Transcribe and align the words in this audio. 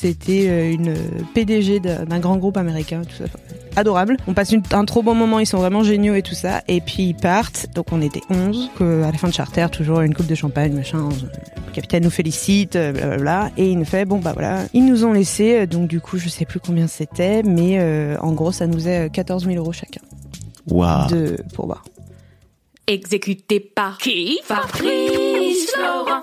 C'était 0.00 0.46
euh, 0.48 0.70
une 0.72 0.94
PDG 1.34 1.80
d'un 1.80 2.18
grand 2.20 2.36
groupe 2.36 2.56
américain, 2.56 3.02
tout 3.02 3.16
ça. 3.16 3.24
Adorable. 3.74 4.16
On 4.28 4.32
passe 4.34 4.52
une- 4.52 4.62
un 4.72 4.84
trop 4.84 5.02
bon 5.02 5.14
moment, 5.14 5.38
ils 5.40 5.46
sont 5.46 5.58
vraiment 5.58 5.82
géniaux 5.82 6.14
et 6.14 6.22
tout 6.22 6.34
ça. 6.34 6.62
Et 6.68 6.80
puis 6.80 7.02
ils 7.08 7.14
partent, 7.16 7.66
donc 7.74 7.86
on 7.92 8.00
était 8.00 8.20
11. 8.30 8.70
Que 8.78 9.02
à 9.02 9.10
la 9.10 9.18
fin 9.18 9.28
de 9.28 9.32
charter, 9.34 9.66
toujours 9.72 10.00
une 10.02 10.14
coupe 10.14 10.26
de 10.26 10.34
champagne, 10.36 10.72
machin. 10.72 11.08
Le 11.66 11.72
capitaine 11.72 12.04
nous 12.04 12.10
félicite, 12.10 12.76
euh, 12.76 12.92
blablabla. 12.92 13.50
Et 13.56 13.70
il 13.70 13.78
nous 13.78 13.84
fait, 13.84 14.04
bon 14.04 14.18
bah 14.18 14.32
voilà. 14.34 14.64
Ils 14.72 14.84
nous 14.84 15.04
ont 15.04 15.12
laissé, 15.12 15.60
euh, 15.60 15.66
donc 15.66 15.88
du 15.88 16.00
coup 16.00 16.16
je 16.18 16.28
sais 16.28 16.44
plus 16.44 16.60
combien 16.60 16.86
c'était, 16.86 17.42
mais 17.42 17.78
euh, 17.78 18.16
en 18.20 18.32
gros 18.32 18.52
ça 18.52 18.66
nous 18.68 18.86
est 18.88 19.10
14 19.12 19.44
000 19.46 19.56
euros 19.56 19.72
chacun 19.72 20.00
Waouh. 20.68 21.08
de 21.10 21.36
pourboire. 21.54 21.82
Exécuté 22.86 23.60
par 23.60 23.98
qui? 23.98 24.38
Fabrice 24.44 25.70
Florent. 25.74 26.22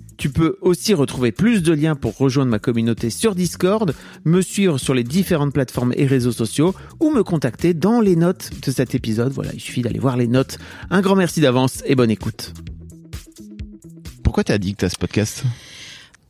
Tu 0.21 0.29
peux 0.29 0.57
aussi 0.61 0.93
retrouver 0.93 1.31
plus 1.31 1.63
de 1.63 1.73
liens 1.73 1.95
pour 1.95 2.15
rejoindre 2.15 2.51
ma 2.51 2.59
communauté 2.59 3.09
sur 3.09 3.33
Discord, 3.33 3.95
me 4.23 4.41
suivre 4.41 4.77
sur 4.77 4.93
les 4.93 5.03
différentes 5.03 5.51
plateformes 5.51 5.93
et 5.97 6.05
réseaux 6.05 6.31
sociaux 6.31 6.75
ou 6.99 7.09
me 7.09 7.23
contacter 7.23 7.73
dans 7.73 8.01
les 8.01 8.15
notes 8.15 8.51
de 8.63 8.69
cet 8.71 8.93
épisode. 8.93 9.31
Voilà, 9.33 9.49
il 9.55 9.59
suffit 9.59 9.81
d'aller 9.81 9.97
voir 9.97 10.17
les 10.17 10.27
notes. 10.27 10.59
Un 10.91 11.01
grand 11.01 11.15
merci 11.15 11.41
d'avance 11.41 11.81
et 11.87 11.95
bonne 11.95 12.11
écoute. 12.11 12.53
Pourquoi 14.23 14.43
t'as 14.43 14.59
dit 14.59 14.73
que 14.73 14.81
t'as 14.81 14.89
ce 14.89 14.97
podcast? 14.99 15.41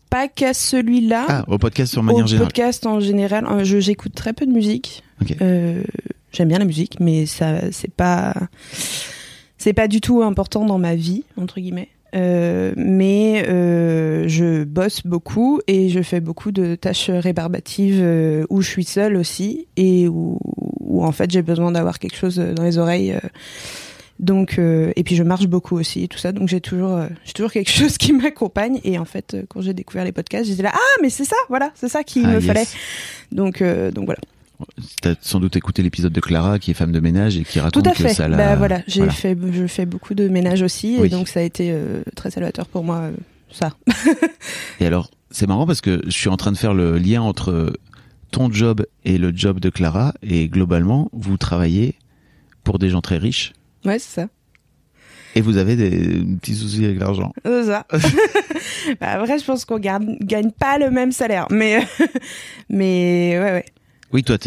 Pas 0.10 0.30
qu'à 0.30 0.54
celui-là. 0.54 1.26
Ah, 1.28 1.44
au 1.50 1.58
podcast 1.58 1.92
sur 1.92 2.00
Au 2.02 2.06
manière 2.06 2.28
générale. 2.28 2.48
podcast 2.48 2.86
en 2.86 3.02
général, 3.02 3.46
euh, 3.46 3.66
je- 3.66 3.82
j'écoute 3.82 4.14
très 4.16 4.32
peu 4.32 4.46
de 4.46 4.52
musique. 4.52 5.04
Ok. 5.22 5.36
Euh, 5.42 5.84
J'aime 6.32 6.48
bien 6.48 6.60
la 6.60 6.66
musique, 6.66 7.02
mais 7.02 7.26
ça, 7.26 7.60
c'est 7.74 7.92
pas, 7.94 8.34
c'est 9.58 9.74
pas 9.74 9.90
du 9.90 10.00
tout 10.00 10.24
important 10.24 10.64
dans 10.64 10.78
ma 10.78 10.96
vie 10.96 11.26
entre 11.36 11.60
guillemets. 11.60 11.90
Euh, 12.14 12.74
mais 12.76 13.46
euh, 13.48 14.28
je 14.28 14.66
bosse 14.66 15.02
beaucoup 15.06 15.62
et 15.68 15.88
je 15.88 16.02
fais 16.02 16.20
beaucoup 16.20 16.52
de 16.52 16.76
tâches 16.76 17.10
rébarbatives 17.10 18.02
euh, 18.04 18.46
où 18.50 18.62
je 18.62 18.70
suis 18.70 18.84
seule 18.84 19.16
aussi 19.16 19.68
et 19.78 20.10
où, 20.10 20.38
où 20.82 21.06
en 21.06 21.14
fait 21.14 21.32
j'ai 21.32 21.42
besoin 21.42 21.72
d'avoir 21.72 22.00
quelque 22.00 22.18
chose 22.18 22.36
dans 22.38 22.64
les 22.64 22.78
oreilles. 22.78 23.16
donc 24.20 24.60
et 24.60 25.04
puis 25.06 25.16
je 25.16 25.24
marche 25.24 25.48
beaucoup 25.48 25.78
aussi 25.78 26.04
et 26.04 26.08
tout 26.10 26.18
ça 26.18 26.34
donc 26.34 26.50
j'ai 26.50 26.60
toujours 26.60 27.00
j'ai 27.24 27.32
toujours 27.34 27.52
quelque 27.52 27.72
chose 27.80 27.98
qui 27.98 28.12
m'accompagne 28.12 28.82
et 28.84 29.00
en 29.00 29.06
fait 29.06 29.38
quand 29.48 29.62
j'ai 29.62 29.74
découvert 29.74 30.04
les 30.04 30.12
podcasts 30.12 30.46
j'étais 30.50 30.64
là 30.64 30.72
ah 30.74 31.00
mais 31.02 31.10
c'est 31.10 31.24
ça 31.26 31.38
voilà 31.48 31.72
c'est 31.76 31.88
ça 31.90 32.04
qu'il 32.04 32.26
Ah, 32.26 32.30
me 32.34 32.36
yes. 32.42 32.46
fallait 32.46 32.68
donc 33.32 33.64
donc 33.94 34.04
voilà 34.06 34.20
T'as 35.02 35.16
sans 35.22 35.40
doute 35.40 35.56
écouté 35.56 35.82
l'épisode 35.84 36.12
de 36.14 36.20
Clara 36.20 36.60
qui 36.60 36.72
est 36.72 36.74
femme 36.74 36.92
de 36.92 37.00
ménage 37.00 37.38
et 37.38 37.44
qui 37.44 37.60
raconte 37.60 37.84
tout 37.84 37.90
à 37.90 37.94
que 37.94 38.04
fait 38.04 38.14
ça 38.14 38.28
l'a. 38.28 38.38
bah 38.38 38.56
voilà 38.56 38.82
j'ai 38.88 39.00
voilà. 39.02 39.14
fait 39.14 39.38
je 39.52 39.68
fais 39.68 39.86
beaucoup 39.86 40.14
de 40.14 40.28
ménage 40.28 40.62
aussi 40.62 40.98
Oui. 41.00 41.08
et 41.08 41.10
donc 41.10 41.28
ça 41.28 41.40
a 41.40 41.44
été 41.44 41.72
euh, 41.72 42.04
très 42.16 42.32
salvateur 42.32 42.68
pour 42.68 42.84
moi 42.84 42.98
euh, 42.98 43.12
ça 43.52 43.72
Et 44.80 44.86
alors, 44.86 45.12
c'est 45.30 45.48
marrant 45.48 45.66
parce 45.68 45.82
que 45.82 46.02
je 46.06 46.12
suis 46.12 46.30
en 46.30 46.38
train 46.38 46.52
de 46.52 46.58
faire 46.58 46.74
le 46.74 46.98
lien 46.98 47.22
entre 47.22 47.74
ton 48.32 48.52
job 48.52 48.86
et 49.04 49.18
le 49.18 49.32
job 49.36 49.60
de 49.60 49.70
Clara 49.70 50.14
et 50.24 50.48
globalement, 50.48 51.10
vous 51.12 51.38
travaillez 51.38 51.96
pour 52.64 52.80
des 52.80 52.90
gens 52.90 53.02
très 53.02 53.18
riches 53.18 53.54
ouais 53.86 54.00
c'est 54.00 54.22
ça 54.22 54.28
et 55.34 55.40
vous 55.42 55.56
avez 55.58 55.76
des 55.78 56.22
petits 56.42 56.56
soucis 56.56 56.84
avec 56.86 57.00
l'argent. 57.00 57.32
c'est 57.46 57.64
ça 57.66 57.86
bah, 59.00 59.12
après 59.12 59.40
je 59.40 59.46
pense 59.46 59.64
qu'on 59.66 59.80
gagne 59.80 60.52
pas 60.52 60.78
le 60.78 60.92
même 60.92 61.12
salaire 61.14 61.48
mais 61.50 61.80
mais 62.70 63.38
ouais 63.40 63.52
ouais 63.52 63.66
Oui, 64.14 64.24
toi, 64.24 64.38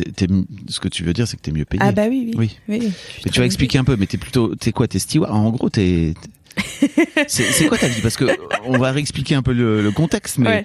ce 0.69 0.81
que 0.81 0.89
tu 0.89 1.05
veux 1.05 1.13
dire, 1.13 1.27
c'est 1.27 1.37
que 1.37 1.43
t'es 1.43 1.53
mieux 1.53 1.65
payé. 1.65 1.83
ah 1.83 1.93
bah 1.93 2.07
oui 2.09 2.33
oui 2.37 2.51
Oui. 2.69 2.79
oui, 2.81 2.93
Mais 3.25 3.31
tu 3.31 3.41
vas 3.41 3.47
expliquer 3.47 3.79
un 3.79 3.85
peu, 3.85 3.97
mais 3.97 4.07
t'es 4.07 4.19
plutôt, 4.19 4.55
t'es 4.55 4.73
quoi, 4.73 4.87
t'es 4.89 4.99
steward? 4.99 5.33
En 5.33 5.51
gros, 5.51 5.71
t'es. 5.71 6.15
c'est, 7.27 7.45
c'est 7.51 7.67
quoi 7.67 7.79
ta 7.79 7.89
vie? 7.89 8.01
Parce 8.01 8.17
que 8.17 8.27
on 8.65 8.79
va 8.79 8.93
réexpliquer 8.93 9.35
un 9.35 9.43
peu 9.43 9.53
le, 9.53 9.83
le 9.83 9.91
contexte, 9.91 10.39
mais 10.39 10.49
Ouais. 10.49 10.65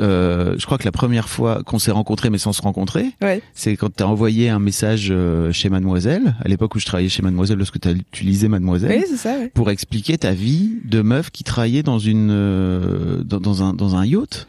Euh, 0.00 0.54
je 0.58 0.64
crois 0.64 0.78
que 0.78 0.84
la 0.84 0.92
première 0.92 1.28
fois 1.28 1.62
qu'on 1.64 1.78
s'est 1.78 1.90
rencontrés, 1.90 2.30
mais 2.30 2.38
sans 2.38 2.52
se 2.52 2.62
rencontrer, 2.62 3.10
ouais 3.20 3.42
c'est 3.54 3.76
quand 3.76 3.90
t'as 3.94 4.06
envoyé 4.06 4.48
un 4.48 4.58
message 4.58 5.08
euh, 5.10 5.52
chez 5.52 5.68
Mademoiselle, 5.68 6.34
à 6.42 6.48
l'époque 6.48 6.74
où 6.74 6.78
je 6.78 6.86
travaillais 6.86 7.08
chez 7.08 7.22
Mademoiselle, 7.22 7.58
lorsque 7.58 7.78
tu 8.10 8.24
lisais 8.24 8.48
Mademoiselle, 8.48 9.00
oui 9.00 9.04
c'est 9.08 9.16
ça 9.16 9.38
ouais. 9.38 9.48
pour 9.48 9.70
expliquer 9.70 10.16
ta 10.18 10.32
vie 10.32 10.78
de 10.84 11.02
meuf 11.02 11.30
qui 11.30 11.44
travaillait 11.44 11.82
dans 11.82 11.98
une 11.98 12.30
euh, 12.30 13.22
dans, 13.22 13.40
dans 13.40 13.62
un 13.62 13.74
dans 13.74 13.96
un 13.96 14.06
yacht. 14.06 14.46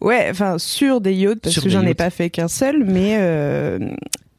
Ouais, 0.00 0.28
enfin 0.30 0.58
sur 0.58 1.00
des 1.00 1.14
yachts 1.14 1.40
parce 1.40 1.54
Sur 1.54 1.62
que 1.62 1.70
j'en 1.70 1.82
ai 1.82 1.94
pas 1.94 2.10
fait 2.10 2.30
qu'un 2.30 2.48
seul, 2.48 2.84
mais 2.84 3.16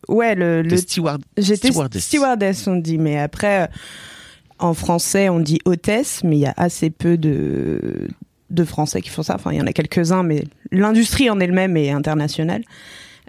ouais 0.07 0.35
le, 0.35 0.77
steward. 0.77 1.21
j'étais 1.37 1.69
stewardess. 1.69 2.03
stewardess 2.03 2.67
on 2.67 2.75
dit, 2.75 2.97
mais 2.97 3.17
après 3.17 3.69
en 4.59 4.73
français 4.73 5.29
on 5.29 5.39
dit 5.39 5.59
hôtesse, 5.65 6.21
mais 6.23 6.37
il 6.37 6.41
y 6.41 6.45
a 6.45 6.53
assez 6.55 6.91
peu 6.91 7.17
de 7.17 8.09
de 8.49 8.63
Français 8.63 9.01
qui 9.01 9.09
font 9.09 9.23
ça. 9.23 9.35
Enfin 9.35 9.51
il 9.51 9.57
y 9.57 9.61
en 9.61 9.67
a 9.67 9.73
quelques 9.73 10.11
uns, 10.11 10.23
mais 10.23 10.43
l'industrie 10.71 11.29
en 11.29 11.39
elle-même 11.39 11.77
est 11.77 11.91
internationale. 11.91 12.63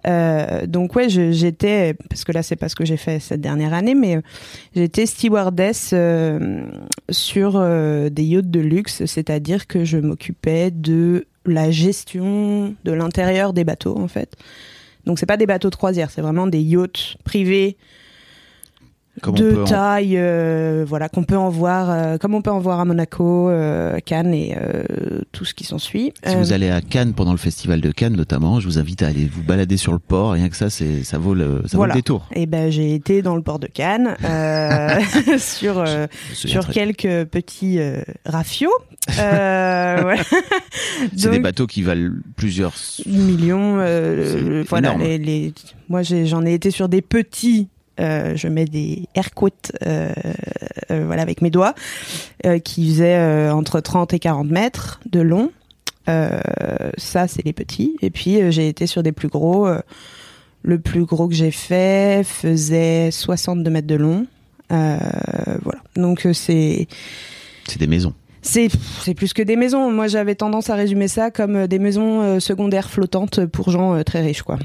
Euh, 0.07 0.67
donc 0.67 0.95
ouais, 0.95 1.09
j'étais 1.09 1.95
parce 2.09 2.25
que 2.25 2.33
là 2.33 2.43
c'est 2.43 2.57
pas 2.57 2.69
ce 2.69 2.77
que 2.77 2.85
j'ai 2.85 2.97
fait 2.97 3.19
cette 3.19 3.41
dernière 3.41 3.75
année, 3.75 3.95
mais 3.95 4.17
euh, 4.17 4.21
j'étais 4.75 5.07
stewardess 5.07 5.91
euh, 5.93 6.65
sur 7.11 7.61
des 7.61 8.23
yachts 8.23 8.51
de 8.51 8.61
luxe, 8.61 9.05
c'est-à-dire 9.07 9.67
que 9.67 9.85
je 9.85 9.99
m'occupais 9.99 10.71
de 10.71 11.27
la 11.45 11.71
gestion 11.71 12.75
de 12.85 12.93
l'intérieur 12.93 13.53
des 13.53 13.65
bateaux 13.65 13.99
en 13.99 14.09
fait. 14.09 14.37
Donc 15.07 15.19
c'est 15.19 15.27
pas 15.27 15.37
des 15.37 15.47
bateaux 15.47 15.71
de 15.71 15.77
croisière, 15.77 16.11
c'est 16.11 16.23
vraiment 16.23 16.47
des 16.47 16.61
yachts 16.61 17.17
privés 17.25 17.77
Comme 19.23 19.35
de 19.35 19.63
en- 19.63 19.65
taille, 19.65 20.17
euh, 20.19 20.85
voilà, 20.87 21.09
qu'on 21.09 21.25
peut 21.25 21.37
en 21.37 21.49
voir, 21.49 21.91
euh, 21.91 22.19
comme 22.19 22.35
on 22.35 22.43
peut 22.43 22.51
en 22.51 22.59
voir 22.59 22.81
à 22.81 22.85
Monaco, 22.85 23.49
euh, 23.49 23.99
Cannes 24.05 24.35
et 24.35 24.55
euh, 24.61 24.85
tout 25.33 25.45
ce 25.45 25.55
qui 25.55 25.65
s'ensuit. 25.65 26.13
Si 26.25 26.35
Euh, 26.35 26.39
vous 26.39 26.53
allez 26.53 26.69
à 26.71 26.81
Cannes 26.83 27.15
pendant 27.15 27.33
le 27.33 27.39
festival 27.39 27.81
de 27.81 27.91
Cannes 27.93 28.15
notamment, 28.17 28.61
je 28.61 28.67
vous 28.67 28.79
invite 28.79 29.03
à 29.03 29.07
aller 29.09 29.27
vous 29.31 29.43
balader 29.43 29.77
sur 29.79 29.93
le 29.93 29.99
port. 29.99 30.33
Rien 30.33 30.49
que 30.49 30.57
ça, 30.57 30.69
c'est 30.71 31.03
ça 31.03 31.19
vaut 31.19 31.35
le 31.35 31.63
ça 31.67 31.77
Voilà. 31.77 31.95
vaut 31.95 31.97
le 31.97 32.03
détour. 32.03 32.29
Et 32.35 32.47
ben 32.47 32.71
j'ai 32.71 32.95
été 32.95 33.23
dans 33.23 33.37
le 33.37 33.43
port 33.43 33.59
de 33.59 33.67
Cannes 33.69 34.17
euh, 34.25 35.01
sur 35.39 35.79
euh, 35.79 36.07
sur 36.33 36.69
quelques 36.69 37.25
petits 37.25 37.79
euh, 37.79 38.01
rafios. 38.27 38.71
Euh, 39.19 39.99
voilà. 40.03 40.23
C'est 41.17 41.31
des 41.31 41.39
bateaux 41.39 41.67
qui 41.67 41.83
valent 41.83 42.11
plusieurs. 42.37 42.75
millions. 43.07 43.77
euh, 43.79 44.65
voilà, 44.69 44.91
énorme. 44.95 45.03
les, 45.03 45.19
les- 45.19 45.55
moi 45.89 46.03
j'en 46.03 46.45
ai 46.45 46.55
été 46.55 46.71
sur 46.71 46.89
des 46.89 47.03
petits. 47.03 47.69
Euh, 47.99 48.37
je 48.37 48.49
mets 48.49 48.67
des 48.67 49.09
air 49.15 49.33
quotes 49.33 49.73
euh, 49.87 50.13
euh, 50.91 51.05
voilà 51.07 51.23
avec 51.23 51.41
mes 51.41 51.51
doigts 51.51 51.75
qui 52.65 52.89
faisaient 52.89 53.51
entre 53.51 53.81
30 53.81 54.15
et 54.15 54.19
40 54.19 54.49
mètres 54.49 55.01
de 55.11 55.21
long. 55.21 55.51
Ça 56.07 57.27
c'est 57.29 57.45
les 57.45 57.53
petits. 57.53 57.97
Et 58.03 58.11
puis 58.11 58.53
j'ai 58.53 58.69
été 58.69 58.87
sur 58.87 59.03
des 59.03 59.13
plus 59.13 59.29
gros. 59.29 59.69
le 60.63 60.79
plus 60.79 61.05
gros 61.05 61.29
que 61.29 61.35
j'ai 61.35 61.51
fait 61.51 62.25
faisait 62.25 63.11
62 63.11 63.71
mètres 63.71 63.87
de 63.87 63.97
long. 63.97 64.27
Voilà. 64.69 65.81
Donc 65.97 66.27
c'est 66.33 66.87
C'est 67.67 67.81
des 67.81 67.89
maisons. 67.89 68.15
c'est 68.43 68.69
c'est 69.03 69.15
plus 69.15 69.33
que 69.33 69.43
des 69.43 69.57
maisons. 69.57 69.91
Moi, 69.91 70.07
j'avais 70.07 70.37
tendance 70.37 70.71
à 70.71 70.77
résumer 70.77 71.09
ça 71.09 71.33
comme 71.33 71.67
des 71.67 71.81
maisons 71.81 72.39
secondaires 72.39 72.91
flottantes 72.91 73.45
pour 73.47 73.71
gens 73.71 74.05
très 74.05 74.21
riches, 74.21 74.43
quoi. 74.43 74.59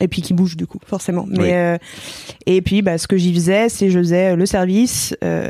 Et 0.00 0.08
puis 0.08 0.22
qui 0.22 0.32
bouge 0.34 0.56
du 0.56 0.66
coup 0.66 0.78
forcément. 0.84 1.26
Mais 1.28 1.38
Oui. 1.38 1.50
euh, 1.52 1.78
et 2.46 2.62
puis 2.62 2.82
bah, 2.82 2.98
ce 2.98 3.06
que 3.06 3.16
j'y 3.16 3.32
faisais, 3.34 3.68
c'est 3.68 3.90
je 3.90 3.98
faisais 3.98 4.34
le 4.36 4.46
service, 4.46 5.14
euh, 5.22 5.48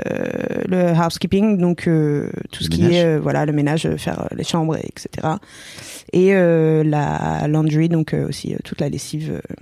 le 0.68 0.92
housekeeping, 0.92 1.58
donc 1.58 1.86
euh, 1.88 2.28
tout 2.50 2.60
Le 2.60 2.64
ce 2.64 2.70
qui 2.70 2.82
ménage. 2.82 2.96
est 2.96 3.04
euh, 3.06 3.20
voilà 3.20 3.46
le 3.46 3.52
ménage, 3.52 3.86
euh, 3.86 3.96
faire 3.96 4.20
euh, 4.20 4.34
les 4.36 4.44
chambres, 4.44 4.76
et 4.76 4.86
etc. 4.86 5.28
Et 6.12 6.34
euh, 6.34 6.82
la 6.84 7.46
laundry, 7.48 7.88
donc 7.88 8.12
euh, 8.14 8.28
aussi 8.28 8.52
euh, 8.52 8.58
toute 8.64 8.80
la 8.80 8.88
lessive. 8.88 9.30
euh, 9.34 9.54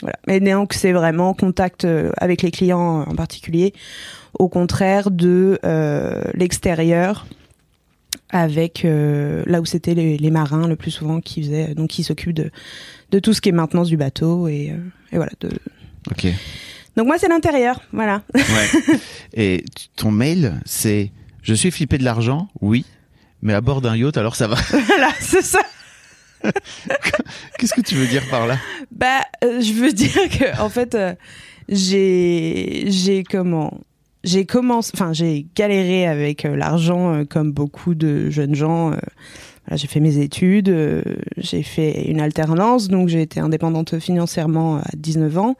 voilà. 0.00 0.16
Mais 0.28 0.38
donc 0.40 0.72
c'est 0.74 0.92
vraiment 0.92 1.34
contact 1.34 1.84
euh, 1.84 2.10
avec 2.18 2.42
les 2.42 2.50
clients 2.52 3.00
en 3.02 3.14
particulier, 3.16 3.74
au 4.38 4.48
contraire 4.48 5.10
de 5.10 5.58
euh, 5.64 6.22
l'extérieur 6.34 7.26
avec 8.30 8.84
euh, 8.84 9.42
là 9.46 9.60
où 9.60 9.64
c'était 9.64 9.94
les, 9.94 10.18
les 10.18 10.30
marins 10.30 10.68
le 10.68 10.76
plus 10.76 10.90
souvent 10.90 11.20
qui 11.20 11.42
faisaient 11.42 11.74
donc 11.74 11.88
qui 11.90 12.02
s'occupent 12.04 12.34
de 12.34 12.50
de 13.10 13.18
tout 13.18 13.32
ce 13.32 13.40
qui 13.40 13.48
est 13.48 13.52
maintenance 13.52 13.88
du 13.88 13.96
bateau 13.96 14.48
et, 14.48 14.70
euh, 14.72 14.76
et 15.12 15.16
voilà 15.16 15.32
de... 15.40 15.48
Ok. 16.10 16.26
donc 16.96 17.06
moi 17.06 17.16
c'est 17.18 17.28
l'intérieur 17.28 17.80
voilà 17.92 18.22
Ouais. 18.34 18.96
Et 19.34 19.64
ton 19.96 20.10
mail, 20.10 20.60
c'est 20.66 21.10
je 21.42 21.54
suis 21.54 21.70
flippé 21.70 21.96
de 21.98 22.04
l'argent, 22.04 22.48
oui, 22.60 22.84
mais 23.40 23.54
à 23.54 23.60
bord 23.62 23.80
d'un 23.80 23.96
yacht, 23.96 24.16
alors 24.18 24.36
ça 24.36 24.46
va. 24.48 24.56
voilà 24.86 25.10
c'est 25.20 25.42
ça 25.42 25.60
Qu'est-ce 27.58 27.74
que 27.74 27.80
tu 27.80 27.94
veux 27.96 28.06
dire 28.06 28.22
par 28.30 28.46
là? 28.46 28.58
Bah 28.92 29.20
euh, 29.42 29.60
je 29.60 29.72
veux 29.72 29.92
dire 29.92 30.12
que 30.30 30.60
en 30.60 30.68
fait 30.68 30.94
euh, 30.94 31.14
j'ai 31.68 32.84
j'ai 32.86 33.24
comment? 33.24 33.80
J'ai 34.24 34.46
commencé 34.46 34.90
enfin 34.94 35.12
j'ai 35.12 35.46
galéré 35.54 36.06
avec 36.06 36.44
euh, 36.44 36.56
l'argent 36.56 37.14
euh, 37.14 37.24
comme 37.24 37.52
beaucoup 37.52 37.94
de 37.94 38.30
jeunes 38.30 38.54
gens 38.54 38.92
euh, 38.92 38.96
voilà, 39.66 39.76
j'ai 39.76 39.86
fait 39.86 40.00
mes 40.00 40.18
études 40.18 40.74
j'ai 41.36 41.62
fait 41.62 42.08
une 42.08 42.20
alternance 42.20 42.88
donc 42.88 43.08
j'ai 43.08 43.22
été 43.22 43.40
indépendante 43.40 43.98
financièrement 43.98 44.76
à 44.76 44.90
19 44.96 45.38
ans 45.38 45.56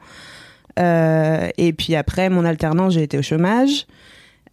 et 0.77 1.73
puis 1.77 1.95
après 1.95 2.29
mon 2.29 2.45
alternance 2.45 2.93
j'ai 2.93 3.03
été 3.03 3.17
au 3.17 3.21
chômage 3.21 3.85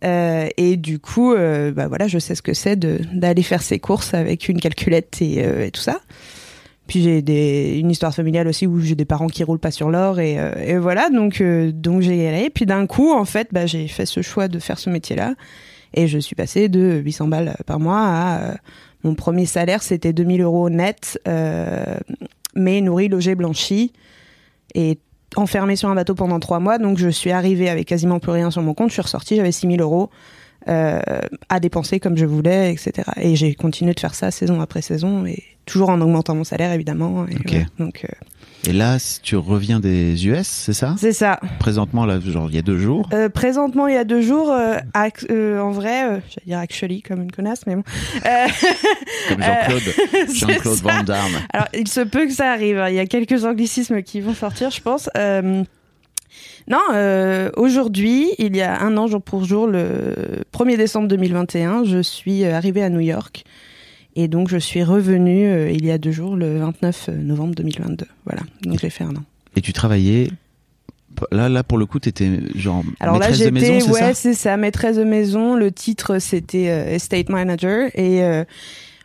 et 0.03 0.76
du 0.76 0.99
coup, 0.99 1.35
bah 1.35 1.88
voilà, 1.88 2.06
je 2.06 2.19
sais 2.19 2.35
ce 2.35 2.43
que 2.43 2.52
c'est 2.52 2.79
d'aller 2.79 3.43
faire 3.43 3.62
ses 3.62 3.79
courses 3.79 4.14
avec 4.14 4.49
une 4.49 4.61
calculette 4.61 5.20
et, 5.23 5.38
et 5.38 5.70
tout 5.70 5.81
ça. 5.81 6.00
Puis 6.87 7.03
j'ai 7.03 7.23
des 7.23 7.79
une 7.79 7.91
histoire 7.91 8.15
familiale 8.15 8.47
aussi 8.47 8.67
où 8.67 8.81
j'ai 8.81 8.94
des 8.94 9.05
parents 9.05 9.27
qui 9.27 9.43
roulent 9.43 9.59
pas 9.59 9.71
sur 9.71 9.91
l'or 9.91 10.21
et, 10.21 10.37
euh, 10.38 10.79
voilà 10.81 11.11
donc 11.11 11.41
euh, 11.41 11.73
donc 11.73 12.00
j'ai 12.03 12.17
y 12.17 12.27
allé. 12.27 12.50
Puis 12.50 12.67
d'un 12.67 12.87
coup 12.87 13.12
en 13.12 13.25
fait, 13.25 13.49
bah 13.53 13.67
j'ai 13.67 13.88
fait 13.88 14.06
ce 14.06 14.23
choix 14.23 14.49
de 14.49 14.59
faire 14.59 14.79
ce 14.79 14.91
métier-là 14.91 15.35
et 15.94 16.06
je 16.06 16.19
suis 16.19 16.37
passée 16.37 16.69
de 16.69 17.00
800 17.05 17.29
balles 17.29 17.56
par 17.67 17.81
mois 17.81 18.00
à 18.00 18.41
euh, 18.41 18.55
mon 19.03 19.15
premier 19.15 19.47
salaire 19.47 19.83
c'était 19.83 20.12
2000 20.12 20.43
euros 20.43 20.71
net, 20.71 21.21
euh, 21.27 21.97
mais 22.55 22.81
nourri, 22.81 23.09
logé, 23.09 23.35
blanchi 23.35 23.93
et 24.75 24.99
enfermé 25.35 25.75
sur 25.77 25.88
un 25.88 25.94
bateau 25.94 26.15
pendant 26.15 26.38
trois 26.38 26.61
mois. 26.61 26.79
Donc 26.79 26.99
je 26.99 27.09
suis 27.09 27.33
arrivée 27.33 27.69
avec 27.69 27.88
quasiment 27.88 28.21
plus 28.21 28.33
rien 28.33 28.50
sur 28.50 28.62
mon 28.62 28.75
compte. 28.75 28.88
Je 28.88 28.94
suis 28.94 29.03
ressortie, 29.03 29.37
j'avais 29.37 29.53
6000 29.53 29.81
euros 29.81 30.11
à 30.69 31.61
dépenser 31.61 32.00
comme 32.00 32.17
je 32.17 32.27
voulais, 32.27 32.73
etc. 32.73 33.09
Et 33.21 33.37
j'ai 33.37 33.55
continué 33.55 33.94
de 33.94 34.00
faire 34.00 34.17
ça 34.17 34.33
saison 34.33 34.61
après 34.61 34.83
saison 34.83 35.25
toujours 35.66 35.90
en 35.90 36.00
augmentant 36.00 36.34
mon 36.34 36.44
salaire 36.44 36.72
évidemment. 36.72 37.26
Et. 37.28 37.64
Donc 37.78 38.04
euh, 38.04 38.68
Et 38.70 38.72
là, 38.72 38.98
si 38.98 39.20
tu 39.20 39.36
reviens 39.36 39.78
des 39.80 40.26
US, 40.26 40.46
c'est 40.46 40.72
ça? 40.72 40.94
C'est 40.98 41.12
ça. 41.12 41.38
Présentement, 41.58 42.06
là, 42.06 42.18
genre, 42.20 42.48
il 42.48 42.54
y 42.56 42.58
a 42.58 42.62
deux 42.62 42.78
jours. 42.78 43.08
Euh, 43.12 43.28
présentement, 43.28 43.86
il 43.88 43.94
y 43.94 43.98
a 43.98 44.04
deux 44.04 44.22
jours, 44.22 44.50
euh, 44.52 44.76
euh, 45.30 45.60
en 45.60 45.70
vrai, 45.72 46.22
j'allais 46.28 46.46
dire 46.46 46.58
actually 46.58 47.02
comme 47.02 47.22
une 47.22 47.32
connasse, 47.32 47.66
mais 47.66 47.76
bon. 47.76 47.82
Comme 49.28 49.42
Jean-Claude, 50.34 50.76
ça. 50.76 50.82
Van 50.82 51.02
Damme. 51.02 51.32
Alors, 51.52 51.68
il 51.74 51.88
se 51.88 52.00
peut 52.00 52.26
que 52.26 52.32
ça 52.32 52.50
arrive. 52.52 52.78
hein. 52.78 52.88
Il 52.88 52.94
y 52.94 53.00
a 53.00 53.06
quelques 53.06 53.44
anglicismes 53.44 54.02
qui 54.02 54.20
vont 54.20 54.34
sortir, 54.34 54.70
je 54.70 54.80
pense. 54.80 55.08
Non, 56.68 56.80
euh, 56.94 57.50
aujourd'hui, 57.56 58.28
il 58.38 58.56
y 58.56 58.60
a 58.62 58.80
un 58.82 58.96
an 58.96 59.06
jour 59.06 59.22
pour 59.22 59.44
jour, 59.44 59.68
le 59.68 60.42
1er 60.52 60.76
décembre 60.76 61.06
2021, 61.06 61.84
je 61.84 62.02
suis 62.02 62.44
arrivée 62.44 62.82
à 62.82 62.90
New 62.90 63.00
York. 63.00 63.44
Et 64.16 64.28
donc, 64.28 64.48
je 64.48 64.56
suis 64.56 64.82
revenue 64.82 65.46
euh, 65.46 65.70
il 65.70 65.84
y 65.84 65.90
a 65.90 65.98
deux 65.98 66.10
jours, 66.10 66.36
le 66.36 66.58
29 66.58 67.08
novembre 67.08 67.54
2022. 67.54 68.06
Voilà. 68.24 68.42
Donc, 68.62 68.80
j'ai 68.80 68.90
fait 68.90 69.04
un 69.04 69.14
an. 69.14 69.24
Et 69.54 69.60
tu 69.60 69.72
travaillais. 69.72 70.30
Là, 71.30 71.48
là, 71.48 71.62
pour 71.62 71.78
le 71.78 71.86
coup, 71.86 71.98
t'étais 71.98 72.40
genre 72.54 72.82
Alors 73.00 73.18
là, 73.18 73.28
maîtresse 73.28 73.38
de 73.38 73.44
j'étais, 73.44 73.72
maison, 73.72 73.86
c'est 73.94 74.04
ouais, 74.04 74.14
c'est 74.14 74.34
ça, 74.34 74.56
maîtresse 74.56 74.96
de 74.96 75.04
maison. 75.04 75.54
Le 75.54 75.72
titre, 75.72 76.18
c'était 76.18 76.68
euh, 76.68 76.94
estate 76.94 77.28
manager 77.30 77.88
et 77.94 78.22
euh, 78.22 78.44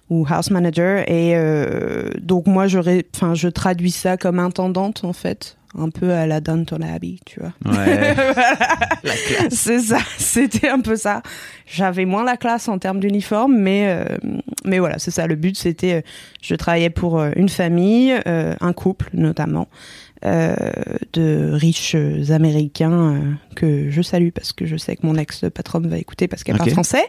ou 0.10 0.26
house 0.30 0.52
manager. 0.52 1.10
Et 1.10 1.36
euh, 1.36 2.10
donc 2.22 2.48
moi, 2.48 2.68
je, 2.68 2.80
enfin, 3.16 3.34
je 3.34 3.48
traduis 3.48 3.92
ça 3.92 4.18
comme 4.18 4.40
intendante 4.40 5.04
en 5.04 5.14
fait, 5.14 5.58
un 5.78 5.90
peu 5.90 6.12
à 6.12 6.28
la 6.28 6.42
Downton 6.42 6.84
Abbey, 6.84 7.18
tu 7.26 7.40
vois. 7.40 7.54
Ouais. 7.66 8.14
Voilà. 8.14 8.56
La 9.04 9.14
classe. 9.16 9.54
C'est 9.54 9.80
ça, 9.80 10.00
c'était 10.18 10.70
un 10.70 10.80
peu 10.80 10.96
ça. 10.96 11.22
J'avais 11.66 12.06
moins 12.06 12.24
la 12.24 12.38
classe 12.38 12.68
en 12.68 12.78
termes 12.78 13.00
d'uniforme, 13.00 13.58
mais 13.58 13.88
euh, 13.88 14.18
mais 14.66 14.80
voilà, 14.80 15.00
c'est 15.00 15.12
ça. 15.12 15.28
Le 15.28 15.36
but, 15.36 15.58
c'était, 15.58 15.94
euh, 15.94 16.02
je 16.42 16.56
travaillais 16.56 16.90
pour 16.90 17.20
euh, 17.20 17.32
une 17.36 17.50
famille, 17.50 18.16
euh, 18.28 18.54
un 18.62 18.74
couple 18.74 19.10
notamment, 19.14 19.68
euh, 20.26 20.56
de 21.14 21.50
riches 21.54 21.96
américains 22.30 22.92
euh, 23.16 23.20
que 23.56 23.90
je 23.90 24.02
salue 24.02 24.30
parce 24.34 24.54
que 24.54 24.66
je 24.66 24.78
sais 24.78 24.96
que 24.96 25.06
mon 25.06 25.16
ex 25.16 25.46
patron 25.54 25.80
va 25.80 25.98
écouter 25.98 26.28
parce 26.28 26.44
qu'elle 26.44 26.58
parle 26.58 26.70
français. 26.72 27.04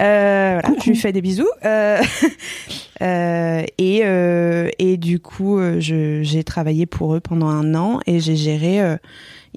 Euh, 0.00 0.60
voilà, 0.62 0.76
je 0.84 0.90
lui 0.90 0.96
fais 0.96 1.12
des 1.12 1.20
bisous. 1.22 1.48
Euh, 1.64 2.00
euh, 3.02 3.62
et 3.78 4.02
euh, 4.04 4.68
et 4.78 4.96
du 4.96 5.18
coup, 5.18 5.58
je- 5.78 6.20
j'ai 6.22 6.44
travaillé 6.44 6.86
pour 6.86 7.14
eux 7.14 7.20
pendant 7.20 7.48
un 7.48 7.74
an 7.74 8.00
et 8.06 8.20
j'ai 8.20 8.36
géré 8.36 8.80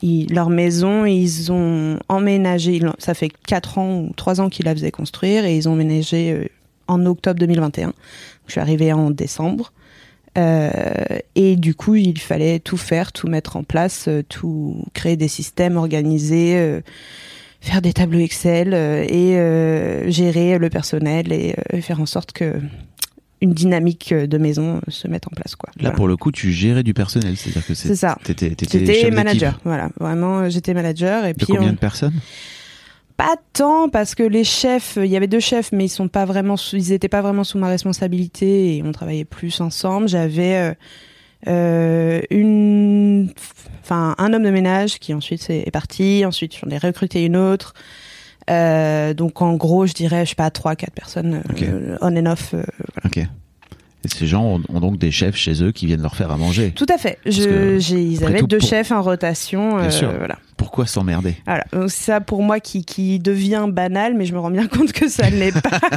ils- 0.01 0.33
leur 0.33 0.49
maison. 0.49 1.05
Ils 1.05 1.51
ont 1.51 1.99
emménagé. 2.09 2.81
ça 2.97 3.13
fait 3.13 3.29
quatre 3.47 3.77
ans 3.77 3.99
ou 4.01 4.11
trois 4.15 4.41
ans 4.41 4.49
qu'ils 4.49 4.65
la 4.65 4.73
faisaient 4.73 4.91
construire 4.91 5.45
et 5.45 5.55
ils 5.55 5.69
ont 5.69 5.73
emménagé 5.73 6.51
en 6.87 7.05
octobre 7.05 7.39
2021. 7.39 7.93
Je 8.47 8.51
suis 8.53 8.61
arrivée 8.61 8.93
en 8.93 9.11
décembre. 9.11 9.71
Euh, 10.37 10.71
et 11.35 11.55
du 11.55 11.73
coup, 11.75 11.95
il 11.95 12.19
fallait 12.19 12.59
tout 12.59 12.77
faire, 12.77 13.11
tout 13.11 13.27
mettre 13.27 13.57
en 13.57 13.63
place, 13.63 14.05
euh, 14.07 14.23
tout 14.27 14.83
créer 14.93 15.17
des 15.17 15.27
systèmes, 15.27 15.77
organiser, 15.77 16.55
euh, 16.57 16.81
faire 17.61 17.81
des 17.81 17.93
tableaux 17.93 18.19
Excel 18.19 18.73
euh, 18.73 19.03
et 19.07 19.37
euh, 19.37 20.09
gérer 20.11 20.57
le 20.59 20.69
personnel 20.69 21.31
et 21.31 21.55
euh, 21.73 21.81
faire 21.81 21.99
en 21.99 22.05
sorte 22.05 22.31
que 22.33 22.53
une 23.39 23.53
dynamique 23.53 24.13
de 24.15 24.37
maison 24.39 24.81
se 24.87 25.07
mette 25.07 25.27
en 25.27 25.35
place. 25.35 25.55
Quoi. 25.55 25.69
Là, 25.75 25.81
Voilà. 25.81 25.95
pour 25.95 26.07
le 26.07 26.17
coup, 26.17 26.31
tu 26.31 26.51
gérais 26.51 26.81
du 26.81 26.95
personnel, 26.95 27.37
c'est-à-dire 27.37 27.65
que 27.67 27.75
C'est 27.75 27.89
c'est- 27.89 27.95
ça. 27.95 28.17
t'étais, 28.23 29.11
manager, 29.11 29.59
voilà, 29.63 29.89
vraiment, 29.99 30.49
j'étais 30.49 30.73
manager 30.73 31.23
et 31.25 31.33
De 31.33 31.37
puis 31.37 31.45
combien 31.53 31.69
on- 31.69 31.73
de 31.73 31.77
personnes? 31.77 32.15
Pas 33.17 33.35
tant 33.53 33.89
parce 33.89 34.13
que 34.15 34.23
les 34.23 34.43
chefs, 34.43 34.97
il 35.01 35.07
y 35.07 35.17
avait 35.17 35.27
deux 35.27 35.39
chefs, 35.39 35.71
mais 35.71 35.85
ils 35.85 35.89
sont 35.89 36.07
pas 36.07 36.25
vraiment, 36.25 36.55
sous- 36.55 36.75
ils 36.75 36.91
étaient 36.93 37.09
pas 37.09 37.21
vraiment 37.21 37.43
sous 37.43 37.57
ma 37.57 37.67
responsabilité 37.67 38.77
et 38.77 38.83
on 38.85 38.91
travaillait 38.91 39.25
plus 39.25 39.59
ensemble. 39.59 40.07
J'avais 40.07 40.55
euh, 40.55 40.73
euh, 41.47 42.21
une, 42.29 43.31
enfin 43.83 44.15
un 44.17 44.33
homme 44.33 44.43
de 44.43 44.49
ménage 44.51 44.99
qui 44.99 45.13
ensuite 45.13 45.49
est 45.49 45.71
parti. 45.71 46.23
Ensuite 46.25 46.53
j'en 46.63 46.69
ai 46.69 46.77
recruté 46.77 47.25
une 47.25 47.35
autre. 47.35 47.73
Euh, 48.49 49.13
donc 49.13 49.41
en 49.41 49.55
gros, 49.55 49.85
je 49.87 49.93
dirais, 49.93 50.23
je 50.25 50.29
sais 50.29 50.35
pas, 50.35 50.49
trois, 50.51 50.75
quatre 50.75 50.93
personnes 50.93 51.41
euh, 51.61 51.95
Ok. 51.97 51.99
on 52.01 52.15
and 52.15 52.25
off. 52.31 52.53
euh, 52.53 52.63
Ok. 53.03 53.17
Et 53.17 53.27
ces 54.09 54.27
gens 54.27 54.43
ont, 54.45 54.61
ont 54.69 54.79
donc 54.79 54.99
des 54.99 55.11
chefs 55.11 55.35
chez 55.35 55.61
eux 55.63 55.71
qui 55.71 55.85
viennent 55.85 56.01
leur 56.03 56.15
faire 56.15 56.31
à 56.31 56.37
manger. 56.37 56.71
tout 56.71 56.85
à 56.93 56.97
fait. 56.97 57.17
que, 57.25 57.31
Je, 57.31 57.77
j'ai, 57.79 58.01
ils 58.01 58.23
avaient 58.23 58.39
tout, 58.39 58.47
deux 58.47 58.59
pour- 58.59 58.69
chefs 58.69 58.91
en 58.91 59.01
rotation. 59.01 59.77
Bien 59.77 59.85
euh, 59.87 59.89
sûr. 59.89 60.13
Voilà. 60.17 60.37
Pourquoi 60.57 60.85
s'emmerder? 60.87 61.35
Voilà, 61.45 61.63
ça 61.87 62.19
pour 62.19 62.41
moi 62.41 62.59
qui, 62.59 62.83
qui 62.83 63.19
devient 63.19 63.67
banal, 63.71 64.15
mais 64.15 64.25
je 64.25 64.33
me 64.33 64.39
rends 64.39 64.49
bien 64.51 64.67
compte 64.67 64.91
que 64.91 65.07
ça 65.07 65.29
ne 65.29 65.37
l'est 65.37 65.61
pas. 65.61 65.79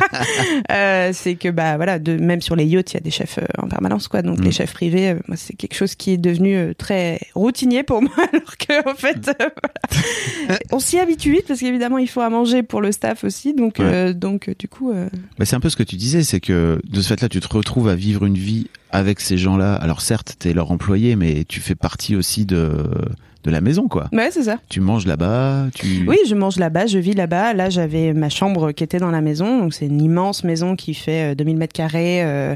Euh, 0.70 1.10
c'est 1.12 1.34
que 1.34 1.48
bah 1.48 1.76
voilà, 1.76 1.98
de, 1.98 2.16
même 2.16 2.40
sur 2.40 2.54
les 2.56 2.64
yachts, 2.64 2.92
il 2.92 2.94
y 2.94 2.96
a 2.98 3.00
des 3.00 3.10
chefs 3.10 3.38
euh, 3.38 3.46
en 3.62 3.68
permanence, 3.68 4.08
quoi. 4.08 4.22
Donc 4.22 4.38
Mm. 4.38 4.44
les 4.44 4.52
chefs 4.52 4.72
privés, 4.72 5.10
euh, 5.10 5.18
moi 5.28 5.36
c'est 5.36 5.54
quelque 5.54 5.74
chose 5.74 5.94
qui 5.94 6.12
est 6.12 6.16
devenu 6.18 6.74
très 6.76 7.18
routinier 7.34 7.82
pour 7.82 8.02
moi, 8.02 8.12
alors 8.32 8.56
que 8.56 8.88
en 8.88 8.94
fait, 8.94 9.18
voilà. 10.48 10.58
on 10.72 10.78
s'y 10.78 10.98
habitue 10.98 11.32
vite 11.32 11.46
parce 11.48 11.60
qu'évidemment 11.60 11.98
il 11.98 12.08
faut 12.08 12.20
à 12.20 12.30
manger 12.30 12.62
pour 12.62 12.80
le 12.80 12.92
staff 12.92 13.24
aussi, 13.24 13.54
donc 13.54 13.78
Ouais. 13.78 14.14
donc 14.14 14.50
du 14.58 14.68
coup, 14.68 14.92
Bah, 15.38 15.44
c'est 15.44 15.56
un 15.56 15.60
peu 15.60 15.70
ce 15.70 15.76
que 15.76 15.82
tu 15.82 15.96
disais, 15.96 16.22
c'est 16.22 16.40
que 16.40 16.80
de 16.88 17.00
ce 17.00 17.08
fait-là, 17.08 17.28
tu 17.28 17.40
te 17.40 17.48
retrouves 17.48 17.88
à 17.88 17.94
vivre 17.94 18.24
une 18.26 18.36
vie 18.36 18.68
avec 18.90 19.20
ces 19.20 19.38
gens-là. 19.38 19.74
Alors 19.74 20.00
certes, 20.02 20.36
t'es 20.38 20.52
leur 20.52 20.70
employé, 20.70 21.16
mais 21.16 21.44
tu 21.48 21.60
fais 21.60 21.74
partie 21.74 22.16
aussi 22.16 22.44
de 22.44 22.72
de 23.44 23.50
la 23.50 23.60
maison, 23.60 23.88
quoi. 23.88 24.08
ouais 24.12 24.30
c'est 24.30 24.42
ça. 24.44 24.58
Tu 24.68 24.80
manges 24.80 25.06
là-bas, 25.06 25.66
tu. 25.74 26.04
Oui, 26.06 26.18
je 26.28 26.34
mange 26.34 26.56
là-bas, 26.58 26.86
je 26.86 26.98
vis 26.98 27.14
là-bas. 27.14 27.54
Là, 27.54 27.70
j'avais 27.70 28.12
ma 28.12 28.28
chambre 28.28 28.72
qui 28.72 28.84
était 28.84 28.98
dans 28.98 29.10
la 29.10 29.20
maison, 29.22 29.58
donc 29.58 29.72
c'est 29.74 29.86
une 29.86 30.00
immense 30.02 30.44
maison 30.44 30.76
qui 30.76 30.92
fait 30.94 31.32
euh, 31.32 31.34
2000 31.34 31.56
mètres 31.56 31.72
carrés. 31.72 32.22
euh, 32.22 32.54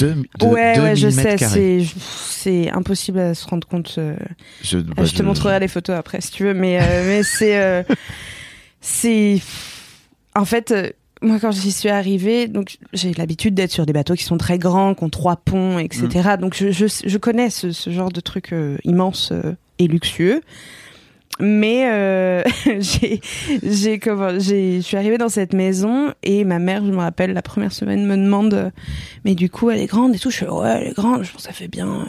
ouais, 0.00 0.48
ouais, 0.50 0.94
2000 0.94 0.96
je 0.96 1.08
sais, 1.10 1.36
c'est 1.38 1.84
c'est 1.96 2.70
impossible 2.70 3.18
à 3.18 3.34
se 3.34 3.46
rendre 3.46 3.66
compte. 3.68 3.94
euh, 3.98 4.16
Je, 4.62 4.78
Euh, 4.78 4.82
bah, 4.96 5.04
je 5.04 5.14
te 5.14 5.22
montrerai 5.22 5.60
les 5.60 5.68
photos 5.68 5.96
après 5.96 6.20
si 6.20 6.30
tu 6.30 6.44
veux, 6.44 6.54
mais 6.54 6.78
euh, 6.80 7.04
mais 7.06 7.22
c'est 7.24 7.56
euh, 7.60 7.82
c'est 8.80 9.40
en 10.34 10.44
fait 10.44 10.70
euh, 10.70 10.90
moi, 11.24 11.38
quand 11.40 11.52
j'y 11.52 11.70
suis 11.70 11.88
arrivée, 11.88 12.48
donc 12.48 12.78
j'ai 12.92 13.12
l'habitude 13.12 13.54
d'être 13.54 13.70
sur 13.70 13.86
des 13.86 13.92
bateaux 13.92 14.14
qui 14.14 14.24
sont 14.24 14.38
très 14.38 14.58
grands, 14.58 14.92
qui 14.94 15.04
ont 15.04 15.08
trois 15.08 15.36
ponts, 15.36 15.78
etc. 15.78 16.30
Donc 16.40 16.56
je, 16.56 16.72
je, 16.72 16.86
je 17.06 17.18
connais 17.18 17.48
ce, 17.48 17.70
ce 17.70 17.90
genre 17.90 18.10
de 18.10 18.20
truc 18.20 18.52
euh, 18.52 18.76
immense 18.82 19.30
euh, 19.30 19.52
et 19.78 19.86
luxueux. 19.86 20.42
Mais 21.40 21.90
euh, 21.90 22.42
j'ai, 22.80 23.20
j'ai, 23.62 24.00
j'ai, 24.00 24.76
je 24.76 24.80
suis 24.80 24.96
arrivée 24.96 25.18
dans 25.18 25.28
cette 25.28 25.54
maison 25.54 26.12
et 26.22 26.44
ma 26.44 26.58
mère, 26.58 26.84
je 26.84 26.90
me 26.90 26.98
rappelle, 26.98 27.32
la 27.32 27.42
première 27.42 27.72
semaine 27.72 28.06
me 28.06 28.16
demande, 28.16 28.54
euh, 28.54 28.70
mais 29.24 29.34
du 29.34 29.50
coup, 29.50 29.70
elle 29.70 29.80
est 29.80 29.86
grande 29.86 30.14
et 30.14 30.18
tout. 30.18 30.30
Je 30.30 30.38
fais 30.38 30.48
ouais, 30.48 30.78
elle 30.80 30.88
est 30.88 30.94
grande. 30.94 31.24
Je 31.24 31.32
pense 31.32 31.42
ça 31.42 31.52
fait 31.52 31.68
bien. 31.68 32.06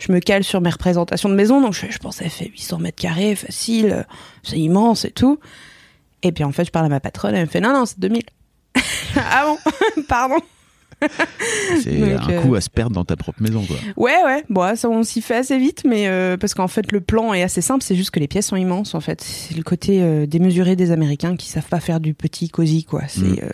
Je 0.00 0.10
me 0.10 0.18
cale 0.18 0.42
sur 0.42 0.60
mes 0.60 0.70
représentations 0.70 1.28
de 1.28 1.34
maison, 1.34 1.60
donc 1.60 1.74
je, 1.74 1.98
pense 1.98 2.20
elle 2.20 2.30
fait 2.30 2.48
800 2.48 2.78
mètres 2.78 3.00
carrés, 3.00 3.36
facile, 3.36 4.04
c'est 4.42 4.58
immense 4.58 5.04
et 5.04 5.12
tout. 5.12 5.38
Et 6.24 6.32
puis 6.32 6.42
en 6.42 6.50
fait, 6.50 6.64
je 6.64 6.70
parle 6.72 6.86
à 6.86 6.88
ma 6.88 6.98
patronne, 6.98 7.36
elle 7.36 7.46
me 7.46 7.50
fait 7.50 7.60
non 7.60 7.72
non, 7.72 7.86
c'est 7.86 8.00
2000. 8.00 8.22
ah 9.16 9.44
bon, 9.46 10.02
pardon. 10.08 10.38
C'est 11.82 11.98
Donc, 11.98 12.28
un 12.28 12.30
euh, 12.30 12.40
coup 12.42 12.54
à 12.54 12.60
se 12.60 12.70
perdre 12.70 12.94
dans 12.94 13.04
ta 13.04 13.16
propre 13.16 13.42
maison, 13.42 13.64
quoi. 13.64 13.76
Ouais, 13.96 14.16
ouais, 14.24 14.44
bon, 14.50 14.76
ça 14.76 14.88
on 14.88 15.02
s'y 15.02 15.20
fait 15.22 15.36
assez 15.36 15.58
vite, 15.58 15.82
mais 15.86 16.06
euh, 16.08 16.36
parce 16.36 16.54
qu'en 16.54 16.68
fait 16.68 16.92
le 16.92 17.00
plan 17.00 17.32
est 17.34 17.42
assez 17.42 17.60
simple, 17.60 17.82
c'est 17.82 17.96
juste 17.96 18.10
que 18.10 18.20
les 18.20 18.28
pièces 18.28 18.46
sont 18.46 18.56
immenses 18.56 18.94
en 18.94 19.00
fait. 19.00 19.20
C'est 19.20 19.56
le 19.56 19.62
côté 19.62 20.02
euh, 20.02 20.26
démesuré 20.26 20.76
des 20.76 20.90
Américains 20.90 21.36
qui 21.36 21.48
savent 21.48 21.68
pas 21.68 21.80
faire 21.80 22.00
du 22.00 22.14
petit 22.14 22.48
cosy 22.48 22.84
quoi. 22.84 23.02
C'est 23.08 23.20
Mm. 23.22 23.36
euh, 23.42 23.50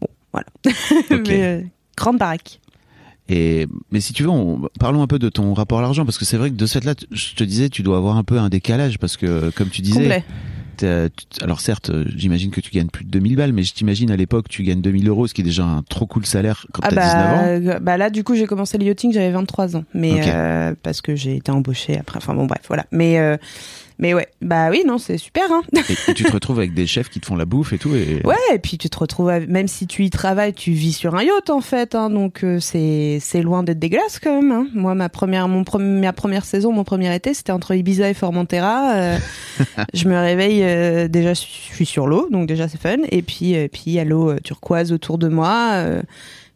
bon, 0.00 0.08
voilà. 0.32 0.46
Ok. 1.10 1.26
mais 1.28 1.64
grande 1.96 2.18
baraque. 2.18 2.60
Et 3.30 3.66
mais 3.90 4.00
si 4.00 4.12
tu 4.14 4.22
veux, 4.22 4.30
on, 4.30 4.68
parlons 4.80 5.02
un 5.02 5.06
peu 5.06 5.18
de 5.18 5.28
ton 5.28 5.52
rapport 5.52 5.80
à 5.80 5.82
l'argent 5.82 6.04
parce 6.06 6.16
que 6.16 6.24
c'est 6.24 6.38
vrai 6.38 6.50
que 6.50 6.54
de 6.56 6.66
cette 6.66 6.84
là, 6.84 6.94
je 7.10 7.34
te 7.34 7.44
disais, 7.44 7.68
tu 7.68 7.82
dois 7.82 7.98
avoir 7.98 8.16
un 8.16 8.24
peu 8.24 8.38
un 8.38 8.48
décalage 8.48 8.98
parce 8.98 9.16
que 9.18 9.50
comme 9.50 9.68
tu 9.68 9.82
disais, 9.82 10.00
Complet. 10.00 10.24
Tu- 10.78 11.42
alors 11.44 11.60
certes, 11.60 11.90
euh, 11.90 12.04
j'imagine 12.16 12.50
que 12.50 12.60
tu 12.60 12.70
gagnes 12.70 12.88
plus 12.88 13.04
de 13.04 13.10
2000 13.10 13.36
balles, 13.36 13.52
mais 13.52 13.62
je 13.62 13.72
t'imagine 13.74 14.10
à 14.10 14.16
l'époque 14.16 14.48
tu 14.48 14.62
gagnes 14.62 14.80
2000 14.80 15.08
euros, 15.08 15.26
ce 15.26 15.34
qui 15.34 15.40
est 15.40 15.44
déjà 15.44 15.64
un 15.64 15.82
trop 15.82 16.06
cool 16.06 16.24
salaire 16.26 16.66
quand 16.72 16.82
Ah 16.84 16.90
t'as 16.90 17.14
19 17.14 17.32
ans. 17.32 17.36
bah, 17.36 17.46
euh, 17.74 17.78
bah 17.80 17.96
là 17.96 18.10
du 18.10 18.24
coup 18.24 18.34
j'ai 18.34 18.46
commencé 18.46 18.78
le 18.78 18.84
yachting 18.84 19.12
j'avais 19.12 19.30
23 19.30 19.76
ans. 19.76 19.84
Mais 19.94 20.20
euh, 20.34 20.74
parce 20.82 21.00
que 21.00 21.14
j'ai 21.16 21.36
été 21.36 21.50
embauchée 21.50 21.98
après. 21.98 22.18
Enfin 22.18 22.34
bon 22.34 22.46
bref 22.46 22.62
voilà. 22.68 22.86
Mais 22.92 23.18
euh, 23.18 23.36
mais 23.98 24.14
ouais 24.14 24.28
bah 24.40 24.70
oui 24.70 24.82
non 24.86 24.98
c'est 24.98 25.18
super 25.18 25.50
hein 25.50 25.62
Et, 25.88 26.10
et 26.10 26.14
tu 26.14 26.24
te 26.24 26.32
retrouves 26.32 26.58
avec 26.58 26.74
des 26.74 26.86
chefs 26.86 27.08
qui 27.08 27.20
te 27.20 27.26
font 27.26 27.36
la 27.36 27.44
bouffe 27.44 27.72
et 27.72 27.78
tout. 27.78 27.94
Et... 27.94 28.20
Ouais, 28.24 28.34
et 28.54 28.58
puis 28.58 28.78
tu 28.78 28.88
te 28.90 28.98
retrouves, 28.98 29.28
avec- 29.28 29.48
même 29.48 29.68
si 29.68 29.86
tu 29.86 30.04
y 30.04 30.10
travailles, 30.10 30.52
tu 30.54 30.72
vis 30.72 30.92
sur 30.92 31.14
un 31.14 31.22
yacht 31.22 31.50
en 31.50 31.60
fait, 31.60 31.94
hein, 31.94 32.10
donc 32.10 32.44
euh, 32.44 32.60
c'est 32.60 33.18
c'est 33.20 33.42
loin 33.42 33.62
d'être 33.62 33.78
dégueulasse 33.78 34.18
quand 34.20 34.34
même. 34.40 34.52
Hein. 34.52 34.66
Moi, 34.74 34.94
ma 34.94 35.08
première, 35.08 35.48
mon 35.48 35.64
ma 35.78 36.12
première 36.12 36.44
saison, 36.44 36.72
mon 36.72 36.84
premier 36.84 37.14
été, 37.14 37.34
c'était 37.34 37.52
entre 37.52 37.74
Ibiza 37.74 38.08
et 38.10 38.14
Formentera. 38.14 38.92
Euh, 38.94 39.18
je 39.94 40.08
me 40.08 40.16
réveille, 40.18 40.62
euh, 40.62 41.08
déjà 41.08 41.34
je 41.34 41.40
suis 41.40 41.86
sur 41.86 42.06
l'eau, 42.06 42.28
donc 42.30 42.46
déjà 42.46 42.68
c'est 42.68 42.80
fun, 42.80 42.96
et 43.10 43.22
puis 43.22 43.56
euh, 43.56 43.68
puis 43.72 43.82
il 43.86 43.92
y 43.94 43.98
a 44.00 44.04
l'eau 44.04 44.30
euh, 44.30 44.38
turquoise 44.42 44.92
autour 44.92 45.18
de 45.18 45.28
moi. 45.28 45.84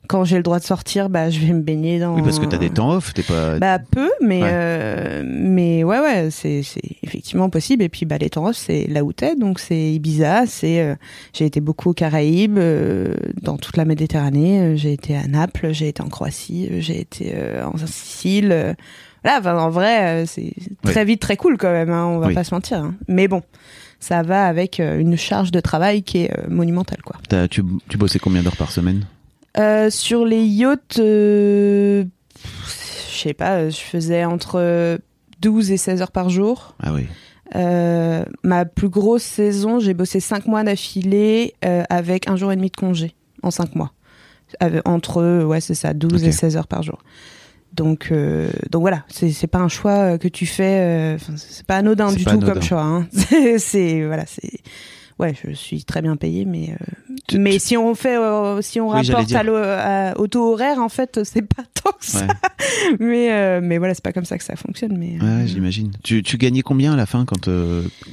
Quand 0.08 0.24
j'ai 0.24 0.36
le 0.36 0.42
droit 0.42 0.58
de 0.58 0.64
sortir, 0.64 1.08
bah 1.08 1.30
je 1.30 1.38
vais 1.40 1.52
me 1.52 1.62
baigner 1.62 1.98
dans. 1.98 2.14
Oui, 2.14 2.22
parce 2.22 2.38
que 2.38 2.44
t'as 2.46 2.58
des 2.58 2.70
temps 2.70 2.90
off, 2.90 3.14
t'es 3.14 3.22
pas. 3.22 3.58
Bah 3.58 3.78
peu, 3.78 4.10
mais 4.20 4.42
Ouais. 4.42 4.50
euh, 4.52 5.22
mais 5.24 5.84
ouais 5.84 6.00
ouais, 6.00 6.28
c'est 6.30 6.62
c'est 6.62 6.82
effectivement 7.02 7.48
possible. 7.50 7.82
Et 7.82 7.88
puis 7.88 8.04
bah 8.04 8.18
les 8.18 8.28
temps 8.28 8.46
off, 8.46 8.56
c'est 8.56 8.86
là 8.88 9.04
où 9.04 9.12
t'es, 9.12 9.36
donc 9.36 9.58
c'est 9.58 9.92
Ibiza. 9.94 10.46
C'est 10.46 10.80
euh, 10.82 10.94
j'ai 11.32 11.46
été 11.46 11.60
beaucoup 11.60 11.90
aux 11.90 11.94
Caraïbes, 11.94 12.58
euh, 12.58 13.14
dans 13.40 13.56
toute 13.56 13.76
la 13.76 13.84
Méditerranée. 13.84 14.60
euh, 14.60 14.76
J'ai 14.76 14.92
été 14.92 15.16
à 15.16 15.26
Naples, 15.28 15.72
j'ai 15.72 15.88
été 15.88 16.02
en 16.02 16.08
Croatie, 16.08 16.68
euh, 16.70 16.80
j'ai 16.80 17.00
été 17.00 17.32
euh, 17.34 17.64
en 17.66 17.76
Sicile. 17.78 18.50
euh, 18.52 18.74
Là, 19.24 19.36
enfin, 19.38 19.56
en 19.56 19.70
vrai, 19.70 20.24
c'est 20.26 20.52
très 20.82 21.04
vite 21.04 21.20
très 21.20 21.36
cool 21.36 21.56
quand 21.56 21.70
même. 21.70 21.90
Hein, 21.90 22.06
on 22.06 22.18
va 22.18 22.26
Oui. 22.26 22.34
pas 22.34 22.42
se 22.42 22.52
mentir. 22.52 22.78
hein. 22.78 22.94
Mais 23.06 23.28
bon, 23.28 23.40
ça 24.00 24.22
va 24.22 24.46
avec 24.46 24.80
une 24.80 25.16
charge 25.16 25.52
de 25.52 25.60
travail 25.60 26.02
qui 26.02 26.24
est 26.24 26.48
monumentale 26.48 27.00
quoi. 27.04 27.14
t'as- 27.28 27.46
tu, 27.46 27.62
tu 27.88 27.96
bossais 27.96 28.18
combien 28.18 28.42
d'heures 28.42 28.56
par 28.56 28.72
semaine? 28.72 29.04
Euh, 29.58 29.90
sur 29.90 30.24
les 30.24 30.44
yachts, 30.44 30.98
euh, 30.98 32.04
je 33.12 33.18
sais 33.18 33.34
pas, 33.34 33.56
euh, 33.58 33.70
je 33.70 33.76
faisais 33.80 34.24
entre 34.24 34.98
12 35.40 35.70
et 35.72 35.76
16 35.76 36.00
heures 36.02 36.12
par 36.12 36.30
jour. 36.30 36.74
Ah 36.82 36.92
oui. 36.94 37.06
Euh, 37.54 38.24
ma 38.42 38.64
plus 38.64 38.88
grosse 38.88 39.22
saison, 39.22 39.78
j'ai 39.78 39.92
bossé 39.92 40.20
5 40.20 40.46
mois 40.46 40.64
d'affilée 40.64 41.54
avec 41.90 42.28
un 42.28 42.36
jour 42.36 42.50
et 42.52 42.56
demi 42.56 42.70
de 42.70 42.76
congé 42.76 43.14
en 43.42 43.50
5 43.50 43.74
mois. 43.74 43.92
Entre, 44.86 45.44
ouais, 45.44 45.60
c'est 45.60 45.74
ça, 45.74 45.92
12 45.92 46.22
Ok. 46.22 46.28
et 46.28 46.32
16 46.32 46.56
heures 46.56 46.66
par 46.68 46.82
jour. 46.82 46.98
Donc, 47.74 48.08
euh, 48.12 48.50
donc 48.70 48.82
voilà, 48.82 49.04
c'est 49.08 49.46
pas 49.46 49.58
un 49.58 49.68
choix 49.68 50.18
que 50.18 50.28
tu 50.28 50.44
fais, 50.46 51.16
euh, 51.16 51.18
c'est 51.36 51.66
pas 51.66 51.76
anodin 51.76 52.12
du 52.12 52.22
pas 52.24 52.32
tout 52.32 52.36
anodin. 52.38 52.52
comme 52.54 52.62
choix. 52.62 52.82
Hein. 52.82 53.06
C'est 53.58 54.04
voilà, 54.06 54.24
c'est 54.26 54.60
ouais, 55.18 55.34
je 55.44 55.52
suis 55.52 55.84
très 55.84 56.02
bien 56.02 56.16
payée, 56.16 56.44
mais 56.44 56.70
euh, 56.70 56.84
Tu- 57.28 57.38
mais 57.38 57.52
tu- 57.52 57.58
si 57.60 57.76
on 57.76 57.94
fait, 57.94 58.16
euh, 58.16 58.60
si 58.62 58.80
on 58.80 58.88
Oui, 58.90 58.94
rapporte 59.08 59.32
à 59.34 60.14
au 60.18 60.26
taux 60.26 60.52
horaire, 60.52 60.78
en 60.78 60.88
fait, 60.88 61.20
c'est 61.24 61.42
pas 61.42 61.62
tant 61.82 61.90
que 61.92 62.04
ça. 62.06 62.26
Ouais. 62.26 62.96
Mais 63.00 63.32
euh, 63.32 63.60
mais 63.62 63.78
voilà, 63.78 63.94
c'est 63.94 64.04
pas 64.04 64.12
comme 64.12 64.24
ça 64.24 64.38
que 64.38 64.44
ça 64.44 64.56
fonctionne. 64.56 64.96
Mais 64.96 65.18
euh, 65.22 65.40
Ouais, 65.40 65.46
j'imagine. 65.46 65.90
Tu, 66.02 66.22
tu 66.22 66.36
gagnais 66.38 66.62
combien 66.62 66.92
à 66.92 66.96
la 66.96 67.06
fin 67.06 67.24
quand, 67.24 67.48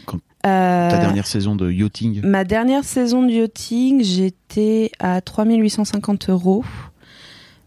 quand 0.05 0.19
ta 0.41 0.97
dernière 0.99 1.27
saison 1.27 1.55
de 1.55 1.69
yachting? 1.71 2.21
Ma 2.25 2.43
dernière 2.45 2.83
saison 2.83 3.23
de 3.23 3.31
yachting, 3.31 4.03
j'étais 4.03 4.91
à 4.99 5.21
3850 5.21 6.29
euros. 6.29 6.63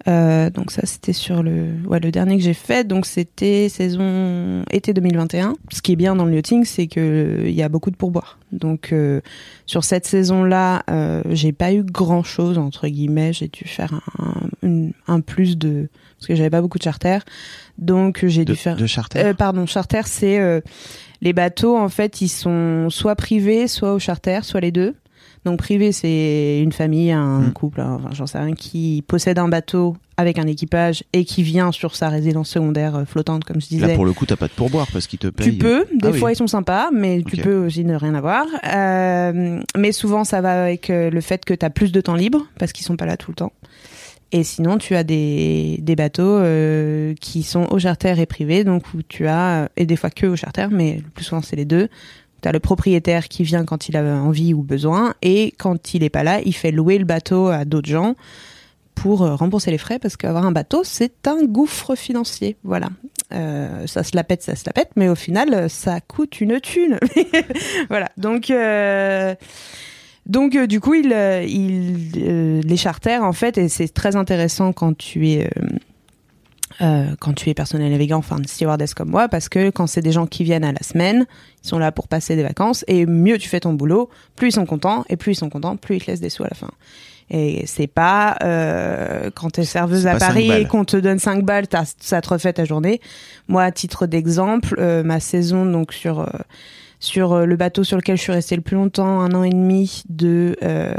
Euh, 0.09 0.51
donc 0.51 0.73
ça 0.73 0.83
c'était 0.85 1.13
sur 1.13 1.43
le 1.45 1.67
ouais, 1.87 2.01
le 2.01 2.11
dernier 2.11 2.37
que 2.37 2.43
j'ai 2.43 2.55
fait. 2.55 2.87
Donc 2.87 3.07
c'était 3.07 3.69
saison 3.69 4.65
été 4.71 4.93
2021 4.93 5.55
ce 5.71 5.81
qui 5.81 5.93
est 5.93 5.97
bien 5.97 6.17
dans 6.17 6.25
le 6.25 6.35
yachting 6.35 6.65
c'est 6.65 6.89
que 6.89 6.99
euh, 7.01 7.49
il 7.49 7.55
y 7.55 7.63
a 7.63 7.69
beaucoup 7.69 7.91
de 7.91 7.97
pourboires. 7.97 8.39
Donc 8.51 8.93
euh, 8.93 9.21
sur 9.67 9.85
cette 9.85 10.07
saison 10.07 10.43
là 10.43 10.83
euh, 10.91 11.23
j'ai 11.31 11.53
pas 11.53 11.73
eu 11.73 11.85
grand 11.85 12.23
chose 12.25 12.59
entre 12.59 12.89
guillemets. 12.89 13.33
J'ai 13.33 13.49
dû 13.49 13.65
faire 13.65 13.93
un, 14.19 14.35
une- 14.63 14.93
un 15.07 15.21
plus 15.21 15.57
de 15.57 15.89
parce 16.19 16.27
que 16.27 16.35
j'avais 16.35 16.51
pas 16.51 16.63
beaucoup 16.63 16.79
de 16.79 16.85
charter 16.85 17.19
donc 17.79 18.25
j'ai 18.27 18.45
de, 18.45 18.53
dû 18.53 18.59
faire 18.59 18.77
de 18.77 18.87
charter 18.87 19.21
euh, 19.21 19.35
pardon, 19.35 19.67
charter, 19.67 20.03
c'est 20.07 20.39
euh, 20.41 20.61
les 21.21 21.33
bateaux 21.33 21.77
en 21.77 21.89
fait, 21.89 22.21
ils 22.21 22.29
sont 22.29 22.89
soit 22.91 23.15
privés, 23.15 23.69
soit 23.69 23.95
au 23.95 23.99
charter, 24.01 24.41
soit 24.43 24.61
les 24.61 24.73
deux. 24.73 24.95
Donc 25.45 25.59
privé, 25.59 25.91
c'est 25.91 26.61
une 26.63 26.71
famille, 26.73 27.11
un 27.11 27.41
Mm. 27.41 27.53
couple, 27.53 27.81
hein, 27.81 27.97
enfin, 27.99 28.11
j'en 28.13 28.27
sais 28.27 28.39
rien, 28.39 28.55
qui 28.55 29.03
possède 29.09 29.39
un 29.41 29.49
bateau 29.49 29.97
avec 30.17 30.39
un 30.39 30.47
équipage 30.47 31.03
et 31.13 31.25
qui 31.25 31.43
vient 31.43 31.73
sur 31.73 31.97
sa 31.97 32.09
résidence 32.11 32.49
secondaire 32.51 32.95
euh, 32.95 33.05
flottante, 33.05 33.43
comme 33.45 33.61
je 33.61 33.67
disais. 33.67 33.89
Là, 33.89 33.95
pour 33.95 34.05
le 34.05 34.13
coup, 34.13 34.25
t'as 34.25 34.37
pas 34.37 34.47
de 34.47 34.53
pourboire 34.53 34.87
parce 34.93 35.09
qu'ils 35.09 35.19
te 35.19 35.27
payent. 35.27 35.53
Tu 35.53 35.59
peux, 35.59 35.85
des 35.93 36.09
Ah 36.09 36.11
oui. 36.13 36.19
fois 36.19 36.31
ils 36.33 36.37
sont 36.37 36.47
sympas, 36.47 36.91
mais 36.93 37.23
tu 37.27 37.37
peux 37.39 37.57
aussi 37.67 37.85
ne 37.85 37.97
rien 37.97 38.15
avoir. 38.15 38.47
Euh, 38.87 39.61
mais 39.77 39.93
souvent 39.93 40.25
ça 40.25 40.41
va 40.41 40.63
avec 40.65 40.91
euh, 40.91 41.11
le 41.11 41.21
fait 41.21 41.45
que 41.45 41.55
tu 41.55 41.65
as 41.67 41.71
plus 41.71 41.93
de 41.93 42.01
temps 42.01 42.15
libre, 42.15 42.47
parce 42.59 42.73
qu'ils 42.73 42.85
sont 42.87 42.97
pas 42.97 43.07
là 43.07 43.17
tout 43.17 43.31
le 43.31 43.37
temps. 43.37 43.53
Et 44.35 44.45
sinon, 44.45 44.79
tu 44.79 44.95
as 44.97 45.05
des, 45.05 45.77
des 45.83 45.95
bateaux 45.95 46.23
euh, 46.39 47.13
qui 47.21 47.43
sont 47.43 47.67
au 47.71 47.79
charter 47.79 48.15
et 48.19 48.25
privé, 48.25 48.65
donc 48.65 48.85
où 48.95 49.03
tu 49.07 49.27
as, 49.27 49.69
et 49.77 49.85
des 49.85 49.97
fois 49.97 50.09
que 50.09 50.27
au 50.27 50.37
charter, 50.37 50.69
mais 50.71 50.97
le 51.05 51.11
plus 51.11 51.25
souvent 51.25 51.43
c'est 51.43 51.57
les 51.57 51.67
deux. 51.67 51.89
Tu 52.43 52.49
as 52.49 52.53
le 52.53 52.61
propriétaire 52.61 53.29
qui 53.29 53.45
vient 53.45 53.65
quand 53.65 53.89
il 53.89 53.97
a 53.97 54.03
envie 54.03 54.53
ou 54.53 54.63
besoin, 54.63 55.15
et 55.23 55.55
quand 55.59 55.95
il 55.95 56.03
est 56.03 56.11
pas 56.11 56.25
là, 56.25 56.41
il 56.45 56.55
fait 56.55 56.73
louer 56.73 56.99
le 56.99 57.05
bateau 57.05 57.49
à 57.49 57.65
d'autres 57.65 57.89
gens 57.89 58.17
pour 58.95 59.23
euh, 59.23 59.35
rembourser 59.35 59.71
les 59.71 59.79
frais, 59.79 59.99
parce 59.99 60.17
qu'avoir 60.17 60.45
un 60.45 60.53
bateau, 60.53 60.83
c'est 60.85 61.27
un 61.27 61.45
gouffre 61.45 61.95
financier. 61.95 62.57
Voilà. 62.63 62.89
Euh, 63.33 63.87
ça 63.87 64.03
se 64.03 64.15
la 64.15 64.25
pète, 64.25 64.43
ça 64.43 64.57
se 64.57 64.65
la 64.67 64.73
pète, 64.73 64.91
mais 64.97 65.09
au 65.09 65.15
final, 65.15 65.71
ça 65.71 66.01
coûte 66.01 66.41
une 66.41 66.61
thune. 66.61 66.99
voilà. 67.89 68.11
Donc, 68.17 68.51
euh, 68.51 69.35
du 70.27 70.81
coup, 70.81 70.95
il, 70.95 71.09
les 71.09 72.77
charters, 72.77 73.25
en 73.25 73.33
fait, 73.33 73.57
et 73.57 73.69
c'est 73.69 73.89
très 73.89 74.17
intéressant 74.17 74.73
quand 74.73 74.97
tu 74.97 75.31
es 75.31 75.51
euh, 76.83 77.15
quand 77.21 77.33
tu 77.33 77.49
es 77.51 77.55
personnel 77.55 77.93
navigant, 77.93 78.19
enfin 78.19 78.39
stewardess 78.45 78.95
comme 78.95 79.11
moi, 79.11 79.29
parce 79.29 79.49
que 79.49 79.71
quand 79.71 79.87
c'est 79.87 80.03
des 80.03 80.12
gens 80.12 80.27
qui 80.27 80.45
viennent 80.45 80.65
à 80.65 80.73
la 80.73 80.83
semaine, 80.83 81.27
ils 81.65 81.69
sont 81.69 81.79
là 81.79 81.93
pour 81.93 82.09
passer 82.09 82.37
des 82.37 82.43
vacances, 82.43 82.85
et 82.89 83.07
mieux 83.07 83.39
tu 83.39 83.49
fais 83.49 83.61
ton 83.61 83.73
boulot, 83.73 84.11
plus 84.37 84.49
ils 84.49 84.53
sont 84.53 84.67
contents, 84.67 85.05
et 85.09 85.17
plus 85.17 85.33
ils 85.33 85.37
sont 85.37 85.51
contents, 85.51 85.77
plus 85.77 85.97
ils 85.97 86.03
te 86.03 86.11
laissent 86.11 86.21
des 86.21 86.31
sous 86.31 86.45
à 86.45 86.49
la 86.49 86.57
fin. 86.57 86.71
Et 87.31 87.65
c'est 87.67 87.87
pas 87.87 88.37
euh, 88.43 89.31
quand 89.35 89.51
t'es 89.51 89.65
serveuse 89.65 90.07
à 90.07 90.17
Paris 90.17 90.51
et 90.51 90.67
qu'on 90.67 90.85
te 90.85 90.99
donne 90.99 91.19
5 91.19 91.45
balles, 91.45 91.65
ça 91.99 92.21
te 92.21 92.29
refait 92.29 92.53
ta 92.53 92.67
journée. 92.67 93.01
Moi, 93.49 93.62
à 93.62 93.73
titre 93.73 94.07
d'exemple, 94.07 94.75
euh, 94.79 95.03
ma 95.03 95.19
saison 95.19 95.65
donc 95.65 95.95
sur 95.95 96.21
euh, 96.21 96.27
sur 97.03 97.33
euh, 97.33 97.47
le 97.47 97.57
bateau 97.57 97.83
sur 97.83 97.97
lequel 97.97 98.17
je 98.17 98.23
suis 98.23 98.31
restée 98.33 98.55
le 98.55 98.63
plus 98.63 98.77
longtemps, 98.77 99.21
un 99.21 99.35
an 99.35 99.43
et 99.43 99.51
demi, 99.51 100.05
de 100.09 100.57
euh, 100.63 100.95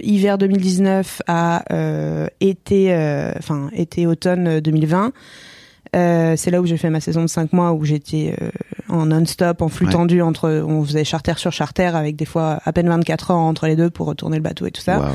hiver 0.00 0.36
2019 0.36 1.22
à 1.28 1.62
euh, 1.72 2.26
été, 2.40 2.92
enfin 3.38 3.70
été 3.72 4.04
automne 4.06 4.58
2020. 4.60 5.12
Euh, 5.94 6.34
c'est 6.36 6.50
là 6.50 6.60
où 6.60 6.66
j'ai 6.66 6.76
fait 6.76 6.90
ma 6.90 6.98
saison 7.00 7.22
de 7.22 7.28
5 7.28 7.52
mois 7.52 7.72
où 7.72 7.84
j'étais 7.84 8.34
en 8.88 9.06
non-stop, 9.06 9.62
en 9.62 9.68
flux 9.68 9.86
Ouais. 9.86 9.92
tendu 9.92 10.20
entre, 10.22 10.50
on 10.66 10.82
faisait 10.84 11.04
charter 11.04 11.34
sur 11.36 11.52
charter 11.52 11.94
avec 11.94 12.16
des 12.16 12.24
fois 12.24 12.58
à 12.64 12.72
peine 12.72 12.88
24 12.88 13.30
heures 13.30 13.36
entre 13.36 13.68
les 13.68 13.76
deux 13.76 13.90
pour 13.90 14.08
retourner 14.08 14.38
le 14.38 14.42
bateau 14.42 14.66
et 14.66 14.72
tout 14.72 14.82
ça. 14.82 15.12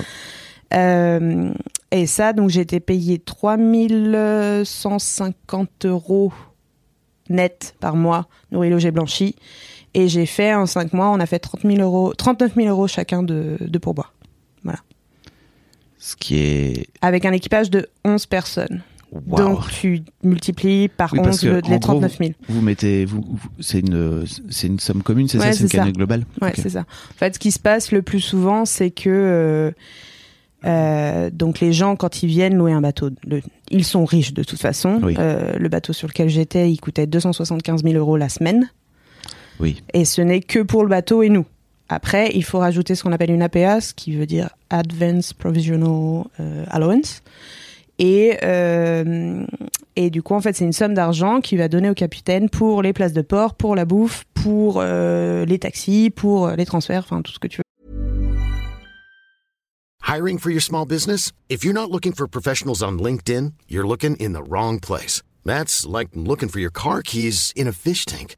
Euh, 0.74 1.52
et 1.92 2.06
ça, 2.06 2.32
donc 2.34 2.50
j'ai 2.50 2.62
été 2.62 2.80
payé 2.80 3.20
3150 3.20 5.86
euros 5.86 6.32
net 7.30 7.76
par 7.80 7.96
mois, 7.96 8.28
nourri, 8.52 8.70
logé, 8.70 8.92
blanchi. 8.92 9.36
Et 10.00 10.08
j'ai 10.08 10.26
fait 10.28 10.54
en 10.54 10.66
5 10.68 10.94
mois, 10.94 11.10
on 11.10 11.20
a 11.20 11.26
fait 11.26 11.40
30 11.40 11.62
000 11.64 11.78
euros, 11.82 12.14
39 12.14 12.54
000 12.56 12.68
euros 12.68 12.88
chacun 12.88 13.24
de, 13.24 13.58
de 13.60 13.78
pourboire. 13.80 14.14
Ce 16.00 16.16
qui 16.16 16.38
est. 16.38 16.88
avec 17.02 17.26
un 17.26 17.32
équipage 17.32 17.72
de 17.72 17.88
11 18.06 18.28
personnes. 18.28 18.82
Waouh. 19.12 19.38
Donc 19.56 19.70
tu 19.72 20.04
multiplies 20.24 20.90
par 20.90 21.12
Oui, 21.14 21.20
parce 21.24 21.38
11 21.38 21.42
que, 21.42 21.48
le- 21.48 21.56
les 21.62 21.62
gros, 21.62 21.80
39 21.80 22.18
000. 22.20 22.32
Vous 22.50 22.62
mettez, 22.62 23.04
vous, 23.06 23.24
vous- 23.28 23.50
c'est 23.60 23.80
une, 23.80 24.24
c'est 24.52 24.68
une 24.68 24.80
somme 24.80 25.02
commune, 25.02 25.28
c'est 25.28 25.40
Ouais, 25.40 25.54
ça, 25.54 25.68
c'est 25.68 25.78
une 25.78 25.86
ça. 25.86 25.92
globale? 25.92 26.26
Ouais, 26.42 26.50
Ok. 26.50 26.56
c'est 26.62 26.70
ça. 26.70 26.82
En 26.82 27.18
fait, 27.18 27.34
ce 27.34 27.40
qui 27.40 27.52
se 27.52 27.58
passe 27.60 27.92
le 27.92 28.04
plus 28.04 28.20
souvent, 28.20 28.66
c'est 28.66 28.92
que 28.92 29.10
euh, 29.10 29.72
euh, 30.66 31.30
donc 31.32 31.62
les 31.62 31.74
gens, 31.74 31.96
quand 31.96 32.22
ils 32.22 32.28
viennent 32.28 32.56
louer 32.56 32.74
un 32.74 32.82
bateau, 32.82 33.10
le- 33.26 33.42
ils 33.72 33.84
sont 33.86 34.06
riches 34.06 34.34
de 34.34 34.44
toute 34.44 34.60
façon. 34.62 35.00
Oui. 35.02 35.16
Euh, 35.18 35.54
le 35.58 35.68
bateau 35.70 35.94
sur 35.94 36.08
lequel 36.08 36.30
j'étais, 36.30 36.70
il 36.72 36.78
coûtait 36.80 37.08
275 37.08 37.82
000 37.84 37.96
euros 37.96 38.18
la 38.18 38.30
semaine. 38.30 38.70
Oui. 39.60 39.82
Et 39.94 40.06
ce 40.06 40.22
n'est 40.22 40.42
que 40.42 40.60
pour 40.60 40.84
le 40.84 40.90
bateau 40.90 41.24
et 41.24 41.30
nous. 41.30 41.46
Après, 41.90 42.32
il 42.34 42.44
faut 42.44 42.60
rajouter 42.60 42.96
ce 42.96 43.04
qu'on 43.04 43.14
appelle 43.14 43.32
une 43.32 43.42
APA, 43.42 43.80
ce 43.80 43.94
qui 43.94 44.16
veut 44.16 44.26
dire 44.26 44.50
Advance 44.70 45.34
Provisional 45.34 46.26
euh, 46.40 46.66
Allowance. 46.70 47.22
Et, 48.00 48.38
euh, 48.44 49.46
et 49.96 50.10
du 50.10 50.22
coup, 50.22 50.36
en 50.36 50.42
fait, 50.42 50.56
c'est 50.56 50.66
une 50.66 50.74
somme 50.74 50.94
d'argent 50.94 51.42
qu'il 51.42 51.58
va 51.58 51.68
donner 51.68 51.90
au 51.90 51.94
capitaine 51.94 52.50
pour 52.50 52.82
les 52.82 52.94
places 52.94 53.14
de 53.14 53.22
port, 53.22 53.56
pour 53.56 53.76
la 53.76 53.86
bouffe, 53.86 54.26
pour 54.36 54.80
euh, 54.80 55.46
les 55.46 55.60
taxis, 55.60 56.12
pour 56.12 56.48
euh, 56.48 56.56
les 56.56 56.66
transferts, 56.66 57.04
enfin 57.06 57.22
tout 57.22 57.32
ce 57.32 57.40
que 57.40 57.48
tu 57.48 57.58
veux. 57.58 57.64
Hiring 60.08 60.40
for 60.40 60.52
your 60.52 60.62
small 60.62 60.86
business? 60.86 61.32
If 61.50 61.66
you're 61.66 61.74
not 61.74 61.92
looking 61.92 62.14
for 62.14 62.28
professionals 62.28 62.82
on 62.82 62.98
LinkedIn, 62.98 63.54
you're 63.68 63.86
looking 63.86 64.16
in 64.20 64.32
the 64.32 64.44
wrong 64.48 64.80
place. 64.80 65.22
That's 65.44 65.86
like 65.86 66.10
looking 66.16 66.50
for 66.50 66.60
your 66.60 66.72
car 66.72 67.02
keys 67.02 67.52
in 67.56 67.68
a 67.68 67.74
fish 67.74 68.06
tank. 68.06 68.38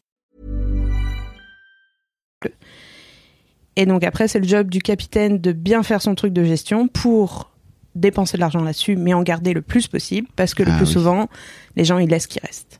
Et 3.75 3.85
donc 3.85 4.03
après, 4.03 4.27
c'est 4.27 4.39
le 4.39 4.47
job 4.47 4.69
du 4.69 4.81
capitaine 4.81 5.39
de 5.39 5.51
bien 5.51 5.83
faire 5.83 6.01
son 6.01 6.15
truc 6.15 6.33
de 6.33 6.43
gestion 6.43 6.87
pour 6.87 7.51
dépenser 7.95 8.37
de 8.37 8.41
l'argent 8.41 8.61
là-dessus, 8.63 8.95
mais 8.95 9.13
en 9.13 9.21
garder 9.23 9.53
le 9.53 9.61
plus 9.61 9.87
possible, 9.87 10.27
parce 10.35 10.53
que 10.53 10.63
le 10.63 10.71
Ah 10.71 10.77
plus 10.77 10.85
oui. 10.85 10.93
souvent, 10.93 11.29
les 11.75 11.83
gens, 11.85 11.97
ils 11.97 12.09
laissent 12.09 12.23
ce 12.23 12.27
qui 12.27 12.39
reste. 12.39 12.79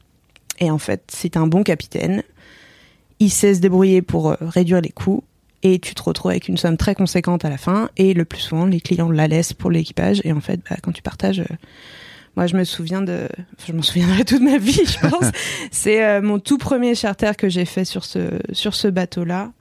Et 0.59 0.69
en 0.71 0.77
fait, 0.77 1.03
t'es 1.21 1.37
un 1.37 1.47
bon 1.47 1.63
capitaine, 1.63 2.23
il 3.19 3.29
sait 3.29 3.53
se 3.55 3.59
débrouiller 3.59 4.01
pour 4.01 4.31
euh, 4.31 4.35
réduire 4.39 4.79
les 4.81 4.89
coûts, 4.89 5.23
et 5.63 5.79
tu 5.79 5.95
te 5.95 6.01
retrouves 6.03 6.31
avec 6.31 6.47
une 6.47 6.57
somme 6.57 6.77
très 6.77 6.95
conséquente 6.95 7.45
à 7.45 7.49
la 7.49 7.57
fin, 7.57 7.89
et 7.97 8.13
le 8.13 8.25
plus 8.25 8.39
souvent, 8.39 8.65
les 8.65 8.79
clients 8.79 9.11
la 9.11 9.27
laissent 9.27 9.53
pour 9.53 9.69
l'équipage, 9.69 10.21
et 10.23 10.31
en 10.31 10.41
fait, 10.41 10.59
bah, 10.69 10.77
quand 10.81 10.91
tu 10.91 11.01
partages... 11.01 11.39
euh, 11.39 11.55
moi, 12.37 12.47
je 12.47 12.55
me 12.55 12.63
souviens 12.63 13.01
de, 13.01 13.27
enfin, 13.57 13.67
je 13.67 13.73
m'en 13.73 13.81
souviendrai 13.81 14.23
toute 14.23 14.41
ma 14.41 14.57
vie, 14.57 14.79
je 14.85 15.09
pense. 15.09 15.29
C'est 15.71 16.01
euh, 16.05 16.21
mon 16.21 16.39
tout 16.39 16.57
premier 16.57 16.95
charter 16.95 17.33
que 17.37 17.49
j'ai 17.49 17.65
fait 17.65 17.83
sur 17.83 18.05
ce 18.05 18.39
sur 18.53 18.73
ce 18.73 18.87
bateau-là. 18.87 19.51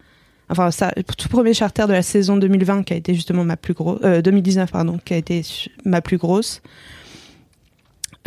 Enfin, 0.50 0.70
ça, 0.70 0.92
tout 1.16 1.28
premier 1.28 1.54
charter 1.54 1.86
de 1.86 1.92
la 1.92 2.02
saison 2.02 2.36
2020 2.36 2.82
qui 2.82 2.92
a 2.92 2.96
été 2.96 3.14
justement 3.14 3.44
ma 3.44 3.56
plus 3.56 3.74
grosse, 3.74 4.00
euh, 4.04 4.20
2019 4.20 4.70
pardon, 4.72 4.98
qui 5.04 5.14
a 5.14 5.16
été 5.16 5.42
ma 5.84 6.00
plus 6.00 6.18
grosse. 6.18 6.60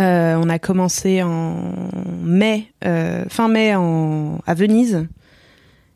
Euh, 0.01 0.35
on 0.41 0.49
a 0.49 0.57
commencé 0.57 1.21
en 1.21 1.89
mai, 2.23 2.67
euh, 2.85 3.25
fin 3.29 3.47
mai 3.47 3.75
en, 3.75 4.39
à 4.47 4.53
Venise. 4.53 5.07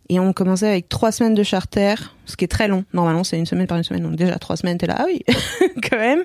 Et 0.10 0.20
on 0.20 0.32
commençait 0.32 0.68
avec 0.70 0.88
trois 0.88 1.12
semaines 1.12 1.34
de 1.34 1.44
charter, 1.44 1.96
ce 2.26 2.38
qui 2.38 2.46
est 2.46 2.48
très 2.48 2.68
long. 2.70 2.86
Normalement, 2.94 3.26
c'est 3.26 3.38
une 3.38 3.46
semaine 3.46 3.68
par 3.68 3.78
une 3.78 3.84
semaine. 3.84 4.04
Donc 4.04 4.16
déjà, 4.16 4.38
trois 4.40 4.56
semaines, 4.56 4.78
t'es 4.78 4.88
là, 4.88 4.96
ah 5.00 5.06
oui, 5.06 5.22
quand 5.90 5.98
même. 5.98 6.24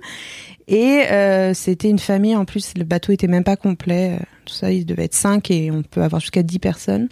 Et 0.68 1.02
euh, 1.10 1.52
c'était 1.54 1.88
une 1.90 1.98
famille, 1.98 2.36
en 2.36 2.44
plus, 2.44 2.74
le 2.76 2.84
bateau 2.84 3.10
était 3.10 3.26
même 3.26 3.42
pas 3.42 3.56
complet. 3.56 4.18
euh, 4.20 4.24
Tout 4.44 4.54
ça, 4.54 4.70
il 4.70 4.86
devait 4.86 5.04
être 5.04 5.14
cinq 5.14 5.50
et 5.50 5.70
on 5.72 5.82
peut 5.82 6.02
avoir 6.02 6.20
jusqu'à 6.20 6.44
10 6.44 6.60
personnes. 6.60 7.08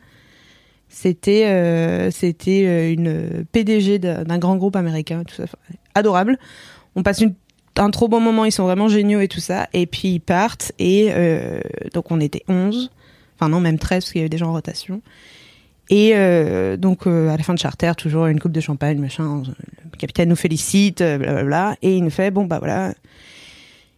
C'était 0.91 1.47
euh, 1.47 2.11
c'était 2.11 2.65
euh, 2.67 2.93
une 2.93 3.45
PDG 3.53 3.99
d'un 3.99 4.39
grand 4.39 4.57
groupe 4.57 4.77
américain, 4.77 5.23
tout 5.25 5.35
ça, 5.35 5.45
adorable. 5.95 6.39
On 6.97 7.03
passe 7.03 7.21
une, 7.21 7.35
un 7.77 7.91
trop 7.91 8.09
bon 8.09 8.21
moment, 8.21 8.45
ils 8.45 8.53
sont 8.53 8.65
vraiment 8.65 8.89
géniaux 8.89 9.21
et 9.21 9.29
tout 9.29 9.41
ça. 9.41 9.69
Et 9.73 9.87
puis 9.87 10.09
ils 10.09 10.21
partent 10.21 10.73
et 10.79 11.09
euh, 11.13 11.61
donc 11.95 12.11
on 12.11 12.21
était 12.21 12.43
11, 12.49 12.91
enfin 13.37 13.49
non 13.49 13.61
même 13.61 13.79
13 13.79 14.05
parce 14.05 14.13
qu'il 14.13 14.21
y 14.21 14.23
avait 14.23 14.29
des 14.29 14.39
gens 14.39 14.49
en 14.51 14.53
rotation. 14.53 15.01
Et 15.91 16.13
euh, 16.15 16.77
donc 16.77 17.07
euh, 17.07 17.29
à 17.29 17.37
la 17.37 17.43
fin 17.43 17.55
de 17.55 17.59
charter, 17.59 17.93
toujours 17.97 18.27
une 18.27 18.41
coupe 18.41 18.53
de 18.53 18.61
champagne, 18.61 18.99
machin. 18.99 19.43
Le 19.93 19.99
capitaine 19.99 20.29
nous 20.29 20.37
félicite, 20.37 21.01
euh, 21.01 21.19
blablabla, 21.19 21.77
et 21.83 21.97
il 21.97 22.05
nous 22.05 22.11
fait 22.11 22.31
bon 22.31 22.45
bah 22.45 22.59
voilà. 22.59 22.95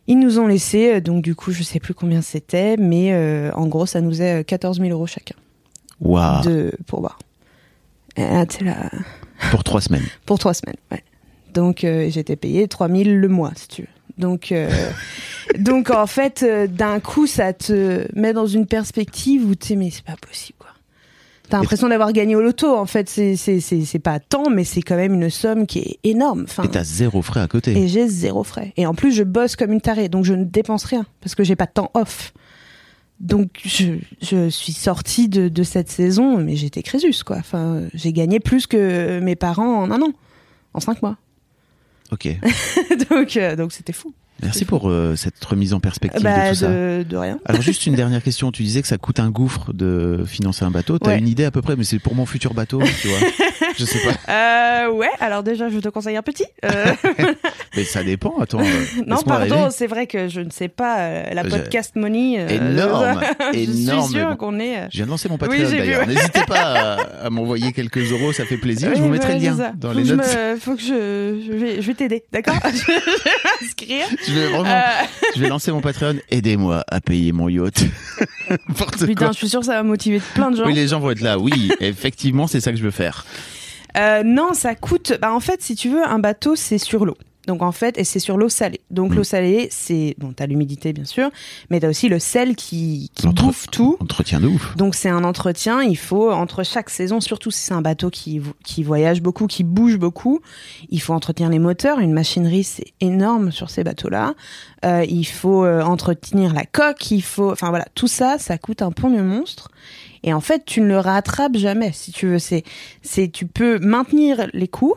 Ils 0.09 0.19
nous 0.19 0.39
ont 0.39 0.47
laissé, 0.47 0.95
euh, 0.95 1.01
donc 1.01 1.23
du 1.23 1.35
coup 1.35 1.53
je 1.53 1.63
sais 1.63 1.81
plus 1.81 1.95
combien 1.95 2.23
c'était, 2.23 2.77
mais 2.77 3.13
euh, 3.13 3.51
en 3.55 3.67
gros 3.67 3.87
ça 3.87 4.01
nous 4.01 4.23
est 4.23 4.45
14 4.45 4.81
000 4.81 4.91
euros 4.91 5.07
chacun 5.07 5.37
De 6.43 6.73
pourboire. 6.87 7.19
Et 8.17 8.23
là, 8.23 8.45
t'es 8.47 8.65
là, 8.65 8.91
Pour 9.51 9.65
trois 9.65 9.81
semaines. 9.81 10.05
pour 10.27 10.39
trois 10.39 10.55
semaines, 10.55 10.77
ouais. 10.91 11.03
Donc 11.55 11.85
euh, 11.85 12.09
j'étais 12.11 12.37
payé 12.37 12.67
3000 12.69 13.19
le 13.19 13.29
mois, 13.29 13.53
si 13.57 13.69
tu 13.69 13.83
veux. 13.83 13.89
Donc, 14.19 14.53
euh, 14.53 14.69
donc 15.59 15.91
en 15.91 16.07
fait, 16.07 16.43
euh, 16.43 16.67
d'un 16.67 17.01
coup, 17.01 17.27
ça 17.27 17.53
te 17.53 18.07
met 18.19 18.33
dans 18.33 18.47
une 18.47 18.67
perspective 18.67 19.47
où 19.49 19.55
tu 19.55 19.69
sais, 19.69 19.77
mais 19.77 19.91
c'est 19.91 20.05
pas 20.05 20.17
possible, 20.17 20.57
quoi. 20.59 20.69
T'as 21.49 21.59
l'impression 21.59 21.89
d'avoir 21.89 22.13
gagné 22.15 22.35
au 22.35 22.41
loto, 22.41 22.75
en 22.75 22.87
fait. 22.87 23.11
C'est, 23.11 23.37
c'est, 23.37 23.61
c'est, 23.61 23.85
c'est 23.85 23.99
pas 23.99 24.19
tant, 24.21 24.49
mais 24.49 24.65
c'est 24.65 24.81
quand 24.81 24.97
même 24.97 25.13
une 25.15 25.29
somme 25.29 25.67
qui 25.67 25.81
est 25.81 25.99
énorme. 26.03 26.45
Enfin, 26.45 26.63
Et 26.63 26.69
t'as 26.69 26.85
zéro 26.85 27.21
frais 27.21 27.41
à 27.41 27.49
côté. 27.49 27.77
et 27.77 27.89
j'ai 27.89 28.09
zéro 28.09 28.43
frais. 28.43 28.73
Et 28.79 28.87
en 28.87 28.95
plus, 28.95 29.13
je 29.13 29.23
bosse 29.23 29.57
comme 29.57 29.73
une 29.73 29.83
tarée, 29.83 30.09
donc 30.09 30.25
je 30.25 30.33
ne 30.33 30.45
dépense 30.45 30.85
rien 30.85 31.05
parce 31.21 31.35
que 31.35 31.45
j'ai 31.45 31.57
pas 31.57 31.67
de 31.67 31.73
temps 31.73 31.91
off. 31.93 32.33
Donc 33.23 33.61
je, 33.65 33.95
je 34.21 34.49
suis 34.51 34.73
sortie 34.73 35.29
de, 35.29 35.49
de 35.49 35.63
cette 35.63 35.89
saison, 35.89 36.39
mais 36.39 36.57
j'étais 36.57 36.83
Crésus, 36.83 37.23
quoi. 37.25 37.37
Enfin, 37.39 37.83
j'ai 37.95 38.13
gagné 38.13 38.41
plus 38.41 38.67
que 38.67 39.21
mes 39.21 39.37
parents 39.37 39.83
en 39.83 39.91
un 39.93 40.03
an, 40.03 40.13
en 40.75 40.81
cinq 40.81 41.01
mois. 41.03 41.17
Ok. 42.11 42.29
donc 43.11 43.37
euh, 43.37 43.57
donc 43.57 43.73
c'était 43.73 43.93
fou. 43.93 44.13
Merci 44.43 44.65
pour 44.65 44.91
euh, 44.91 45.15
cette 45.15 45.43
remise 45.45 45.73
en 45.73 45.79
perspective 45.79 46.19
de 46.21 46.25
Bah, 46.25 46.49
tout 46.51 46.57
ça. 46.57 46.69
de, 46.69 47.05
de 47.09 47.17
rien. 47.17 47.39
Alors 47.45 47.63
juste 47.63 47.87
une 47.87 47.95
dernière 48.03 48.23
question. 48.25 48.51
Tu 48.51 48.65
disais 48.65 48.83
que 48.83 48.89
ça 48.89 48.99
coûte 48.99 49.21
un 49.21 49.31
gouffre 49.31 49.73
de 49.73 50.25
financer 50.27 50.65
un 50.65 50.73
bateau. 50.73 50.99
T'as 50.99 51.11
Ouais. 51.11 51.19
une 51.21 51.29
idée 51.29 51.45
à 51.45 51.53
peu 51.53 51.63
près, 51.63 51.77
mais 51.77 51.85
c'est 51.85 52.01
pour 52.01 52.17
mon 52.17 52.27
futur 52.27 52.53
bateau, 52.53 52.83
tu 53.01 53.07
vois. 53.09 53.19
Je 53.79 53.85
sais 53.85 53.99
pas. 54.01 54.33
Euh, 54.33 54.91
ouais, 54.91 55.09
alors 55.21 55.43
déjà, 55.43 55.69
je 55.69 55.79
te 55.79 55.89
conseille 55.89 56.17
un 56.17 56.23
petit. 56.23 56.45
Euh, 56.65 56.71
Mais 57.77 57.85
ça 57.85 58.03
dépend. 58.03 58.35
Attends. 58.41 58.61
euh, 58.61 58.85
non, 59.07 59.23
pardon, 59.23 59.69
c'est 59.71 59.87
vrai 59.87 60.07
que 60.07 60.29
je 60.29 60.41
ne 60.41 60.51
sais 60.51 60.69
pas 60.69 60.99
euh, 61.01 61.25
la 61.33 61.43
Je- 61.45 61.49
podcast 61.51 61.97
money. 61.97 62.37
euh, 62.39 62.49
Énorme, 62.49 63.21
je 63.55 63.59
énorme, 63.59 64.05
suis 64.09 64.15
mais 64.15 64.21
sûre 64.21 64.31
bon. 64.31 64.37
qu'on 64.37 64.59
est. 64.61 64.89
Je 64.91 64.97
viens 64.99 65.07
de 65.07 65.11
lancer 65.11 65.29
mon 65.29 65.35
Oui, 65.37 65.41
Patreon 65.49 65.67
vu, 65.69 65.77
d'ailleurs. 65.79 66.07
N'hésitez 66.07 66.43
pas 66.47 66.61
à, 66.61 67.27
à 67.27 67.31
m'envoyer 67.31 67.73
quelques 67.73 68.11
euros, 68.13 68.33
ça 68.33 68.45
fait 68.45 68.57
plaisir. 68.59 68.91
je 68.91 68.95
Oui, 68.97 69.01
vous 69.03 69.09
mettrai 69.09 69.35
le 69.39 69.41
lien 69.45 69.57
ça. 69.57 69.73
dans 69.77 69.93
faut 69.93 69.99
les 69.99 70.05
je 70.05 70.15
notes. 70.15 70.27
me- 70.27 70.57
faut 70.57 70.75
que 70.77 70.83
je, 70.83 71.41
je 71.47 71.53
vais, 71.53 71.83
je 71.83 71.87
vais 71.87 71.95
t'aider, 71.95 72.25
d'accord? 72.33 72.57
Parce 72.61 72.77
s'inscrire. 73.61 74.07
Je 74.27 74.33
vais 74.33 74.47
vraiment, 74.49 74.81
je 75.37 75.41
vais 75.41 75.49
lancer 75.49 75.73
mon 75.73 75.81
Patreon. 75.81 76.17
Aidez-moi 76.31 76.85
à 76.89 77.01
payer 77.01 77.33
mon 77.33 77.49
yacht. 77.49 77.85
Putain, 78.99 79.15
quoi. 79.15 79.33
je 79.33 79.37
suis 79.39 79.49
sûre 79.49 79.61
que 79.61 79.67
ça 79.67 79.75
va 79.75 79.83
motiver 79.83 80.21
plein 80.35 80.51
de 80.51 80.57
gens. 80.57 80.67
Oui, 80.67 80.75
les 80.75 80.89
gens 80.89 81.01
vont 81.01 81.11
être 81.11 81.21
là. 81.21 81.39
Oui, 81.39 81.71
effectivement, 81.81 82.47
c'est 82.47 82.61
ça 82.61 82.71
que 82.73 82.77
je 82.79 82.83
veux 82.83 82.91
faire. 82.91 83.25
Euh, 83.97 84.23
non, 84.23 84.55
ça 84.55 84.75
coûte. 84.75 85.15
Bah, 85.21 85.33
en 85.33 85.41
fait, 85.41 85.63
si 85.63 85.75
tu 85.75 85.91
veux, 85.91 86.05
un 86.05 86.19
bateau, 86.19 86.57
c'est 86.57 86.79
sur 86.79 87.05
l'eau. 87.05 87.17
Donc 87.47 87.63
en 87.63 87.73
fait, 87.73 87.99
et 87.99 88.05
c'est 88.05 88.19
sur 88.21 88.37
l'eau 88.37 88.49
salée. 88.49 88.81
Donc 88.91 89.13
Mm. 89.13 89.15
l'eau 89.15 89.25
salée, 89.25 89.69
c'est 89.71 90.15
bon, 90.19 90.33
t'as 90.33 90.47
l'humidité 90.47 90.93
bien 90.93 91.05
sûr, 91.05 91.31
mais 91.71 91.81
t'as 91.81 91.89
aussi 91.89 92.09
le 92.09 92.19
sel 92.19 92.55
qui, 92.57 93.11
qui 93.15 93.27
bouffe 93.29 93.67
tout. 93.71 93.97
Entretien 94.01 94.41
de 94.41 94.47
ouf. 94.47 94.77
Donc 94.77 94.95
c'est 94.95 95.09
un 95.09 95.25
entretien. 95.25 95.83
Il 95.83 95.97
faut 95.97 96.31
entre 96.31 96.63
chaque 96.63 96.91
saison, 96.91 97.21
surtout 97.21 97.51
si 97.51 97.61
c'est 97.61 97.75
un 97.75 97.83
bateau 97.83 98.11
qui 98.11 98.41
qui 98.65 98.83
voyage 98.83 99.23
beaucoup, 99.23 99.47
qui 99.47 99.65
bouge 99.65 99.97
beaucoup, 99.99 100.41
il 100.91 101.01
faut 101.01 101.13
entretenir 101.15 101.49
les 101.51 101.59
moteurs. 101.59 101.99
Une 101.99 102.13
machinerie, 102.13 102.65
c'est 102.65 102.93
énorme 103.01 103.51
sur 103.51 103.71
ces 103.71 103.83
bateaux-là. 103.85 104.35
Euh, 104.85 105.05
il 105.09 105.25
faut 105.25 105.65
euh, 105.65 105.83
entretenir 105.83 106.55
la 106.55 106.65
coque. 106.65 107.11
Il 107.11 107.23
faut, 107.23 107.51
enfin 107.51 107.71
voilà, 107.71 107.87
tout 107.95 108.09
ça, 108.09 108.39
ça 108.39 108.59
coûte 108.59 108.83
un 108.83 108.91
pognon 108.93 109.23
monstre. 109.25 109.71
Et 110.25 110.33
en 110.33 110.41
fait, 110.41 110.65
tu 110.65 110.81
ne 110.81 110.87
le 110.87 110.99
rattrapes 110.99 111.57
jamais, 111.57 111.91
si 111.93 112.13
tu 112.13 112.27
veux. 112.27 112.39
C'est, 112.39 112.63
c'est, 113.03 113.29
tu 113.29 113.47
peux 113.47 113.79
maintenir 113.81 114.47
les 114.53 114.69
coûts, 114.69 114.95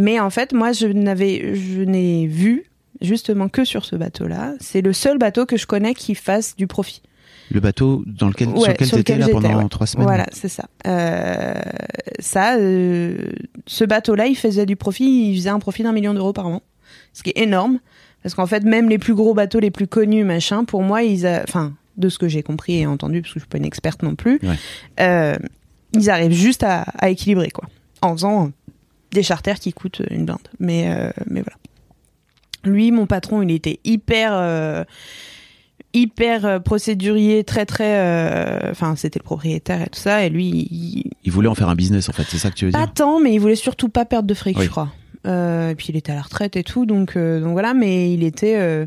mais 0.00 0.18
en 0.18 0.30
fait, 0.30 0.52
moi, 0.52 0.72
je 0.72 0.86
n'avais, 0.88 1.54
je 1.54 1.82
n'ai 1.82 2.26
vu 2.26 2.64
justement 3.00 3.48
que 3.48 3.64
sur 3.64 3.84
ce 3.84 3.96
bateau-là. 3.96 4.54
C'est 4.60 4.80
le 4.82 4.92
seul 4.92 5.18
bateau 5.18 5.46
que 5.46 5.56
je 5.56 5.66
connais 5.66 5.94
qui 5.94 6.14
fasse 6.14 6.56
du 6.56 6.66
profit. 6.66 7.02
Le 7.52 7.60
bateau 7.60 8.04
dans 8.06 8.28
lequel, 8.28 8.48
sur 8.48 8.68
lequel 8.68 8.86
sur 8.86 8.96
lequel 8.98 9.18
là 9.18 9.28
pendant 9.28 9.56
ouais. 9.62 9.68
trois 9.68 9.86
semaines. 9.86 10.06
Voilà, 10.06 10.26
c'est 10.32 10.48
ça. 10.48 10.66
Euh, 10.86 11.54
ça, 12.20 12.56
euh, 12.56 13.16
ce 13.66 13.84
bateau-là, 13.84 14.26
il 14.26 14.36
faisait 14.36 14.66
du 14.66 14.76
profit, 14.76 15.30
il 15.30 15.36
faisait 15.36 15.50
un 15.50 15.58
profit 15.58 15.82
d'un 15.82 15.92
million 15.92 16.14
d'euros 16.14 16.32
par 16.32 16.46
an, 16.46 16.62
ce 17.12 17.22
qui 17.24 17.30
est 17.30 17.38
énorme, 17.38 17.80
parce 18.22 18.34
qu'en 18.36 18.46
fait, 18.46 18.62
même 18.64 18.88
les 18.88 18.98
plus 18.98 19.14
gros 19.14 19.34
bateaux, 19.34 19.58
les 19.58 19.72
plus 19.72 19.88
connus, 19.88 20.22
machin, 20.24 20.64
pour 20.64 20.82
moi, 20.82 21.02
ils, 21.02 21.26
enfin, 21.26 21.72
de 21.96 22.08
ce 22.08 22.18
que 22.18 22.28
j'ai 22.28 22.42
compris 22.42 22.78
et 22.78 22.86
entendu, 22.86 23.20
parce 23.22 23.34
que 23.34 23.40
je 23.40 23.44
suis 23.44 23.48
pas 23.48 23.58
une 23.58 23.64
experte 23.64 24.02
non 24.02 24.14
plus, 24.14 24.38
Ouais. 24.42 24.56
euh, 25.00 25.36
ils 25.94 26.08
arrivent 26.08 26.30
juste 26.32 26.62
à, 26.62 26.82
à 26.98 27.08
équilibrer, 27.10 27.50
quoi, 27.50 27.68
en 28.00 28.12
faisant 28.12 28.52
des 29.12 29.22
charters 29.22 29.58
qui 29.58 29.72
coûtent 29.72 30.02
une 30.10 30.24
blinde. 30.24 30.38
Mais, 30.58 30.90
euh, 30.94 31.10
mais 31.28 31.42
voilà. 31.42 31.56
Lui, 32.64 32.90
mon 32.92 33.06
patron, 33.06 33.42
il 33.42 33.50
était 33.50 33.80
hyper. 33.84 34.30
euh, 34.34 34.84
hyper 35.92 36.44
euh, 36.46 36.58
procédurier, 36.60 37.42
très 37.42 37.66
très, 37.66 38.70
enfin 38.70 38.94
c'était 38.94 39.18
le 39.18 39.24
propriétaire 39.24 39.82
et 39.82 39.88
tout 39.88 39.98
ça, 39.98 40.24
et 40.24 40.28
lui, 40.30 40.68
il, 40.70 41.10
Il 41.24 41.32
voulait 41.32 41.48
en 41.48 41.56
faire 41.56 41.68
un 41.68 41.74
business, 41.74 42.08
en 42.08 42.12
fait. 42.12 42.22
C'est 42.28 42.38
ça 42.38 42.50
que 42.50 42.54
tu 42.54 42.66
veux 42.66 42.70
pas 42.70 42.84
dire 42.86 42.94
tant, 42.94 43.18
mais 43.18 43.32
il 43.34 43.38
voulait 43.40 43.56
surtout 43.56 43.88
pas 43.88 44.04
perdre 44.04 44.28
de 44.28 44.34
fric, 44.34 44.56
Oui. 44.56 44.66
je 44.66 44.70
crois. 44.70 44.92
Et 45.24 45.74
puis 45.76 45.86
il 45.88 45.96
était 45.96 46.12
à 46.12 46.14
la 46.14 46.22
retraite 46.22 46.54
et 46.56 46.62
tout, 46.62 46.86
donc 46.86 47.18
donc 47.18 47.52
voilà, 47.52 47.74
mais 47.74 48.12
il 48.12 48.22
était. 48.22 48.86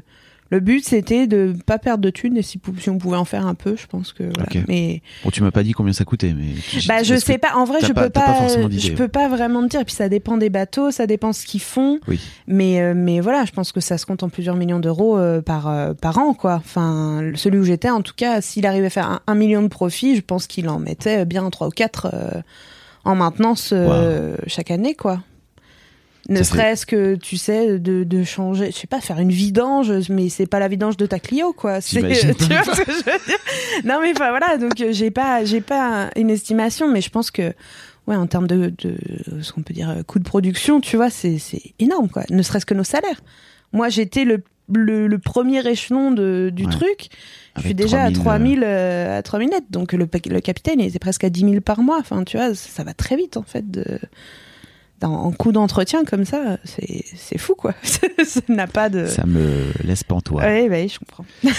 Le 0.53 0.59
but 0.59 0.85
c'était 0.85 1.25
de 1.25 1.55
pas 1.65 1.79
perdre 1.79 2.03
de 2.03 2.11
thunes 2.11 2.37
et 2.37 2.43
si, 2.43 2.61
on 2.87 2.99
pouvait 2.99 3.17
en 3.17 3.25
faire 3.25 3.47
un 3.47 3.55
peu, 3.55 3.75
je 3.75 3.87
pense 3.87 4.13
que 4.13 4.23
voilà. 4.23 4.65
Mais 4.67 5.01
Bon, 5.23 5.31
tu 5.31 5.41
m'as 5.41 5.49
pas 5.49 5.63
dit 5.63 5.71
combien 5.71 5.93
ça 5.93 6.05
coûtait, 6.05 6.35
mais. 6.37 6.53
bah 6.87 7.01
je 7.01 7.15
sais 7.15 7.39
pas. 7.39 7.55
En 7.55 7.65
vrai, 7.65 7.79
je 7.81 7.91
peux 7.91 8.11
pas. 8.11 8.47
je 8.69 8.91
peux 8.91 9.07
pas 9.07 9.27
vraiment 9.29 9.63
te 9.63 9.69
dire. 9.69 9.81
Et 9.81 9.85
puis 9.85 9.95
ça 9.95 10.09
dépend 10.09 10.37
des 10.37 10.51
bateaux, 10.51 10.91
ça 10.91 11.07
dépend 11.07 11.33
ce 11.33 11.47
qu'ils 11.47 11.61
font. 11.61 11.99
Oui. 12.07 12.19
Mais 12.45 12.81
euh, 12.81 12.93
mais 12.95 13.19
voilà, 13.19 13.45
je 13.45 13.51
pense 13.51 13.71
que 13.71 13.79
ça 13.79 13.97
se 13.97 14.05
compte 14.05 14.21
en 14.21 14.29
plusieurs 14.29 14.55
millions 14.55 14.79
d'euros 14.79 15.17
euh, 15.17 15.41
par 15.41 15.67
euh, 15.67 15.95
par 15.95 16.19
an, 16.19 16.35
quoi. 16.35 16.53
Enfin, 16.55 17.31
celui 17.33 17.57
où 17.57 17.63
j'étais, 17.63 17.89
en 17.89 18.03
tout 18.03 18.13
cas, 18.15 18.39
s'il 18.41 18.67
arrivait 18.67 18.87
à 18.87 18.91
faire 18.91 19.09
un, 19.09 19.21
un 19.25 19.35
million 19.35 19.63
de 19.63 19.69
profit, 19.69 20.15
je 20.15 20.21
pense 20.21 20.45
qu'il 20.45 20.69
en 20.69 20.77
mettait 20.77 21.25
bien 21.25 21.49
trois 21.49 21.67
ou 21.67 21.71
quatre 21.71 22.13
en 23.05 23.15
maintenance 23.15 23.73
chaque 24.45 24.69
année, 24.69 24.93
quoi. 24.93 25.19
Ne 26.29 26.41
serait-ce 26.41 26.85
que, 26.85 27.15
tu 27.15 27.35
sais, 27.35 27.79
de, 27.79 28.03
de 28.05 28.23
changer, 28.23 28.67
je 28.71 28.77
sais 28.77 28.87
pas, 28.87 29.01
faire 29.01 29.19
une 29.19 29.31
vidange, 29.31 29.91
mais 30.09 30.29
c'est 30.29 30.45
pas 30.45 30.59
la 30.59 30.69
vidange 30.69 30.95
de 30.95 31.05
ta 31.05 31.19
Clio, 31.19 31.51
quoi. 31.51 31.81
C'est, 31.81 31.99
tu 31.99 32.05
vois 32.05 32.63
ce 32.63 32.81
que 32.81 32.91
je 32.91 32.97
veux 33.11 33.25
dire? 33.25 33.37
Non, 33.83 33.99
mais 34.01 34.11
enfin, 34.11 34.29
voilà, 34.29 34.57
donc 34.57 34.79
euh, 34.79 34.93
j'ai 34.93 35.11
pas, 35.11 35.43
j'ai 35.43 35.59
pas 35.59 36.09
une 36.15 36.29
estimation, 36.29 36.89
mais 36.89 37.01
je 37.01 37.09
pense 37.09 37.29
que, 37.29 37.53
ouais, 38.07 38.15
en 38.15 38.25
termes 38.27 38.47
de, 38.47 38.73
de 38.77 38.95
ce 39.41 39.51
qu'on 39.51 39.63
peut 39.63 39.73
dire, 39.73 39.89
euh, 39.89 40.03
coût 40.03 40.19
de 40.19 40.23
production, 40.23 40.79
tu 40.79 40.95
vois, 40.95 41.09
c'est, 41.09 41.39
c'est 41.39 41.73
énorme, 41.79 42.07
quoi. 42.07 42.23
Ne 42.29 42.41
serait-ce 42.41 42.65
que 42.65 42.73
nos 42.73 42.85
salaires. 42.85 43.19
Moi, 43.73 43.89
j'étais 43.89 44.23
le, 44.23 44.41
le, 44.73 45.07
le 45.07 45.17
premier 45.19 45.67
échelon 45.67 46.11
de, 46.11 46.51
du 46.53 46.63
Ouais. 46.65 46.71
truc. 46.71 47.09
Je 47.57 47.63
suis 47.63 47.73
déjà 47.75 48.09
3000, 48.11 48.17
à 48.19 48.23
3000, 48.23 48.63
euh, 48.63 49.17
à 49.17 49.21
3000 49.21 49.49
net. 49.49 49.63
Donc, 49.71 49.91
le, 49.91 50.07
le 50.29 50.39
capitaine, 50.39 50.79
il 50.79 50.87
était 50.87 50.99
presque 50.99 51.23
à 51.25 51.29
10 51.29 51.41
000 51.41 51.61
par 51.61 51.81
mois. 51.81 51.97
Enfin, 51.99 52.23
tu 52.23 52.37
vois, 52.37 52.55
ça, 52.55 52.83
va 52.85 52.93
très 52.93 53.17
vite, 53.17 53.35
en 53.35 53.43
fait, 53.43 53.69
de, 53.69 53.99
en 55.09 55.31
coût 55.31 55.51
d'entretien 55.51 56.03
comme 56.05 56.25
ça. 56.25 56.57
C'est, 56.63 57.37
fou, 57.37 57.55
quoi. 57.55 57.73
ça 57.83 58.41
n'a 58.49 58.67
pas 58.67 58.89
de. 58.89 59.05
Ça 59.05 59.25
me 59.25 59.65
laisse 59.83 60.03
pantois. 60.03 60.41
Bah, 60.41 60.87
je 60.87 60.99
comprends. 60.99 61.25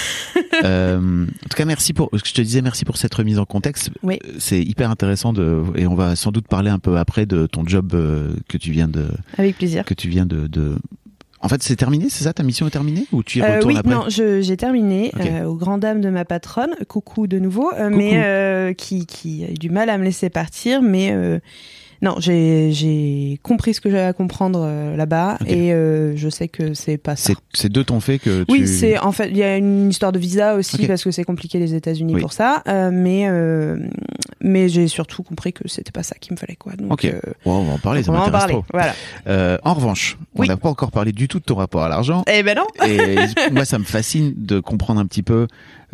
Euh, 0.65 1.25
en 1.27 1.49
tout 1.49 1.57
cas, 1.57 1.65
merci 1.65 1.93
pour. 1.93 2.11
Je 2.13 2.33
te 2.33 2.41
disais 2.41 2.63
merci 2.63 2.85
pour 2.85 2.97
cette 2.97 3.13
remise 3.15 3.39
en 3.41 3.45
contexte. 3.45 3.91
Oui. 4.05 4.19
Euh, 4.25 4.35
C'est 4.39 4.61
hyper 4.63 4.89
intéressant 4.91 5.33
de 5.33 5.63
et 5.75 5.87
on 5.89 5.95
va 5.97 6.15
sans 6.15 6.31
doute 6.31 6.47
parler 6.47 6.71
un 6.71 6.79
peu 6.79 6.97
après 6.97 7.27
de 7.27 7.47
ton 7.47 7.67
job 7.67 7.93
euh, 7.95 8.33
que 8.49 8.57
tu 8.57 8.71
viens 8.71 8.87
de 8.87 9.09
Avec 9.37 9.57
plaisir. 9.59 9.85
que 9.85 9.95
tu 9.95 10.09
viens 10.09 10.27
de. 10.27 10.47
de... 10.47 10.77
En 11.41 11.49
fait, 11.49 11.63
c'est 11.63 11.77
terminé, 11.77 12.07
c'est 12.09 12.25
ça? 12.25 12.33
Ta 12.33 12.43
mission 12.45 12.67
est 12.67 12.71
terminée? 12.71 13.05
Ou 13.13 13.23
tu 13.25 13.39
y 13.41 13.43
Euh, 13.43 13.57
retournes 13.57 13.73
oui, 13.75 13.79
après? 13.79 13.93
non, 13.95 14.05
j'ai 14.09 14.57
terminé 14.57 15.11
Ok. 15.15 15.27
euh, 15.27 15.45
aux 15.45 15.57
grandes 15.57 15.81
dames 15.81 16.01
de 16.01 16.09
ma 16.09 16.25
patronne, 16.25 16.71
coucou 16.89 17.27
de 17.27 17.39
nouveau, 17.39 17.71
euh, 17.75 17.89
Coucou. 17.89 17.97
mais 17.99 18.13
euh, 18.25 18.73
qui, 18.73 19.05
qui 19.07 19.45
a 19.45 19.51
eu 19.51 19.55
du 19.55 19.69
mal 19.71 19.91
à 19.91 19.99
me 19.99 20.05
laisser 20.05 20.31
partir, 20.31 20.81
mais 20.81 21.11
euh, 21.13 21.41
non, 22.03 22.17
j'ai 22.19 23.39
compris 23.43 23.75
ce 23.75 23.81
que 23.81 23.91
j'avais 23.91 24.03
à 24.05 24.13
comprendre 24.13 24.61
euh, 24.63 24.97
là-bas 24.97 25.39
et 25.47 25.73
euh, 25.73 26.17
je 26.17 26.29
sais 26.29 26.49
que 26.49 26.75
c'est 26.75 26.99
pas 26.99 27.17
ça. 27.17 27.29
C'est 27.29 27.37
c'est 27.53 27.73
de 27.73 27.83
ton 27.83 28.01
fait 28.01 28.19
que 28.19 28.45
tu. 28.45 28.53
Oui, 28.53 28.67
c'est 28.67 28.99
en 28.99 29.13
fait 29.13 29.29
il 29.31 29.37
y 29.37 29.43
a 29.43 29.57
une 29.57 29.89
histoire 29.91 30.13
de 30.13 30.19
visa 30.19 30.55
aussi 30.55 30.87
parce 30.87 31.03
que 31.05 31.11
c'est 31.11 31.25
compliqué 31.25 31.59
les 31.59 31.75
États-Unis 31.75 32.15
Oui. 32.17 32.21
pour 32.21 32.33
ça, 32.33 32.63
euh, 32.69 32.91
mais 32.93 33.29
mais 34.41 34.69
j'ai 34.69 34.89
surtout 34.89 35.23
compris 35.23 35.53
que 35.53 35.67
c'était 35.69 35.93
pas 35.93 36.03
ça 36.03 36.17
qu'il 36.21 36.33
me 36.33 36.37
fallait 36.37 36.57
quoi. 36.57 36.73
Donc 36.75 36.93
Ok. 36.93 37.11
on 37.47 37.63
va 37.65 37.73
en 37.75 37.79
parler, 37.79 38.03
ça 38.03 38.13
m'intéresse 38.13 38.47
trop. 38.49 38.65
Voilà. 38.73 38.95
En 39.65 39.75
revanche, 39.75 40.19
Oui. 40.37 40.47
on 40.47 40.49
n'a 40.49 40.57
pas 40.57 40.69
encore 40.69 40.91
parlé 40.91 41.13
du 41.13 41.29
tout 41.29 41.39
de 41.39 41.45
ton 41.45 41.55
rapport 41.55 41.83
à 41.83 41.89
l'argent. 41.89 42.25
Eh 42.31 42.43
ben 42.43 42.57
non. 42.57 42.67
Et 42.87 43.17
moi, 43.53 43.65
ça 43.65 43.79
me 43.79 43.85
fascine 43.85 44.35
de 44.37 44.61
comprendre 44.61 45.01
un 45.01 45.07
petit 45.07 45.23
peu. 45.23 45.47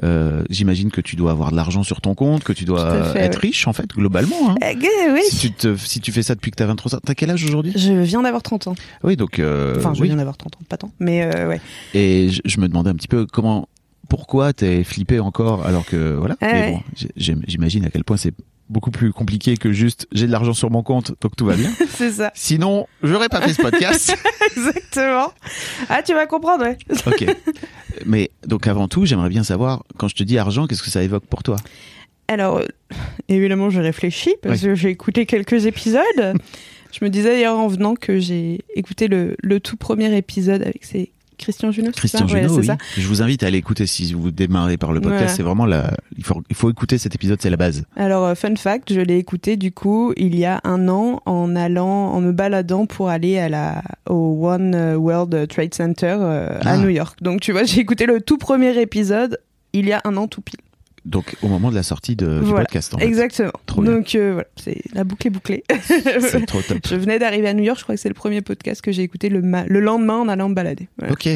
euh, 0.03 0.43
J'imagine 0.51 0.91
que 0.91 1.01
tu 1.01 1.15
dois 1.17 1.31
avoir 1.31 1.51
de 1.51 1.57
l'argent 1.57 1.83
sur 1.83 2.01
ton 2.01 2.15
compte, 2.15 2.43
que 2.43 2.53
tu 2.53 2.65
dois 2.65 3.05
fait, 3.13 3.21
être 3.21 3.37
riche 3.39 3.67
en 3.69 3.73
fait 3.73 3.87
globalement. 3.89 4.51
Hein. 4.51 4.55
Eh, 4.63 5.13
oui. 5.13 5.21
Si 5.29 5.37
tu 5.39 5.53
te, 5.53 5.75
si 5.91 6.01
tu 6.01 6.13
fais 6.13 6.23
ça 6.23 6.35
depuis 6.35 6.51
que 6.51 6.57
t'as 6.57 6.67
23 6.67 6.95
ans, 6.95 7.01
t'as 7.05 7.15
quel 7.15 7.31
âge 7.31 7.45
aujourd'hui? 7.45 7.73
Je 7.77 7.93
viens 7.93 8.23
d'avoir 8.23 8.43
30 8.43 8.69
ans. 8.69 8.75
Oui, 9.03 9.17
donc 9.17 9.39
euh, 9.39 9.75
Enfin, 9.77 9.93
je 9.95 10.01
oui. 10.03 10.09
viens 10.09 10.17
d'avoir 10.17 10.37
30 10.37 10.57
ans, 10.57 10.61
pas 10.69 10.77
tant. 10.77 10.93
Mais 11.01 11.23
euh, 11.23 11.49
ouais. 11.49 11.61
Et 11.95 12.29
je, 12.31 12.41
je 12.45 12.61
me 12.61 12.69
demandais 12.69 12.91
un 12.91 12.95
petit 12.95 13.09
peu 13.09 13.27
comment, 13.27 13.69
pourquoi 14.09 14.53
t'es 14.53 14.85
flippé 14.85 15.21
encore 15.21 15.67
alors 15.67 15.85
que 15.85 16.15
voilà. 16.15 16.37
Ah 16.41 16.47
ouais. 16.47 16.73
bon, 16.73 17.05
j'imagine 17.17 17.85
à 17.85 17.91
quel 17.91 18.05
point 18.05 18.17
c'est 18.17 18.35
beaucoup 18.69 18.93
plus 18.93 19.13
compliqué 19.13 19.57
que 19.57 19.73
juste 19.73 20.07
j'ai 20.13 20.29
de 20.29 20.33
l'argent 20.33 20.53
sur 20.53 20.71
mon 20.71 20.85
compte 20.85 21.13
donc 21.21 21.35
tout 21.37 21.45
va 21.45 21.57
bien. 21.57 21.71
c'est 21.89 22.13
ça. 22.13 22.31
Sinon, 22.35 22.87
j'aurais 23.03 23.29
pas 23.29 23.41
fait 23.41 23.53
ce 23.55 23.63
podcast. 23.63 24.17
Exactement. 24.57 25.33
Ah, 25.89 26.03
tu 26.03 26.15
vas 26.15 26.27
comprendre, 26.27 26.65
ouais. 26.65 26.79
ok. 27.07 27.37
Mais 28.07 28.31
donc 28.47 28.67
avant 28.69 28.87
tout, 28.89 29.07
j'aimerais 29.07 29.29
bien 29.29 29.43
savoir 29.45 29.83
quand 29.99 30.07
je 30.09 30.15
te 30.15 30.23
dis 30.23 30.39
argent, 30.39 30.67
qu'est-ce 30.67 30.83
que 30.83 30.91
ça 30.91 31.03
évoque 31.03 31.27
pour 31.27 31.43
toi? 31.43 31.57
Alors, 32.31 32.59
euh, 32.59 32.67
évidemment, 33.29 33.71
je 33.71 33.81
réfléchis 33.81 34.35
parce 34.43 34.63
que 34.63 34.75
j'ai 34.77 34.89
écouté 34.91 35.27
quelques 35.27 35.67
épisodes. 35.67 36.01
je 36.93 37.05
me 37.05 37.11
disais 37.11 37.31
d'ailleurs 37.31 37.59
en 37.59 37.67
venant 37.69 37.95
que 37.97 38.19
j'ai 38.21 38.61
écouté 38.77 39.09
le, 39.09 39.37
le 39.43 39.59
tout 39.61 39.77
premier 39.77 40.17
épisode 40.17 40.63
avec 40.63 40.85
ces 40.85 41.11
Christian 41.39 41.73
Junot. 41.73 41.93
Christian 41.93 42.27
Ouais, 42.27 42.43
Junot, 42.43 42.49
c'est 42.55 42.61
oui. 42.61 42.67
ça. 42.67 42.77
Je 42.99 43.07
vous 43.09 43.23
invite 43.23 43.43
à 43.43 43.47
aller 43.47 43.57
écouter 43.57 43.87
si 43.87 44.13
vous 44.13 44.31
démarrez 44.31 44.77
par 44.77 44.93
le 44.93 45.01
podcast. 45.01 45.21
Voilà. 45.23 45.35
C'est 45.35 45.43
vraiment 45.43 45.65
la. 45.65 45.91
Il 46.19 46.23
faut, 46.23 46.43
il 46.51 46.55
faut 46.55 46.71
écouter 46.71 46.99
cet 46.99 47.15
épisode, 47.15 47.41
c'est 47.41 47.49
la 47.49 47.57
base. 47.57 47.85
Alors, 47.97 48.27
euh, 48.27 48.35
fun 48.35 48.55
fact, 48.57 48.93
je 48.93 49.01
l'ai 49.01 49.17
écouté 49.17 49.57
du 49.57 49.73
coup 49.73 50.13
il 50.19 50.39
y 50.39 50.45
a 50.45 50.61
un 50.65 50.87
an 50.89 51.23
en 51.25 51.57
allant, 51.57 51.89
en 52.13 52.21
me 52.21 52.33
baladant 52.33 52.85
pour 52.85 53.09
aller 53.09 53.39
à 53.39 53.49
la 53.49 53.83
au 54.09 54.39
One 54.47 54.95
World 54.97 55.49
Trade 55.49 55.73
Center 55.75 56.17
euh, 56.21 56.59
à 56.61 56.73
Ah. 56.75 56.77
New 56.79 56.91
York. 56.91 57.19
Donc 57.23 57.41
tu 57.41 57.53
vois, 57.53 57.65
j'ai 57.65 57.81
écouté 57.81 58.05
le 58.05 58.21
tout 58.21 58.37
premier 58.37 58.79
épisode 58.79 59.39
il 59.73 59.87
y 59.89 59.93
a 59.93 60.03
un 60.05 60.17
an 60.19 60.29
tout 60.29 60.43
pile. 60.43 60.61
Donc 61.05 61.37
au 61.43 61.49
moment 61.49 61.71
de 61.71 61.75
la 61.75 61.83
sortie 61.83 62.15
de, 62.17 62.41
du 62.41 62.45
Voilà. 62.47 62.65
podcast. 62.65 62.95
En 62.95 62.99
fait. 62.99 63.07
Exactement. 63.07 63.53
Trop. 63.67 63.83
Donc 63.83 64.15
euh, 64.15 64.33
voilà, 64.35 64.49
c'est 64.57 64.83
la 64.93 65.05
boucle 65.05 65.27
est 65.27 65.31
bouclée. 65.31 65.65
C'est 65.89 66.45
trop 66.47 66.61
top. 66.69 66.79
Je 66.87 66.95
venais 66.97 67.19
d'arriver 67.19 67.49
à 67.49 67.55
New 67.55 67.65
York, 67.65 67.79
je 67.79 67.85
crois 67.85 67.95
que 67.95 68.01
c'est 68.01 68.09
le 68.09 68.15
premier 68.15 68.43
podcast 68.43 68.83
que 68.83 68.93
j'ai 68.93 69.03
écouté 69.03 69.29
le, 69.29 69.41
le 69.41 69.81
lendemain 69.81 70.19
en 70.19 70.29
allant 70.29 70.49
me 70.51 70.55
balader. 70.55 70.89
Voilà. 70.99 71.13
Ok. 71.15 71.29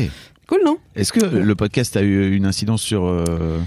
Cool, 0.47 0.61
non? 0.65 0.77
Est-ce 0.95 1.13
que 1.13 1.25
le 1.25 1.55
podcast 1.55 1.97
a 1.97 2.03
eu 2.03 2.35
une 2.35 2.45
incidence 2.45 2.83
sur, 2.83 3.07
euh, 3.07 3.59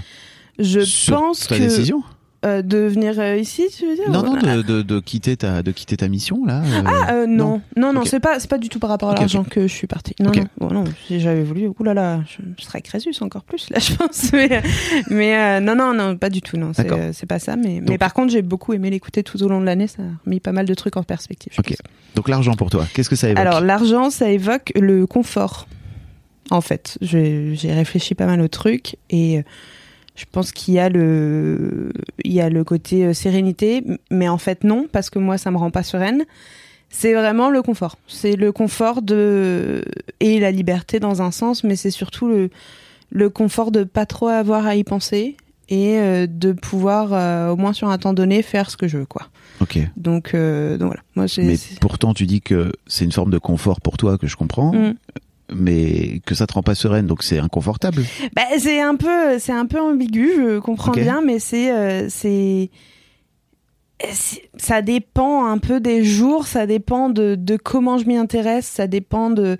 Je 0.60 0.80
sur 0.80 1.16
pense 1.18 1.48
ta 1.48 1.56
que 1.56 1.62
décision? 1.62 2.04
Euh, 2.44 2.62
de 2.62 2.78
venir 2.78 3.18
euh, 3.18 3.36
ici, 3.36 3.64
tu 3.76 3.84
veux 3.86 3.96
dire 3.96 4.08
Non, 4.10 4.22
non, 4.22 4.36
Ah, 4.44 4.56
de, 4.56 4.62
de, 4.62 4.82
de 4.82 5.00
quitter 5.00 5.36
ta 5.36 5.62
de 5.62 5.72
quitter 5.72 5.96
ta 5.96 6.06
mission 6.08 6.44
là. 6.44 6.62
euh, 6.62 6.82
Ah 6.86 7.26
non, 7.26 7.60
non, 7.76 7.92
non, 7.92 8.04
c'est 8.04 8.20
pas, 8.20 8.38
du 8.58 8.68
tout 8.68 8.78
par 8.78 8.90
rapport 8.90 9.10
à 9.10 9.14
l'argent 9.14 9.42
que 9.44 9.62
je 9.66 9.72
suis 9.74 9.86
partie. 9.88 10.14
Non, 10.20 10.30
non, 10.30 10.44
bon, 10.58 10.70
non, 10.72 10.84
si 11.06 11.18
j'avais 11.20 11.42
voulu, 11.42 11.68
oulala, 11.80 12.20
je, 12.28 12.42
je 12.58 12.64
serais 12.64 12.80
Crésus 12.80 13.10
encore 13.22 13.42
plus 13.42 13.70
là, 13.70 13.78
je 13.80 13.94
pense. 13.94 14.32
Mais, 14.32 14.62
mais 15.10 15.60
non, 15.60 15.74
non, 15.74 15.92
non, 15.94 16.16
pas 16.16 16.30
du 16.30 16.40
tout, 16.40 16.56
non, 16.56 16.72
c'est, 16.74 17.26
pas 17.26 17.38
ça. 17.38 17.56
Mais, 17.56 17.80
Donc- 17.80 17.88
mais 17.88 17.98
par 17.98 18.14
contre, 18.14 18.32
j'ai 18.32 18.42
beaucoup 18.42 18.72
aimé 18.72 18.90
l'écouter 18.90 19.22
tout 19.22 19.42
au 19.42 19.48
long 19.48 19.60
de 19.60 19.66
l'année, 19.66 19.88
ça 19.88 20.02
a 20.02 20.30
mis 20.30 20.38
pas 20.40 20.52
mal 20.52 20.66
de 20.66 20.74
trucs 20.74 20.96
en 20.96 21.02
perspective. 21.02 21.52
Ok. 21.58 21.68
pense. 21.68 21.76
Donc 22.14 22.28
l'argent 22.28 22.54
pour 22.54 22.70
toi, 22.70 22.86
qu'est-ce 22.94 23.10
que 23.10 23.16
ça 23.16 23.28
évoque? 23.28 23.38
Alors 23.40 23.60
l'argent, 23.60 24.10
ça 24.10 24.30
évoque 24.30 24.72
le 24.76 25.06
confort. 25.06 25.66
en 26.50 26.60
fait. 26.60 26.98
J'ai 27.02 27.54
réfléchi 27.72 28.14
pas 28.14 28.26
mal 28.26 28.40
au 28.40 28.48
truc 28.48 28.96
et 29.10 29.42
je 30.18 30.24
pense 30.30 30.50
qu'il 30.50 30.74
y 30.74 30.80
a 30.80 30.88
le, 30.88 31.92
il 32.24 32.32
y 32.32 32.40
a 32.40 32.50
le 32.50 32.64
côté 32.64 33.04
euh, 33.04 33.12
sérénité, 33.14 33.84
mais 34.10 34.28
en 34.28 34.36
fait 34.36 34.64
non, 34.64 34.86
parce 34.90 35.10
que 35.10 35.20
moi 35.20 35.38
ça 35.38 35.52
me 35.52 35.56
rend 35.56 35.70
pas 35.70 35.84
sereine. 35.84 36.24
C'est 36.90 37.14
vraiment 37.14 37.50
le 37.50 37.62
confort. 37.62 37.98
C'est 38.08 38.34
le 38.34 38.50
confort 38.50 39.00
de 39.02 39.84
et 40.20 40.40
la 40.40 40.50
liberté 40.50 40.98
dans 40.98 41.22
un 41.22 41.30
sens, 41.30 41.62
mais 41.62 41.76
c'est 41.76 41.92
surtout 41.92 42.28
le 42.28 42.50
le 43.10 43.30
confort 43.30 43.70
de 43.70 43.84
pas 43.84 44.06
trop 44.06 44.28
avoir 44.28 44.66
à 44.66 44.74
y 44.74 44.84
penser 44.84 45.36
et 45.68 45.98
euh, 45.98 46.26
de 46.28 46.52
pouvoir 46.52 47.12
euh, 47.12 47.50
au 47.50 47.56
moins 47.56 47.72
sur 47.72 47.88
un 47.88 47.96
temps 47.96 48.12
donné 48.12 48.42
faire 48.42 48.70
ce 48.70 48.76
que 48.76 48.88
je 48.88 48.98
veux 48.98 49.06
quoi. 49.06 49.28
Ok. 49.60 49.78
Donc 49.96 50.34
donc 50.34 50.86
voilà. 50.86 51.02
Moi 51.14 51.26
Mais 51.38 51.56
pourtant, 51.80 52.12
tu 52.12 52.26
dis 52.26 52.40
que 52.40 52.72
c'est 52.88 53.04
une 53.04 53.12
forme 53.12 53.30
de 53.30 53.38
confort 53.38 53.80
pour 53.80 53.96
toi 53.96 54.18
que 54.18 54.26
je 54.26 54.36
comprends, 54.36 54.72
Mm. 54.72 54.94
Mais 55.54 56.20
que 56.26 56.34
ça 56.34 56.46
te 56.46 56.52
rend 56.54 56.62
pas 56.62 56.74
sereine, 56.74 57.06
donc 57.06 57.22
c'est 57.22 57.38
inconfortable. 57.38 58.04
Bah, 58.34 58.42
c'est 58.58 58.80
un 58.80 58.96
peu, 58.96 59.38
c'est 59.38 59.52
un 59.52 59.66
peu 59.66 59.80
ambigu, 59.80 60.30
je 60.36 60.58
comprends 60.58 60.92
bien, 61.02 61.20
mais 61.22 61.38
c'est, 61.38 61.70
euh, 61.72 62.06
c'est, 62.08 62.70
c'est- 64.12 64.48
ça 64.56 64.82
dépend 64.82 65.46
un 65.46 65.58
peu 65.58 65.80
des 65.80 66.04
jours, 66.04 66.46
ça 66.46 66.66
dépend 66.66 67.08
de, 67.10 67.34
de 67.34 67.56
comment 67.56 67.98
je 67.98 68.04
m'y 68.06 68.16
intéresse, 68.16 68.66
ça 68.66 68.86
dépend 68.86 69.30
de. 69.30 69.58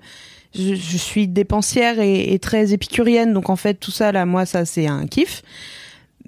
Je, 0.55 0.73
je 0.73 0.97
suis 0.97 1.27
dépensière 1.27 1.99
et, 1.99 2.33
et 2.33 2.39
très 2.39 2.73
épicurienne, 2.73 3.33
donc 3.33 3.49
en 3.51 3.55
fait 3.55 3.75
tout 3.75 3.91
ça 3.91 4.11
là, 4.11 4.25
moi 4.25 4.45
ça 4.47 4.65
c'est 4.65 4.87
un 4.87 5.05
kiff. 5.05 5.43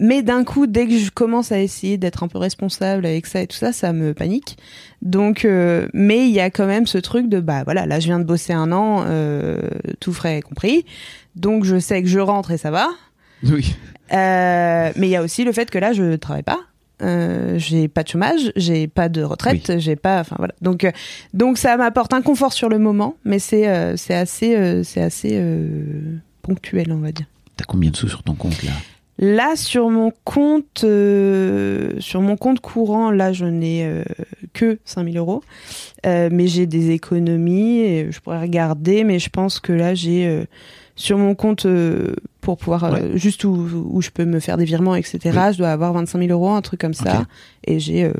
Mais 0.02 0.24
d'un 0.24 0.44
coup, 0.44 0.66
dès 0.66 0.88
que 0.88 0.98
je 0.98 1.12
commence 1.12 1.52
à 1.52 1.60
essayer 1.60 1.98
d'être 1.98 2.24
un 2.24 2.28
peu 2.28 2.40
responsable 2.40 3.06
avec 3.06 3.28
ça 3.28 3.44
et 3.44 3.46
tout 3.48 3.56
ça, 3.56 3.72
ça 3.72 3.94
me 3.94 4.16
panique. 4.16 4.58
Donc, 5.04 5.46
euh, 5.46 5.88
mais 5.94 6.28
il 6.28 6.34
y 6.34 6.40
a 6.40 6.50
quand 6.50 6.66
même 6.66 6.88
ce 6.88 6.98
truc 6.98 7.30
de 7.30 7.40
bah 7.40 7.64
voilà, 7.64 7.86
là 7.86 8.00
je 8.00 8.08
viens 8.08 8.18
de 8.18 8.24
bosser 8.24 8.52
un 8.52 8.72
an, 8.72 9.04
euh, 9.06 9.60
tout 10.00 10.12
frais 10.12 10.42
compris. 10.42 10.86
Donc 11.36 11.66
je 11.66 11.78
sais 11.78 12.02
que 12.02 12.08
je 12.08 12.18
rentre 12.18 12.50
et 12.50 12.58
ça 12.58 12.72
va. 12.72 12.90
Oui. 13.44 13.76
Euh, 14.14 14.92
mais 14.96 15.08
il 15.08 15.10
y 15.10 15.16
a 15.16 15.24
aussi 15.24 15.44
le 15.44 15.52
fait 15.52 15.72
que 15.72 15.80
là 15.80 15.94
je 15.94 16.16
travaille 16.16 16.44
pas. 16.44 16.60
Euh, 17.02 17.58
j'ai 17.58 17.88
pas 17.88 18.04
de 18.04 18.08
chômage, 18.08 18.52
j'ai 18.56 18.88
pas 18.88 19.10
de 19.10 19.24
retraite, 19.24 19.80
j'ai 19.80 19.96
pas, 19.96 20.20
enfin 20.20 20.36
voilà. 20.38 20.54
Donc 20.62 20.84
euh, 20.84 20.92
donc 21.34 21.58
ça 21.58 21.76
m'apporte 21.78 22.14
un 22.14 22.22
confort 22.22 22.54
sur 22.54 22.70
le 22.70 22.78
moment, 22.78 23.16
mais 23.24 23.40
c'est 23.40 23.68
euh, 23.68 23.96
c'est 23.98 24.14
assez 24.14 24.84
c'est 24.84 25.02
assez 25.02 25.44
ponctuel 26.42 26.92
on 26.92 27.00
va 27.00 27.12
dire. 27.12 27.26
T'as 27.58 27.66
combien 27.66 27.90
de 27.90 27.96
sous 27.96 28.10
sur 28.10 28.22
ton 28.22 28.36
compte 28.36 28.62
là? 28.64 28.72
Là 29.24 29.56
sur 29.56 29.90
mon 29.92 30.12
compte 30.24 30.84
euh, 30.84 31.92
sur 32.00 32.22
mon 32.22 32.36
compte 32.38 32.60
courant 32.60 33.12
là 33.12 33.34
je 33.34 33.46
n'ai 33.46 33.86
euh, 33.86 34.04
que 34.54 34.80
5000 34.84 35.18
euros, 35.18 35.44
Euh, 36.08 36.30
mais 36.32 36.48
j'ai 36.48 36.66
des 36.66 36.90
économies 36.90 37.82
et 37.82 38.12
je 38.12 38.20
pourrais 38.20 38.42
regarder, 38.42 39.04
mais 39.04 39.20
je 39.20 39.30
pense 39.30 39.60
que 39.60 39.72
là 39.74 39.94
j'ai 39.94 40.26
euh, 40.28 40.46
sur 40.96 41.20
mon 41.20 41.36
compte 41.36 41.68
euh, 41.68 42.16
pour 42.42 42.58
pouvoir 42.58 42.86
euh, 42.86 42.92
Ouais. 42.94 43.12
juste 43.14 43.44
où, 43.44 43.52
où 43.92 44.02
je 44.02 44.10
peux 44.10 44.26
me 44.26 44.40
faire 44.40 44.58
des 44.58 44.66
virements 44.66 44.96
etc. 44.96 45.20
Je 45.54 45.58
dois 45.60 45.70
avoir 45.70 45.94
25 45.94 46.18
000 46.18 46.32
euros 46.32 46.50
un 46.50 46.62
truc 46.64 46.82
comme 46.82 46.96
ça 46.96 47.26
et 47.68 47.80
j'ai 47.80 48.06
euh, 48.06 48.14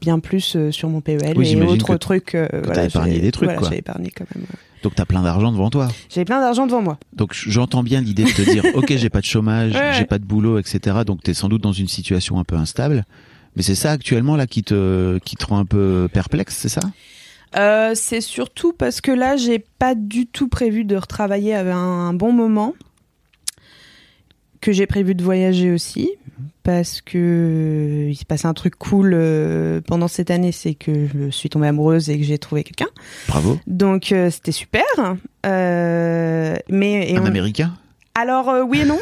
bien 0.00 0.18
plus 0.18 0.56
euh, 0.56 0.70
sur 0.70 0.88
mon 0.88 1.00
PEL 1.00 1.34
Oui, 1.36 1.48
et 1.52 1.62
autres 1.62 1.92
que- 1.94 1.98
trucs. 1.98 2.34
euh, 2.34 2.46
t'as 2.50 2.60
voilà, 2.60 2.84
épargné 2.84 3.18
des 3.20 3.32
trucs, 3.32 3.44
voilà, 3.46 3.58
quoi. 3.58 3.68
J'ai 3.70 3.78
épargné 3.78 4.10
quand 4.16 4.24
même. 4.34 4.44
Donc 4.82 4.94
t'as 4.94 5.04
plein 5.04 5.22
d'argent 5.22 5.50
devant 5.50 5.70
toi. 5.70 5.88
J'ai 6.08 6.24
plein 6.24 6.40
d'argent 6.40 6.66
devant 6.66 6.82
moi. 6.82 6.98
Donc 7.12 7.32
j'entends 7.34 7.82
bien 7.82 8.00
l'idée 8.00 8.24
de 8.24 8.30
te 8.30 8.42
dire, 8.42 8.64
ok, 8.74 8.94
j'ai 8.96 9.10
pas 9.10 9.20
de 9.20 9.24
chômage, 9.26 9.72
Ouais, 9.74 9.90
j'ai 9.94 10.00
ouais. 10.00 10.04
pas 10.06 10.18
de 10.20 10.24
boulot, 10.24 10.58
etc. 10.58 10.98
Donc 11.04 11.22
t'es 11.22 11.34
sans 11.34 11.48
doute 11.48 11.62
dans 11.62 11.72
une 11.72 11.88
situation 11.88 12.38
un 12.38 12.44
peu 12.44 12.54
instable. 12.56 13.04
Mais 13.56 13.62
c'est 13.62 13.74
ça 13.74 13.90
actuellement 13.90 14.36
là 14.36 14.46
qui 14.46 14.62
te 14.62 15.18
qui 15.18 15.34
te 15.34 15.44
rend 15.46 15.58
un 15.58 15.64
peu 15.64 16.08
perplexe, 16.12 16.56
c'est 16.56 16.68
ça? 16.68 16.80
Euh, 17.56 17.92
c'est 17.94 18.20
surtout 18.20 18.72
parce 18.72 19.00
que 19.00 19.10
là, 19.10 19.36
j'ai 19.36 19.58
pas 19.58 19.94
du 19.94 20.26
tout 20.26 20.48
prévu 20.48 20.84
de 20.84 20.94
retravailler 20.96 21.54
à 21.54 21.60
un, 21.74 22.08
un 22.08 22.12
bon 22.14 22.30
moment. 22.30 22.74
Que 24.60 24.72
j'ai 24.72 24.86
prévu 24.86 25.14
de 25.14 25.22
voyager 25.22 25.70
aussi. 25.72 26.10
Parce 26.64 27.00
que 27.00 27.16
euh, 27.16 28.10
il 28.10 28.14
se 28.16 28.26
passe 28.26 28.44
un 28.44 28.52
truc 28.52 28.76
cool 28.76 29.12
euh, 29.14 29.80
pendant 29.80 30.06
cette 30.06 30.30
année, 30.30 30.52
c'est 30.52 30.74
que 30.74 31.06
je 31.06 31.30
suis 31.30 31.48
tombée 31.48 31.66
amoureuse 31.68 32.10
et 32.10 32.18
que 32.18 32.24
j'ai 32.24 32.36
trouvé 32.36 32.62
quelqu'un. 32.62 32.88
Bravo. 33.26 33.58
Donc 33.66 34.12
euh, 34.12 34.30
c'était 34.30 34.52
super. 34.52 34.84
Euh, 35.46 36.56
mais 36.68 37.10
et 37.10 37.16
un 37.16 37.22
on- 37.22 37.26
Américain? 37.26 37.72
Alors 38.18 38.48
euh, 38.48 38.62
oui 38.62 38.80
et 38.80 38.84
non. 38.84 38.98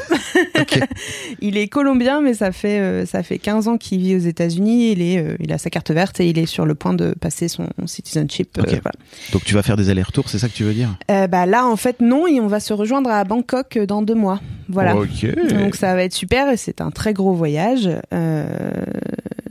Il 1.40 1.56
est 1.56 1.68
colombien, 1.68 2.20
mais 2.20 2.34
ça 2.34 2.52
fait 2.52 2.80
euh, 2.80 3.06
ça 3.06 3.22
fait 3.22 3.38
15 3.38 3.68
ans 3.68 3.78
qu'il 3.78 4.00
vit 4.00 4.14
aux 4.14 4.20
États-Unis. 4.20 4.92
Il 4.92 5.02
est 5.02 5.18
euh, 5.18 5.36
il 5.40 5.52
a 5.52 5.58
sa 5.58 5.70
carte 5.70 5.90
verte 5.90 6.20
et 6.20 6.28
il 6.28 6.38
est 6.38 6.46
sur 6.46 6.66
le 6.66 6.74
point 6.74 6.92
de 6.92 7.14
passer 7.18 7.48
son 7.48 7.68
citizenship. 7.86 8.58
voilà. 8.58 8.92
Donc 9.32 9.44
tu 9.44 9.54
vas 9.54 9.62
faire 9.62 9.76
des 9.76 9.88
allers-retours, 9.88 10.28
c'est 10.28 10.38
ça 10.38 10.48
que 10.48 10.54
tu 10.54 10.64
veux 10.64 10.74
dire? 10.74 10.96
Bah 11.08 11.46
là 11.46 11.66
en 11.66 11.76
fait 11.76 12.00
non 12.00 12.26
et 12.26 12.40
on 12.40 12.46
va 12.46 12.60
se 12.60 12.72
rejoindre 12.72 13.10
à 13.10 13.24
Bangkok 13.24 13.78
dans 13.78 14.02
deux 14.02 14.14
mois. 14.14 14.40
Voilà. 14.68 14.94
Donc 14.94 15.76
ça 15.76 15.94
va 15.94 16.02
être 16.02 16.12
super 16.14 16.50
et 16.50 16.56
c'est 16.56 16.80
un 16.80 16.90
très 16.90 17.12
gros 17.14 17.32
voyage. 17.32 17.88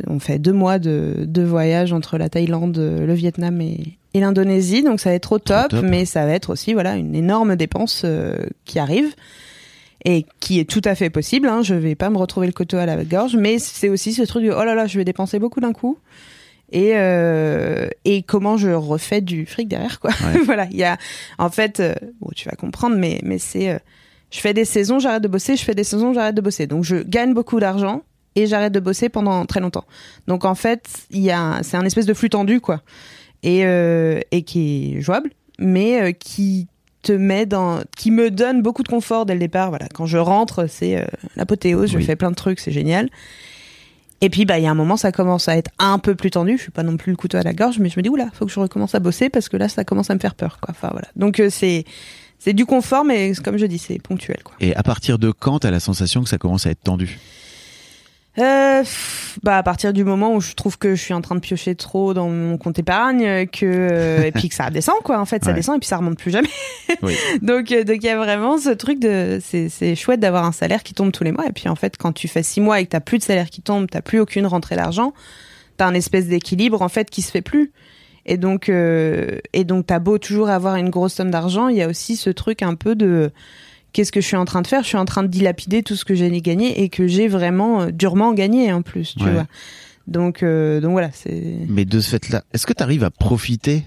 On 0.07 0.19
fait 0.19 0.37
deux 0.37 0.53
mois 0.53 0.77
de, 0.77 1.25
de 1.25 1.41
voyage 1.41 1.91
entre 1.91 2.17
la 2.17 2.29
Thaïlande, 2.29 2.77
le 2.77 3.13
Vietnam 3.13 3.59
et, 3.61 3.97
et 4.13 4.19
l'Indonésie. 4.19 4.83
Donc 4.83 4.99
ça 4.99 5.09
va 5.09 5.15
être 5.15 5.31
au 5.31 5.39
top, 5.39 5.69
top. 5.69 5.83
mais 5.83 6.05
ça 6.05 6.25
va 6.25 6.33
être 6.33 6.51
aussi 6.51 6.73
voilà 6.73 6.95
une 6.95 7.15
énorme 7.15 7.55
dépense 7.55 8.05
qui 8.65 8.79
arrive 8.79 9.13
et 10.05 10.25
qui 10.39 10.59
est 10.59 10.69
tout 10.69 10.81
à 10.85 10.95
fait 10.95 11.09
possible. 11.09 11.47
Hein. 11.47 11.63
Je 11.63 11.73
vais 11.73 11.95
pas 11.95 12.09
me 12.09 12.17
retrouver 12.17 12.47
le 12.47 12.53
couteau 12.53 12.77
à 12.77 12.85
la 12.85 13.03
gorge, 13.03 13.35
mais 13.35 13.59
c'est 13.59 13.89
aussi 13.89 14.13
ce 14.13 14.21
truc 14.21 14.45
de 14.45 14.51
oh 14.51 14.63
là 14.63 14.75
là, 14.75 14.85
je 14.85 14.97
vais 14.97 15.03
dépenser 15.03 15.39
beaucoup 15.39 15.59
d'un 15.59 15.73
coup. 15.73 15.97
Et, 16.71 16.91
euh, 16.95 17.87
et 18.05 18.23
comment 18.23 18.57
je 18.57 18.69
refais 18.69 19.21
du 19.21 19.45
fric 19.45 19.67
derrière 19.67 19.99
quoi. 19.99 20.11
Ouais. 20.11 20.39
voilà, 20.45 20.67
il 20.71 20.77
y 20.77 20.83
a 20.83 20.97
en 21.37 21.49
fait 21.49 21.79
euh, 21.79 21.93
bon, 22.19 22.29
tu 22.35 22.49
vas 22.49 22.55
comprendre 22.55 22.95
mais 22.97 23.19
mais 23.23 23.37
c'est 23.37 23.69
euh, 23.69 23.77
je 24.31 24.39
fais 24.39 24.55
des 24.55 24.65
saisons, 24.65 24.97
j'arrête 24.97 25.21
de 25.21 25.27
bosser, 25.27 25.55
je 25.57 25.63
fais 25.63 25.75
des 25.75 25.83
saisons, 25.83 26.13
j'arrête 26.13 26.33
de 26.33 26.41
bosser. 26.41 26.65
Donc 26.65 26.83
je 26.83 26.97
gagne 26.97 27.35
beaucoup 27.35 27.59
d'argent 27.59 28.01
et 28.35 28.47
j'arrête 28.47 28.73
de 28.73 28.79
bosser 28.79 29.09
pendant 29.09 29.45
très 29.45 29.59
longtemps. 29.59 29.85
Donc 30.27 30.43
en 30.43 30.55
fait, 30.55 30.87
il 31.11 31.21
y 31.21 31.29
a 31.29 31.59
c'est 31.61 31.77
un 31.77 31.85
espèce 31.85 32.07
de 32.07 32.15
flux 32.15 32.29
tendu 32.29 32.59
quoi. 32.59 32.81
Et 33.43 33.59
et 33.59 34.41
qui 34.41 34.95
est 34.97 35.01
jouable 35.01 35.29
mais 35.59 36.15
qui 36.15 36.67
te 37.05 37.11
met 37.13 37.45
dans 37.45 37.81
qui 37.95 38.11
me 38.11 38.31
donne 38.31 38.61
beaucoup 38.61 38.83
de 38.83 38.87
confort 38.87 39.25
dès 39.25 39.33
le 39.33 39.39
départ. 39.39 39.69
Voilà. 39.69 39.87
Quand 39.93 40.05
je 40.05 40.17
rentre 40.17 40.67
c'est 40.67 40.97
euh, 40.97 41.05
l'apothéose 41.35 41.91
je 41.91 41.97
Oui. 41.97 42.03
fais 42.03 42.15
plein 42.15 42.31
de 42.31 42.35
trucs 42.35 42.59
c'est 42.59 42.71
génial. 42.71 43.09
Et 44.21 44.29
puis 44.29 44.45
bah 44.45 44.57
il 44.57 44.63
y 44.63 44.67
a 44.67 44.71
un 44.71 44.75
moment 44.75 44.97
ça 44.97 45.11
commence 45.11 45.47
à 45.47 45.57
être 45.57 45.69
un 45.77 45.99
peu 45.99 46.15
plus 46.15 46.31
tendu. 46.31 46.57
Je 46.57 46.63
suis 46.63 46.71
pas 46.71 46.83
non 46.83 46.97
plus 46.97 47.11
le 47.11 47.17
couteau 47.17 47.37
à 47.37 47.43
la 47.43 47.53
gorge 47.53 47.79
mais 47.79 47.89
je 47.89 47.99
me 47.99 48.01
dis 48.03 48.09
oula 48.09 48.29
faut 48.33 48.45
que 48.45 48.51
je 48.51 48.59
recommence 48.59 48.95
à 48.95 48.99
bosser 48.99 49.29
parce 49.29 49.49
que 49.49 49.57
là 49.57 49.69
ça 49.69 49.83
commence 49.83 50.09
à 50.09 50.15
me 50.15 50.19
faire 50.19 50.35
peur 50.35 50.57
quoi. 50.61 50.71
Enfin 50.77 50.89
voilà. 50.91 51.07
Donc 51.15 51.39
euh, 51.39 51.49
c'est 51.49 51.83
c'est 52.39 52.53
du 52.53 52.65
confort 52.65 53.05
mais 53.05 53.33
comme 53.43 53.57
je 53.57 53.65
dis 53.65 53.77
c'est 53.77 53.99
ponctuel 54.01 54.41
quoi. 54.43 54.55
Et 54.59 54.75
à 54.75 54.83
partir 54.83 55.19
de 55.19 55.31
quand 55.31 55.59
t'as 55.59 55.71
la 55.71 55.79
sensation 55.79 56.23
que 56.23 56.29
ça 56.29 56.37
commence 56.37 56.65
à 56.65 56.71
être 56.71 56.81
tendu? 56.83 57.19
Euh, 58.37 58.83
bah 59.43 59.57
à 59.57 59.63
partir 59.63 59.93
du 59.93 60.03
moment 60.03 60.33
où 60.35 60.41
je 60.41 60.53
trouve 60.55 60.77
que 60.77 60.93
je 60.95 61.01
suis 61.01 61.13
en 61.13 61.21
train 61.21 61.35
de 61.35 61.39
piocher 61.39 61.73
trop 61.75 62.13
dans 62.13 62.27
mon 62.29 62.57
compte 62.57 62.77
épargne, 62.77 63.47
que 63.47 63.65
euh, 63.65 64.23
et 64.23 64.31
puis 64.31 64.49
que 64.49 64.55
ça 64.55 64.69
descend 64.69 64.95
quoi. 65.03 65.19
En 65.19 65.25
fait, 65.25 65.43
ça 65.43 65.51
Ouais. 65.51 65.55
descend 65.55 65.77
et 65.77 65.79
puis 65.79 65.87
ça 65.87 65.97
remonte 65.97 66.17
plus 66.17 66.31
jamais. 66.31 66.49
Oui. 67.01 67.15
donc 67.41 67.71
euh, 67.71 67.83
donc 67.85 67.97
il 68.01 68.05
y 68.05 68.09
a 68.09 68.17
vraiment 68.17 68.57
ce 68.57 68.69
truc 68.71 68.99
de 68.99 69.39
c'est 69.43 69.69
c'est 69.69 69.95
chouette 69.95 70.19
d'avoir 70.19 70.43
un 70.45 70.51
salaire 70.51 70.83
qui 70.83 70.93
tombe 70.93 71.11
tous 71.13 71.23
les 71.23 71.31
mois 71.31 71.45
et 71.47 71.51
puis 71.53 71.69
en 71.69 71.75
fait 71.75 71.95
quand 71.97 72.11
tu 72.11 72.27
fais 72.27 72.43
six 72.43 72.59
mois 72.61 72.79
et 72.81 72.85
que 72.85 72.89
t'as 72.89 72.99
plus 72.99 73.19
de 73.19 73.23
salaire 73.23 73.49
qui 73.49 73.61
tombe, 73.61 73.87
t'as 73.89 74.01
plus 74.01 74.19
aucune 74.19 74.45
rentrée 74.47 74.75
d'argent, 74.75 75.13
t'as 75.77 75.85
un 75.87 75.93
espèce 75.93 76.27
d'équilibre 76.27 76.81
en 76.81 76.89
fait 76.89 77.09
qui 77.09 77.21
se 77.21 77.31
fait 77.31 77.41
plus. 77.41 77.71
Et 78.25 78.37
donc 78.37 78.67
euh, 78.69 79.37
et 79.53 79.63
donc 79.63 79.85
t'as 79.87 79.99
beau 79.99 80.17
toujours 80.17 80.49
avoir 80.49 80.75
une 80.75 80.89
grosse 80.89 81.13
somme 81.13 81.31
d'argent, 81.31 81.67
il 81.69 81.77
y 81.77 81.81
a 81.83 81.87
aussi 81.87 82.15
ce 82.17 82.29
truc 82.31 82.63
un 82.63 82.75
peu 82.75 82.95
de 82.95 83.31
qu'est-ce 83.95 84.11
que 84.11 84.19
je 84.19 84.27
suis 84.27 84.35
en 84.35 84.43
train 84.43 84.61
de 84.61 84.67
faire? 84.67 84.83
Je 84.83 84.87
suis 84.89 84.97
en 84.97 85.05
train 85.05 85.23
de 85.23 85.27
dilapider 85.29 85.81
tout 85.83 85.95
ce 85.95 86.03
que 86.03 86.13
j'ai 86.15 86.29
gagné 86.41 86.83
et 86.83 86.89
que 86.89 87.07
j'ai 87.07 87.29
vraiment 87.29 87.83
euh, 87.83 87.91
durement 87.91 88.33
gagné 88.33 88.71
en 88.73 88.81
plus, 88.81 89.15
tu 89.17 89.23
Ouais. 89.23 89.31
vois. 89.31 89.45
Donc, 90.07 90.43
euh, 90.43 90.81
donc 90.81 90.91
voilà, 90.91 91.09
c'est. 91.13 91.57
Mais 91.69 91.85
de 91.85 91.99
ce 92.01 92.09
fait-là, 92.09 92.43
est-ce 92.53 92.67
que 92.67 92.73
t'arrives 92.73 93.05
à 93.05 93.09
profiter 93.09 93.83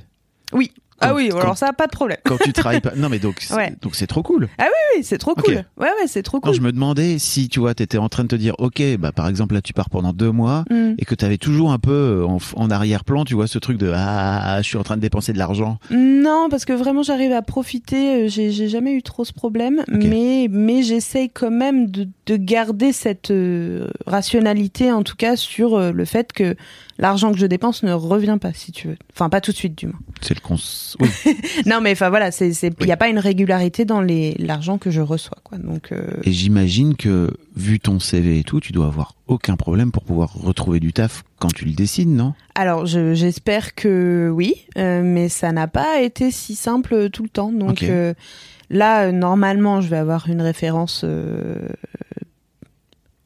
Oui. 0.52 0.72
Ah 1.00 1.08
Quand- 1.10 1.14
oui, 1.16 1.28
quand- 1.30 1.38
alors 1.40 1.56
ça, 1.58 1.72
pas 1.72 1.86
de 1.86 1.92
problème. 1.92 2.18
quand 2.24 2.36
tu 2.38 2.52
travailles 2.52 2.80
pas 2.80 2.92
Non 2.96 3.08
mais 3.08 3.18
donc 3.18 3.46
Ouais. 3.54 3.72
donc 3.82 3.94
c'est 3.94 4.06
trop 4.06 4.22
cool. 4.22 4.48
Oui, 4.58 5.02
c'est 5.04 5.18
trop 5.18 5.34
cool. 5.34 5.54
Ouais, 5.54 5.64
ouais, 5.86 6.06
c'est 6.06 6.22
trop 6.22 6.40
cool. 6.40 6.54
je 6.54 6.60
me 6.60 6.72
demandais 6.72 7.18
si 7.18 7.48
tu 7.48 7.60
vois, 7.60 7.74
t'étais 7.74 7.98
en 7.98 8.08
train 8.08 8.24
de 8.24 8.28
te 8.28 8.36
dire, 8.36 8.54
ok, 8.58 8.82
bah 8.98 9.12
par 9.12 9.28
exemple 9.28 9.54
là 9.54 9.60
tu 9.62 9.72
pars 9.72 9.90
pendant 9.90 10.12
deux 10.12 10.30
mois 10.32 10.64
Mm. 10.70 10.94
et 10.98 11.04
que 11.04 11.14
t'avais 11.14 11.38
toujours 11.38 11.72
un 11.72 11.78
peu 11.78 11.92
euh, 11.92 12.26
en, 12.26 12.38
en 12.56 12.70
arrière-plan, 12.70 13.24
tu 13.24 13.34
vois, 13.34 13.46
ce 13.46 13.58
truc 13.58 13.78
de 13.78 13.92
ah, 13.94 14.58
je 14.62 14.66
suis 14.66 14.76
en 14.78 14.82
train 14.82 14.96
de 14.96 15.02
dépenser 15.02 15.32
de 15.32 15.38
l'argent. 15.38 15.78
Non, 15.90 16.48
parce 16.50 16.64
que 16.64 16.72
vraiment 16.72 17.02
j'arrive 17.02 17.32
à 17.32 17.42
profiter. 17.42 18.24
euh, 18.24 18.28
J'ai 18.28 18.50
j'ai 18.50 18.68
jamais 18.68 18.92
eu 18.92 19.02
trop 19.02 19.24
ce 19.24 19.32
problème, 19.32 19.82
mais 19.88 20.48
mais 20.50 20.82
j'essaye 20.82 21.28
quand 21.30 21.50
même 21.50 21.90
de, 21.90 22.08
de 22.26 22.36
garder 22.36 22.92
cette 22.92 23.30
euh, 23.30 23.88
rationalité, 24.06 24.90
en 24.92 25.02
tout 25.02 25.16
cas 25.16 25.36
sur 25.36 25.76
euh, 25.76 25.92
le 25.92 26.04
fait 26.04 26.32
que 26.32 26.56
l'argent 26.98 27.32
que 27.32 27.38
je 27.38 27.46
dépense 27.46 27.82
ne 27.82 27.92
revient 27.92 28.38
pas, 28.40 28.52
si 28.52 28.72
tu 28.72 28.88
veux. 28.88 28.96
Enfin, 29.14 29.28
pas 29.28 29.40
tout 29.40 29.52
de 29.52 29.56
suite, 29.56 29.76
du 29.78 29.86
moins. 29.86 29.98
C'est 30.20 30.34
le 30.34 30.40
cons. 30.40 30.56
Oui. 31.00 31.08
Non, 31.66 31.80
mais 31.80 31.92
enfin 31.92 32.08
voilà, 32.10 32.30
il 32.40 32.52
Oui. 32.62 32.86
y 32.86 32.92
a 32.92 32.96
pas 32.96 33.08
une 33.08 33.18
régularité 33.18 33.84
dans 33.84 34.00
les 34.00 34.34
l'argent 34.38 34.78
que 34.78 34.90
je 34.90 35.00
reçois, 35.00 35.38
quoi. 35.44 35.58
Donc 35.58 35.92
euh, 35.92 36.02
Et 36.24 36.32
j'imagine 36.32 36.96
que 36.96 37.30
vu 37.56 37.80
ton 37.80 37.98
CV 38.00 38.38
et 38.38 38.44
tout, 38.44 38.60
tu 38.60 38.72
dois 38.72 38.86
avoir 38.86 39.14
aucun 39.26 39.56
problème 39.56 39.90
pour 39.92 40.04
pouvoir 40.04 40.32
retrouver 40.34 40.80
du 40.80 40.92
taf 40.92 41.22
quand 41.38 41.52
tu 41.52 41.64
le 41.64 41.72
décides, 41.72 42.08
non? 42.08 42.34
Alors, 42.54 42.86
je- 42.86 43.14
j'espère 43.14 43.74
que 43.74 44.30
oui, 44.32 44.54
euh, 44.76 45.02
mais 45.04 45.28
ça 45.28 45.52
n'a 45.52 45.68
pas 45.68 46.00
été 46.00 46.30
si 46.30 46.54
simple 46.54 47.10
tout 47.10 47.22
le 47.22 47.28
temps. 47.28 47.52
Donc 47.52 47.82
euh, 47.82 48.14
Là, 48.70 49.04
euh, 49.04 49.12
normalement, 49.12 49.80
je 49.80 49.88
vais 49.88 49.96
avoir 49.96 50.28
une 50.28 50.42
référence 50.42 51.00
euh, 51.04 51.68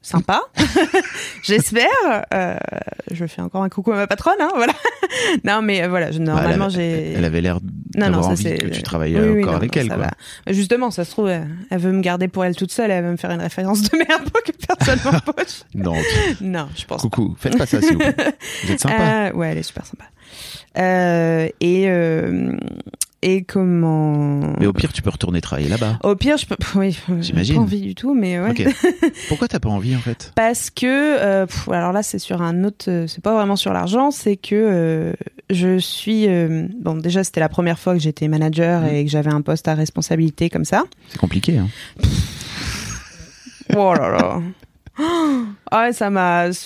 sympa, 0.03 0.41
j'espère. 1.43 1.87
Euh, 2.33 2.55
je 3.11 3.25
fais 3.25 3.41
encore 3.41 3.63
un 3.63 3.69
coucou 3.69 3.91
à 3.93 3.95
ma 3.95 4.07
patronne, 4.07 4.35
hein, 4.39 4.51
voilà. 4.55 4.73
non, 5.43 5.61
mais 5.63 5.81
euh, 5.83 5.87
voilà, 5.87 6.11
je- 6.11 6.19
Bah, 6.19 6.25
normalement, 6.25 6.69
j'ai. 6.69 7.13
elle 7.13 7.25
avait 7.25 7.41
l'air 7.41 7.59
d'avoir 7.95 8.27
envie 8.27 8.43
que 8.57 8.67
tu 8.67 8.83
travailles 8.83 9.13
Oui, 9.15 9.19
euh, 9.21 9.33
oui, 9.33 9.41
encore 9.41 9.53
non, 9.53 9.57
avec 9.57 9.75
non, 9.75 9.81
elle. 9.81 9.87
Quoi. 9.87 9.97
va. 9.97 10.11
Justement, 10.53 10.91
ça 10.91 11.05
se 11.05 11.11
trouve, 11.11 11.29
elle, 11.29 11.47
elle 11.71 11.79
veut 11.79 11.91
me 11.91 12.01
garder 12.01 12.27
pour 12.27 12.43
elle 12.45 12.55
toute 12.55 12.71
seule, 12.71 12.91
elle 12.91 13.03
va 13.03 13.11
me 13.11 13.17
faire 13.17 13.31
une 13.31 13.41
référence 13.41 13.81
de 13.81 13.97
merde 13.97 14.29
pour 14.29 14.43
que 14.43 14.51
personne 14.67 14.99
m'embauche. 15.05 15.63
Non, 15.73 15.95
non, 16.41 16.67
je 16.75 16.85
pense 16.85 17.01
coucou, 17.01 17.35
faites 17.39 17.57
pas 17.57 17.65
ça 17.65 17.79
s'il 17.81 17.93
vous 17.93 17.99
plaît. 17.99 18.15
Vous 18.65 18.71
êtes 18.71 18.79
sympa. 18.79 19.27
Euh, 19.29 19.31
ouais, 19.33 19.49
elle 19.51 19.57
est 19.57 19.63
super 19.63 19.85
sympa. 19.85 20.05
Euh, 20.77 21.47
et 21.61 21.85
et 23.23 23.43
comment 23.43 24.53
Mais 24.59 24.65
au 24.67 24.73
pire, 24.73 24.91
tu 24.93 25.01
peux 25.01 25.09
retourner 25.09 25.41
travailler 25.41 25.69
là-bas. 25.69 25.99
Au 26.03 26.15
pire, 26.15 26.37
je 26.37 26.45
peux. 26.45 26.55
Oui, 26.75 26.97
j'ai 27.07 27.21
J'imagine. 27.21 27.55
pas 27.55 27.61
envie 27.61 27.81
du 27.81 27.95
tout, 27.95 28.13
mais 28.13 28.39
ouais. 28.39 28.51
Ok. 28.51 28.63
Pourquoi 29.29 29.47
t'as 29.47 29.59
pas 29.59 29.69
envie 29.69 29.95
en 29.95 29.99
fait? 29.99 30.31
Parce 30.35 30.69
que, 30.69 30.85
euh, 30.85 31.45
pff, 31.45 31.69
alors 31.69 31.91
là, 31.93 32.03
c'est 32.03 32.19
sur 32.19 32.41
un 32.41 32.63
autre. 32.63 32.85
euh, 32.89 33.07
C'est 33.07 33.21
pas 33.23 33.33
vraiment 33.33 33.55
sur 33.55 33.73
l'argent, 33.73 34.11
c'est 34.11 34.35
que 34.37 34.53
euh, 34.55 35.13
je 35.49 35.77
suis. 35.79 36.27
euh, 36.27 36.67
bon, 36.81 36.95
déjà, 36.95 37.23
c'était 37.23 37.39
la 37.39 37.49
première 37.49 37.79
fois 37.79 37.93
que 37.93 37.99
j'étais 37.99 38.27
manager 38.27 38.81
Mhm. 38.81 38.87
et 38.95 39.05
que 39.05 39.11
j'avais 39.11 39.31
un 39.33 39.41
poste 39.41 39.67
à 39.67 39.73
responsabilité 39.75 40.49
comme 40.49 40.65
ça. 40.65 40.83
C'est 41.09 41.17
compliqué. 41.19 41.57
Hein. 41.57 41.67
Oh 43.75 43.93
là 43.93 44.09
là. 44.09 44.41
Ah 45.71 45.85
ouais, 45.85 45.93
ça 45.93 46.09
m'a. 46.11 46.51
Je 46.51 46.57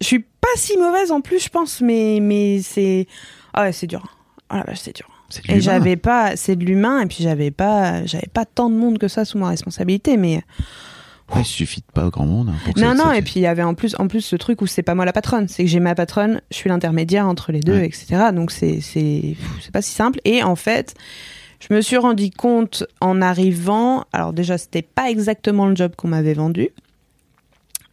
suis 0.00 0.20
pas 0.20 0.48
si 0.56 0.76
mauvaise 0.78 1.10
en 1.12 1.20
plus, 1.20 1.42
je 1.44 1.48
pense, 1.50 1.80
mais 1.82 2.18
mais 2.22 2.60
c'est. 2.62 3.06
Ah 3.52 3.62
ouais, 3.64 3.72
c'est 3.72 3.86
dur. 3.86 4.16
Ah 4.48 4.56
la 4.58 4.62
vache, 4.64 4.78
c'est 4.80 4.96
dur. 4.96 5.08
C'est 5.28 5.48
Et 5.50 5.60
j'avais 5.60 5.96
pas, 5.96 6.36
c'est 6.36 6.54
de 6.56 6.64
l'humain, 6.64 7.00
et 7.00 7.06
puis 7.06 7.18
j'avais 7.24 7.50
pas, 7.50 8.04
j'avais 8.06 8.28
pas 8.32 8.44
tant 8.44 8.68
de 8.70 8.74
monde 8.76 8.98
que 8.98 9.08
ça 9.08 9.24
sous 9.24 9.38
ma 9.38 9.48
responsabilité, 9.48 10.16
mais 10.16 10.42
Ouais, 11.34 11.40
il 11.40 11.44
suffit 11.46 11.80
de 11.80 11.86
pas 11.94 12.10
grand 12.10 12.26
monde. 12.26 12.50
hein, 12.50 12.54
pour 12.64 12.78
non 12.78 12.94
non, 12.94 13.10
et 13.10 13.22
puis 13.22 13.34
il 13.36 13.42
y 13.42 13.46
avait 13.46 13.62
en 13.62 13.72
plus, 13.74 13.96
en 13.98 14.08
plus 14.08 14.20
ce 14.20 14.36
truc 14.36 14.60
où 14.60 14.66
c'est 14.66 14.82
pas 14.82 14.94
moi 14.94 15.06
la 15.06 15.12
patronne, 15.14 15.48
c'est 15.48 15.64
que 15.64 15.70
j'ai 15.70 15.80
ma 15.80 15.94
patronne, 15.94 16.42
je 16.50 16.56
suis 16.56 16.68
l'intermédiaire 16.68 17.26
entre 17.26 17.50
les 17.50 17.60
deux, 17.60 17.78
Ouais. 17.78 17.86
etc. 17.86 18.26
Donc 18.34 18.50
c'est 18.50 18.80
c'est 18.82 19.34
c'est 19.62 19.72
pas 19.72 19.80
si 19.80 19.92
simple. 19.94 20.20
Et 20.26 20.42
en 20.42 20.54
fait, 20.54 20.94
je 21.60 21.72
me 21.74 21.80
suis 21.80 21.96
rendu 21.96 22.30
compte 22.30 22.84
en 23.00 23.22
arrivant, 23.22 24.04
alors 24.12 24.34
déjà 24.34 24.58
c'était 24.58 24.82
pas 24.82 25.08
exactement 25.10 25.66
le 25.66 25.74
job 25.74 25.94
qu'on 25.96 26.08
m'avait 26.08 26.34
vendu, 26.34 26.68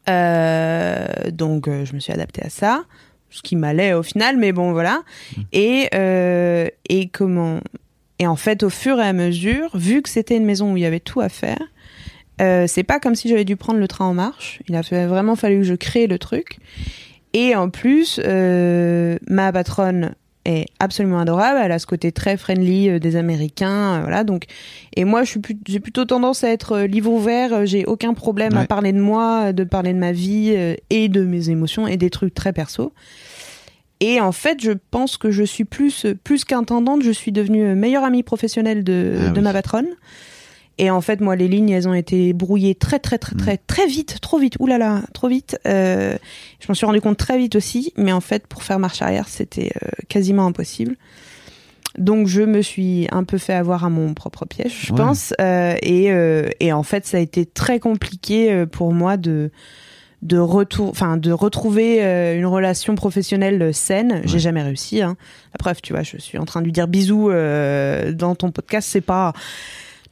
Euh, 0.10 1.08
donc 1.32 1.68
euh, 1.68 1.86
je 1.86 1.94
me 1.94 2.00
suis 2.00 2.12
adaptée 2.12 2.42
à 2.44 2.50
ça, 2.50 2.84
ce 3.32 3.42
qui 3.42 3.56
m'allait 3.56 3.94
au 3.94 4.04
final, 4.04 4.38
mais 4.38 4.52
bon 4.52 4.72
voilà. 4.72 5.02
Et 5.52 5.90
euh, 5.96 6.68
et 6.88 7.08
comment 7.10 7.60
et 8.22 8.28
en 8.28 8.36
fait, 8.36 8.62
au 8.62 8.70
fur 8.70 9.00
et 9.00 9.04
à 9.04 9.14
mesure, 9.14 9.76
vu 9.76 10.04
que 10.04 10.10
c'était 10.10 10.38
une 10.38 10.46
maison 10.46 10.74
où 10.74 10.78
il 10.78 10.84
y 10.84 10.86
avait 10.86 11.00
tout 11.00 11.22
à 11.22 11.30
faire, 11.30 11.58
euh, 12.40 12.66
c'est 12.68 12.84
pas 12.84 13.00
comme 13.00 13.16
si 13.16 13.28
j'avais 13.28 13.46
dû 13.46 13.56
prendre 13.56 13.80
le 13.80 13.88
train 13.88 14.06
en 14.06 14.14
marche. 14.14 14.60
Il 14.70 14.76
a 14.76 14.82
vraiment 14.82 15.36
fallu 15.36 15.58
que 15.58 15.64
je 15.64 15.74
crée 15.74 16.06
le 16.06 16.20
truc. 16.20 16.60
Et 17.34 17.56
en 17.56 17.72
plus, 17.72 18.20
euh, 18.24 19.18
ma 19.28 19.52
patronne 19.52 20.14
est 20.46 20.66
absolument 20.80 21.20
adorable. 21.20 21.60
Elle 21.64 21.72
a 21.72 21.80
ce 21.80 21.86
côté 21.86 22.12
très 22.12 22.36
friendly 22.38 22.90
euh, 22.90 23.00
des 23.00 23.16
Américains, 23.16 23.96
euh, 23.96 24.02
voilà. 24.02 24.24
Donc, 24.24 24.46
et 24.96 25.04
moi, 25.06 25.24
je 25.24 25.30
suis 25.30 25.40
plus- 25.40 25.58
j'ai 25.68 25.80
plutôt 25.80 26.06
tendance 26.06 26.44
à 26.44 26.50
être 26.50 26.72
euh, 26.74 26.88
livre 26.88 27.12
ouvert. 27.12 27.66
J'ai 27.66 27.86
aucun 27.86 28.14
problème 28.14 28.54
à 28.58 28.66
parler 28.66 28.92
de 28.94 29.00
moi, 29.00 29.54
de 29.54 29.64
parler 29.64 29.94
de 29.94 30.00
ma 30.00 30.12
vie 30.12 30.56
et 30.90 31.10
de 31.10 31.24
mes 31.24 31.50
émotions 31.50 31.88
et 31.88 31.98
des 31.98 32.10
trucs 32.10 32.34
très 32.34 32.54
perso. 32.54 32.92
Et 34.00 34.20
en 34.20 34.32
fait, 34.32 34.58
je 34.62 34.72
pense 34.90 35.18
que 35.18 35.30
je 35.30 35.44
suis 35.44 35.64
plus 35.64 36.08
plus 36.24 36.44
qu'intendante, 36.44 37.04
je 37.04 37.12
suis 37.12 37.32
devenue 37.32 37.76
meilleure 37.76 38.04
amie 38.04 38.24
professionnelle 38.24 38.84
de, 38.84 39.14
Ah 39.20 39.30
de 39.30 39.38
oui. 39.38 39.44
ma 39.44 39.54
patronne. 39.54 39.86
Et 40.84 40.90
en 40.90 41.00
fait, 41.00 41.22
moi, 41.22 41.36
les 41.36 41.48
lignes, 41.48 41.70
elles 41.70 41.88
ont 41.88 41.94
été 41.94 42.34
brouillées 42.34 42.74
très, 42.74 42.98
très, 42.98 43.20
très, 43.20 43.36
très, 43.36 43.58
très 43.58 43.86
vite, 43.86 44.18
trop 44.20 44.40
vite. 44.40 44.56
Ouh 44.60 44.66
là 44.66 44.80
là, 44.80 45.04
trop 45.14 45.28
vite. 45.28 45.58
Euh, 45.68 46.18
je 46.60 46.66
m'en 46.68 46.74
suis 46.74 46.88
rendu 46.88 47.00
compte 47.00 47.18
très 47.18 47.38
vite 47.38 47.56
aussi, 47.56 47.94
mais 47.98 48.12
en 48.12 48.20
fait, 48.20 48.48
pour 48.48 48.64
faire 48.64 48.80
marche 48.80 49.02
arrière, 49.04 49.28
c'était 49.30 49.72
euh, 49.84 49.90
quasiment 50.10 50.48
impossible. 50.48 50.96
Donc, 52.00 52.26
je 52.28 52.42
me 52.42 52.64
suis 52.64 53.08
un 53.12 53.24
peu 53.24 53.38
fait 53.38 53.54
avoir 53.54 53.86
à 53.86 53.90
mon 53.90 54.16
propre 54.16 54.46
piège, 54.46 54.74
je 54.88 54.92
Ouais. 54.92 54.98
pense. 54.98 55.34
Euh, 55.40 55.76
et, 55.84 56.10
et 56.60 56.74
en 56.74 56.82
fait, 56.84 57.06
ça 57.06 57.18
a 57.18 57.20
été 57.20 57.46
très 57.46 57.80
compliqué 57.80 58.66
pour 58.72 58.92
moi 58.92 59.18
de 59.18 59.52
de 60.24 60.38
retour, 60.38 60.90
enfin 60.90 61.18
de 61.18 61.32
retrouver 61.32 62.04
euh, 62.04 62.38
une 62.38 62.46
relation 62.46 62.94
professionnelle 62.94 63.74
saine. 63.74 64.22
J'ai 64.26 64.38
jamais 64.38 64.62
réussi. 64.62 65.02
Hein. 65.02 65.16
La 65.52 65.58
preuve, 65.58 65.82
tu 65.82 65.94
vois, 65.94 66.04
je 66.04 66.18
suis 66.18 66.38
en 66.38 66.46
train 66.46 66.60
de 66.62 66.66
lui 66.66 66.72
dire 66.72 66.88
bisous 66.88 67.32
euh, 67.32 68.12
dans 68.14 68.36
ton 68.36 68.52
podcast. 68.52 68.88
C'est 68.92 69.02
pas 69.02 69.34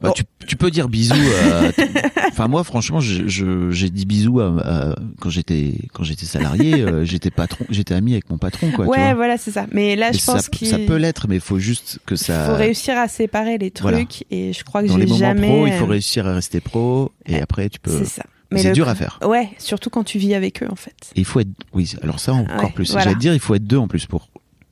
Bah, 0.00 0.08
Bon. 0.08 0.14
tu, 0.14 0.22
tu 0.46 0.56
peux 0.56 0.70
dire 0.70 0.88
bisous. 0.88 1.12
à- 1.14 2.28
Enfin 2.28 2.48
moi, 2.48 2.64
franchement, 2.64 3.00
je- 3.00 3.28
je- 3.28 3.70
j'ai 3.70 3.90
dit 3.90 4.06
bisous 4.06 4.40
à, 4.40 4.46
à- 4.62 4.94
quand 5.20 5.28
j'étais 5.28 5.74
quand 5.92 6.04
j'étais 6.04 6.24
salarié. 6.26 6.80
euh, 6.80 7.04
j'étais 7.04 7.30
patron, 7.30 7.64
j'étais 7.68 7.92
ami 7.94 8.12
avec 8.12 8.30
mon 8.30 8.38
patron, 8.38 8.70
quoi. 8.70 8.86
tu 8.86 8.90
ouais, 8.92 8.96
vois. 8.98 9.14
voilà, 9.14 9.36
c'est 9.36 9.50
ça. 9.50 9.66
Mais 9.72 9.96
là, 9.96 10.10
Mais 10.12 10.18
je 10.18 10.24
pense 10.24 10.48
qu'il 10.48 10.68
ça 10.68 10.78
peut 10.78 10.96
l'être, 10.96 11.26
mais 11.28 11.34
il 11.36 11.40
faut 11.42 11.58
juste 11.58 11.98
que 12.06 12.16
ça. 12.16 12.46
faut 12.46 12.54
réussir 12.56 12.96
à 12.96 13.08
séparer 13.08 13.58
les 13.58 13.70
trucs. 13.70 13.90
Voilà. 13.90 14.04
Et 14.30 14.52
je 14.54 14.64
crois 14.64 14.82
que 14.82 14.88
j'ai 14.88 15.06
jamais. 15.06 15.46
pro, 15.48 15.66
il 15.66 15.72
faut 15.74 15.84
euh, 15.84 15.88
réussir 15.88 16.26
à 16.26 16.34
rester 16.34 16.60
pro, 16.60 17.12
et 17.26 17.34
Ouais. 17.34 17.42
après 17.42 17.68
tu 17.68 17.78
peux. 17.78 17.98
C'est 17.98 18.06
ça. 18.06 18.22
Mais 18.52 18.62
c'est 18.62 18.72
dur 18.72 18.88
à 18.88 18.94
faire. 18.94 19.18
Ouais, 19.24 19.50
surtout 19.58 19.90
quand 19.90 20.02
tu 20.02 20.18
vis 20.18 20.34
avec 20.34 20.62
eux, 20.62 20.68
en 20.70 20.76
fait. 20.76 20.96
Et 21.14 21.20
il 21.20 21.24
faut 21.24 21.38
être. 21.40 21.50
Oui, 21.74 21.92
alors 22.02 22.18
ça 22.20 22.32
encore 22.32 22.64
Ouais, 22.64 22.72
plus. 22.74 22.90
voilà. 22.90 23.04
J'allais 23.04 23.14
te 23.16 23.20
dire, 23.20 23.34
il 23.34 23.38
faut 23.40 23.54
être 23.54 23.64
deux 23.64 23.76
en 23.76 23.86
plus 23.86 24.06
pour 24.06 24.28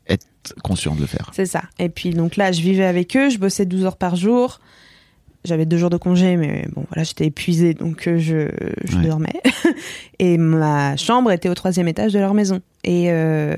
être 0.09 0.27
conscient 0.65 0.95
de 0.97 1.01
le 1.01 1.07
faire. 1.07 1.31
C'est 1.35 1.47
ça. 1.47 1.63
Et 1.79 1.89
puis 1.91 2.11
donc 2.11 2.37
là, 2.37 2.51
je 2.51 2.61
vivais 2.63 2.87
avec 2.87 3.15
eux, 3.17 3.29
je 3.31 3.39
bossais 3.39 3.67
12 3.67 3.85
heures 3.85 3.99
par 3.99 4.17
jour. 4.17 4.59
J'avais 5.49 5.67
deux 5.67 5.79
jours 5.79 5.91
de 5.91 5.97
congé, 5.97 6.37
mais 6.37 6.67
bon, 6.75 6.85
voilà, 6.91 7.03
j'étais 7.05 7.27
épuisée, 7.27 7.75
donc 7.75 8.07
euh, 8.07 8.19
je, 8.19 8.49
je 8.85 8.97
Ouais. 8.99 9.07
dormais. 9.07 9.41
et 10.19 10.37
ma 10.39 10.97
chambre 10.97 11.33
était 11.33 11.49
au 11.49 11.55
troisième 11.55 11.89
étage 11.89 12.13
de 12.13 12.19
leur 12.21 12.35
maison. 12.35 12.61
Et, 12.85 13.07
euh, 13.11 13.57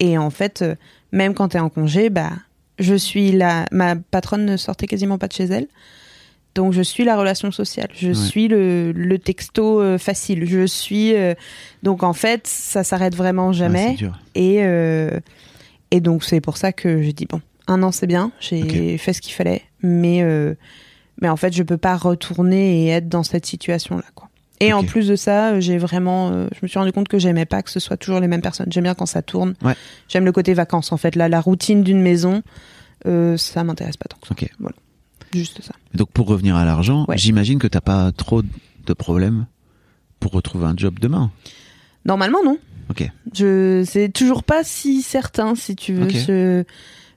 et 0.00 0.18
en 0.18 0.30
fait, 0.30 0.64
même 1.12 1.32
quand 1.34 1.48
t'es 1.48 1.58
en 1.60 1.68
congé, 1.70 2.10
bah, 2.10 2.30
je 2.78 2.94
suis 2.94 3.32
là. 3.32 3.66
Ma 3.72 3.96
patronne 3.96 4.44
ne 4.44 4.56
sortait 4.56 4.86
quasiment 4.86 5.16
pas 5.18 5.28
de 5.28 5.32
chez 5.32 5.44
elle. 5.44 5.66
Donc 6.54 6.72
je 6.72 6.82
suis 6.82 7.04
la 7.04 7.16
relation 7.16 7.52
sociale, 7.52 7.88
je 7.94 8.08
Ouais. 8.08 8.14
suis 8.14 8.48
le, 8.48 8.90
le 8.90 9.18
texto 9.18 9.80
euh, 9.80 9.96
facile, 9.96 10.44
je 10.46 10.66
suis 10.66 11.14
euh, 11.14 11.34
donc 11.84 12.02
en 12.02 12.12
fait 12.14 12.46
ça 12.48 12.82
s'arrête 12.82 13.14
vraiment 13.14 13.52
jamais 13.52 13.94
dur. 13.94 14.18
et 14.34 14.58
et 15.92 16.00
donc 16.00 16.24
c'est 16.24 16.40
pour 16.40 16.56
ça 16.56 16.72
que 16.72 17.00
j'ai 17.02 17.12
dit 17.12 17.26
bon 17.26 17.40
un 17.68 17.82
an 17.84 17.92
c'est 17.92 18.06
bien 18.08 18.32
j'ai 18.40 18.98
fait 18.98 19.12
ce 19.12 19.20
qu'il 19.20 19.34
fallait 19.34 19.62
mais 19.82 20.22
mais 21.20 21.28
en 21.28 21.36
fait 21.36 21.52
je 21.52 21.62
peux 21.62 21.76
pas 21.78 21.96
retourner 21.96 22.84
et 22.84 22.88
être 22.88 23.08
dans 23.08 23.22
cette 23.22 23.46
situation 23.46 23.96
là 23.96 24.04
quoi 24.14 24.28
et 24.60 24.72
en 24.72 24.82
plus 24.84 25.06
de 25.08 25.14
ça 25.16 25.52
euh, 25.52 25.60
j'ai 25.60 25.78
vraiment 25.78 26.30
euh, 26.30 26.48
je 26.52 26.58
me 26.62 26.68
suis 26.68 26.78
rendu 26.78 26.90
compte 26.92 27.08
que 27.08 27.18
j'aimais 27.18 27.46
pas 27.46 27.62
que 27.62 27.70
ce 27.70 27.80
soit 27.80 27.96
toujours 27.96 28.20
les 28.20 28.28
mêmes 28.28 28.42
personnes 28.42 28.66
j'aime 28.70 28.84
bien 28.84 28.94
quand 28.94 29.06
ça 29.06 29.22
tourne 29.22 29.54
Ouais. 29.62 29.74
j'aime 30.08 30.24
le 30.24 30.32
côté 30.32 30.52
vacances 30.54 30.90
en 30.92 30.96
fait 30.96 31.14
là 31.16 31.28
la 31.28 31.40
routine 31.40 31.82
d'une 31.82 32.00
maison 32.00 32.42
euh, 33.06 33.36
ça 33.36 33.62
m'intéresse 33.64 33.96
pas 33.96 34.06
tant 34.08 34.18
que 34.20 34.26
ça 34.28 34.32
Ok. 34.34 34.48
juste 35.32 35.62
ça 35.62 35.74
Donc 35.94 36.10
pour 36.10 36.26
revenir 36.26 36.56
à 36.56 36.64
l'argent, 36.64 37.04
Ouais. 37.08 37.16
j'imagine 37.18 37.58
que 37.58 37.66
t'as 37.68 37.80
pas 37.80 38.10
trop 38.12 38.42
de 38.42 38.92
problèmes 38.94 39.46
pour 40.20 40.32
retrouver 40.32 40.66
un 40.66 40.74
job 40.76 40.98
demain. 41.00 41.30
normalement 42.04 42.42
non 42.44 42.58
Ok. 42.90 43.08
je 43.34 43.84
c'est 43.86 44.08
toujours 44.08 44.42
pas 44.42 44.64
si 44.64 45.02
certain 45.02 45.54
si 45.54 45.76
tu 45.76 45.92
veux 45.94 46.08
je 46.08 46.64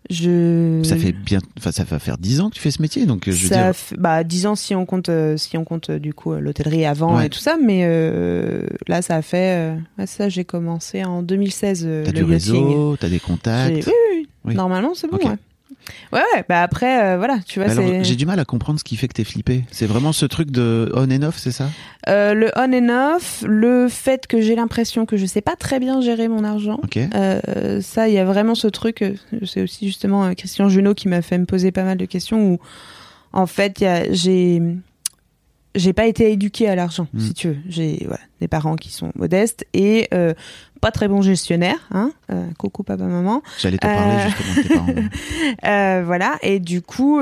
je 0.10 0.82
Ça 0.84 0.98
fait 0.98 1.12
bien, 1.12 1.40
enfin 1.58 1.72
ça 1.72 1.84
va 1.84 2.00
faire 2.00 2.18
dix 2.18 2.42
ans 2.42 2.50
que 2.50 2.56
tu 2.56 2.62
fais 2.62 2.72
ce 2.72 2.82
métier, 2.82 3.06
donc 3.06 3.28
euh, 3.28 3.32
je 3.32 3.44
veux 3.44 3.50
ça 3.50 3.64
dire. 3.66 3.76
fait- 3.76 3.96
bah 3.98 4.24
10 4.24 4.46
ans 4.48 4.56
si 4.56 4.74
on 4.76 4.86
compte 4.86 5.10
euh, 5.10 5.38
si 5.38 5.58
on 5.58 5.64
compte 5.64 5.90
euh, 5.92 6.00
du 6.00 6.14
coup 6.14 6.34
l'hôtellerie 6.34 6.86
avant 6.86 7.16
Ouais. 7.18 7.28
et 7.28 7.30
tout 7.30 7.40
ça 7.40 7.58
mais 7.64 7.82
euh, 7.86 8.66
là 8.88 9.02
ça 9.02 9.16
a 9.18 9.22
fait 9.22 9.76
euh, 10.00 10.06
ça 10.08 10.28
j'ai 10.30 10.44
commencé 10.44 11.04
en 11.04 11.22
2016 11.22 11.84
euh, 11.86 12.04
T'as 12.06 12.12
du 12.12 12.24
réseau, 12.24 12.98
t'as 13.00 13.10
des 13.10 13.20
contacts. 13.20 13.76
oui, 13.76 13.84
oui, 13.86 13.94
oui. 14.16 14.28
Oui. 14.46 14.56
normalement 14.56 14.94
c'est 14.96 15.08
bon 15.10 15.18
ouais. 15.18 15.36
Ouais 16.14 16.20
ouais 16.34 16.44
bah 16.50 16.62
après 16.62 17.04
euh, 17.14 17.18
voilà 17.18 17.38
tu 17.46 17.60
vois 17.62 17.70
j'ai 18.04 18.16
du 18.16 18.26
mal 18.26 18.40
à 18.40 18.46
comprendre 18.46 18.80
ce 18.80 18.84
qui 18.84 18.96
fait 18.98 19.08
que 19.08 19.14
t'es 19.14 19.24
flippé. 19.24 19.64
C'est 19.72 19.86
vraiment 19.86 20.12
ce 20.14 20.26
truc 20.26 20.52
de 20.52 20.92
on 20.96 21.10
and 21.12 21.24
off, 21.24 21.38
c'est 21.38 21.52
ça? 21.52 21.70
Euh, 22.10 22.34
le 22.34 22.52
on 22.56 22.74
and 22.74 23.16
off 23.16 23.44
le 23.48 23.88
fait 23.90 24.28
que 24.28 24.42
j'ai 24.42 24.56
l'impression 24.56 25.06
que 25.06 25.18
je 25.18 25.26
sais 25.26 25.42
pas 25.42 25.56
très 25.56 25.80
bien 25.80 26.02
gérer 26.02 26.28
mon 26.28 26.44
argent 26.44 26.80
Ok. 26.84 26.98
Euh, 27.14 27.82
ça, 27.82 28.08
il 28.08 28.14
y 28.14 28.18
a 28.18 28.26
vraiment 28.26 28.56
ce 28.56 28.68
truc. 28.68 29.04
C'est 29.46 29.62
aussi 29.62 29.86
justement 29.88 30.34
Christian 30.34 30.70
Junot 30.70 30.94
qui 30.96 31.08
m'a 31.08 31.22
fait 31.22 31.38
me 31.38 31.46
poser 31.46 31.72
pas 31.72 31.84
mal 31.84 31.98
de 31.98 32.06
questions 32.06 32.52
où, 32.52 32.60
en 33.34 33.46
fait, 33.46 33.84
j'ai 34.12 34.62
j'ai 35.74 35.94
pas 35.94 36.06
été 36.06 36.32
éduquée 36.34 36.68
à 36.68 36.76
l'argent, 36.76 37.08
Mm. 37.14 37.20
si 37.20 37.34
tu 37.34 37.48
veux. 37.50 37.58
J'ai 37.70 38.00
voilà, 38.06 38.20
des 38.42 38.48
parents 38.50 38.76
qui 38.76 38.92
sont 38.92 39.12
modestes 39.16 39.66
et 39.74 40.10
euh, 40.14 40.34
pas 40.82 40.92
très 40.92 41.08
bons 41.08 41.22
gestionnaires. 41.22 41.88
Hein 41.94 42.12
euh, 42.32 42.46
coucou 42.58 42.84
papa 42.84 43.04
maman. 43.06 43.42
J'allais 43.60 43.78
te 43.78 43.86
parler 43.88 44.16
Euh. 44.26 44.30
justement 44.30 44.56
de 44.56 44.62
tes 44.62 44.74
parents. 44.76 44.88
Euh, 45.66 46.04
voilà. 46.06 46.38
Et 46.42 46.60
du 46.60 46.82
coup, 46.82 47.22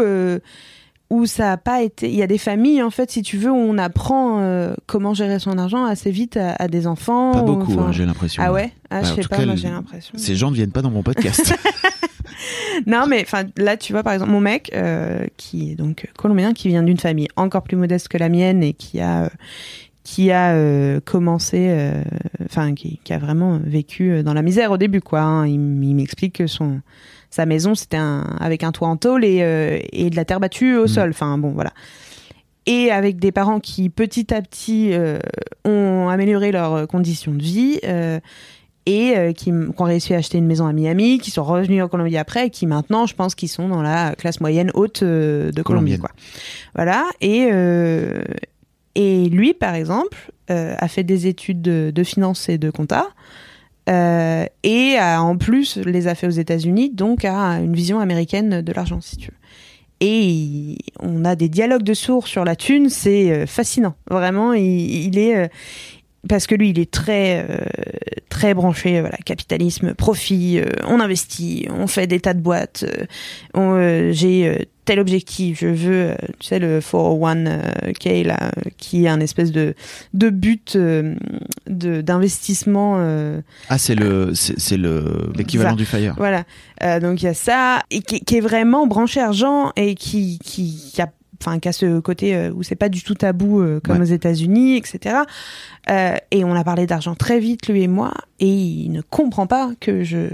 où 1.12 1.26
ça 1.26 1.53
a 1.53 1.57
pas 1.57 1.82
été. 1.82 2.07
Il 2.10 2.16
y 2.16 2.22
a 2.22 2.28
des 2.28 2.38
familles, 2.38 2.84
en 2.84 2.91
fait, 2.91 3.10
si 3.10 3.22
tu 3.24 3.38
veux, 3.38 3.49
où 3.51 3.55
on 3.55 3.78
apprend 3.80 4.39
euh, 4.41 4.76
comment 4.86 5.14
gérer 5.16 5.39
son 5.39 5.57
argent 5.57 5.86
assez 5.86 6.12
vite 6.12 6.38
à, 6.38 6.51
à 6.60 6.68
des 6.68 6.86
enfants. 6.88 7.32
Pas 7.32 7.41
ou- 7.41 7.45
beaucoup, 7.45 7.74
enfin- 7.74 7.88
hein, 7.88 7.91
j'ai 7.91 8.05
l'impression. 8.05 8.43
Ah 8.45 8.51
ouais? 8.53 8.72
Ah, 8.91 8.99
Ouais, 9.01 9.05
je 9.05 9.22
sais 9.22 9.28
pas, 9.28 9.38
cas, 9.38 9.45
moi 9.45 9.55
le- 9.55 9.60
j'ai 9.60 9.70
l'impression. 9.70 10.14
Ces 10.18 10.36
gens 10.36 10.51
ne 10.51 10.55
viennent 10.55 10.72
pas 10.72 10.82
dans 10.84 10.91
mon 10.91 11.01
podcast. 11.03 11.53
Non, 12.88 13.05
mais 13.07 13.22
enfin 13.26 13.43
là, 13.57 13.76
tu 13.76 13.91
vois, 13.91 14.03
par 14.03 14.14
exemple, 14.14 14.32
mon 14.32 14.39
mec, 14.39 14.72
euh, 14.74 15.26
qui 15.38 15.72
est 15.72 15.76
donc 15.76 16.07
colombien, 16.18 16.53
qui 16.53 16.70
vient 16.70 16.84
d'une 16.84 16.97
famille 16.99 17.28
encore 17.36 17.64
plus 17.64 17.76
modeste 17.76 18.07
que 18.07 18.18
la 18.18 18.30
mienne 18.30 18.64
et 18.64 18.74
qui 18.74 19.01
a 19.01 19.24
euh, 19.24 19.30
qui 20.10 20.32
a 20.32 20.53
euh, 20.55 20.99
commencé, 21.05 21.68
euh, 21.70 22.01
enfin, 22.43 22.74
qui, 22.74 22.99
qui 23.03 23.14
a 23.14 23.20
vraiment 23.20 23.60
vécu 23.64 24.12
euh, 24.12 24.24
dans 24.24 24.34
la 24.34 24.41
misère 24.41 24.72
au 24.72 24.78
début, 24.78 25.01
quoi. 25.01 25.20
hein. 25.22 25.45
Il, 25.47 25.60
m'explique 25.60 26.34
que 26.38 26.47
son 26.47 26.82
sa 27.30 27.45
maison 27.45 27.76
c'était 27.76 27.97
un 27.97 28.22
avec 28.39 28.64
un 28.64 28.72
toit 28.72 28.88
en 28.88 28.97
tôle 28.97 29.24
et 29.24 29.38
et 29.93 30.10
de 30.10 30.16
la 30.16 30.26
terre 30.26 30.39
battue 30.39 30.76
au 30.78 30.86
Mm. 30.86 30.88
sol. 30.88 31.10
Enfin 31.12 31.38
bon, 31.38 31.51
voilà. 31.51 31.74
Et 32.66 32.89
avec 32.89 33.20
des 33.20 33.32
parents 33.32 33.60
qui 33.60 33.89
petit 33.91 34.34
à 34.34 34.41
petit 34.41 34.93
euh, 34.93 35.20
ont 35.64 36.10
amélioré 36.10 36.51
leurs 36.51 36.88
conditions 36.88 37.34
de 37.36 37.43
vie. 37.43 37.80
euh, 37.84 38.20
et 38.88 39.16
euh, 39.16 39.34
qui, 39.34 39.51
qui 39.51 39.82
ont 39.82 39.84
réussi 39.84 40.16
à 40.16 40.18
acheter 40.18 40.39
une 40.39 40.47
maison 40.47 40.66
à 40.66 40.74
Miami, 40.74 41.20
qui 41.20 41.30
sont 41.30 41.43
revenus 41.43 41.84
en 41.84 41.88
Colombie 41.88 42.18
après, 42.18 42.47
et 42.47 42.49
qui 42.49 42.66
maintenant, 42.66 43.05
je 43.05 43.14
pense, 43.14 43.36
qu'ils 43.36 43.49
sont 43.49 43.70
dans 43.70 43.84
la 43.84 44.16
classe 44.16 44.41
moyenne 44.41 44.72
haute 44.74 45.03
de 45.03 45.62
Colombie, 45.62 45.99
quoi. 45.99 46.10
Voilà. 46.74 47.05
Et 47.22 47.51
et 48.96 49.30
lui, 49.30 49.54
par 49.54 49.76
exemple, 49.76 50.32
euh, 50.50 50.76
a 50.78 50.88
fait 50.88 51.04
des 51.04 51.28
études 51.28 51.62
de, 51.62 51.92
de 51.94 52.04
finance 52.04 52.50
et 52.50 52.58
de 52.58 52.70
compta. 52.70 53.08
euh, 53.90 54.46
et 54.64 54.98
en 55.00 55.38
plus 55.38 55.78
les 55.78 56.08
a 56.08 56.16
fait 56.16 56.28
aux 56.28 56.32
États-Unis, 56.32 56.92
donc 56.92 57.26
a 57.26 57.60
une 57.60 57.74
vision 57.74 58.00
américaine 58.00 58.62
de 58.62 58.74
l'argent, 58.74 59.02
si 59.02 59.18
tu 59.18 59.32
veux. 59.32 59.38
Et 60.02 60.78
on 61.00 61.26
a 61.26 61.36
des 61.36 61.50
dialogues 61.50 61.84
de 61.84 61.94
sourds 61.94 62.28
sur 62.28 62.46
la 62.46 62.56
thune, 62.56 62.90
c'est 62.90 63.32
euh, 63.32 63.46
fascinant. 63.46 63.96
Vraiment, 64.10 64.54
il, 64.54 65.18
est 65.18 65.52
parce 66.28 66.47
que 66.47 66.55
lui, 66.55 66.72
il 66.72 66.80
est 66.80 66.91
très 66.91 67.45
euh, 67.49 67.57
très 68.30 68.53
branché, 68.53 68.97
euh, 68.97 69.01
voilà, 69.01 69.17
capitalisme, 69.26 69.93
profit. 69.93 70.59
euh, 70.59 70.65
on 70.88 70.99
investit, 70.99 71.67
on 71.70 71.88
fait 71.88 72.07
des 72.07 72.20
tas 72.20 72.34
de 72.34 72.41
boîtes. 72.41 72.86
euh, 73.55 74.11
J'ai 74.13 74.67
tel 74.86 74.99
objectif, 74.99 75.59
je 75.61 75.67
veux, 75.67 76.15
tu 76.39 76.47
sais, 76.47 76.57
le 76.59 76.80
401k 76.80 78.24
là, 78.26 78.51
qui 78.78 79.05
est 79.05 79.07
un 79.07 79.20
espèce 79.20 79.51
de 79.51 79.76
de 80.15 80.30
but 80.32 80.76
d'investissement. 81.67 82.97
ah, 83.70 83.78
c'est 83.78 83.95
le, 83.95 84.32
c'est 84.34 84.78
le 84.78 85.32
l'équivalent 85.36 85.76
du 85.76 85.86
Fire. 85.86 86.15
voilà. 86.17 86.43
Donc 86.99 87.22
il 87.22 87.26
y 87.26 87.30
a 87.30 87.34
ça 87.34 87.82
et 87.91 88.01
qui, 88.01 88.22
qui 88.22 88.38
est 88.38 88.41
vraiment 88.41 88.88
branché 88.88 89.20
argent 89.20 89.72
et 89.76 89.95
qui 89.95 90.39
qui, 90.39 90.91
qui 90.93 91.01
a 91.01 91.09
enfin 91.42 91.60
qui 91.60 91.68
a 91.70 91.74
ce 91.74 92.00
côté 92.00 92.36
euh, 92.36 92.52
où 92.52 92.64
c'est 92.64 92.76
pas 92.76 92.90
du 92.90 93.04
tout 93.04 93.16
tabou 93.16 93.62
euh, 93.62 93.80
comme 93.84 93.98
Ouais. 93.98 94.02
aux 94.02 94.06
États-Unis, 94.06 94.76
etc. 94.78 95.20
Euh, 95.90 96.16
et 96.32 96.44
on 96.44 96.56
a 96.56 96.64
parlé 96.64 96.86
d'argent 96.86 97.16
très 97.16 97.40
vite 97.40 97.68
lui 97.68 97.84
et 97.84 97.88
moi 97.88 98.14
et 98.40 98.48
il 98.52 98.92
ne 98.92 99.02
comprend 99.02 99.48
pas 99.48 99.72
que 99.80 100.04
je 100.04 100.28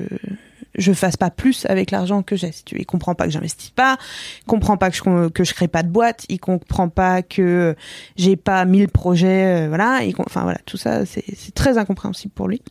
je 0.77 0.91
fasse 0.91 1.15
pas 1.15 1.29
plus 1.29 1.65
avec 1.67 1.89
l'argent 1.89 2.21
que 2.21 2.35
j'ai. 2.35 2.51
Il 2.73 2.85
comprend 2.85 3.15
pas 3.15 3.25
que 3.25 3.31
j'investis 3.31 3.69
pas, 3.69 3.97
il 4.41 4.45
comprend 4.45 4.75
pas 4.75 4.89
que 4.91 4.97
je 4.97 5.29
que 5.29 5.43
je 5.45 5.53
crée 5.53 5.69
pas 5.69 5.83
de 5.83 5.87
boîte, 5.87 6.25
il 6.27 6.37
comprend 6.39 6.89
pas 6.89 7.21
que 7.21 7.75
j'ai 8.17 8.35
pas 8.35 8.65
mille 8.65 8.89
projets, 8.89 9.63
euh, 9.63 9.67
voilà. 9.69 10.03
Il 10.03 10.13
Enfin 10.19 10.43
voilà, 10.43 10.59
tout 10.65 10.75
ça 10.75 11.05
c'est 11.05 11.23
c'est 11.37 11.53
très 11.55 11.77
incompréhensible 11.77 12.33
pour 12.33 12.49
lui. 12.49 12.61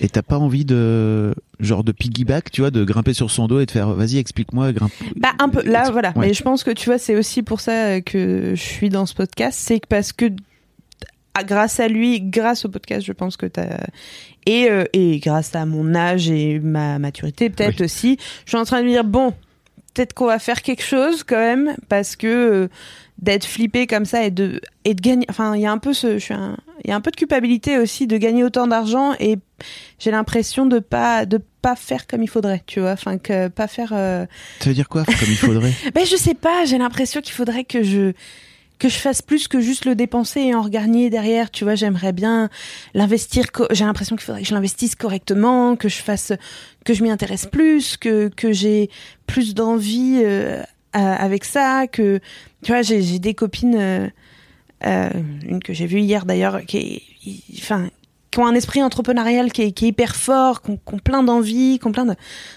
Et 0.00 0.08
t'as 0.08 0.22
pas 0.22 0.38
envie 0.38 0.64
de, 0.64 1.34
genre 1.58 1.84
de 1.84 1.92
piggyback, 1.92 2.50
tu 2.50 2.62
vois, 2.62 2.70
de 2.70 2.84
grimper 2.84 3.12
sur 3.12 3.30
son 3.30 3.46
dos 3.46 3.60
et 3.60 3.66
de 3.66 3.70
faire, 3.70 3.90
vas-y, 3.90 4.16
explique-moi, 4.18 4.72
grimpe. 4.72 4.92
Bah 5.16 5.32
un 5.38 5.48
peu 5.50 5.62
là 5.62 5.90
voilà, 5.90 6.12
Ouais. 6.16 6.28
mais 6.28 6.34
je 6.34 6.42
pense 6.42 6.64
que 6.64 6.70
tu 6.70 6.86
vois 6.86 6.98
c'est 6.98 7.16
aussi 7.16 7.42
pour 7.42 7.60
ça 7.60 8.00
que 8.00 8.52
je 8.54 8.60
suis 8.62 8.88
dans 8.88 9.04
ce 9.06 9.14
podcast, 9.14 9.58
c'est 9.62 9.84
parce 9.86 10.12
que 10.12 10.26
ah, 11.34 11.44
grâce 11.44 11.78
à 11.80 11.88
lui, 11.88 12.20
grâce 12.20 12.64
au 12.64 12.68
podcast, 12.70 13.04
je 13.06 13.12
pense 13.12 13.36
que 13.36 13.46
t'as 13.46 13.86
et 14.46 14.68
euh, 14.70 14.84
et 14.94 15.18
grâce 15.20 15.54
à 15.54 15.64
mon 15.66 15.94
âge 15.94 16.28
et 16.30 16.58
ma 16.58 16.98
maturité 16.98 17.50
peut-être 17.50 17.82
aussi, 17.82 18.16
je 18.46 18.50
suis 18.50 18.58
en 18.58 18.64
train 18.64 18.80
de 18.80 18.86
me 18.86 18.90
dire 18.90 19.04
bon, 19.04 19.32
peut-être 19.94 20.14
qu'on 20.14 20.26
va 20.26 20.38
faire 20.38 20.62
quelque 20.62 20.82
chose 20.82 21.22
quand 21.24 21.36
même 21.36 21.76
parce 21.88 22.16
que 22.16 22.26
euh, 22.26 22.68
d'être 23.20 23.44
flippé 23.44 23.86
comme 23.86 24.04
ça 24.06 24.24
et 24.24 24.30
de 24.30 24.60
et 24.84 24.94
de 24.94 25.00
gagner 25.02 25.26
enfin 25.28 25.54
il 25.54 25.60
y 25.60 25.66
a 25.66 25.72
un 25.72 25.78
peu 25.78 25.92
ce 25.92 26.14
je 26.18 26.24
suis 26.24 26.34
un- 26.34 26.56
il 26.84 26.90
y 26.90 26.92
a 26.92 26.96
un 26.96 27.00
peu 27.02 27.10
de 27.10 27.16
culpabilité 27.16 27.76
aussi 27.78 28.06
de 28.06 28.16
gagner 28.16 28.42
autant 28.44 28.66
d'argent 28.66 29.12
et 29.20 29.36
j'ai 29.98 30.10
l'impression 30.10 30.64
de 30.64 30.78
pas 30.78 31.26
de 31.26 31.38
pas 31.60 31.76
faire 31.76 32.06
comme 32.06 32.22
il 32.22 32.28
faudrait 32.30 32.62
tu 32.66 32.80
vois. 32.80 32.92
Enfin 32.92 33.18
que 33.18 33.48
pas 33.48 33.66
faire 33.66 33.90
euh, 33.92 34.24
Ça 34.60 34.70
veut 34.70 34.74
dire 34.74 34.88
quoi, 34.88 35.04
comme 35.04 35.28
il 35.28 35.36
faudrait 35.36 35.72
ben 35.94 36.06
je 36.06 36.16
sais 36.16 36.32
pas, 36.34 36.64
j'ai 36.64 36.78
l'impression 36.78 37.20
qu'il 37.20 37.34
faudrait 37.34 37.64
que 37.64 37.82
je 37.82 38.12
que 38.78 38.88
je 38.88 38.96
fasse 38.96 39.20
plus 39.20 39.46
que 39.46 39.60
juste 39.60 39.84
le 39.84 39.94
dépenser 39.94 40.40
et 40.40 40.54
en 40.54 40.62
regagner 40.62 41.10
derrière, 41.10 41.50
tu 41.50 41.64
vois, 41.64 41.74
j'aimerais 41.74 42.14
bien 42.14 42.48
l'investir 42.94 43.44
j'ai 43.72 43.84
l'impression 43.84 44.16
qu'il 44.16 44.24
faudrait 44.24 44.40
que 44.40 44.48
je 44.48 44.54
l'investisse 44.54 44.94
correctement, 44.94 45.76
que 45.76 45.90
je 45.90 46.00
fasse 46.00 46.32
que 46.86 46.94
je 46.94 47.02
m'y 47.02 47.10
intéresse 47.10 47.44
plus, 47.44 47.98
que 47.98 48.30
que 48.34 48.52
j'ai 48.52 48.88
plus 49.26 49.52
d'envie 49.54 50.22
euh, 50.24 50.62
avec 50.98 51.44
ça, 51.44 51.86
que 51.86 52.20
tu 52.62 52.72
vois, 52.72 52.82
j'ai 52.82 53.18
des 53.18 53.34
copines 53.34 53.76
euh, 53.76 54.08
euh, 54.86 55.10
une 55.46 55.62
que 55.62 55.72
j'ai 55.72 55.86
vue 55.86 56.00
hier 56.00 56.24
d'ailleurs 56.26 56.64
qui 56.66 57.02
enfin 57.58 57.88
qui 58.30 58.38
ont 58.38 58.46
un 58.46 58.54
esprit 58.54 58.82
entrepreneurial 58.82 59.52
qui 59.52 59.62
est, 59.62 59.72
qui 59.72 59.86
est 59.86 59.88
hyper 59.88 60.14
fort, 60.14 60.62
qui 60.62 60.70
ont, 60.70 60.76
qui 60.76 60.94
ont 60.94 60.98
plein 60.98 61.22
d'envie, 61.22 61.78
qui 61.80 61.86
ont 61.86 61.92
plein 61.92 62.06
de 62.06 62.14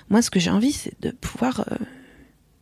moi 0.09 0.21
ce 0.21 0.29
que 0.29 0.39
j'ai 0.39 0.51
envie 0.51 0.71
c'est 0.71 0.93
de 1.01 1.11
pouvoir 1.11 1.65
euh, 1.71 1.75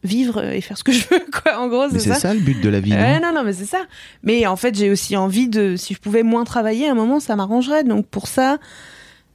vivre 0.04 0.44
et 0.44 0.62
faire 0.62 0.78
ce 0.78 0.84
que 0.84 0.92
je 0.92 1.06
veux 1.10 1.20
quoi 1.44 1.60
en 1.60 1.68
gros 1.68 1.90
c'est 1.92 2.00
c'est 2.00 2.10
ça, 2.10 2.16
ça 2.16 2.34
le 2.34 2.40
but 2.40 2.60
de 2.62 2.70
la 2.70 2.80
vie, 2.80 2.94
Ouais, 2.94 3.20
non 3.20 3.34
non 3.34 3.44
mais 3.44 3.54
c'est 3.54 3.66
ça. 3.66 3.86
Mais 4.24 4.48
en 4.48 4.56
fait 4.56 4.76
j'ai 4.76 4.90
aussi 4.90 5.16
envie 5.16 5.48
de 5.48 5.76
si 5.76 5.94
je 5.94 6.00
pouvais 6.00 6.24
moins 6.24 6.44
travailler 6.44 6.88
à 6.88 6.92
un 6.92 6.96
moment 6.96 7.20
ça 7.20 7.36
m'arrangerait. 7.36 7.84
Donc 7.84 8.08
pour 8.08 8.28
ça 8.28 8.58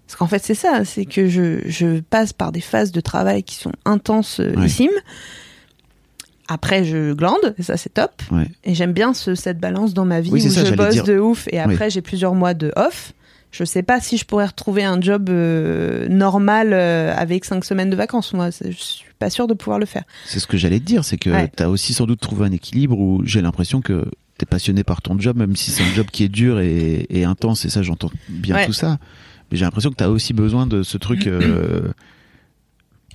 parce 0.07 0.17
qu'en 0.17 0.27
fait 0.27 0.43
c'est 0.43 0.55
ça 0.55 0.85
c'est 0.85 1.05
que 1.05 1.29
je, 1.29 1.61
je 1.67 2.01
passe 2.01 2.33
par 2.33 2.51
des 2.53 2.61
phases 2.61 2.93
de 2.93 3.01
travail 3.01 3.43
qui 3.43 3.57
sont 3.57 3.73
intenses 3.85 4.41
euh, 4.41 4.55
Ouais. 4.57 4.69
Après 6.49 6.85
je 6.85 7.13
glande 7.13 7.55
et 7.59 7.63
ça 7.63 7.77
c'est 7.77 7.93
top 7.95 8.23
Ouais. 8.31 8.49
et 8.65 8.75
j'aime 8.75 8.93
bien 8.93 9.15
ce, 9.15 9.35
cette 9.35 9.59
balance 9.59 9.95
dans 9.95 10.05
ma 10.05 10.21
vie 10.21 10.31
Oui, 10.33 10.47
où 10.47 10.51
ça, 10.51 10.65
je 10.65 10.75
bosse 10.75 10.95
dire. 10.95 11.05
de 11.05 11.19
ouf 11.19 11.49
et 11.53 11.59
après 11.59 11.91
j'ai 11.91 12.01
plusieurs 12.03 12.35
mois 12.35 12.55
de 12.55 12.73
off 12.77 13.13
je 13.53 13.65
sais 13.65 13.83
pas 13.83 14.01
si 14.01 14.17
je 14.19 14.25
pourrais 14.25 14.47
retrouver 14.47 14.85
un 14.85 15.01
job 15.01 15.29
euh, 15.31 16.09
normal 16.09 16.73
euh, 16.73 17.15
avec 17.17 17.45
cinq 17.45 17.65
semaines 17.65 17.91
de 17.91 17.97
vacances 17.97 18.33
moi 18.35 18.51
je 18.51 18.71
suis 18.77 19.07
pas 19.19 19.31
sûre 19.31 19.47
de 19.47 19.55
pouvoir 19.55 19.79
le 19.79 19.87
faire 19.87 20.03
C'est 20.27 20.41
ce 20.41 20.47
que 20.47 20.57
j'allais 20.59 20.79
te 20.81 20.85
dire, 20.85 21.05
c'est 21.05 21.17
que 21.17 21.31
Ouais. 21.31 21.51
t'as 21.55 21.69
aussi 21.69 21.95
sans 21.95 22.05
doute 22.07 22.21
trouvé 22.21 22.45
un 22.47 22.53
équilibre 22.53 22.99
où 22.99 23.23
j'ai 23.25 23.41
l'impression 23.41 23.81
que 23.81 24.05
t'es 24.37 24.45
passionné 24.45 24.85
par 24.85 25.01
ton 25.01 25.19
job, 25.19 25.39
même 25.39 25.57
si 25.57 25.71
c'est 25.71 25.83
un 25.83 25.93
job 25.95 26.07
qui 26.13 26.23
est 26.25 26.29
dur 26.29 26.61
et, 26.61 27.07
et 27.09 27.25
intense, 27.25 27.65
et 27.65 27.71
ça 27.71 27.83
j'entends 27.83 28.11
bien 28.29 28.57
Ouais. 28.57 28.67
tout 28.67 28.75
ça. 28.75 28.99
Mais 29.51 29.57
j'ai 29.57 29.65
l'impression 29.65 29.89
que 29.89 29.95
t'as 29.97 30.09
aussi 30.09 30.35
besoin 30.35 30.67
de 30.67 30.83
ce 30.83 30.99
truc 30.99 31.27
euh, 31.27 31.93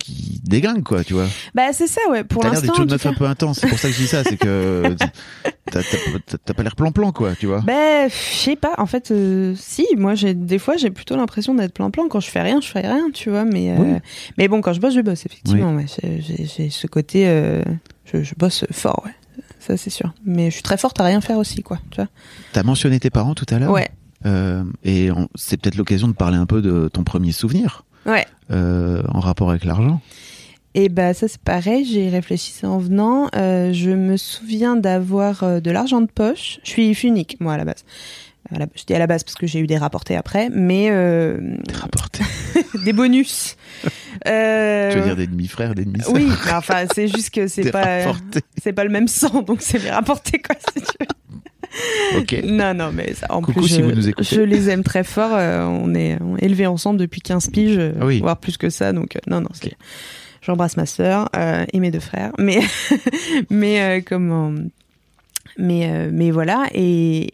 qui 0.02 0.40
déglingue, 0.44 0.82
quoi, 0.82 1.04
tu 1.04 1.14
vois. 1.14 1.26
bah 1.54 1.72
c'est 1.72 1.86
ça 1.86 2.00
ouais 2.10 2.24
pour 2.24 2.42
T'as 2.42 2.50
l'air 2.50 2.60
l'instant 2.60 2.72
en 2.74 2.82
une 2.82 2.88
tout 2.88 2.92
meuf 2.94 3.02
cas. 3.02 3.08
un 3.10 3.14
peu 3.14 3.24
intense, 3.26 3.60
c'est 3.60 3.68
pour 3.68 3.78
ça 3.78 3.88
que 3.88 3.94
je 3.94 4.00
dis 4.00 4.06
ça, 4.06 4.22
c'est 4.24 4.36
que 4.36 4.94
t'as- 4.98 5.82
t'as 5.82 5.82
t'as- 6.26 6.38
t'as 6.44 6.54
pas 6.54 6.62
l'air 6.62 6.76
plan-plan, 6.76 7.12
quoi, 7.12 7.34
tu 7.34 7.46
vois. 7.46 7.60
Ben, 7.60 8.08
je 8.10 8.14
sais 8.14 8.56
pas. 8.56 8.74
En 8.78 8.86
fait, 8.86 9.10
euh, 9.10 9.54
si, 9.56 9.86
moi, 9.96 10.14
j'ai 10.14 10.34
des 10.34 10.58
fois, 10.58 10.76
j'ai 10.76 10.90
plutôt 10.90 11.16
l'impression 11.16 11.54
d'être 11.54 11.72
plan-plan. 11.72 12.08
Quand 12.08 12.20
je 12.20 12.28
fais 12.30 12.42
rien, 12.42 12.60
je 12.60 12.66
fais 12.68 12.80
rien, 12.80 13.08
tu 13.14 13.30
vois. 13.30 13.44
Mais, 13.44 13.70
euh, 13.70 13.76
Oui. 13.78 13.98
mais 14.38 14.48
bon, 14.48 14.60
quand 14.60 14.72
je 14.72 14.80
bosse, 14.80 14.94
je 14.94 15.00
bosse, 15.00 15.24
effectivement. 15.26 15.74
ouais. 15.74 15.86
J'ai- 16.18 16.70
ce 16.70 16.86
côté, 16.86 17.24
euh, 17.28 17.62
je, 18.04 18.22
je 18.22 18.34
bosse 18.36 18.64
fort, 18.70 19.02
ouais. 19.06 19.12
Ça, 19.60 19.76
c'est 19.76 19.90
sûr. 19.90 20.12
Mais 20.26 20.46
je 20.50 20.54
suis 20.54 20.62
très 20.62 20.76
forte 20.76 21.00
à 21.00 21.04
rien 21.04 21.20
faire 21.20 21.38
aussi, 21.38 21.62
quoi. 21.62 21.78
Tu 21.90 21.96
vois. 21.96 22.08
T'as 22.52 22.64
mentionné 22.64 22.98
tes 23.00 23.10
parents 23.10 23.34
tout 23.34 23.46
à 23.50 23.58
l'heure. 23.58 23.70
Ouais, 23.70 23.88
Euh, 24.26 24.62
et 24.84 25.08
c'est 25.36 25.56
peut-être 25.56 25.76
l'occasion 25.76 26.06
de 26.08 26.12
parler 26.12 26.36
un 26.36 26.46
peu 26.46 26.62
de 26.62 26.88
ton 26.92 27.02
premier 27.04 27.32
souvenir 27.32 27.84
ouais. 28.06 28.26
euh, 28.50 29.02
en 29.08 29.20
rapport 29.20 29.50
avec 29.50 29.64
l'argent. 29.64 30.00
Et 30.74 30.88
bah 30.88 31.12
ça 31.12 31.28
c'est 31.28 31.40
pareil, 31.40 31.84
j'ai 31.84 32.08
réfléchi 32.08 32.64
en 32.64 32.78
venant. 32.78 33.28
Euh, 33.36 33.72
je 33.74 33.90
me 33.90 34.16
souviens 34.16 34.74
d'avoir 34.76 35.42
euh, 35.42 35.60
de 35.60 35.70
l'argent 35.70 36.00
de 36.00 36.06
poche. 36.06 36.60
Je 36.64 36.70
suis 36.70 36.96
unique, 37.02 37.36
moi 37.40 37.54
à 37.54 37.56
la 37.58 37.64
base. 37.66 37.84
À 38.54 38.58
la- 38.58 38.66
je 38.74 38.84
dis 38.84 38.94
à 38.94 38.98
la 38.98 39.06
base 39.06 39.22
parce 39.22 39.34
que 39.36 39.46
j'ai 39.46 39.60
eu 39.60 39.66
des 39.66 39.76
rapportés 39.78 40.16
après, 40.16 40.48
mais 40.50 40.88
euh, 40.90 41.38
Des 41.66 41.74
rapportés. 41.74 42.24
des 42.84 42.92
bonus. 42.94 43.56
Euh, 44.26 44.90
Tu 44.92 44.98
veux 44.98 45.04
dire 45.04 45.16
des 45.16 45.26
demi-frères, 45.26 45.74
des 45.74 45.84
demi-sœurs? 45.84 46.14
Oui, 46.14 46.28
enfin 46.50 46.84
c'est 46.94 47.08
juste 47.08 47.30
que 47.30 47.46
c'est 47.48 47.64
Des 47.64 47.70
pas 47.70 48.12
c'est 48.62 48.72
pas 48.72 48.84
le 48.84 48.90
même 48.90 49.08
sang, 49.08 49.42
donc 49.42 49.60
c'est 49.60 49.82
mes 49.82 49.90
rapportés 49.90 50.40
quoi. 50.40 50.56
Si 50.74 50.80
tu 50.82 50.92
veux. 51.00 51.06
Ok. 52.18 52.40
Non 52.44 52.74
non 52.74 52.90
mais 52.92 53.14
ça, 53.14 53.26
en 53.30 53.40
Coucou 53.40 53.60
plus 53.60 53.68
si 53.68 53.76
je, 53.76 53.82
vous 53.82 53.92
nous 53.92 54.08
écoutez. 54.08 54.34
je 54.36 54.40
les 54.42 54.68
aime 54.70 54.82
très 54.84 55.04
fort. 55.04 55.30
euh, 55.34 55.64
on 55.64 55.94
est 55.94 56.18
on 56.22 56.36
est 56.36 56.44
élevés 56.44 56.66
ensemble 56.66 56.98
depuis 56.98 57.20
15 57.20 57.48
piges, 57.50 57.76
euh, 57.78 57.92
oui. 58.02 58.20
voire 58.20 58.36
plus 58.38 58.56
que 58.58 58.68
ça. 58.70 58.92
Donc 58.92 59.16
euh, 59.16 59.20
non 59.26 59.40
non 59.40 59.48
c'est 59.54 59.72
J'embrasse 60.42 60.76
ma 60.76 60.86
sœur 60.86 61.28
et 61.72 61.78
mes 61.78 61.90
deux 61.92 62.00
frères, 62.00 62.32
mais 62.38 62.58
mais 63.50 64.02
comment 64.06 64.52
mais 65.56 66.10
mais 66.10 66.30
voilà 66.32 66.66
et 66.74 67.28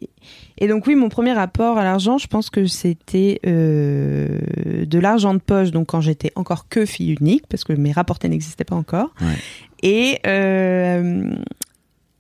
et 0.59 0.68
donc 0.68 0.86
oui 0.86 0.95
mon 0.95 1.09
premier 1.09 1.32
rapport 1.32 1.78
à 1.78 1.84
l'argent, 1.84 2.18
je 2.18 2.26
pense 2.26 2.51
que 2.51 2.66
c'était 2.66 3.41
de 3.45 4.99
l'argent 4.99 5.32
de 5.34 5.39
poche 5.39 5.70
donc 5.70 5.86
quand 5.89 6.01
j'étais 6.03 6.32
encore 6.36 6.68
que 6.68 6.84
fille 6.84 7.16
unique 7.18 7.45
parce 7.49 7.64
que 7.64 7.72
mes 7.72 7.93
rapportés 7.93 8.28
n'existaient 8.28 8.64
pas 8.64 8.76
encore 8.76 9.09
Ouais. 9.22 9.36
et 9.82 10.18
euh, 10.26 11.30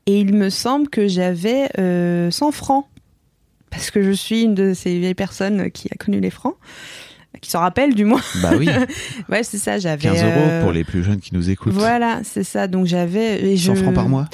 Et 0.08 0.18
il 0.20 0.34
me 0.34 0.48
semble 0.50 0.88
que 0.88 1.06
j'avais 1.06 1.68
euh, 1.78 2.30
100 2.30 2.50
francs. 2.52 2.86
Parce 3.70 3.90
que 3.90 4.02
je 4.02 4.10
suis 4.12 4.42
une 4.44 4.54
de 4.54 4.72
ces 4.72 4.98
vieilles 4.98 5.14
personnes 5.14 5.70
qui 5.70 5.88
a 5.92 5.96
connu 5.96 6.18
les 6.20 6.30
francs. 6.30 6.54
Qui 7.42 7.50
s'en 7.50 7.60
rappelle, 7.60 7.94
du 7.94 8.04
moins. 8.06 8.22
Bah 8.42 8.52
oui, 8.58 8.68
Ouais, 9.28 9.42
c'est 9.42 9.58
ça, 9.58 9.78
j'avais. 9.78 10.02
15 10.08 10.22
euros 10.22 10.32
euh, 10.34 10.62
pour 10.62 10.72
les 10.72 10.82
plus 10.82 11.04
jeunes 11.04 11.20
qui 11.20 11.34
nous 11.34 11.50
écoutent. 11.50 11.74
Voilà, 11.74 12.20
c'est 12.24 12.42
ça. 12.42 12.66
Donc 12.66 12.86
j'avais. 12.86 13.52
et 13.52 13.56
100 13.58 13.74
je- 13.74 13.82
francs 13.82 13.94
par 13.94 14.08
mois? 14.08 14.24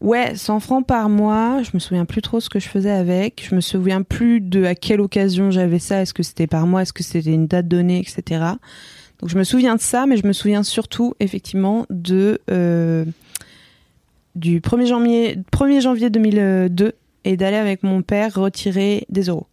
Ouais, 0.00 0.36
100 0.36 0.60
francs 0.60 0.86
par 0.86 1.08
mois. 1.08 1.60
Je 1.64 1.70
me 1.74 1.80
souviens 1.80 2.04
plus 2.04 2.22
trop 2.22 2.38
ce 2.38 2.48
que 2.48 2.60
je 2.60 2.68
faisais 2.68 2.90
avec. 2.92 3.44
Je 3.50 3.54
me 3.56 3.60
souviens 3.60 4.02
plus 4.02 4.40
de 4.40 4.62
à 4.64 4.74
quelle 4.76 5.00
occasion 5.00 5.50
j'avais 5.50 5.80
ça. 5.80 6.02
Est-ce 6.02 6.14
que 6.14 6.22
c'était 6.22 6.46
par 6.46 6.66
mois? 6.68 6.82
Est-ce 6.82 6.92
que 6.92 7.02
c'était 7.02 7.32
une 7.34 7.46
date 7.48 7.66
donnée, 7.66 7.98
etc. 7.98 8.44
Donc 9.18 9.28
je 9.30 9.36
me 9.38 9.42
souviens 9.44 9.74
de 9.74 9.80
ça, 9.80 10.06
mais 10.06 10.16
je 10.16 10.26
me 10.26 10.32
souviens 10.32 10.62
surtout 10.62 11.14
effectivement 11.18 11.84
de 11.90 12.40
euh, 12.50 13.04
du 14.36 14.60
1er 14.60 14.86
janvier, 14.86 15.38
1er 15.52 15.80
janvier 15.80 16.10
2002 16.10 16.92
et 17.24 17.36
d'aller 17.36 17.56
avec 17.56 17.82
mon 17.82 18.02
père 18.02 18.34
retirer 18.34 19.06
des 19.08 19.22
euros. 19.22 19.46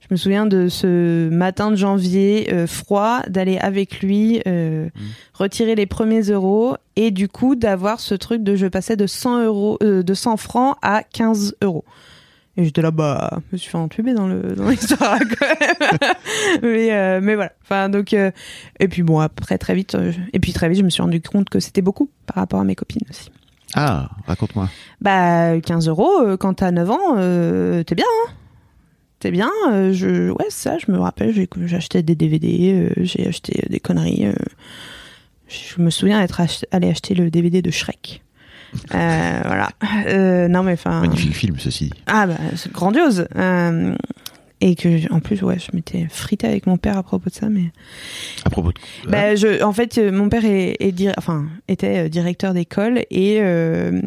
Je 0.00 0.08
me 0.10 0.16
souviens 0.16 0.44
de 0.44 0.68
ce 0.68 1.30
matin 1.30 1.70
de 1.70 1.76
janvier 1.76 2.52
euh, 2.52 2.66
froid, 2.66 3.22
d'aller 3.28 3.56
avec 3.56 4.00
lui 4.00 4.42
euh, 4.46 4.90
retirer 5.32 5.74
les 5.74 5.86
premiers 5.86 6.22
euros 6.22 6.76
et 6.96 7.10
du 7.10 7.28
coup 7.28 7.54
d'avoir 7.54 8.00
ce 8.00 8.14
truc 8.14 8.42
de 8.42 8.54
je 8.54 8.66
passais 8.66 8.96
de 8.96 9.06
100 9.06 9.44
euros, 9.44 9.78
euh, 9.82 10.02
de 10.02 10.14
100 10.14 10.36
francs 10.36 10.76
à 10.82 11.02
15 11.04 11.56
euros. 11.62 11.84
Et 12.56 12.64
j'étais 12.64 12.82
là, 12.82 12.90
bah, 12.90 13.40
je 13.50 13.54
me 13.54 13.58
suis 13.58 13.70
fait 13.70 13.78
entuber 13.78 14.12
dans 14.12 14.28
le 14.28 14.54
dans 14.54 14.68
l'histoire 14.68 15.18
quand 15.40 15.46
même. 15.60 15.98
mais 16.62 17.20
mais 17.20 17.34
voilà. 17.34 17.52
Enfin 17.62 17.88
donc 17.88 18.12
et 18.12 18.88
puis 18.88 19.02
bon 19.02 19.20
après 19.20 19.58
très 19.58 19.74
vite 19.74 19.96
et 20.32 20.38
puis 20.38 20.52
très 20.52 20.68
vite 20.68 20.78
je 20.78 20.84
me 20.84 20.90
suis 20.90 21.02
rendu 21.02 21.20
compte 21.20 21.48
que 21.48 21.60
c'était 21.60 21.82
beaucoup 21.82 22.10
par 22.26 22.36
rapport 22.36 22.60
à 22.60 22.64
mes 22.64 22.74
copines 22.74 23.02
aussi. 23.08 23.30
Ah, 23.74 24.08
raconte-moi. 24.26 24.68
Bah 25.00 25.60
15 25.60 25.88
euros 25.88 26.10
euh, 26.22 26.36
quand 26.36 26.54
t'as 26.54 26.70
9 26.70 26.90
ans, 26.90 27.16
euh, 27.18 27.82
t'es 27.82 27.94
bien. 27.94 28.04
Hein 28.26 28.32
t'es 29.20 29.30
bien. 29.30 29.50
euh, 29.72 29.92
je 29.92 30.30
ouais 30.30 30.46
ça 30.50 30.76
je 30.78 30.92
me 30.92 30.98
rappelle 30.98 31.32
j'ai 31.32 31.76
acheté 31.76 32.02
des 32.02 32.14
DVD, 32.14 32.72
euh, 32.74 32.90
j'ai 32.98 33.26
acheté 33.26 33.64
des 33.70 33.80
conneries. 33.80 34.26
je 35.48 35.80
me 35.82 35.90
souviens 35.90 36.20
d'être 36.20 36.40
ach- 36.40 36.64
allé 36.72 36.88
acheter 36.90 37.14
le 37.14 37.30
DVD 37.30 37.62
de 37.62 37.70
Shrek. 37.70 38.22
Voilà. 38.90 39.68
Non 40.48 40.62
mais 40.62 40.72
enfin. 40.74 41.00
Magnifique 41.00 41.34
film, 41.34 41.58
ceci. 41.58 41.90
Ah 42.06 42.26
bah 42.26 42.34
c'est 42.56 42.72
grandiose. 42.72 43.26
Et 44.66 44.76
que 44.76 45.12
en 45.12 45.20
plus 45.20 45.42
ouais 45.42 45.58
je 45.58 45.76
m'étais 45.76 46.06
frité 46.08 46.46
avec 46.46 46.66
mon 46.66 46.78
père 46.78 46.96
à 46.96 47.02
propos 47.02 47.28
de 47.28 47.34
ça 47.34 47.50
mais 47.50 47.70
À 48.46 48.50
propos 48.50 48.72
de... 48.72 49.10
bah, 49.10 49.34
je, 49.36 49.62
en 49.62 49.72
fait, 49.74 49.98
euh, 49.98 50.10
mon 50.10 50.30
père 50.30 50.44
est, 50.46 50.76
est 50.80 50.90
dir- 50.92 51.12
enfin, 51.18 51.44
était 51.68 52.06
euh, 52.06 52.08
directeur 52.08 52.54
d'école 52.54 53.04
et 53.10 53.40
euh, 53.40 54.00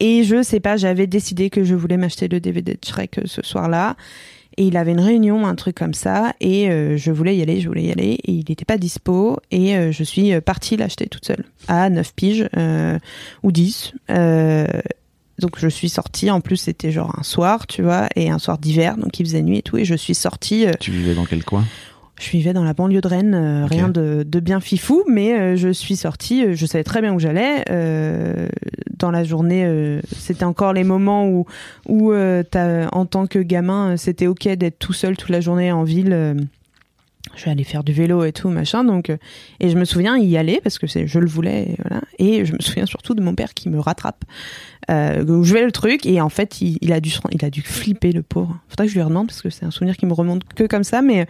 et 0.00 0.22
je 0.24 0.42
sais 0.42 0.60
pas, 0.60 0.76
j'avais 0.76 1.06
décidé 1.08 1.50
que 1.50 1.64
je 1.64 1.74
voulais 1.74 1.96
m'acheter 1.96 2.28
le 2.28 2.38
DVD 2.38 2.74
de 2.74 2.78
Shrek 2.84 3.18
euh, 3.18 3.22
ce 3.26 3.42
soir-là. 3.42 3.96
Et 4.56 4.66
il 4.68 4.76
avait 4.76 4.92
une 4.92 5.00
réunion, 5.00 5.46
un 5.48 5.56
truc 5.56 5.74
comme 5.74 5.94
ça, 5.94 6.32
et 6.40 6.70
euh, 6.70 6.96
je 6.96 7.10
voulais 7.10 7.34
y 7.36 7.42
aller, 7.42 7.60
je 7.60 7.66
voulais 7.66 7.82
y 7.86 7.90
aller, 7.90 8.18
et 8.24 8.30
il 8.30 8.44
n'était 8.48 8.64
pas 8.64 8.78
dispo, 8.78 9.38
et 9.50 9.76
euh, 9.76 9.90
je 9.90 10.04
suis 10.04 10.40
partie 10.42 10.76
l'acheter 10.76 11.08
toute 11.08 11.24
seule, 11.24 11.42
à 11.66 11.90
9 11.90 12.14
piges, 12.14 12.48
euh, 12.56 12.96
ou 13.42 13.50
10. 13.50 13.94
Donc 15.38 15.58
je 15.58 15.68
suis 15.68 15.88
sortie, 15.88 16.30
en 16.30 16.40
plus 16.40 16.56
c'était 16.56 16.92
genre 16.92 17.14
un 17.18 17.22
soir, 17.22 17.66
tu 17.66 17.82
vois, 17.82 18.08
et 18.16 18.30
un 18.30 18.38
soir 18.38 18.58
d'hiver, 18.58 18.96
donc 18.96 19.18
il 19.18 19.26
faisait 19.26 19.42
nuit 19.42 19.58
et 19.58 19.62
tout, 19.62 19.76
et 19.76 19.84
je 19.84 19.94
suis 19.94 20.14
sortie... 20.14 20.66
euh, 20.66 20.72
Tu 20.80 20.90
vivais 20.92 21.14
dans 21.14 21.24
quel 21.24 21.44
coin? 21.44 21.64
je 22.20 22.30
vivais 22.30 22.52
dans 22.52 22.62
la 22.62 22.74
banlieue 22.74 23.00
de 23.00 23.08
Rennes, 23.08 23.34
euh, 23.34 23.66
rien 23.66 23.88
de, 23.88 24.22
de 24.24 24.38
bien 24.40 24.60
fifou, 24.60 25.02
mais 25.08 25.32
euh, 25.36 25.56
je 25.56 25.70
suis 25.70 25.96
sortie, 25.96 26.44
euh, 26.44 26.54
je 26.54 26.64
savais 26.64 26.84
très 26.84 27.00
bien 27.00 27.12
où 27.12 27.18
j'allais. 27.18 27.64
dans 28.96 29.10
la 29.10 29.24
journée, 29.24 30.00
c'était 30.16 30.44
encore 30.44 30.72
les 30.72 30.84
moments 30.84 31.26
où, 31.28 31.44
où 31.88 32.14
en 32.14 33.06
tant 33.06 33.26
que 33.26 33.40
gamin, 33.40 33.96
c'était 33.96 34.28
ok 34.28 34.46
d'être 34.50 34.78
tout 34.78 34.92
seul 34.92 35.16
toute 35.16 35.30
la 35.30 35.40
journée 35.40 35.72
en 35.72 35.82
ville. 35.82 36.36
je 37.36 37.44
vais 37.44 37.50
aller 37.50 37.64
faire 37.64 37.82
du 37.82 37.92
vélo 37.92 38.24
et 38.24 38.32
tout, 38.32 38.48
machin. 38.48 38.84
Donc, 38.84 39.10
et 39.60 39.68
je 39.68 39.76
me 39.76 39.84
souviens 39.84 40.16
y 40.16 40.36
aller 40.36 40.60
parce 40.62 40.78
que 40.78 40.86
c'est, 40.86 41.08
je 41.08 41.18
le 41.18 41.26
voulais, 41.26 41.70
et 41.72 41.76
voilà. 41.82 42.02
Et 42.20 42.44
je 42.44 42.52
me 42.52 42.60
souviens 42.60 42.86
surtout 42.86 43.14
de 43.14 43.22
mon 43.22 43.34
père 43.34 43.52
qui 43.54 43.68
me 43.68 43.80
rattrape, 43.80 44.24
euh, 44.90 45.24
où 45.26 45.44
je 45.44 45.54
vais 45.54 45.64
le 45.64 45.72
truc, 45.72 46.06
et 46.06 46.20
en 46.20 46.28
fait, 46.28 46.60
il, 46.60 46.78
il 46.80 46.92
a 46.92 47.00
dû, 47.00 47.10
il 47.32 47.44
a 47.44 47.50
dû 47.50 47.62
flipper 47.62 48.12
le 48.12 48.22
pauvre. 48.22 48.58
Faudrait 48.68 48.86
que 48.86 48.90
je 48.92 48.96
lui 48.96 49.02
redemande 49.02 49.26
parce 49.28 49.42
que 49.42 49.50
c'est 49.50 49.64
un 49.64 49.70
souvenir 49.70 49.96
qui 49.96 50.06
me 50.06 50.12
remonte 50.12 50.44
que 50.54 50.64
comme 50.64 50.84
ça, 50.84 51.02
mais 51.02 51.26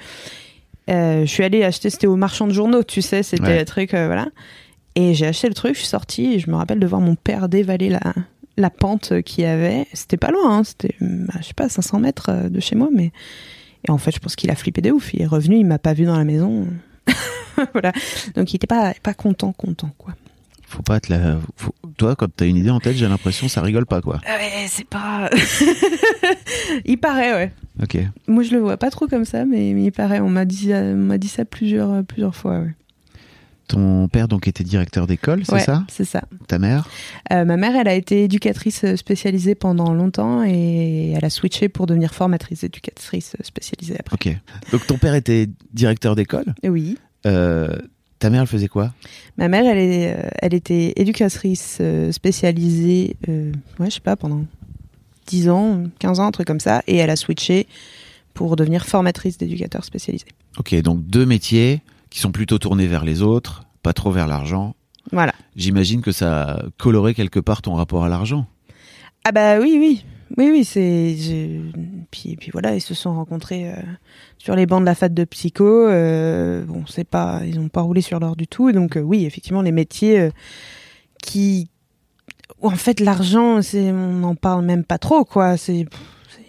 euh, 0.91 1.21
je 1.21 1.27
suis 1.31 1.45
allée 1.45 1.65
acheter, 1.65 1.91
c'était 1.91 2.07
au 2.07 2.17
marchand 2.17 2.47
de 2.47 2.53
journaux, 2.53 2.83
tu 2.83 3.01
sais, 3.03 3.23
c'était 3.23 3.43
Ouais. 3.45 3.59
le 3.61 3.65
truc, 3.65 3.95
euh, 3.95 4.07
voilà. 4.07 4.29
Et 4.97 5.15
j'ai 5.15 5.27
acheté 5.27 5.49
le 5.49 5.55
truc, 5.55 5.75
je 5.75 5.81
suis 5.81 5.89
sortie, 5.89 6.35
et 6.35 6.39
je 6.39 6.51
me 6.51 6.57
rappelle 6.57 6.79
de 6.81 6.87
voir 6.87 7.01
mon 7.01 7.15
père 7.17 7.49
dévaler 7.49 7.89
la, 7.89 8.01
la 8.57 8.71
pente 8.71 9.23
qu'il 9.23 9.45
y 9.45 9.47
avait. 9.47 9.87
C'était 9.93 10.17
pas 10.17 10.31
loin, 10.31 10.59
hein, 10.59 10.65
c'était, 10.65 10.95
bah, 11.01 11.35
je 11.41 11.47
sais 11.47 11.55
pas, 11.55 11.69
500 11.69 11.99
mètres 12.01 12.31
euh, 12.31 12.49
de 12.49 12.61
chez 12.61 12.77
moi, 12.77 12.89
mais. 12.93 13.11
Et 13.87 13.91
en 13.91 13.99
fait, 13.99 14.13
je 14.15 14.19
pense 14.19 14.35
qu'il 14.37 14.51
a 14.51 14.55
flippé 14.55 14.81
de 14.81 14.91
ouf. 14.93 15.13
Il 15.13 15.21
est 15.21 15.27
revenu, 15.27 15.57
il 15.59 15.67
m'a 15.67 15.79
pas 15.79 15.93
vu 15.93 16.05
dans 16.07 16.17
la 16.17 16.25
maison. 16.25 16.67
voilà. 17.75 17.93
Donc 18.35 18.53
il 18.53 18.57
était 18.57 18.67
pas, 18.67 18.95
pas 19.03 19.13
content, 19.15 19.53
content, 19.53 19.91
quoi. 19.99 20.15
Faut 20.75 20.83
pas 20.83 20.99
te 20.99 21.13
la... 21.13 21.39
faut- 21.57 21.75
Toi, 21.97 22.17
quand 22.17 22.27
t'as 22.35 22.47
une 22.47 22.57
idée 22.57 22.71
en 22.71 22.81
tête, 22.81 22.97
j'ai 22.97 23.07
l'impression 23.07 23.47
ça 23.49 23.61
rigole 23.63 23.87
pas, 23.87 24.01
quoi. 24.01 24.17
Ouais, 24.27 24.67
c'est 24.69 24.87
pas. 24.89 25.31
il 26.85 26.99
paraît, 26.99 27.33
ouais. 27.35 27.53
Ok. 27.83 27.97
Moi, 28.27 28.43
je 28.43 28.51
le 28.53 28.59
vois 28.59 28.77
pas 28.77 28.91
trop 28.91 29.07
comme 29.07 29.25
ça, 29.25 29.45
mais, 29.45 29.73
mais 29.75 29.85
il 29.85 29.93
paraît. 29.93 30.21
On 30.21 30.29
m'a 30.31 30.45
dit, 30.45 30.73
euh, 30.73 30.95
on 30.95 30.97
m'a 31.07 31.19
dit 31.19 31.29
ça 31.29 31.45
plusieurs, 31.45 31.91
euh, 31.93 32.03
plusieurs 32.03 32.35
fois, 32.35 32.61
ouais. 32.61 32.75
Ton 33.69 34.09
père, 34.09 34.29
donc, 34.29 34.47
était 34.47 34.63
directeur 34.65 35.07
d'école, 35.07 35.45
c'est 35.47 35.53
Ouais, 35.55 35.61
ça? 35.61 35.85
C'est 35.89 36.05
ça. 36.05 36.23
Ta 36.49 36.59
mère? 36.59 36.87
Euh, 37.33 37.45
ma 37.47 37.57
mère, 37.57 37.75
elle 37.77 37.89
a 37.89 37.95
été 37.95 38.25
éducatrice 38.25 38.85
euh, 38.85 38.97
spécialisée 38.97 39.55
pendant 39.55 39.95
longtemps 39.95 40.45
et 40.45 41.13
elle 41.13 41.25
a 41.25 41.31
switché 41.31 41.71
pour 41.71 41.87
devenir 41.87 42.15
formatrice 42.15 42.63
éducatrice 42.65 43.37
spécialisée 43.43 43.97
après. 43.99 44.15
Ok. 44.17 44.37
Donc, 44.73 44.87
ton 44.87 44.99
père 44.99 45.15
était 45.15 45.49
directeur 45.73 46.15
d'école? 46.15 46.55
Oui. 46.63 46.99
Euh, 47.27 47.69
ta 48.25 48.31
mère, 48.31 48.41
elle 48.41 48.47
faisait 48.47 48.69
quoi? 48.69 48.95
Ma 49.37 49.49
mère, 49.49 49.67
elle, 49.67 49.77
est, 49.77 50.15
euh, 50.17 50.29
elle 50.41 50.55
était 50.55 50.95
éducatrice 50.97 51.77
euh, 51.83 52.11
spécialisée, 52.11 53.19
euh, 53.29 53.53
ouais, 53.79 53.91
je 53.91 53.97
sais 53.97 54.01
pas, 54.01 54.17
pendant 54.17 54.47
10 55.27 55.51
ans, 55.51 55.83
15 55.99 56.21
ans, 56.21 56.25
un 56.25 56.31
truc 56.31 56.47
comme 56.47 56.59
ça, 56.59 56.83
et 56.87 56.97
elle 56.97 57.11
a 57.11 57.17
switché 57.17 57.67
pour 58.33 58.57
devenir 58.57 58.87
formatrice 58.87 59.37
d'éducateurs 59.37 59.85
spécialisés. 59.85 60.25
Ok, 60.57 60.75
donc 60.77 61.05
deux 61.05 61.27
métiers 61.27 61.83
qui 62.09 62.19
sont 62.19 62.33
plutôt 62.33 62.57
tournés 62.57 62.87
vers 62.87 63.05
les 63.05 63.21
autres, 63.21 63.65
pas 63.83 63.93
trop 63.93 64.11
vers 64.11 64.27
l'argent. 64.27 64.75
Voilà. 65.13 65.35
J'imagine 65.55 66.01
que 66.01 66.11
ça 66.11 66.45
a 66.45 66.63
coloré 66.79 67.13
quelque 67.13 67.41
part 67.41 67.61
ton 67.61 67.75
rapport 67.75 68.07
à 68.07 68.09
l'argent. 68.09 68.47
Ah 69.25 69.33
bah 69.33 69.59
oui, 69.61 69.77
oui. 69.79 70.03
Oui, 70.37 70.49
oui, 70.51 70.65
c'est... 70.65 71.17
Puis, 72.11 72.37
puis 72.37 72.51
voilà, 72.51 72.75
ils 72.75 72.81
se 72.81 72.95
sont 72.95 73.15
rencontrés 73.15 73.71
euh, 73.71 73.77
sur 74.39 74.57
les 74.57 74.67
bancs 74.67 74.81
de 74.81 74.87
la 74.87 74.95
FAT 74.95 75.11
de 75.11 75.25
psycho. 75.25 75.65
euh, 75.65 76.65
bon, 76.65 76.85
c'est 76.87 77.05
pas... 77.09 77.43
Ils 77.47 77.59
ont 77.61 77.69
pas 77.69 77.83
roulé 77.83 78.01
sur 78.01 78.21
l'or 78.21 78.37
du 78.37 78.47
tout. 78.47 78.73
Donc 78.73 78.97
euh, 78.97 79.01
oui, 79.01 79.25
effectivement, 79.25 79.63
les 79.63 79.73
métiers 79.73 80.31
qui... 81.23 81.69
où, 82.61 82.69
en 82.69 82.77
fait, 82.77 83.01
l'argent, 83.01 83.63
c'est... 83.63 83.91
on 83.91 84.13
n'en 84.15 84.35
parle 84.35 84.65
même 84.65 84.85
pas 84.85 84.99
trop, 84.99 85.25
quoi. 85.25 85.57
C'est... 85.57 85.87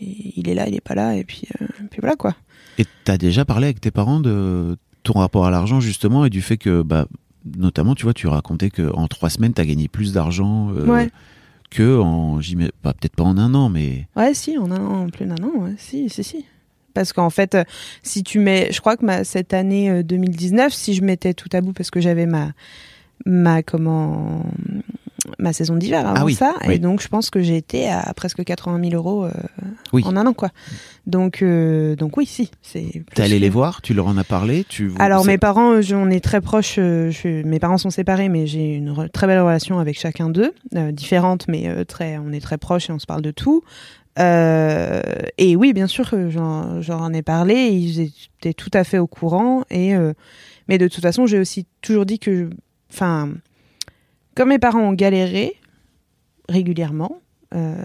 Il 0.01 0.49
est 0.49 0.55
là, 0.55 0.67
il 0.67 0.75
est 0.75 0.81
pas 0.81 0.95
là, 0.95 1.15
et 1.15 1.23
puis, 1.23 1.47
puis 1.89 2.01
voilà, 2.01 2.15
quoi. 2.15 2.35
Et 2.77 2.85
t'as 3.05 3.17
déjà 3.17 3.45
parlé 3.45 3.67
avec 3.67 3.79
tes 3.79 3.91
parents 3.91 4.19
de 4.19 4.77
ton 5.03 5.19
rapport 5.19 5.45
à 5.45 5.51
l'argent, 5.51 5.79
justement, 5.79 6.25
et 6.25 6.29
du 6.29 6.41
fait 6.41 6.57
que, 6.57 6.81
bah, 6.81 7.07
notamment, 7.57 7.95
tu 7.95 8.03
vois, 8.03 8.13
tu 8.13 8.27
racontais 8.27 8.69
que 8.69 8.93
en 8.93 9.07
trois 9.07 9.29
semaines, 9.29 9.53
t'as 9.53 9.63
gagné 9.63 9.87
plus 9.87 10.11
d'argent 10.11 10.69
Ouais. 10.71 11.09
Que 11.69 11.99
en, 11.99 12.39
j'imagine- 12.41 12.71
pas 12.81 12.93
peut-être 12.93 13.15
pas 13.15 13.23
en 13.23 13.37
un 13.37 13.53
an, 13.53 13.69
mais 13.69 14.07
Ouais, 14.15 14.33
si, 14.33 14.57
en 14.57 14.71
un 14.71 14.79
an, 14.85 15.03
en 15.05 15.09
plus 15.09 15.25
d'un 15.25 15.43
an, 15.43 15.51
ouais, 15.57 15.73
si, 15.77 16.09
si, 16.09 16.23
si. 16.23 16.45
Parce 16.93 17.11
qu'en 17.11 17.29
fait, 17.29 17.55
euh, 17.55 17.63
si 18.03 18.23
tu 18.23 18.39
mets, 18.39 18.71
je 18.71 18.79
crois 18.79 18.95
que 18.95 19.05
ma, 19.05 19.23
cette 19.25 19.53
année 19.53 19.89
euh, 19.89 20.03
2019, 20.03 20.73
si 20.73 20.93
je 20.93 21.03
mettais 21.03 21.33
tout 21.33 21.49
à 21.51 21.59
bout, 21.61 21.73
parce 21.73 21.91
que 21.91 21.99
j'avais 21.99 22.25
ma, 22.25 22.51
ma, 23.25 23.63
comment, 23.63 24.43
ma 25.39 25.53
saison 25.53 25.75
d'hiver 25.75 26.05
avant 26.07 26.21
Ah 26.21 26.25
oui, 26.25 26.33
ça, 26.33 26.55
oui. 26.67 26.75
et 26.75 26.79
donc 26.79 27.01
je 27.01 27.07
pense 27.07 27.29
que 27.29 27.41
j'ai 27.41 27.57
été 27.57 27.89
à 27.89 28.13
presque 28.15 28.43
80 28.43 28.79
000 28.89 28.93
euros 28.95 29.25
euh, 29.25 29.31
Oui. 29.93 30.03
en 30.05 30.15
un 30.15 30.25
an, 30.27 30.33
quoi. 30.33 30.49
Donc, 31.07 31.41
euh, 31.41 31.95
donc 31.95 32.17
oui, 32.17 32.25
si, 32.25 32.49
c'est. 32.61 33.03
t'es 33.13 33.21
allé 33.23 33.35
que- 33.37 33.41
les 33.41 33.49
voir, 33.49 33.81
tu 33.81 33.93
leur 33.93 34.07
en 34.07 34.17
as 34.17 34.23
parlé, 34.23 34.65
tu. 34.67 34.91
alors 34.99 35.25
mes 35.25 35.37
parents, 35.37 35.73
euh, 35.73 35.81
je- 35.81 35.95
on 35.95 36.09
est 36.09 36.23
très 36.23 36.41
proches. 36.41 36.75
euh, 36.79 37.11
je- 37.11 37.43
mes 37.43 37.59
parents 37.59 37.77
sont 37.77 37.89
séparés, 37.91 38.29
mais 38.29 38.47
j'ai 38.47 38.73
une 38.75 38.91
re- 38.91 39.09
très 39.09 39.27
belle 39.27 39.39
relation 39.41 39.79
avec 39.79 39.99
chacun 39.99 40.29
d'eux, 40.29 40.53
euh, 40.75 40.91
différente, 40.91 41.47
mais 41.47 41.67
euh, 41.67 41.83
très. 41.83 42.17
On 42.17 42.31
est 42.31 42.39
très 42.39 42.57
proches 42.57 42.89
et 42.89 42.93
on 42.93 42.99
se 42.99 43.05
parle 43.05 43.21
de 43.21 43.31
tout. 43.31 43.63
Euh, 44.17 45.01
et 45.37 45.55
oui, 45.55 45.73
bien 45.73 45.87
sûr, 45.87 46.09
j'en 46.29 47.13
ai 47.13 47.21
parlé. 47.21 47.67
Ils 47.67 47.99
étaient 48.01 48.53
tout 48.53 48.71
à 48.73 48.83
fait 48.83 48.97
au 48.97 49.07
courant. 49.07 49.63
Et 49.69 49.95
euh, 49.95 50.13
mais 50.67 50.77
de 50.77 50.87
toute 50.87 51.01
façon, 51.01 51.25
j'ai 51.27 51.39
aussi 51.39 51.65
toujours 51.81 52.05
dit 52.05 52.19
que, 52.19 52.49
enfin, 52.91 53.29
comme 54.35 54.49
mes 54.49 54.59
parents 54.59 54.81
ont 54.81 54.93
galéré 54.93 55.55
régulièrement. 56.49 57.19
euh, 57.53 57.75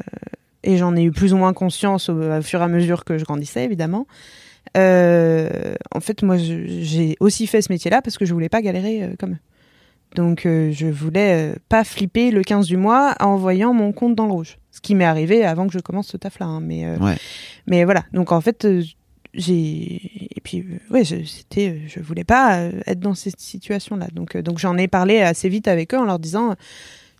et 0.63 0.77
j'en 0.77 0.95
ai 0.95 1.03
eu 1.05 1.11
plus 1.11 1.33
ou 1.33 1.39
moins 1.39 1.55
conscience 1.55 2.11
au, 2.11 2.21
au 2.21 2.43
fur 2.43 2.61
et 2.61 2.65
à 2.65 2.69
mesure 2.69 3.05
que 3.07 3.17
je 3.17 3.25
grandissais, 3.25 3.65
évidemment. 3.65 4.07
Euh, 4.77 5.75
en 5.95 6.01
fait, 6.01 6.23
moi, 6.23 6.37
j'ai 6.37 7.17
aussi 7.21 7.47
fait 7.47 7.63
ce 7.63 7.73
métier-là 7.73 8.03
parce 8.03 8.19
que 8.19 8.25
je 8.27 8.35
voulais 8.35 8.49
pas 8.51 8.61
galérer 8.61 9.03
euh, 9.05 9.15
comme 9.19 9.33
eux. 9.33 9.39
Donc 10.17 10.45
euh, 10.45 10.71
je 10.73 10.87
voulais 10.89 11.55
pas 11.69 11.85
flipper 11.85 12.31
le 12.33 12.43
15 12.43 12.67
du 12.67 12.77
mois 12.77 13.15
en 13.21 13.37
voyant 13.37 13.73
mon 13.73 13.93
compte 13.93 14.15
dans 14.17 14.27
le 14.27 14.33
rouge. 14.33 14.59
Ce 14.73 14.81
qui 14.81 14.95
m'est 14.95 15.05
arrivé 15.05 15.45
avant 15.45 15.67
que 15.67 15.73
je 15.73 15.79
commence 15.79 16.09
ce 16.09 16.17
taf 16.17 16.41
là. 16.41 16.47
hein, 16.47 16.61
mais 16.61 16.85
Ouais. 16.99 17.17
mais 17.67 17.85
voilà. 17.85 18.05
Donc 18.13 18.33
en 18.33 18.41
fait 18.41 18.67
j'ai 19.35 20.29
et 20.37 20.41
puis 20.43 20.61
euh, 20.61 20.93
ouais 20.95 21.05
c'était 21.05 21.71
euh, 21.71 21.79
je 21.87 22.01
voulais 22.01 22.25
pas 22.25 22.59
euh, 22.59 22.73
être 22.87 23.01
dans 23.01 23.15
cette 23.15 23.41
situation 23.41 23.97
là. 23.97 24.09
Donc 24.13 24.37
euh, 24.37 24.43
donc 24.43 24.59
j'en 24.59 24.77
ai 24.77 24.89
parlé 24.89 25.21
assez 25.21 25.49
vite 25.49 25.69
avec 25.69 25.95
eux 25.95 25.99
en 25.99 26.05
leur 26.05 26.19
disant 26.19 26.55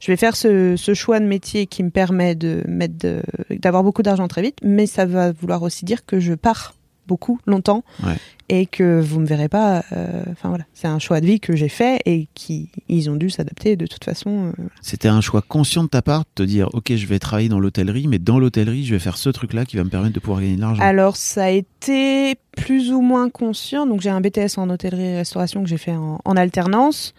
je 0.01 0.11
vais 0.11 0.17
faire 0.17 0.35
ce, 0.35 0.77
ce 0.77 0.95
choix 0.95 1.21
de 1.21 1.27
métier 1.27 1.67
qui 1.67 1.83
me 1.83 1.91
permet 1.91 2.35
de 2.35 2.65
mettre 2.67 3.23
d'avoir 3.51 3.85
beaucoup 3.85 4.03
d'argent 4.03 4.29
très 4.29 4.41
vite, 4.41 4.57
mais 4.63 4.87
ça 4.87 5.05
va 5.05 5.31
vouloir 5.31 5.63
aussi 5.63 5.85
dire 5.85 6.07
que 6.07 6.19
je 6.21 6.33
pars 6.33 6.75
beaucoup 7.11 7.41
longtemps 7.47 7.83
Ouais. 8.05 8.15
et 8.49 8.67
que 8.67 9.01
vous 9.01 9.19
me 9.21 9.27
verrez 9.27 9.49
pas. 9.49 9.83
euh, 9.93 10.23
Enfin 10.31 10.49
voilà, 10.49 10.65
c'est 10.75 10.87
un 10.87 11.01
choix 11.01 11.21
de 11.21 11.27
vie 11.27 11.41
que 11.41 11.57
j'ai 11.57 11.69
fait 11.69 12.01
et 12.07 12.29
qui 12.35 12.71
ils 12.89 13.11
ont 13.11 13.17
dû 13.17 13.29
s'adapter 13.31 13.75
de 13.77 13.87
toute 13.87 14.05
façon. 14.05 14.53
euh, 14.59 14.63
C'était 14.81 15.09
un 15.09 15.21
choix 15.21 15.43
conscient 15.43 15.83
de 15.83 15.89
ta 15.89 16.03
part 16.03 16.21
de 16.21 16.27
te 16.37 16.43
dire, 16.45 16.69
ok, 16.73 16.95
je 16.95 17.07
vais 17.07 17.19
travailler 17.19 17.49
dans 17.49 17.59
l'hôtellerie, 17.61 18.07
mais 18.07 18.19
dans 18.21 18.39
l'hôtellerie, 18.39 18.85
je 18.85 18.95
vais 18.95 19.01
faire 19.01 19.17
ce 19.19 19.29
truc-là 19.31 19.65
qui 19.65 19.77
va 19.77 19.83
me 19.85 19.91
permettre 19.91 20.15
de 20.15 20.21
pouvoir 20.21 20.41
gagner 20.41 20.55
de 20.57 20.61
l'argent. 20.61 20.83
Alors 20.83 21.17
ça 21.17 21.45
a 21.45 21.51
été 21.51 22.37
plus 22.57 22.93
ou 22.93 23.01
moins 23.01 23.29
conscient. 23.29 23.87
Donc 23.87 24.01
j'ai 24.03 24.11
un 24.11 24.21
BTS 24.21 24.57
en 24.59 24.71
hôtellerie 24.71 25.03
et 25.05 25.17
restauration 25.17 25.63
que 25.65 25.69
j'ai 25.69 25.79
fait 25.79 25.97
en, 25.97 26.21
en 26.25 26.37
alternance. 26.37 27.13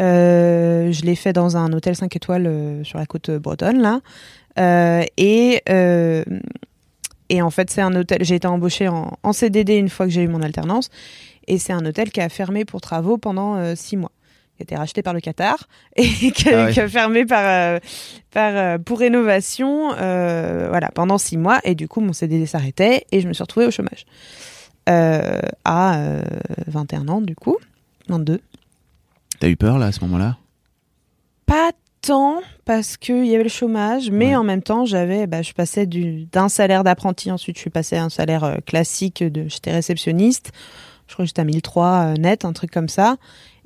Euh, 0.00 0.92
je 0.92 1.02
l'ai 1.02 1.16
fait 1.16 1.32
dans 1.32 1.56
un 1.56 1.72
hôtel 1.72 1.94
5 1.96 2.14
étoiles 2.16 2.46
euh, 2.46 2.84
sur 2.84 2.98
la 2.98 3.06
côte 3.06 3.30
bretonne 3.30 3.80
là. 3.80 4.00
Euh, 4.58 5.02
et 5.16 5.62
et 7.30 7.40
en 7.40 7.50
fait 7.50 7.70
c'est 7.70 7.80
un 7.80 7.94
hôtel. 7.94 8.18
J'ai 8.22 8.34
été 8.34 8.46
embauchée 8.46 8.88
en, 8.88 9.16
en 9.22 9.32
CDD 9.32 9.76
une 9.76 9.88
fois 9.88 10.04
que 10.06 10.12
j'ai 10.12 10.22
eu 10.22 10.28
mon 10.28 10.42
alternance. 10.42 10.90
Et 11.46 11.58
c'est 11.58 11.72
un 11.72 11.84
hôtel 11.84 12.10
qui 12.12 12.20
a 12.20 12.28
fermé 12.28 12.64
pour 12.64 12.80
travaux 12.80 13.18
pendant 13.18 13.56
euh, 13.56 13.74
six 13.74 13.96
mois. 13.96 14.12
Qui 14.56 14.62
a 14.62 14.64
été 14.64 14.76
racheté 14.76 15.02
par 15.02 15.14
le 15.14 15.20
Qatar 15.20 15.68
et 15.96 16.06
qui 16.32 16.48
a, 16.50 16.66
Ah 16.66 16.72
qui 16.72 16.80
a 16.80 16.88
fermé 16.88 17.24
par, 17.24 17.42
euh, 17.44 17.78
par, 18.30 18.52
euh, 18.54 18.78
pour 18.78 18.98
rénovation 18.98 19.92
euh, 19.98 20.66
voilà, 20.68 20.90
pendant 20.90 21.16
six 21.18 21.38
mois. 21.38 21.60
Et 21.64 21.74
du 21.74 21.88
coup, 21.88 22.00
mon 22.00 22.12
CDD 22.12 22.46
s'arrêtait 22.46 23.06
et 23.10 23.20
je 23.20 23.26
me 23.26 23.32
suis 23.32 23.42
retrouvée 23.42 23.66
au 23.66 23.70
chômage. 23.70 24.04
À 24.86 25.98
euh, 25.98 26.22
21 26.66 27.08
ans, 27.08 27.20
du 27.20 27.36
coup. 27.36 27.56
22. 28.08 28.40
T'as 29.38 29.48
eu 29.48 29.56
peur 29.56 29.78
là 29.78 29.86
à 29.86 29.92
ce 29.92 30.00
moment-là? 30.00 30.36
Pas 31.46 31.70
tant 32.02 32.40
parce 32.64 32.96
qu'il 32.96 33.26
y 33.26 33.34
avait 33.34 33.42
le 33.44 33.48
chômage, 33.50 34.10
mais 34.10 34.28
Ouais. 34.28 34.36
en 34.36 34.44
même 34.44 34.62
temps, 34.62 34.84
j'avais, 34.84 35.26
bah, 35.26 35.42
je 35.42 35.52
passais 35.52 35.86
du- 35.86 36.26
d'un 36.26 36.48
salaire 36.48 36.84
d'apprenti, 36.84 37.30
ensuite 37.30 37.56
je 37.56 37.60
suis 37.60 37.70
passée 37.70 37.96
à 37.96 38.04
un 38.04 38.08
salaire 38.10 38.44
euh, 38.44 38.56
classique 38.64 39.22
de, 39.22 39.48
j'étais 39.48 39.72
réceptionniste. 39.72 40.52
Je 41.08 41.14
crois 41.14 41.24
que 41.24 41.28
j'étais 41.28 41.42
à 41.42 41.44
1003 41.44 41.86
euh, 41.86 42.14
net, 42.14 42.44
un 42.44 42.52
truc 42.52 42.70
comme 42.70 42.88
ça. 42.88 43.16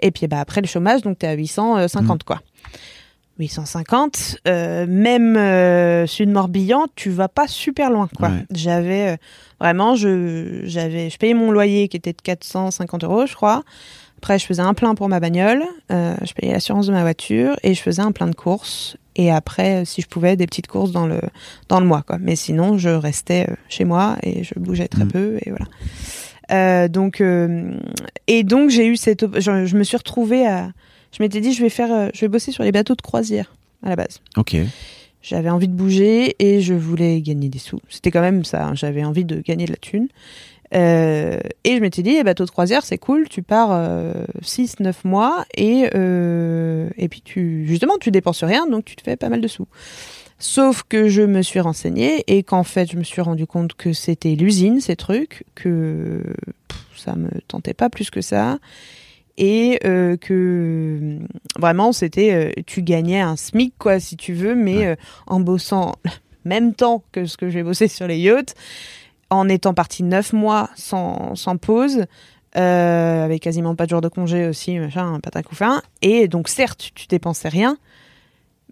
Et 0.01 0.11
puis 0.11 0.27
bah, 0.27 0.41
après 0.41 0.61
le 0.63 0.67
chômage, 0.67 1.03
donc 1.03 1.19
t'es 1.19 1.27
à 1.27 1.35
850 1.35 2.25
quoi. 2.25 2.41
850, 3.39 4.37
euh, 4.47 4.87
même 4.89 5.37
euh, 5.37 6.07
Sud 6.07 6.29
Morbihan, 6.29 6.87
tu 6.95 7.11
vas 7.11 7.29
pas 7.29 7.49
super 7.49 7.91
loin 7.91 8.09
quoi. 8.17 8.29
Ouais. 8.29 8.45
J'avais 8.53 9.09
euh, 9.15 9.17
vraiment, 9.61 9.97
je 9.97 10.61
j'avais, 10.65 11.11
je 11.11 11.19
payais 11.19 11.35
mon 11.35 11.51
loyer 11.51 11.89
qui 11.89 11.97
était 11.97 12.13
de 12.13 12.21
450 12.23 13.03
euros, 13.05 13.27
je 13.27 13.35
crois. 13.35 13.65
Après, 14.25 14.39
je 14.39 14.47
faisais 14.47 14.63
un 14.63 14.73
plein 14.73 14.95
pour 14.95 15.11
ma 15.11 15.21
bagnole, 15.21 15.65
euh, 15.93 16.15
je 16.25 16.33
payais 16.33 16.55
l'assurance 16.55 16.87
de 16.87 16.93
ma 16.93 17.03
voiture 17.03 17.57
et 17.63 17.75
je 17.75 17.83
faisais 17.83 18.01
un 18.01 18.11
plein 18.11 18.27
de 18.27 18.35
courses. 18.35 18.97
Et 19.17 19.31
après, 19.31 19.83
euh, 19.83 19.85
si 19.85 20.01
je 20.01 20.07
pouvais, 20.07 20.35
des 20.35 20.47
petites 20.47 20.67
courses 20.67 20.93
dans 20.93 21.07
le 21.07 21.21
dans 21.69 21.79
le 21.79 21.85
mois 21.85 22.01
quoi. 22.01 22.17
Mais 22.19 22.35
sinon, 22.35 22.79
je 22.79 22.89
restais 22.89 23.45
euh, 23.51 23.55
chez 23.69 23.85
moi 23.85 24.17
et 24.23 24.43
je 24.43 24.55
bougeais 24.59 24.89
très 24.89 25.05
Mhm. 25.05 25.11
peu 25.13 25.39
et 25.45 25.51
voilà. 25.51 25.67
Euh, 26.53 26.89
donc 26.89 27.21
euh, 27.21 27.75
et 28.27 28.45
donc 28.45 28.71
j'ai 28.71 28.87
eu 28.87 28.97
cette, 28.97 29.27
je, 29.39 29.67
je 29.67 29.77
me 29.77 29.83
suis 29.85 29.99
retrouvée 29.99 30.47
à, 30.47 30.73
je 31.15 31.23
m'étais 31.23 31.43
dit 31.43 31.53
je 31.53 31.61
vais 31.61 31.69
faire, 31.69 32.09
je 32.15 32.21
vais 32.23 32.29
bosser 32.29 32.51
sur 32.51 32.63
les 32.65 32.73
bateaux 32.73 32.95
de 32.95 33.03
croisière 33.03 33.53
à 33.83 33.91
la 33.91 33.97
base. 33.97 34.23
Ok. 34.39 34.57
J'avais 35.21 35.51
envie 35.51 35.69
de 35.69 35.75
bouger 35.75 36.35
et 36.39 36.63
je 36.63 36.73
voulais 36.73 37.21
gagner 37.21 37.51
des 37.51 37.59
sous. 37.59 37.81
C'était 37.91 38.11
quand 38.11 38.21
même 38.23 38.43
ça. 38.45 38.69
hein. 38.69 38.75
J'avais 38.75 39.05
envie 39.05 39.25
de 39.27 39.41
gagner 39.43 39.67
de 39.67 39.71
la 39.73 39.77
thune. 39.79 40.09
Euh, 40.75 41.39
et 41.65 41.77
je 41.77 41.81
m'étais 41.81 42.03
dit, 42.03 42.13
les 42.15 42.25
bateaux 42.25 42.45
de 42.45 42.51
croisière, 42.51 42.85
c'est 42.85 42.99
cool. 42.99 43.29
Tu 43.29 43.43
pars 43.43 43.71
6-9 44.43 44.93
mois 45.05 45.45
et, 45.57 45.89
euh, 45.95 46.89
et 46.97 47.09
puis 47.09 47.23
tu, 47.23 47.65
justement, 47.67 47.97
tu 48.01 48.11
dépenses 48.11 48.43
rien, 48.45 48.67
donc 48.67 48.85
tu 48.85 48.97
te 48.97 49.03
fais 49.03 49.17
pas 49.17 49.29
mal 49.29 49.41
de 49.41 49.49
sous. 49.49 49.67
Sauf 50.39 50.83
que 50.83 51.09
je 51.09 51.23
me 51.23 51.43
suis 51.43 51.61
renseignée 51.61 52.25
et 52.27 52.43
qu'en 52.43 52.65
fait, 52.65 52.91
je 52.91 52.97
me 52.97 53.05
suis 53.05 53.23
rendu 53.23 53.47
compte 53.47 53.75
que 53.75 53.93
c'était 53.93 54.35
l'usine, 54.35 54.81
ces 54.81 54.97
trucs, 54.97 55.45
que 55.55 56.23
pff, 56.69 56.79
ça 56.97 57.15
me 57.15 57.29
tentait 57.47 57.73
pas 57.75 57.89
plus 57.89 58.11
que 58.11 58.21
ça. 58.21 58.59
Et 59.37 59.79
euh, 59.85 60.17
que 60.17 61.19
vraiment, 61.59 61.93
c'était, 61.93 62.33
euh, 62.35 62.63
tu 62.67 62.83
gagnais 62.83 63.21
un 63.21 63.37
SMIC, 63.37 63.75
quoi, 63.79 63.99
si 64.01 64.17
tu 64.17 64.33
veux, 64.33 64.55
mais 64.55 64.79
Ouais. 64.79 64.87
euh, 64.89 64.97
en 65.27 65.41
bossant 65.41 65.95
même 66.45 66.75
temps 66.75 67.03
que 67.13 67.27
ce 67.27 67.37
que 67.37 67.49
j'ai 67.49 67.63
bossé 67.63 67.89
sur 67.89 68.07
les 68.07 68.19
yachts, 68.19 68.55
en 69.35 69.49
étant 69.49 69.75
parti 69.75 70.03
neuf 70.03 70.33
mois 70.33 70.71
sans, 70.77 71.35
sans 71.35 71.57
pause, 71.57 72.07
euh, 72.57 73.25
avec 73.25 73.43
quasiment 73.43 73.75
pas 73.75 73.85
de 73.85 73.91
jours 73.91 74.01
de 74.01 74.09
congé 74.09 74.47
aussi, 74.47 74.79
machin, 74.79 75.19
patin 75.21 75.43
couffin. 75.43 75.83
Et 76.03 76.29
donc, 76.29 76.49
certes, 76.49 76.91
tu 76.95 77.07
dépensais 77.09 77.49
rien, 77.49 77.77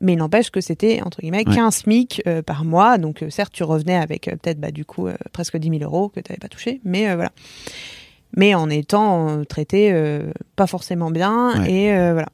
mais 0.00 0.14
n'empêche 0.16 0.50
que 0.50 0.60
c'était, 0.60 1.00
entre 1.04 1.20
guillemets, 1.20 1.44
Ouais. 1.48 1.54
15 1.54 1.74
SMIC 1.76 2.22
euh, 2.26 2.42
par 2.42 2.64
mois. 2.64 2.98
Donc, 2.98 3.22
euh, 3.22 3.30
certes, 3.30 3.52
tu 3.52 3.64
revenais 3.64 3.96
avec 3.96 4.26
peut-être, 4.26 4.60
bah, 4.60 4.70
du 4.70 4.84
coup, 4.84 5.08
presque 5.32 5.56
10 5.56 5.78
000 5.78 5.82
euros 5.82 6.08
que 6.08 6.20
tu 6.20 6.30
n'avais 6.30 6.38
pas 6.40 6.48
touché, 6.48 6.80
mais 6.84 7.12
voilà. 7.14 7.32
Mais 8.36 8.54
en 8.54 8.70
étant 8.70 9.44
traité 9.44 9.94
pas 10.56 10.66
forcément 10.66 11.10
bien, 11.10 11.60
Ouais. 11.60 11.70
et 11.72 12.12
voilà. 12.12 12.28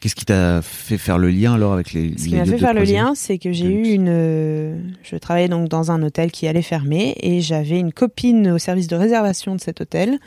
Qu'est-ce 0.00 0.14
qui 0.14 0.24
t'a 0.24 0.62
fait 0.62 0.96
faire 0.98 1.18
le 1.18 1.28
lien 1.28 1.54
alors 1.54 1.72
avec 1.72 1.92
les 1.92 2.16
Ce 2.16 2.24
qui 2.28 2.34
m'a 2.36 2.44
fait 2.44 2.58
faire 2.58 2.72
le 2.74 2.82
lien, 2.84 3.14
c'est 3.16 3.38
que 3.38 3.50
j'ai 3.52 3.66
eu 3.66 3.94
une. 3.94 4.06
euh, 4.08 4.78
Je 5.02 5.16
travaillais 5.16 5.48
donc 5.48 5.68
dans 5.68 5.90
un 5.90 6.02
hôtel 6.02 6.30
qui 6.30 6.46
allait 6.46 6.62
fermer 6.62 7.16
et 7.20 7.40
j'avais 7.40 7.80
une 7.80 7.92
copine 7.92 8.48
au 8.52 8.58
service 8.58 8.86
de 8.86 8.94
réservation 8.94 9.56
de 9.56 9.60
cet 9.60 9.80
hôtel 9.80 10.18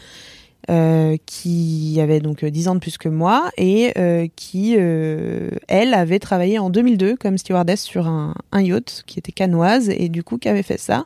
euh, 0.69 1.15
qui 1.25 1.97
avait 2.01 2.19
donc 2.19 2.43
euh, 2.43 2.51
10 2.51 2.67
ans 2.67 2.75
de 2.75 2.79
plus 2.81 2.97
que 2.97 3.07
moi 3.09 3.49
et 3.57 3.93
euh, 3.97 4.27
qui, 4.35 4.75
euh, 4.77 5.49
elle, 5.69 5.93
avait 5.93 6.19
travaillé 6.19 6.59
en 6.59 6.69
2002 6.69 7.15
comme 7.15 7.37
stewardess 7.37 7.81
sur 7.81 8.07
un, 8.07 8.35
un 8.51 8.61
yacht 8.61 9.03
qui 9.07 9.19
était 9.19 9.31
canoise 9.31 9.89
et 9.89 10.09
du 10.09 10.21
coup 10.21 10.37
qui 10.37 10.49
avait 10.49 10.63
fait 10.63 10.77
ça 10.79 11.03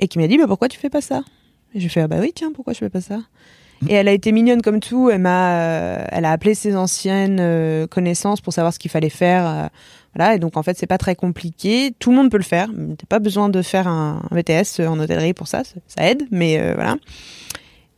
et 0.00 0.08
qui 0.08 0.18
m'a 0.18 0.26
dit 0.26 0.36
bah, 0.36 0.46
pourquoi 0.48 0.68
tu 0.68 0.78
fais 0.78 0.90
pas 0.90 1.00
ça? 1.00 1.22
Et 1.74 1.80
j'ai 1.80 1.88
fait 1.88 2.00
ah 2.00 2.08
bah 2.08 2.16
oui 2.20 2.32
tiens 2.34 2.50
pourquoi 2.52 2.72
je 2.72 2.78
fais 2.80 2.90
pas 2.90 3.00
ça? 3.00 3.20
Et 3.86 3.94
elle 3.94 4.08
a 4.08 4.12
été 4.12 4.32
mignonne 4.32 4.62
comme 4.62 4.80
tout. 4.80 5.10
Elle 5.10 5.20
m'a, 5.20 5.60
euh, 5.60 6.04
elle 6.10 6.24
a 6.24 6.32
appelé 6.32 6.54
ses 6.54 6.74
anciennes 6.76 7.38
euh, 7.40 7.86
connaissances 7.86 8.40
pour 8.40 8.52
savoir 8.52 8.72
ce 8.72 8.78
qu'il 8.78 8.90
fallait 8.90 9.08
faire. 9.10 9.46
euh, 9.46 9.66
voilà. 10.16 10.34
Et 10.34 10.38
donc 10.38 10.56
en 10.56 10.62
fait, 10.62 10.76
c'est 10.76 10.86
pas 10.86 10.98
très 10.98 11.14
compliqué. 11.14 11.94
Tout 11.98 12.10
le 12.10 12.16
monde 12.16 12.30
peut 12.30 12.38
le 12.38 12.42
faire. 12.42 12.68
T'as 12.98 13.06
pas 13.08 13.18
besoin 13.20 13.48
de 13.48 13.62
faire 13.62 13.86
un, 13.86 14.22
un 14.30 14.34
VTS 14.34 14.80
en 14.80 14.98
hôtellerie 14.98 15.34
pour 15.34 15.46
ça. 15.46 15.62
Ça, 15.64 16.08
aide, 16.08 16.24
mais 16.30 16.58
euh, 16.58 16.72
voilà. 16.74 16.96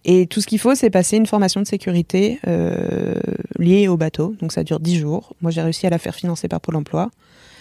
Et 0.04 0.26
tout 0.26 0.40
ce 0.40 0.46
qu'il 0.46 0.58
faut, 0.58 0.74
c'est 0.74 0.90
passer 0.90 1.16
une 1.18 1.26
formation 1.26 1.60
de 1.60 1.66
sécurité 1.66 2.40
euh, 2.46 3.14
liée 3.58 3.86
au 3.88 3.96
bateau. 3.96 4.34
Donc 4.40 4.52
ça 4.52 4.64
dure 4.64 4.80
10 4.80 4.98
jours. 4.98 5.34
Moi, 5.42 5.50
j'ai 5.50 5.60
réussi 5.62 5.86
à 5.86 5.90
la 5.90 5.98
faire 5.98 6.14
financer 6.14 6.48
par 6.48 6.60
Pôle 6.60 6.76
Emploi. 6.76 7.10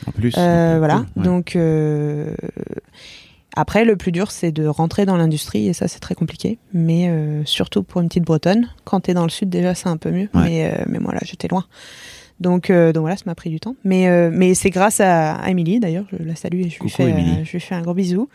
En 0.07 0.11
plus. 0.11 0.34
Euh, 0.38 0.76
voilà. 0.78 0.99
cool, 0.99 1.05
ouais. 1.17 1.24
Donc 1.24 1.55
euh, 1.57 2.34
après, 3.60 3.84
le 3.84 3.97
plus 3.97 4.14
dur, 4.14 4.32
c'est 4.32 4.53
de 4.53 4.66
rentrer 4.66 5.05
dans 5.05 5.18
l'industrie 5.18 5.68
et 5.68 5.74
ça, 5.74 5.89
c'est 5.89 5.99
très 5.99 6.16
compliqué. 6.16 6.57
Mais 6.74 7.10
euh, 7.10 7.43
surtout 7.43 7.84
pour 7.84 7.99
une 7.99 8.07
petite 8.07 8.24
Bretonne, 8.24 8.70
quand 8.86 9.01
t'es 9.01 9.14
dans 9.14 9.24
le 9.24 9.30
sud, 9.30 9.49
déjà, 9.49 9.76
c'est 9.76 9.89
un 9.89 9.97
peu 9.97 10.12
mieux. 10.12 10.30
Ouais. 10.34 10.43
Mais 10.43 10.66
euh, 10.66 10.84
mais 10.88 10.99
moi 10.99 11.14
là, 11.14 11.20
j'étais 11.24 11.49
loin. 11.49 11.66
Donc 12.39 12.70
euh, 12.70 12.93
donc 12.93 13.01
voilà, 13.01 13.18
ça 13.18 13.24
m'a 13.26 13.36
pris 13.36 13.49
du 13.49 13.60
temps. 13.60 13.76
Mais 13.84 14.30
mais 14.32 14.53
c'est 14.53 14.70
grâce 14.70 15.01
à 15.01 15.41
Émilie 15.49 15.82
d'ailleurs, 15.82 16.05
je 16.10 16.24
la 16.24 16.36
salue 16.36 16.62
et 16.62 16.70
je 16.70 16.80
lui 16.80 16.89
fais 16.89 17.43
je 17.43 17.51
lui 17.51 17.60
fais 17.60 17.76
un 17.76 17.82
gros 17.82 17.93
bisou. 17.93 18.30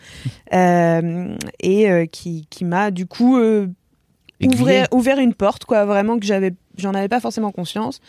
Et 0.51 2.09
qui 2.11 2.47
qui 2.51 2.65
m'a 2.65 2.91
du 2.91 3.07
coup 3.07 3.39
ouvrir, 4.43 4.87
ouvert 4.91 5.19
une 5.19 5.33
porte, 5.33 5.65
quoi, 5.65 5.85
vraiment 5.85 6.19
que 6.19 6.25
j'avais, 6.25 6.53
j'en 6.77 6.93
avais 6.93 7.07
pas 7.07 7.19
forcément 7.19 7.51
conscience. 7.51 7.99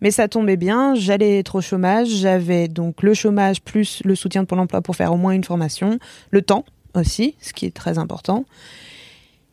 Mais 0.00 0.10
ça 0.10 0.28
tombait 0.28 0.56
bien, 0.56 0.94
j'allais 0.94 1.38
être 1.38 1.56
au 1.56 1.60
chômage, 1.60 2.08
j'avais 2.08 2.68
donc 2.68 3.02
le 3.02 3.14
chômage 3.14 3.62
plus 3.62 4.02
le 4.04 4.14
soutien 4.14 4.42
de 4.42 4.46
Pôle 4.46 4.60
emploi 4.60 4.82
pour 4.82 4.96
faire 4.96 5.12
au 5.12 5.16
moins 5.16 5.32
une 5.32 5.44
formation, 5.44 5.98
le 6.30 6.42
temps 6.42 6.64
aussi, 6.94 7.34
ce 7.40 7.52
qui 7.52 7.66
est 7.66 7.74
très 7.74 7.98
important. 7.98 8.44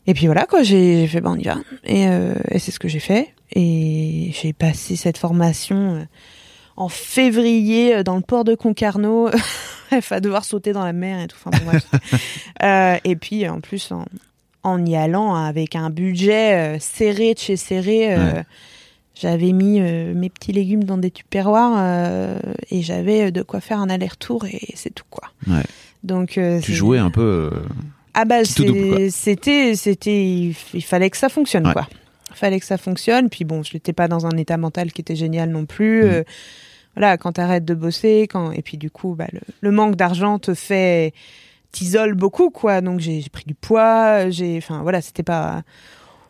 Et 0.05 0.13
puis 0.13 0.25
voilà, 0.25 0.45
quoi, 0.45 0.63
j'ai 0.63 1.07
fait, 1.07 1.21
ben 1.21 1.31
on 1.31 1.39
y 1.39 1.43
va. 1.43 1.57
Et, 1.85 2.07
euh, 2.09 2.33
et 2.51 2.59
c'est 2.59 2.71
ce 2.71 2.79
que 2.79 2.89
j'ai 2.89 2.99
fait. 2.99 3.33
Et 3.55 4.31
j'ai 4.41 4.51
passé 4.51 4.95
cette 4.97 5.17
formation 5.17 5.95
euh, 5.95 6.03
en 6.75 6.89
février 6.89 7.95
euh, 7.95 8.03
dans 8.03 8.15
le 8.17 8.21
port 8.21 8.43
de 8.43 8.55
Concarneau. 8.55 9.29
Bref, 9.91 10.11
à 10.11 10.19
devoir 10.19 10.43
sauter 10.43 10.73
dans 10.73 10.83
la 10.83 10.91
mer 10.91 11.21
et 11.21 11.27
tout. 11.27 11.37
Enfin, 11.43 11.57
bon, 11.57 11.65
bref. 11.71 11.85
Euh, 12.63 12.97
et 13.03 13.15
puis, 13.15 13.47
en 13.47 13.59
plus, 13.59 13.91
en, 13.91 14.05
en 14.63 14.85
y 14.85 14.95
allant 14.95 15.35
avec 15.35 15.75
un 15.75 15.89
budget 15.89 16.77
serré 16.79 17.33
de 17.33 17.39
chez 17.39 17.57
serré, 17.57 18.13
euh, 18.13 18.33
Ouais. 18.33 18.43
J'avais 19.15 19.51
mis 19.51 19.79
euh, 19.79 20.13
mes 20.13 20.29
petits 20.29 20.51
légumes 20.51 20.83
dans 20.83 20.97
des 20.97 21.11
tupperwares 21.11 21.75
euh, 21.77 22.39
et 22.71 22.81
j'avais 22.81 23.31
de 23.31 23.41
quoi 23.43 23.59
faire 23.61 23.79
un 23.79 23.89
aller-retour 23.89 24.45
et 24.45 24.61
c'est 24.75 24.93
tout, 24.93 25.05
quoi. 25.09 25.29
Ouais. 25.47 25.63
Donc, 26.03 26.37
euh, 26.37 26.59
Tu 26.59 26.73
jouais 26.73 26.97
un 26.99 27.11
peu. 27.11 27.51
euh, 27.53 27.59
ah 28.15 28.25
bah 28.25 28.43
c'était 28.45 29.09
c'était 29.75 30.25
il, 30.25 30.53
fallait 30.83 31.09
que 31.09 31.17
ça 31.17 31.29
fonctionne 31.29 31.65
Ouais. 31.67 31.73
quoi. 31.73 31.87
fallait 32.33 32.59
que 32.59 32.65
ça 32.65 32.77
fonctionne. 32.77 33.29
Puis 33.29 33.43
bon, 33.45 33.63
je 33.63 33.73
n'étais 33.73 33.93
pas 33.93 34.07
dans 34.07 34.25
un 34.25 34.37
état 34.37 34.57
mental 34.57 34.91
qui 34.91 35.01
était 35.01 35.15
génial 35.15 35.49
non 35.49 35.65
plus. 35.65 36.03
Mm. 36.03 36.07
Euh, 36.09 36.23
voilà, 36.95 37.17
quand 37.17 37.31
t'arrêtes 37.33 37.65
de 37.65 37.73
bosser, 37.73 38.27
quand 38.29 38.51
et 38.51 38.61
puis 38.61 38.77
du 38.77 38.91
coup, 38.91 39.15
bah, 39.15 39.25
le, 39.31 39.39
le 39.61 39.71
manque 39.71 39.95
d'argent 39.95 40.37
te 40.39 40.53
fait 40.53 41.13
t'isole 41.71 42.13
beaucoup, 42.13 42.51
quoi. 42.51 42.81
Donc 42.81 42.99
j'ai 42.99 43.21
j'ai 43.21 43.29
pris 43.29 43.45
du 43.47 43.55
poids. 43.55 44.29
J'ai, 44.29 44.57
enfin 44.57 44.81
voilà, 44.83 45.01
c'était 45.01 45.23
pas 45.23 45.63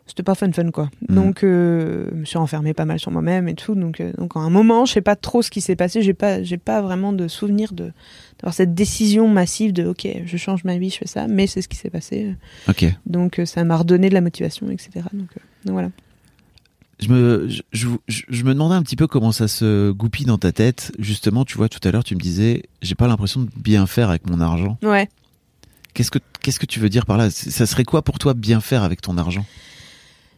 c'était 0.06 0.22
pas 0.22 0.34
fun 0.34 0.52
fun 0.52 0.70
quoi. 0.70 0.90
Mm. 1.08 1.14
Donc 1.14 1.42
euh, 1.42 2.08
je 2.12 2.16
me 2.16 2.24
suis 2.24 2.38
renfermée 2.38 2.74
pas 2.74 2.84
mal 2.84 2.98
sur 2.98 3.10
moi-même 3.10 3.48
et 3.48 3.54
tout. 3.54 3.74
Donc 3.74 4.00
euh, 4.00 4.12
donc 4.18 4.36
à 4.36 4.40
un 4.40 4.50
moment, 4.50 4.84
je 4.84 4.92
sais 4.92 5.00
pas 5.00 5.16
trop 5.16 5.42
ce 5.42 5.50
qui 5.50 5.60
s'est 5.60 5.76
passé. 5.76 6.02
J'ai 6.02 6.14
pas 6.14 6.42
j'ai 6.42 6.58
pas 6.58 6.82
vraiment 6.82 7.12
de 7.12 7.28
souvenir 7.28 7.72
de 7.72 7.92
d'avoir 8.38 8.54
cette 8.54 8.74
décision 8.74 9.28
massive 9.28 9.72
de 9.72 9.86
ok, 9.86 10.06
je 10.24 10.36
change 10.36 10.64
ma 10.64 10.76
vie, 10.76 10.90
je 10.90 10.98
fais 10.98 11.06
ça. 11.06 11.26
Mais 11.26 11.46
c'est 11.46 11.62
ce 11.62 11.68
qui 11.68 11.76
s'est 11.76 11.90
passé. 11.90 12.34
Ok. 12.68 12.84
Donc 13.06 13.38
euh, 13.38 13.46
ça 13.46 13.64
m'a 13.64 13.76
redonné 13.76 14.08
de 14.08 14.14
la 14.14 14.20
motivation, 14.20 14.70
etc. 14.70 15.06
Donc, 15.12 15.30
donc 15.64 15.72
voilà. 15.72 15.90
Je 17.00 17.08
me, 17.08 17.48
je, 17.48 17.62
je, 18.06 18.22
je 18.28 18.44
me 18.44 18.52
demandais 18.52 18.76
un 18.76 18.82
petit 18.82 18.94
peu 18.94 19.08
comment 19.08 19.32
ça 19.32 19.48
se 19.48 19.90
goupille 19.90 20.26
dans 20.26 20.38
ta 20.38 20.52
tête. 20.52 20.92
Justement, 21.00 21.44
tu 21.44 21.56
vois, 21.56 21.68
tout 21.68 21.80
à 21.86 21.90
l'heure, 21.90 22.04
tu 22.04 22.14
me 22.14 22.20
disais, 22.20 22.62
j'ai 22.82 22.94
pas 22.94 23.08
l'impression 23.08 23.40
de 23.40 23.48
bien 23.56 23.86
faire 23.86 24.10
avec 24.10 24.28
mon 24.28 24.40
argent. 24.40 24.78
Ouais. 24.82 25.08
Qu'est-ce 25.92 26.12
que, 26.12 26.20
qu'est-ce 26.40 26.60
que 26.60 26.66
tu 26.66 26.78
veux 26.78 26.88
dire 26.88 27.04
par 27.04 27.16
là? 27.16 27.30
Ça 27.30 27.66
serait 27.66 27.84
quoi 27.84 28.02
pour 28.02 28.20
toi 28.20 28.32
bien 28.32 28.60
faire 28.60 28.84
avec 28.84 29.00
ton 29.00 29.18
argent? 29.18 29.44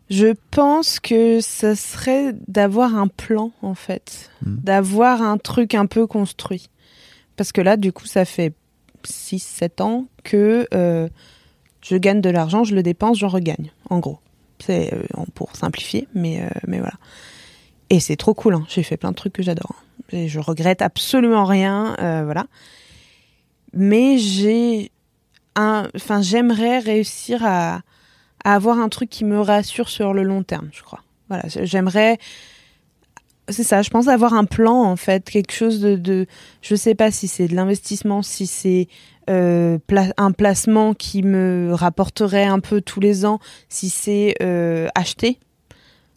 Je 0.08 0.34
pense 0.50 1.00
que 1.00 1.40
ça 1.40 1.74
serait 1.74 2.34
d'avoir 2.46 2.94
un 2.94 3.08
plan, 3.08 3.50
en 3.62 3.74
fait. 3.74 4.30
Mm. 4.42 4.56
D'avoir 4.62 5.22
un 5.22 5.38
truc 5.38 5.74
un 5.74 5.86
peu 5.86 6.06
construit. 6.06 6.70
Parce 7.36 7.52
que 7.52 7.60
là, 7.60 7.76
du 7.76 7.92
coup, 7.92 8.06
ça 8.06 8.24
fait 8.24 8.54
6-7 9.04 9.82
ans 9.82 10.06
que 10.24 10.66
euh, 10.74 11.08
je 11.82 11.96
gagne 11.96 12.20
de 12.20 12.30
l'argent, 12.30 12.64
je 12.64 12.74
le 12.74 12.82
dépense, 12.82 13.18
j'en 13.18 13.28
regagne, 13.28 13.72
en 13.90 13.98
gros. 13.98 14.18
C'est 14.58 14.94
euh, 14.94 15.02
pour 15.34 15.54
simplifier, 15.56 16.08
mais, 16.14 16.42
euh, 16.42 16.48
mais 16.66 16.78
voilà. 16.78 16.94
Et 17.90 18.00
c'est 18.00 18.16
trop 18.16 18.34
cool, 18.34 18.54
hein. 18.54 18.64
j'ai 18.68 18.82
fait 18.82 18.96
plein 18.96 19.10
de 19.10 19.16
trucs 19.16 19.32
que 19.34 19.42
j'adore. 19.42 19.72
hein. 19.74 19.82
Et 20.12 20.28
je 20.28 20.38
regrette 20.40 20.82
absolument 20.82 21.44
rien, 21.44 21.96
voilà. 22.24 22.46
Mais 23.72 24.18
j'ai 24.18 24.92
un... 25.56 25.88
Enfin, 25.96 26.22
j'aimerais 26.22 26.78
réussir 26.78 27.44
à, 27.44 27.80
à 28.46 28.54
avoir 28.54 28.78
un 28.78 28.88
truc 28.88 29.10
qui 29.10 29.24
me 29.24 29.40
rassure 29.40 29.88
sur 29.88 30.14
le 30.14 30.22
long 30.22 30.42
terme, 30.42 30.68
je 30.72 30.82
crois. 30.82 31.02
Voilà, 31.28 31.44
j'aimerais 31.48 32.18
c'est 33.48 33.62
ça, 33.62 33.82
je 33.82 33.90
pense 33.90 34.08
avoir 34.08 34.34
un 34.34 34.44
plan 34.44 34.82
en 34.84 34.96
fait, 34.96 35.28
quelque 35.30 35.52
chose 35.52 35.80
de, 35.80 35.94
de 35.96 36.26
je 36.62 36.74
sais 36.74 36.94
pas 36.96 37.10
si 37.12 37.28
c'est 37.28 37.46
de 37.46 37.54
l'investissement, 37.54 38.22
si 38.22 38.46
c'est 38.46 38.88
euh, 39.30 39.78
pla- 39.86 40.12
un 40.16 40.32
placement 40.32 40.94
qui 40.94 41.22
me 41.22 41.70
rapporterait 41.72 42.44
un 42.44 42.58
peu 42.58 42.80
tous 42.80 42.98
les 43.00 43.24
ans, 43.24 43.38
si 43.68 43.88
c'est 43.88 44.34
euh, 44.42 44.88
acheter. 44.96 45.38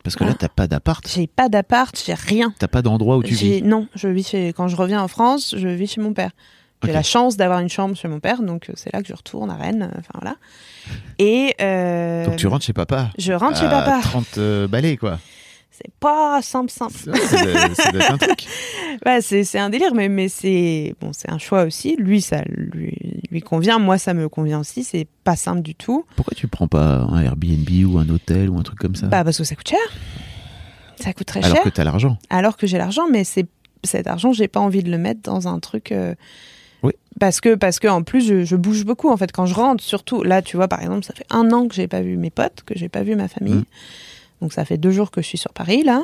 Parce 0.04 0.16
que 0.16 0.24
là, 0.24 0.32
Ah. 0.34 0.38
t'as 0.40 0.48
pas 0.50 0.68
d'appart, 0.68 1.08
J'ai 1.08 1.28
pas 1.28 1.50
d'appart, 1.50 1.96
j'ai 2.04 2.14
rien. 2.16 2.52
t'as 2.58 2.68
pas 2.68 2.82
d'endroit 2.82 3.18
où 3.18 3.24
tu 3.24 3.34
vis. 3.36 3.62
Non, 3.62 3.88
je 3.96 4.08
vis 4.08 4.28
chez 4.28 4.54
quand 4.54 4.68
je 4.68 4.76
reviens 4.76 5.02
en 5.04 5.08
France, 5.08 5.54
je 5.58 5.68
vis 5.68 5.88
chez 5.88 6.02
mon 6.02 6.14
père. 6.14 6.32
J'ai 6.86 6.94
la 6.94 7.04
chance 7.04 7.36
d'avoir 7.38 7.60
une 7.60 7.70
chambre 7.70 7.96
chez 7.96 8.08
mon 8.08 8.20
père, 8.20 8.42
donc 8.42 8.70
euh, 8.70 8.74
c'est 8.76 8.94
là 8.94 9.02
que 9.02 9.08
je 9.08 9.14
retourne 9.14 9.50
à 9.52 9.56
Rennes. 9.56 9.90
euh, 9.94 10.00
Enfin 10.00 10.14
voilà. 10.22 10.36
Et 11.18 11.54
euh, 11.62 12.26
Donc 12.26 12.38
tu 12.38 12.48
rentres 12.48 12.66
chez 12.66 12.74
papa. 12.74 13.10
je 13.18 13.34
rentre 13.34 13.58
chez 13.60 13.68
papa. 13.68 14.00
30 14.02 14.26
euh, 14.38 14.68
balais, 14.68 14.96
quoi. 14.98 15.20
C'est 15.72 15.92
pas 16.00 16.42
simple, 16.42 16.72
simple. 16.72 16.94
Un 18.10 18.18
truc. 18.18 18.46
Ouais, 19.06 19.22
c'est 19.22 19.60
un 19.60 19.70
délire, 19.70 19.94
mais, 19.94 20.10
mais 20.10 20.28
c'est 20.28 20.94
bon, 21.00 21.12
c'est 21.14 21.30
un 21.32 21.38
choix 21.38 21.64
aussi. 21.64 21.96
Lui, 21.98 22.22
ça 22.22 22.42
lui, 22.48 23.22
lui 23.32 23.42
convient. 23.42 23.80
Moi, 23.80 23.98
ça 23.98 24.14
me 24.14 24.28
convient 24.28 24.60
aussi. 24.60 24.84
C'est 24.84 25.08
pas 25.24 25.36
simple 25.38 25.62
du 25.62 25.76
tout. 25.76 26.06
Pourquoi 26.18 26.34
tu 26.36 26.48
prends 26.48 26.68
pas 26.68 26.98
un 27.10 27.22
Airbnb 27.22 27.70
ou 27.88 27.98
un 27.98 28.10
hôtel 28.10 28.50
ou 28.50 28.58
un 28.58 28.64
truc 28.64 28.78
comme 28.80 28.96
ça? 28.96 29.08
Bah, 29.08 29.24
parce 29.24 29.38
que 29.38 29.44
ça 29.46 29.56
coûte 29.56 29.70
cher. 29.70 29.80
Ça 31.00 31.14
coûte 31.14 31.28
très 31.28 31.44
Alors 31.44 31.56
cher. 31.56 31.64
que 31.64 31.70
t'as 31.70 31.84
l'argent. 31.86 32.18
Alors 32.30 32.58
que 32.58 32.68
j'ai 32.68 32.78
l'argent, 32.78 33.08
mais 33.10 33.24
c'est 33.24 33.48
cet 33.86 34.08
argent, 34.08 34.34
j'ai 34.34 34.50
pas 34.50 34.60
envie 34.60 34.84
de 34.84 34.92
le 34.92 34.98
mettre 34.98 35.22
dans 35.22 35.48
un 35.48 35.60
truc. 35.60 35.94
euh, 35.94 36.14
Oui. 36.84 36.94
Parce 37.20 37.42
que 37.42 37.56
parce 37.56 37.80
que 37.80 37.88
en 37.88 38.04
plus, 38.04 38.26
je, 38.26 38.46
je 38.46 38.56
bouge 38.56 38.86
beaucoup 38.86 39.10
en 39.10 39.18
fait 39.18 39.32
quand 39.32 39.46
je 39.46 39.54
rentre. 39.54 39.84
Surtout 39.84 40.24
là, 40.24 40.42
tu 40.42 40.56
vois, 40.58 40.68
par 40.68 40.82
exemple, 40.82 41.04
ça 41.06 41.14
fait 41.14 41.26
un 41.30 41.52
an 41.52 41.68
que 41.68 41.76
j'ai 41.76 41.88
pas 41.88 42.02
vu 42.02 42.18
mes 42.18 42.30
potes, 42.30 42.64
que 42.66 42.78
j'ai 42.78 42.90
pas 42.90 43.04
vu 43.04 43.16
ma 43.16 43.28
famille. 43.28 43.54
Mhm. 43.56 43.66
Donc 44.42 44.54
ça 44.54 44.64
fait 44.66 44.78
deux 44.78 44.92
jours 44.92 45.12
que 45.12 45.22
je 45.22 45.28
suis 45.28 45.38
sur 45.38 45.52
Paris 45.54 45.84
là. 45.84 46.04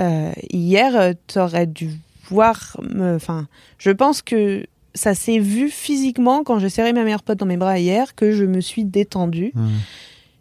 Euh, 0.00 0.30
hier, 0.52 1.14
tu 1.26 1.38
aurais 1.38 1.66
dû 1.66 1.90
voir. 2.28 2.76
Enfin, 3.00 3.48
je 3.78 3.90
pense 3.90 4.22
que 4.22 4.66
ça 4.94 5.14
s'est 5.14 5.38
vu 5.38 5.68
physiquement 5.68 6.42
quand 6.44 6.58
j'ai 6.58 6.70
serré 6.70 6.92
ma 6.92 7.04
meilleure 7.04 7.22
pote 7.22 7.38
dans 7.38 7.46
mes 7.46 7.56
bras 7.56 7.78
hier 7.78 8.14
que 8.14 8.32
je 8.32 8.44
me 8.44 8.60
suis 8.60 8.84
détendue. 8.84 9.52
Ouais. 9.54 9.62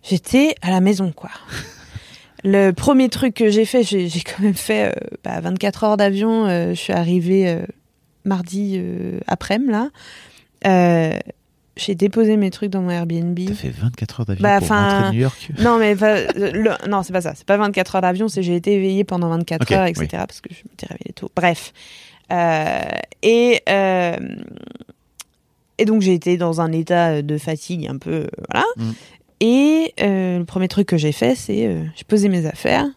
J'étais 0.03 0.55
à 0.61 0.69
la 0.71 0.81
maison, 0.81 1.11
quoi. 1.11 1.31
Le 2.43 2.71
premier 2.71 3.09
truc 3.09 3.33
que 3.33 3.49
j'ai 3.49 3.65
fait, 3.65 3.81
j'ai 3.83 4.07
j'ai 4.07 4.21
quand 4.21 4.43
même 4.43 4.53
fait 4.53 4.91
euh, 4.91 5.17
bah, 5.23 5.39
24 5.41 5.83
heures 5.83 5.97
d'avion. 5.97 6.45
euh, 6.45 6.69
je 6.69 6.79
suis 6.79 6.93
arrivée 6.93 7.49
euh, 7.49 7.65
mardi 8.25 8.75
euh, 8.77 9.19
après-midi, 9.27 9.71
là. 9.71 9.89
Euh, 10.67 11.17
j'ai 11.77 11.93
déposé 11.93 12.37
mes 12.37 12.51
trucs 12.51 12.69
dans 12.71 12.81
mon 12.81 12.89
Airbnb. 12.89 13.37
T'as 13.47 13.53
fait 13.53 13.69
24 13.69 14.19
heures 14.21 14.25
d'avion 14.25 14.43
Bah, 14.43 14.59
pour 14.59 14.69
rentrer 14.69 15.03
de 15.09 15.13
New 15.13 15.19
York? 15.21 15.49
Non, 15.59 15.77
mais 15.77 15.93
le- 15.95 16.87
non, 16.89 17.03
c'est 17.03 17.11
pas 17.11 17.19
ça. 17.21 17.33
C'est 17.35 17.45
pas 17.45 17.57
24 17.57 17.95
heures 17.97 18.01
d'avion, 18.01 18.27
c'est 18.29 18.43
j'ai 18.43 18.55
été 18.55 18.73
éveillée 18.75 19.03
pendant 19.03 19.27
24 19.29 19.61
Ok, 19.63 19.71
heures, 19.73 19.85
etc. 19.85 20.07
oui. 20.11 20.17
Parce 20.19 20.39
que 20.41 20.49
je 20.53 20.61
m'étais 20.69 20.87
réveillée 20.87 21.13
tôt. 21.13 21.29
Bref. 21.35 21.73
Euh, 22.31 22.79
et, 23.21 23.61
euh, 23.69 24.15
et 25.77 25.85
donc 25.85 26.01
j'ai 26.01 26.13
été 26.13 26.37
dans 26.37 26.61
un 26.61 26.71
état 26.71 27.21
de 27.21 27.37
fatigue 27.37 27.87
un 27.87 27.97
peu. 27.97 28.27
Voilà. 28.49 28.65
Mm. 28.77 28.91
Et 29.41 29.93
euh, 30.01 30.39
le 30.39 30.45
premier 30.45 30.69
truc 30.69 30.87
que 30.87 30.97
j'ai 30.97 31.11
fait, 31.11 31.35
c'est 31.35 31.77
j'ai 31.95 32.03
posé 32.05 32.29
mes 32.29 32.45
affaires, 32.45 32.87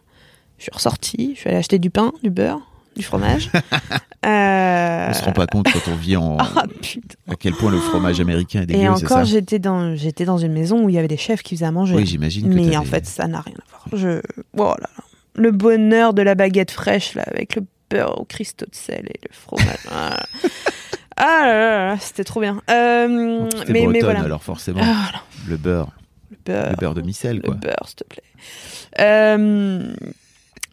je 0.57 0.63
suis 0.63 0.71
ressortie, 0.73 1.33
je 1.35 1.41
suis 1.41 1.49
allée 1.49 1.57
acheter 1.59 1.79
du 1.79 1.89
pain, 1.89 2.13
du 2.23 2.29
beurre, 2.29 2.61
du 2.99 3.05
fromage. 3.05 3.49
euh... 4.25 5.07
On 5.09 5.13
se 5.13 5.23
rend 5.23 5.31
pas 5.31 5.47
compte 5.47 5.67
quand 5.71 5.91
on 5.91 5.95
vit 5.95 6.17
en. 6.17 6.37
Ah, 6.39 6.65
putain. 6.81 7.15
à 7.31 7.35
quel 7.35 7.53
point 7.53 7.71
le 7.71 7.79
fromage 7.79 8.19
américain 8.19 8.61
est 8.61 8.65
dégueu, 8.65 8.81
Et 8.81 8.89
encore, 8.89 9.23
j'étais 9.23 9.59
dans, 9.59 9.95
j'étais 9.95 10.25
dans 10.25 10.37
une 10.37 10.51
maison 10.53 10.83
où 10.83 10.89
il 10.89 10.95
y 10.95 10.97
avait 10.97 11.07
des 11.07 11.17
chefs 11.17 11.41
qui 11.41 11.55
faisaient 11.55 11.65
à 11.65 11.71
manger. 11.71 11.95
Oui, 11.95 12.05
j'imagine 12.05 12.53
Mais 12.53 12.75
en 12.77 12.83
fait, 12.83 13.05
ça 13.05 13.27
n'a 13.27 13.41
rien 13.41 13.55
à 13.55 13.69
voir. 13.69 13.87
Je... 13.93 14.21
oh 14.57 14.73
là 14.79 14.89
là. 14.97 15.03
Le 15.35 15.51
bonheur 15.51 16.13
de 16.13 16.21
la 16.21 16.35
baguette 16.35 16.71
fraîche, 16.71 17.15
là, 17.15 17.23
avec 17.27 17.55
le 17.55 17.63
beurre 17.89 18.19
au 18.19 18.25
cristaux 18.25 18.65
de 18.65 18.75
sel 18.75 19.05
et 19.07 19.19
le 19.27 19.33
fromage. 19.33 19.77
ah 19.89 20.09
là 20.09 20.19
Ah 21.15 21.45
là 21.45 21.55
là 21.55 21.85
là, 21.87 21.97
c'était 21.99 22.25
trop 22.25 22.41
bien. 22.41 22.61
Euh, 22.69 23.47
t'es 23.49 23.71
mais, 23.71 23.73
mais 23.73 23.85
bretonne, 23.85 24.01
voilà. 24.01 24.19
alors 24.23 24.43
forcément. 24.43 24.81
Ah, 24.83 25.21
Le 25.47 25.55
beurre. 25.55 25.91
le 26.29 26.37
beurre. 26.45 26.69
Le 26.71 26.75
beurre 26.75 26.93
de 26.93 27.01
micelle, 27.01 27.37
Le 27.37 27.41
quoi. 27.43 27.55
beurre, 27.55 27.85
s'il 27.87 27.95
te 27.95 28.03
plaît. 28.03 28.23
Euh, 28.99 29.93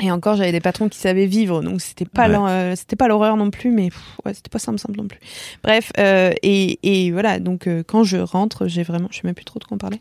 et 0.01 0.11
encore, 0.11 0.37
j'avais 0.37 0.53
des 0.53 0.61
patrons 0.61 0.89
qui 0.89 0.99
savaient 0.99 1.27
vivre, 1.27 1.63
donc 1.63 1.81
c'était 1.81 2.05
pas 2.05 2.29
Ouais. 2.29 2.37
euh, 2.51 2.77
c'était 2.77 2.97
pas 2.97 3.09
l'horreur 3.09 3.37
non 3.37 3.51
plus, 3.51 3.71
mais 3.71 3.89
pff, 3.89 4.03
ouais, 4.25 4.35
c'était 4.35 4.51
pas 4.51 4.59
simple, 4.59 4.79
simple 4.79 4.99
non 4.99 5.09
plus. 5.09 5.19
Bref, 5.65 5.91
euh, 5.99 6.33
et, 6.43 6.79
et 6.83 7.11
voilà, 7.13 7.39
donc 7.41 7.67
euh, 7.67 7.83
quand 7.87 8.05
je 8.05 8.19
rentre, 8.19 8.67
j'ai 8.67 8.83
vraiment, 8.83 9.09
je 9.11 9.17
sais 9.17 9.23
même 9.25 9.35
plus 9.35 9.45
trop 9.47 9.59
de 9.59 9.65
quoi 9.65 9.75
en 9.77 9.79
parler. 9.79 10.01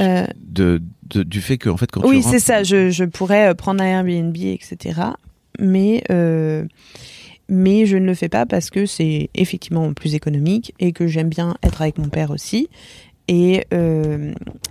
Euh, 0.00 0.26
De, 0.36 0.80
de- 1.10 1.22
du 1.24 1.40
fait 1.42 1.58
que, 1.58 1.68
en 1.68 1.76
fait, 1.76 1.90
quand 1.90 2.06
oui, 2.06 2.22
c'est 2.22 2.38
ça. 2.38 2.62
Je, 2.62 2.90
je 2.90 3.04
pourrais 3.04 3.54
prendre 3.54 3.82
un 3.82 3.86
Airbnb, 3.86 4.36
etc. 4.36 5.00
Mais, 5.58 6.02
mais 7.48 7.86
je 7.86 7.96
ne 7.96 8.04
le 8.06 8.14
fais 8.14 8.28
pas 8.28 8.46
parce 8.46 8.70
que 8.70 8.86
c'est 8.86 9.30
effectivement 9.34 9.92
plus 9.94 10.14
économique 10.14 10.74
et 10.78 10.92
que 10.92 11.06
j'aime 11.06 11.28
bien 11.28 11.56
être 11.62 11.80
avec 11.82 11.98
mon 11.98 12.08
père 12.08 12.30
aussi. 12.30 12.68
Et, 13.28 13.64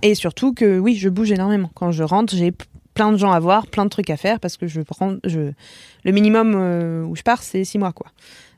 et 0.02 0.14
surtout 0.14 0.52
que 0.54 0.78
oui, 0.78 0.96
je 0.96 1.08
bouge 1.08 1.30
énormément. 1.32 1.70
Quand 1.74 1.92
je 1.92 2.02
rentre, 2.02 2.34
j'ai 2.34 2.52
plein 2.98 3.12
de 3.12 3.16
gens 3.16 3.30
à 3.30 3.38
voir, 3.38 3.68
plein 3.68 3.84
de 3.84 3.90
trucs 3.90 4.10
à 4.10 4.16
faire 4.16 4.40
parce 4.40 4.56
que 4.56 4.66
je 4.66 4.80
prends, 4.80 5.14
je, 5.24 5.52
le 6.04 6.10
minimum 6.12 6.54
euh, 6.56 7.04
où 7.04 7.14
je 7.14 7.22
pars, 7.22 7.44
c'est 7.44 7.62
six 7.64 7.78
mois, 7.78 7.92
quoi. 7.92 8.08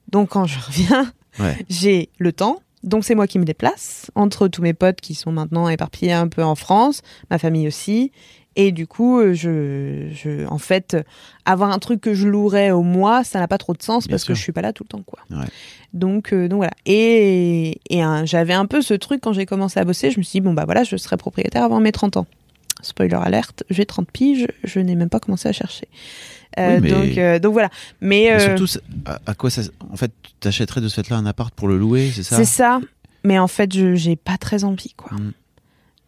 Donc 0.09 0.31
quand 0.31 0.47
je 0.47 0.59
reviens, 0.67 1.13
Ouais. 1.39 1.57
j'ai 1.69 2.09
le 2.19 2.33
temps. 2.33 2.61
Donc 2.83 3.05
c'est 3.05 3.15
moi 3.15 3.27
qui 3.27 3.39
me 3.39 3.45
déplace 3.45 4.11
entre 4.15 4.49
tous 4.49 4.63
mes 4.63 4.73
potes 4.73 5.03
qui 5.03 5.15
sont 5.15 5.31
maintenant 5.31 5.69
éparpillés 5.69 6.13
un 6.15 6.27
peu 6.29 6.43
en 6.43 6.55
France, 6.55 7.03
ma 7.31 7.37
famille 7.39 7.69
aussi. 7.69 8.13
Et 8.57 8.73
du 8.73 8.87
coup, 8.87 9.21
euh, 9.21 9.35
je, 9.35 10.09
je, 10.13 10.47
en 10.47 10.57
fait, 10.59 10.97
avoir 11.45 11.71
un 11.71 11.79
truc 11.79 12.01
que 12.01 12.15
je 12.15 12.27
louerais 12.27 12.71
au 12.73 12.83
mois, 12.83 13.23
ça 13.25 13.39
n'a 13.41 13.47
pas 13.47 13.59
trop 13.59 13.75
de 13.75 13.83
sens 13.83 14.07
Bien 14.09 14.15
parce 14.15 14.23
sûr. 14.25 14.33
que 14.33 14.39
je 14.39 14.43
suis 14.43 14.53
pas 14.53 14.63
là 14.63 14.73
tout 14.73 14.83
le 14.85 14.89
temps, 14.89 15.03
quoi. 15.07 15.21
Ouais. 15.31 15.47
Donc, 15.93 16.33
euh, 16.33 16.49
donc 16.49 16.57
voilà. 16.57 16.73
Et, 16.87 17.79
et 17.91 18.03
j'avais 18.25 18.55
un 18.55 18.67
peu 18.67 18.81
ce 18.83 18.95
truc 18.95 19.21
quand 19.21 19.33
j'ai 19.35 19.47
commencé 19.47 19.79
à 19.79 19.85
bosser. 19.85 20.11
Je 20.11 20.19
me 20.19 20.23
suis 20.25 20.39
dit 20.39 20.41
bon 20.41 20.55
bah 20.55 20.65
voilà, 20.65 20.83
je 20.83 20.97
serai 20.97 21.17
propriétaire 21.19 21.63
avant 21.63 21.79
mes 21.81 21.93
30 21.93 22.17
ans. 22.17 22.27
Spoiler 22.83 23.15
alerte, 23.21 23.65
j'ai 23.71 23.87
30 23.87 24.11
piges, 24.11 24.47
je 24.65 24.81
n'ai 24.81 24.95
même 24.95 25.09
pas 25.11 25.21
commencé 25.21 25.49
à 25.49 25.53
chercher. 25.53 25.89
Euh, 26.59 26.77
Oui, 26.77 26.81
mais- 26.83 26.91
donc, 26.91 27.19
euh, 27.19 27.39
donc 27.39 27.53
voilà. 27.53 27.71
Mais, 28.01 28.29
Mais 28.29 28.33
euh, 28.33 28.57
surtout, 28.57 28.79
à, 29.07 29.21
à 29.27 29.35
quoi 29.35 29.51
ça. 29.51 29.63
En 29.93 29.97
fait, 29.97 30.13
t'achèterais 30.41 30.81
de 30.81 30.89
ce 30.89 30.95
fait-là 31.01 31.17
un 31.17 31.27
appart 31.27 31.55
pour 31.55 31.69
le 31.69 31.79
louer, 31.79 32.11
c'est 32.15 32.23
ça? 32.23 32.37
C'est 32.37 32.45
ça. 32.45 32.81
Mais 33.25 33.39
en 33.39 33.47
fait, 33.49 33.73
je 33.75 33.95
j'ai 33.95 34.17
pas 34.17 34.37
très 34.39 34.65
envie, 34.65 34.95
quoi. 34.97 35.13
Mm. 35.17 35.33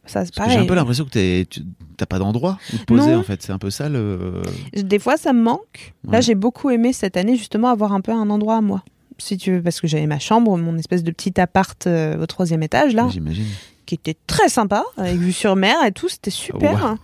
Ça, 0.04 0.24
c'est 0.24 0.32
j'ai 0.50 0.56
un 0.56 0.66
peu 0.66 0.74
l'impression 0.74 1.04
que 1.04 1.42
tu- 1.44 1.60
t'as 1.96 2.06
pas 2.06 2.18
d'endroit 2.18 2.58
où 2.74 2.76
te 2.76 2.84
poser, 2.84 3.12
Non. 3.12 3.18
en 3.20 3.22
fait. 3.22 3.40
C'est 3.40 3.52
un 3.52 3.58
peu 3.58 3.70
ça 3.70 3.88
le. 3.88 4.42
Des 4.74 4.98
fois, 4.98 5.16
ça 5.16 5.32
me 5.32 5.40
manque. 5.40 5.94
Là, 6.10 6.20
j'ai 6.20 6.34
beaucoup 6.34 6.70
aimé 6.70 6.92
cette 6.92 7.16
année 7.16 7.36
justement 7.36 7.68
avoir 7.68 7.92
un 7.92 8.00
peu 8.00 8.10
un 8.10 8.28
endroit 8.28 8.56
à 8.56 8.60
moi. 8.60 8.82
Si 9.18 9.36
tu 9.36 9.52
veux, 9.52 9.62
parce 9.62 9.80
que 9.80 9.86
j'avais 9.86 10.06
ma 10.08 10.18
chambre, 10.18 10.56
mon 10.58 10.76
espèce 10.76 11.04
de 11.04 11.12
petit 11.12 11.40
appart 11.40 11.86
euh, 11.86 12.20
au 12.20 12.26
troisième 12.26 12.64
étage 12.64 12.94
là, 12.94 13.06
J'imagine. 13.12 13.44
Qui 13.86 13.94
était 13.94 14.16
très 14.26 14.48
sympa, 14.48 14.84
avec 14.96 15.16
vue 15.16 15.32
sur 15.32 15.56
mer 15.56 15.76
et 15.86 15.92
tout, 15.92 16.08
c'était 16.08 16.30
super. 16.30 16.72
Wow. 16.82 16.98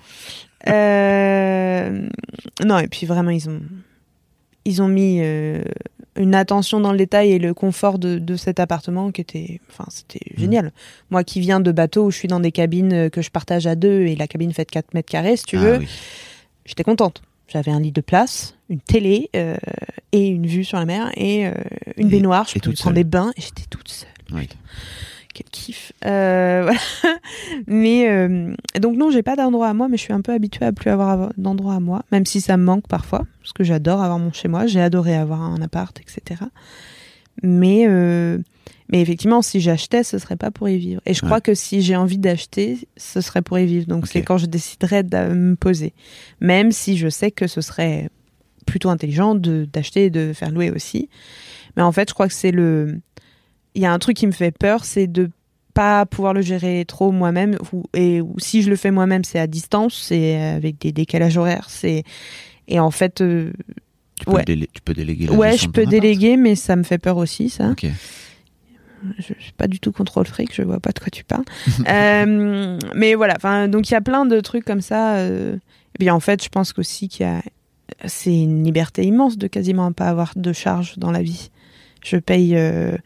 Euh, 0.73 2.09
non, 2.65 2.79
et 2.79 2.89
puis 2.89 3.07
vraiment, 3.07 3.31
ils 3.31 3.49
ont, 3.49 3.61
ils 4.65 4.83
ont 4.83 4.89
mis 4.89 5.19
euh, 5.21 5.63
une 6.17 6.35
attention 6.35 6.81
dans 6.81 6.93
le 6.93 6.99
détail 6.99 7.33
et 7.33 7.39
le 7.39 7.55
confort 7.55 7.99
de, 7.99 8.19
de 8.19 8.37
cet 8.37 8.61
appartement 8.61 9.11
qui 9.13 9.21
était, 9.21 9.61
enfin, 9.71 9.85
c'était 9.89 10.21
Mhm. 10.35 10.41
génial. 10.41 10.73
Moi 11.11 11.25
qui 11.25 11.41
viens 11.41 11.61
de 11.61 11.73
bateau 11.73 12.07
où 12.07 12.11
je 12.11 12.17
suis 12.19 12.29
dans 12.29 12.41
des 12.41 12.53
cabines 12.53 12.93
euh, 12.93 13.09
que 13.09 13.23
je 13.23 13.31
partage 13.31 13.67
à 13.67 13.75
deux 13.77 14.03
et 14.07 14.17
la 14.17 14.27
cabine 14.27 14.53
fait 14.53 14.65
4 14.69 14.95
mètres 14.95 15.11
carrés, 15.11 15.37
si 15.37 15.45
tu 15.45 15.57
Ah 15.57 15.61
veux, 15.61 15.79
oui. 15.79 15.89
j'étais 16.65 16.85
contente. 16.85 17.23
J'avais 17.51 17.71
un 17.71 17.81
lit 17.81 17.93
de 17.93 18.03
place, 18.03 18.57
une 18.69 18.81
télé 18.81 19.31
euh, 19.35 19.57
et 20.13 20.27
une 20.29 20.47
vue 20.47 20.65
sur 20.65 20.77
la 20.79 20.85
mer 20.85 21.11
et 21.17 21.45
une 21.97 22.09
Et- 22.09 22.11
baignoire. 22.11 22.47
Je 22.53 22.59
pouvais 22.59 22.75
prendre 22.77 22.95
des 22.97 23.05
bains 23.05 23.33
et 23.39 23.41
j'étais 23.41 23.63
toute 23.71 23.89
seule. 23.89 24.09
Oui. 24.33 24.49
Quel 25.39 25.51
kiff. 25.51 25.93
Euh, 26.05 26.63
voilà. 27.03 27.19
Mais 27.69 28.09
euh, 28.11 28.53
donc 28.81 28.97
non, 28.97 29.13
j'ai 29.13 29.23
pas 29.23 29.37
d'endroit 29.37 29.69
à 29.69 29.75
moi, 29.75 29.87
mais 29.89 29.97
je 29.97 30.03
suis 30.03 30.13
un 30.13 30.21
peu 30.21 30.33
habituée 30.33 30.65
à 30.65 30.73
plus 30.73 30.91
avoir 30.91 31.33
d'endroit 31.37 31.75
à 31.75 31.81
moi, 31.81 32.03
même 32.11 32.27
si 32.27 32.41
ça 32.41 32.57
me 32.57 32.65
manque 32.65 32.89
parfois, 32.89 33.25
parce 33.41 33.53
que 33.53 33.63
j'adore 33.63 34.03
avoir 34.03 34.19
mon 34.19 34.33
chez 34.33 34.49
moi. 34.49 34.67
J'ai 34.67 34.81
adoré 34.81 35.15
avoir 35.15 35.41
un 35.43 35.63
appart, 35.63 35.97
etc. 36.01 36.43
Mais 37.45 37.85
euh, 37.87 38.39
mais 38.91 39.01
effectivement, 39.01 39.43
si 39.43 39.61
j'achetais, 39.61 40.03
ce 40.03 40.19
serait 40.19 40.37
pas 40.37 40.51
pour 40.51 40.69
y 40.69 40.77
vivre. 40.79 41.01
Et 41.07 41.15
je 41.15 41.23
Ouais. 41.23 41.29
crois 41.29 41.41
que 41.41 41.55
si 41.55 41.83
j'ai 41.83 41.95
envie 41.95 42.19
d'acheter, 42.19 42.79
ce 42.97 43.21
serait 43.21 43.43
pour 43.43 43.59
y 43.61 43.67
vivre. 43.67 43.87
Donc 43.87 44.09
c'est 44.09 44.23
quand 44.23 44.39
je 44.39 44.47
déciderais 44.47 45.05
de 45.05 45.33
me 45.35 45.55
poser, 45.55 45.95
même 46.41 46.73
si 46.73 46.97
je 46.97 47.09
sais 47.09 47.31
que 47.31 47.47
ce 47.47 47.61
serait 47.61 48.09
plutôt 48.67 48.89
intelligent 48.91 49.35
de 49.37 49.69
d'acheter 49.73 50.07
et 50.07 50.11
de 50.11 50.33
faire 50.33 50.51
louer 50.51 50.71
aussi. 50.73 51.09
Mais 51.77 51.83
en 51.85 51.93
fait, 51.93 52.09
je 52.09 52.15
crois 52.15 52.27
que 52.27 52.35
c'est 52.35 52.51
le 52.51 52.99
il 53.79 53.83
y 53.83 53.87
a 53.87 53.93
un 53.93 53.99
truc 53.99 54.17
qui 54.17 54.27
me 54.27 54.33
fait 54.33 54.51
peur, 54.51 54.85
c'est 54.85 55.07
de 55.07 55.31
pas 55.73 56.05
pouvoir 56.05 56.35
le 56.35 56.41
gérer 56.43 56.85
trop 56.87 57.13
moi-même 57.13 57.57
ou, 57.73 57.85
et 57.95 58.21
ou 58.21 58.35
si 58.39 58.63
je 58.63 58.71
le 58.71 58.75
fais 58.77 58.91
moi-même, 58.91 59.23
c'est 59.25 59.39
à 59.39 59.47
distance, 59.47 59.95
c'est 60.09 60.37
avec 60.41 60.81
des 60.81 60.91
décalages 60.93 61.37
horaires, 61.39 61.67
c'est 61.71 62.03
et 62.67 62.81
en 62.81 62.91
fait 62.91 63.21
euh, 63.21 63.53
Tu 64.19 64.25
peux, 64.25 64.33
Ouais. 64.33 64.45
délé- 64.45 64.69
tu 64.73 64.81
peux 64.83 64.95
déléguer 64.95 65.27
la 65.27 65.33
ouais, 65.35 65.57
je 65.57 65.69
peux 65.69 65.87
déléguer 65.87 66.37
mais 66.37 66.57
ça 66.57 66.75
me 66.75 66.83
fait 66.83 66.99
peur 66.99 67.17
aussi 67.17 67.49
ça. 67.49 67.71
Ok. 67.71 67.87
Je 69.19 69.23
suis 69.39 69.53
pas 69.57 69.69
du 69.69 69.79
tout 69.79 69.93
contrôle 69.93 70.27
fric, 70.27 70.53
je 70.53 70.63
vois 70.63 70.81
pas 70.81 70.91
de 70.91 70.99
quoi 70.99 71.09
tu 71.11 71.23
parles. 71.23 71.45
Euh, 71.89 72.79
mais 72.97 73.15
voilà, 73.15 73.35
enfin 73.37 73.69
donc 73.69 73.89
il 73.89 73.93
y 73.93 73.97
a 73.97 74.01
plein 74.01 74.27
de 74.27 74.41
trucs 74.41 74.65
comme 74.65 74.81
ça 74.81 75.17
euh, 75.19 75.55
et 75.55 75.99
puis 76.01 76.11
en 76.11 76.19
fait, 76.21 76.43
je 76.43 76.49
pense 76.49 76.73
qu'aussi 76.73 77.09
qu'il 77.09 77.25
y 77.25 77.29
a 77.29 77.41
c'est 78.07 78.35
une 78.35 78.65
liberté 78.65 79.05
immense 79.05 79.39
de 79.39 79.47
quasiment 79.47 79.93
pas 79.93 80.07
avoir 80.09 80.33
de 80.37 80.53
charge 80.53 80.99
dans 80.99 81.11
la 81.13 81.23
vie. 81.23 81.51
Je 82.05 82.17
paye 82.17 82.55
euh, 82.57 82.97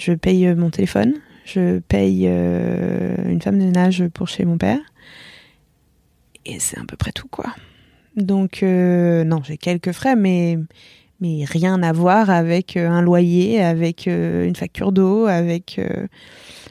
je 0.00 0.12
paye 0.12 0.46
euh, 0.46 0.56
mon 0.56 0.70
téléphone, 0.70 1.14
je 1.44 1.78
paye 1.80 2.24
euh, 2.26 3.14
une 3.28 3.40
femme 3.42 3.58
de 3.58 3.64
ménage 3.64 4.06
pour 4.14 4.28
chez 4.28 4.44
mon 4.44 4.56
père. 4.58 4.80
Et 6.46 6.58
c'est 6.58 6.78
à 6.78 6.84
peu 6.88 6.96
près 6.96 7.12
tout, 7.12 7.28
quoi. 7.28 7.46
Donc, 8.16 8.62
euh, 8.62 9.24
non, 9.24 9.42
j'ai 9.44 9.56
quelques 9.58 9.92
frais, 9.92 10.16
mais, 10.16 10.58
mais 11.20 11.44
rien 11.44 11.82
à 11.82 11.92
voir 11.92 12.30
avec 12.30 12.76
un 12.76 13.02
loyer, 13.02 13.62
avec 13.62 14.08
euh, 14.08 14.46
une 14.46 14.56
facture 14.56 14.90
d'eau, 14.92 15.26
avec 15.26 15.78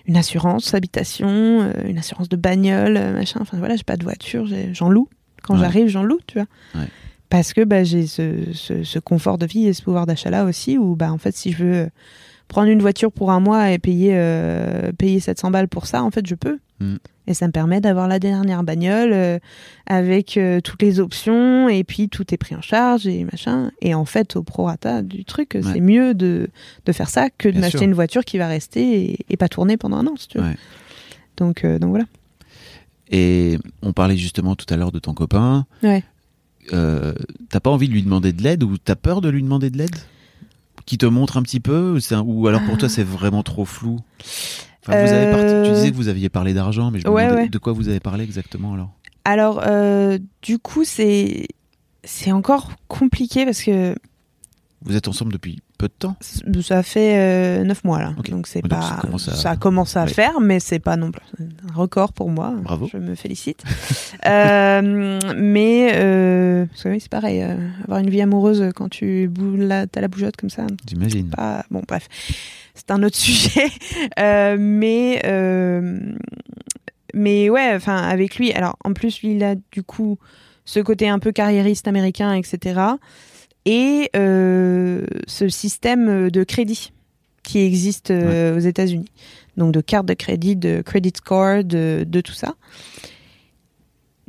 une 0.08 0.18
assurance 0.18 0.74
habitation, 0.74 1.72
une 1.86 1.98
assurance 1.98 2.30
de 2.30 2.36
bagnole, 2.36 2.94
machin. 3.14 3.40
Enfin, 3.42 3.58
voilà, 3.60 3.76
j'ai 3.76 3.84
pas 3.84 3.96
de 3.98 4.04
voiture, 4.04 4.48
j'en 4.74 4.90
loue. 4.90 5.08
Quand 5.44 5.54
Ouais. 5.54 5.60
j'arrive, 5.62 5.88
j'en 5.88 6.04
loue, 6.04 6.20
tu 6.28 6.40
vois. 6.40 6.48
Ouais. 6.82 6.88
Parce 7.30 7.54
que 7.54 7.64
bah, 7.64 7.84
j'ai 7.84 8.08
ce, 8.08 8.52
ce, 8.54 8.84
ce 8.84 9.00
confort 9.00 9.38
de 9.38 9.46
vie 9.46 9.68
et 9.68 9.74
ce 9.74 9.84
pouvoir 9.84 10.08
d'achat-là 10.08 10.46
aussi, 10.46 10.78
où, 10.80 10.96
bah, 10.96 11.12
en 11.14 11.20
fait, 11.20 11.36
si 11.36 11.52
je 11.52 11.64
veux 11.64 11.90
prendre 12.50 12.68
une 12.68 12.82
voiture 12.82 13.12
pour 13.14 13.32
un 13.32 13.40
mois 13.40 13.72
et 13.72 13.78
payer, 13.80 14.12
euh, 14.16 14.92
payer 14.92 15.22
700 15.22 15.52
balles 15.52 15.70
pour 15.70 15.86
ça, 15.86 16.04
en 16.04 16.12
fait, 16.12 16.28
je 16.28 16.36
peux. 16.36 16.60
Mm. 16.82 16.96
Et 17.28 17.34
ça 17.36 17.46
me 17.46 17.52
permet 17.52 17.80
d'avoir 17.80 18.08
la 18.08 18.18
dernière 18.18 18.64
bagnole 18.64 19.12
euh, 19.14 19.38
avec 19.86 20.36
euh, 20.36 20.60
toutes 20.62 20.82
les 20.82 21.00
options 21.00 21.70
et 21.70 21.84
puis 21.84 22.10
tout 22.10 22.34
est 22.34 22.38
pris 22.38 22.56
en 22.56 22.62
charge 22.62 23.06
et 23.06 23.24
machin. 23.24 23.72
Et 23.82 23.94
en 23.94 24.04
fait, 24.04 24.36
au 24.36 24.42
prorata 24.44 25.04
du 25.04 25.24
truc, 25.26 25.52
Ouais. 25.54 25.62
c'est 25.62 25.80
mieux 25.80 26.14
de, 26.16 26.50
de 26.86 26.92
faire 26.92 27.08
ça 27.10 27.30
que 27.30 27.48
de 27.48 27.60
m'acheter 27.60 27.86
une 27.86 27.94
voiture 27.94 28.26
qui 28.26 28.38
va 28.40 28.48
rester 28.48 29.12
et, 29.12 29.20
et 29.30 29.38
pas 29.38 29.48
tourner 29.48 29.78
pendant 29.78 29.98
un 29.98 30.08
an, 30.08 30.16
si 30.18 30.28
tu 30.28 30.40
veux. 30.40 30.44
Ouais. 30.44 30.58
Donc, 31.38 31.64
euh, 31.64 31.78
donc 31.78 31.92
voilà. 31.92 32.06
Et 33.12 33.60
on 33.84 33.94
parlait 33.94 34.18
justement 34.18 34.56
tout 34.56 34.66
à 34.74 34.76
l'heure 34.76 34.92
de 34.92 35.00
ton 35.00 35.14
copain. 35.14 35.66
Ouais. 35.84 36.04
T'as 36.72 37.60
pas 37.60 37.70
envie 37.70 37.88
de 37.88 37.94
lui 37.94 38.04
demander 38.04 38.34
de 38.34 38.42
l'aide 38.44 38.64
ou 38.64 38.78
t'as 38.78 38.96
peur 38.96 39.22
de 39.22 39.30
lui 39.30 39.42
demander 39.44 39.70
de 39.70 39.78
l'aide? 39.78 39.96
Qui 40.90 40.98
te 40.98 41.06
montre 41.06 41.38
un 41.38 41.44
petit 41.44 41.60
peu 41.60 41.92
ou, 41.92 42.00
c'est 42.00 42.16
un- 42.16 42.24
ou 42.26 42.48
alors 42.48 42.64
pour 42.64 42.76
toi 42.80 42.90
c'est 42.90 43.04
vraiment 43.04 43.44
trop 43.44 43.64
flou? 43.64 44.00
Enfin, 44.82 45.00
vous 45.06 45.14
avez 45.14 45.28
parti- 45.30 45.54
Tu 45.64 45.72
disais 45.72 45.92
que 45.92 45.96
vous 45.96 46.08
aviez 46.08 46.30
parlé 46.30 46.56
d'argent, 46.56 46.90
mais 46.90 47.00
je 47.00 47.08
me 47.08 47.14
Ouais, 47.14 47.26
demandais 47.28 47.44
ouais. 47.44 47.50
de 47.50 47.58
quoi 47.60 47.74
vous 47.74 47.90
avez 47.90 48.00
parlé 48.00 48.24
exactement 48.24 48.74
alors? 48.74 48.90
Alors, 49.24 49.62
euh, 49.68 50.18
du 50.42 50.58
coup, 50.58 50.84
c'est 50.86 51.46
c'est 52.04 52.32
encore 52.32 52.72
compliqué 52.88 53.46
parce 53.46 53.62
que 53.62 53.94
Vous 54.82 54.96
êtes 54.96 55.08
ensemble 55.10 55.34
depuis 55.34 55.62
peu 55.78 55.88
de 55.88 55.94
temps 55.94 56.16
ça 56.62 56.84
fait 56.84 57.18
euh, 57.18 57.64
neuf 57.66 57.84
mois 57.84 58.00
là. 58.00 58.14
Donc 58.30 58.48
c'est 58.48 58.62
Donc, 58.62 58.72
pas 58.72 58.82
ça 58.82 58.98
commence 59.02 59.28
à- 59.30 59.36
ça 59.36 59.56
commence 59.58 59.98
à 59.98 60.04
Ouais. 60.06 60.10
faire, 60.10 60.40
mais 60.40 60.60
c'est 60.60 60.80
pas 60.80 60.96
non 60.96 61.12
plus 61.12 61.22
un 61.70 61.74
record 61.74 62.14
pour 62.14 62.30
moi. 62.30 62.54
Bravo. 62.64 62.88
Je 62.92 62.98
me 62.98 63.16
félicite. 63.16 63.64
Euh, 64.26 65.18
mais 65.38 65.92
euh, 65.96 66.66
c'est 66.76 67.08
pareil. 67.10 67.42
euh, 67.42 67.56
avoir 67.84 68.00
une 68.00 68.10
vie 68.10 68.22
amoureuse 68.22 68.70
quand 68.76 68.90
tu 68.90 69.32
la, 69.58 69.88
t'as 69.88 70.02
la 70.02 70.08
bougeotte 70.10 70.36
comme 70.36 70.50
ça, 70.50 70.68
J'imagine. 70.88 71.30
pas 71.30 71.64
bon 71.72 71.82
bref 71.88 72.08
c'est 72.76 72.92
un 72.92 73.02
autre 73.04 73.16
sujet 73.28 73.68
Euh, 74.20 74.58
mais 74.60 75.22
mais 77.14 77.50
ouais 77.50 77.72
enfin 77.76 77.98
avec 77.98 78.36
lui 78.38 78.52
alors 78.52 78.78
en 78.84 78.94
plus 78.94 79.22
lui 79.22 79.36
il 79.36 79.44
a 79.44 79.56
du 79.72 79.84
coup 79.84 80.18
ce 80.66 80.80
côté 80.80 81.08
un 81.10 81.20
peu 81.20 81.32
carriériste 81.32 81.88
américain 81.88 82.34
etc 82.34 82.82
et 83.66 84.10
euh, 84.16 85.06
ce 85.28 85.50
système 85.50 86.30
de 86.32 86.44
crédit 86.44 86.92
qui 87.44 87.60
existe 87.60 88.12
euh, 88.12 88.56
aux 88.58 88.60
États-Unis 88.60 89.10
donc 89.58 89.74
de 89.74 89.82
carte 89.82 90.06
de 90.06 90.14
crédit 90.14 90.56
de 90.56 90.82
credit 90.86 91.14
score 91.16 91.64
de, 91.64 92.06
de 92.08 92.22
tout 92.22 92.34
ça 92.34 92.56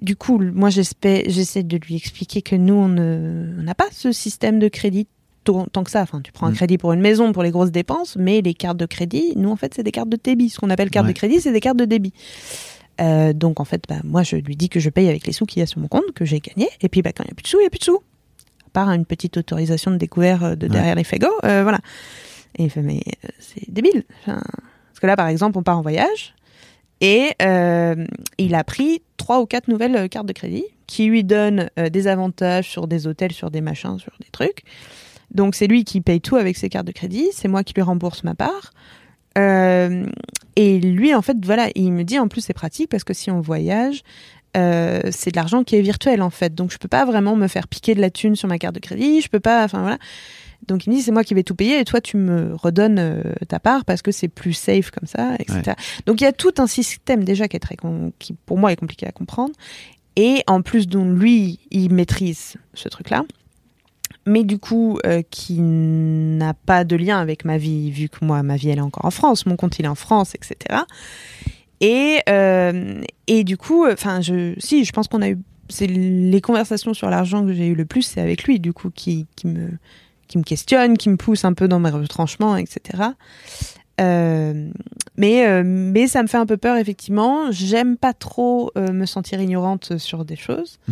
du 0.03 0.17
coup, 0.17 0.39
moi, 0.39 0.71
j'essaie 0.71 1.63
de 1.63 1.77
lui 1.77 1.95
expliquer 1.95 2.41
que 2.41 2.57
nous, 2.57 2.73
on 2.73 2.89
n'a 2.89 3.75
pas 3.75 3.85
ce 3.93 4.13
système 4.13 4.59
de 4.59 4.69
crédit 4.69 5.07
tant 5.45 5.67
tant 5.67 5.85
que 5.85 5.91
ça. 5.91 6.01
Enfin, 6.01 6.23
tu 6.23 6.33
prends 6.33 6.47
un 6.47 6.53
Mm. 6.53 6.55
crédit 6.55 6.79
pour 6.79 6.93
une 6.95 7.01
maison, 7.03 7.33
pour 7.33 7.43
les 7.43 7.51
grosses 7.51 7.71
dépenses, 7.71 8.17
mais 8.17 8.41
les 8.41 8.55
cartes 8.55 8.79
de 8.79 8.87
crédit, 8.87 9.35
nous, 9.37 9.51
en 9.51 9.57
fait, 9.57 9.75
c'est 9.75 9.83
des 9.83 9.91
cartes 9.91 10.09
de 10.09 10.17
débit. 10.23 10.49
Ce 10.49 10.59
qu'on 10.59 10.71
appelle 10.71 10.89
carte 10.89 11.05
Ouais. 11.07 11.13
de 11.13 11.19
crédit, 11.19 11.41
c'est 11.43 11.53
des 11.53 11.61
cartes 11.61 11.77
de 11.77 11.85
débit. 11.85 12.15
Euh, 13.03 13.35
donc, 13.35 13.61
en 13.61 13.67
fait, 13.67 13.85
bah, 13.91 13.97
moi, 14.03 14.23
je 14.23 14.37
lui 14.37 14.57
dis 14.57 14.71
que 14.71 14.81
je 14.81 14.89
paye 14.89 15.09
avec 15.09 15.27
les 15.27 15.33
sous 15.35 15.45
qu'il 15.45 15.61
y 15.61 15.63
a 15.63 15.67
sur 15.67 15.81
mon 15.81 15.89
compte, 15.89 16.13
que 16.15 16.25
j'ai 16.25 16.41
gagné. 16.41 16.69
Et 16.81 16.89
puis, 16.89 17.03
bah, 17.03 17.13
quand 17.13 17.25
il 17.25 17.27
n'y 17.27 17.33
a 17.33 17.35
plus 17.35 17.43
de 17.43 17.49
sous, 17.49 17.59
il 17.59 17.65
n'y 17.65 17.67
a 17.67 17.71
plus 17.71 17.79
de 17.79 17.85
sous. 17.85 17.99
À 18.71 18.73
part 18.73 18.91
une 18.93 19.05
petite 19.05 19.37
autorisation 19.37 19.91
de 19.91 19.97
découvert 19.97 20.45
euh, 20.45 20.55
de 20.55 20.67
Ouais. 20.67 20.73
derrière 20.73 20.95
les 20.95 21.05
fagots. 21.05 21.27
euh, 21.45 21.63
voilà. 21.63 21.81
Et 22.57 22.65
il 22.65 22.71
fait, 22.71 22.83
mais 22.83 23.01
euh, 23.25 23.29
c'est 23.41 23.69
débile. 23.71 24.05
Enfin, 24.23 24.41
parce 24.89 25.01
que 25.01 25.07
là, 25.07 25.17
par 25.17 25.27
exemple, 25.29 25.59
on 25.59 25.63
part 25.63 25.79
en 25.79 25.83
voyage. 25.83 26.35
Et 27.01 27.31
euh, 27.43 28.05
il 28.39 28.55
a 28.55 28.63
pris 28.63 29.03
trois 29.17 29.41
ou 29.41 29.47
quatre 29.47 29.69
nouvelles 29.69 30.09
cartes 30.09 30.27
de 30.27 30.33
crédit 30.33 30.65
qui 30.87 31.07
lui 31.07 31.25
donnent 31.25 31.71
euh, 31.79 31.89
des 31.89 32.07
avantages 32.09 32.69
sur 32.69 32.87
des 32.87 33.07
hôtels, 33.07 33.33
sur 33.33 33.51
des 33.51 33.61
machins, 33.61 33.99
sur 33.99 34.13
des 34.21 34.29
trucs. 34.31 34.63
Donc 35.33 35.55
c'est 35.55 35.67
lui 35.67 35.85
qui 35.85 36.01
paye 36.01 36.21
tout 36.21 36.37
avec 36.37 36.57
ses 36.57 36.69
cartes 36.69 36.87
de 36.87 36.93
crédit, 36.93 37.29
c'est 37.33 37.49
moi 37.49 37.63
qui 37.65 37.73
lui 37.75 37.83
rembourse 37.83 38.23
ma 38.25 38.35
part. 38.35 38.73
Euh, 39.39 40.07
et 40.57 40.81
lui, 40.81 41.15
en 41.15 41.23
fait, 41.23 41.37
voilà, 41.45 41.69
il 41.75 41.93
me 41.93 42.03
dit 42.03 42.19
en 42.19 42.29
plus 42.29 42.41
c'est 42.41 42.53
pratique 42.53 42.91
parce 42.91 43.05
que 43.05 43.15
si 43.15 43.31
on 43.31 43.41
voyage, 43.41 44.03
euh, 44.57 45.01
c'est 45.11 45.31
de 45.31 45.37
l'argent 45.37 45.63
qui 45.63 45.77
est 45.77 45.81
virtuel 45.81 46.23
en 46.23 46.31
fait. 46.31 46.55
Donc 46.55 46.73
je 46.73 46.79
peux 46.79 46.89
pas 46.89 47.05
vraiment 47.05 47.37
me 47.37 47.47
faire 47.47 47.69
piquer 47.69 47.95
de 47.95 48.01
la 48.01 48.11
thune 48.11 48.37
sur 48.37 48.49
ma 48.49 48.59
carte 48.59 48.75
de 48.75 48.81
crédit, 48.81 49.21
je 49.21 49.29
peux 49.29 49.41
pas, 49.41 49.65
enfin 49.65 49.81
voilà. 49.81 49.99
Donc 50.67 50.87
il 50.87 50.91
me 50.91 50.97
dit 50.97 51.03
c'est 51.03 51.13
moi 51.13 51.25
qui 51.25 51.35
vais 51.35 51.43
tout 51.43 51.55
payer 51.55 51.81
et 51.81 51.85
toi 51.85 52.01
tu 52.01 52.17
me 52.17 52.55
redonnes 52.55 52.99
euh, 52.99 53.23
ta 53.49 53.59
part 53.59 53.85
parce 53.85 54.03
que 54.03 54.13
c'est 54.13 54.29
plus 54.29 54.53
safe 54.53 54.91
comme 54.91 55.07
ça, 55.07 55.35
etc. 55.39 55.75
Donc 56.07 56.21
il 56.21 56.25
y 56.25 56.27
a 56.27 56.33
tout 56.33 56.55
un 56.59 56.67
système 56.67 57.25
déjà 57.25 57.49
qui 57.49 57.57
est 57.57 57.61
très 57.61 57.77
qui 58.19 58.35
pour 58.47 58.59
moi 58.59 58.73
est 58.73 58.77
compliqué 58.77 59.07
à 59.07 59.13
comprendre 59.13 59.53
et 60.17 60.43
en 60.47 60.63
plus 60.63 60.87
dont 60.87 61.05
lui 61.05 61.61
il 61.71 61.93
maîtrise 61.93 62.57
ce 62.75 62.89
truc-là, 62.89 63.25
mais 64.27 64.45
du 64.45 64.59
coup 64.59 64.99
euh, 65.07 65.23
qui 65.31 65.61
n'a 65.61 66.55
pas 66.55 66.85
de 66.85 66.97
lien 66.97 67.19
avec 67.19 67.45
ma 67.45 67.57
vie 67.57 67.91
vu 67.91 68.09
que 68.09 68.25
moi 68.25 68.43
ma 68.43 68.57
vie 68.57 68.69
elle 68.69 68.79
est 68.79 68.83
encore 68.83 69.07
en 69.07 69.11
France, 69.11 69.47
mon 69.47 69.57
compte 69.57 69.79
il 69.79 69.87
est 69.87 69.89
en 69.89 69.95
France, 69.95 70.35
etc. 70.35 70.83
Et 71.81 72.21
euh, 72.29 73.01
et 73.27 73.45
du 73.45 73.57
coup, 73.57 73.87
enfin 73.87 74.21
je 74.21 74.55
si 74.59 74.85
je 74.85 74.93
pense 74.93 75.09
qu'on 75.09 75.23
a 75.23 75.31
eu 75.31 75.39
c'est 75.69 75.87
les 75.87 76.41
conversations 76.41 76.95
sur 76.95 77.09
l'argent 77.11 77.45
que 77.47 77.53
j'ai 77.53 77.69
eu 77.69 77.75
le 77.75 77.85
plus 77.85 78.03
c'est 78.03 78.21
avec 78.21 78.43
lui 78.43 78.59
du 78.59 78.73
coup 78.73 78.91
qui 78.91 79.27
qui 79.37 79.47
me 79.47 79.71
qui 80.27 80.39
me 80.39 80.45
questionne, 80.45 80.97
qui 80.97 81.09
me 81.09 81.17
pousse 81.17 81.45
un 81.45 81.53
peu 81.55 81.69
dans 81.69 81.81
mes 81.81 81.91
retranchements, 81.91 82.57
etc. 82.57 83.03
Euh, 84.01 84.71
mais, 85.17 85.47
euh, 85.47 85.63
mais 85.65 86.07
ça 86.07 86.23
me 86.23 86.29
fait 86.29 86.39
un 86.39 86.47
peu 86.47 86.57
peur, 86.57 86.77
effectivement. 86.77 87.51
J'aime 87.51 87.97
pas 87.97 88.15
trop 88.15 88.71
euh, 88.79 88.93
me 88.93 89.05
sentir 89.07 89.41
ignorante 89.41 89.99
sur 89.99 90.25
des 90.25 90.37
choses. 90.37 90.79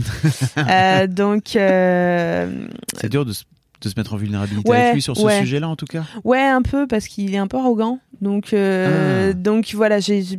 Donc, 1.08 1.50
C'est 1.52 3.08
dur 3.08 3.24
de 3.24 3.32
se, 3.32 3.44
de 3.80 3.88
se 3.88 3.94
mettre 3.96 4.14
en 4.14 4.16
vulnérabilité 4.16 4.68
Ouais, 4.70 4.76
avec 4.80 4.94
lui 4.94 5.02
sur 5.02 5.16
ce 5.16 5.22
ouais. 5.22 5.40
sujet-là 5.40 5.68
en 5.68 5.76
tout 5.76 5.86
cas 5.86 6.04
ouais, 6.24 6.40
un 6.42 6.62
peu, 6.62 6.86
parce 6.86 7.06
qu'il 7.08 7.34
est 7.34 7.38
un 7.38 7.46
peu 7.46 7.56
arrogant. 7.58 8.00
Donc, 8.20 8.52
euh, 8.52 9.30
Ah. 9.30 9.32
donc 9.34 9.72
voilà, 9.74 10.00
j'ai. 10.00 10.22
j'ai- 10.22 10.38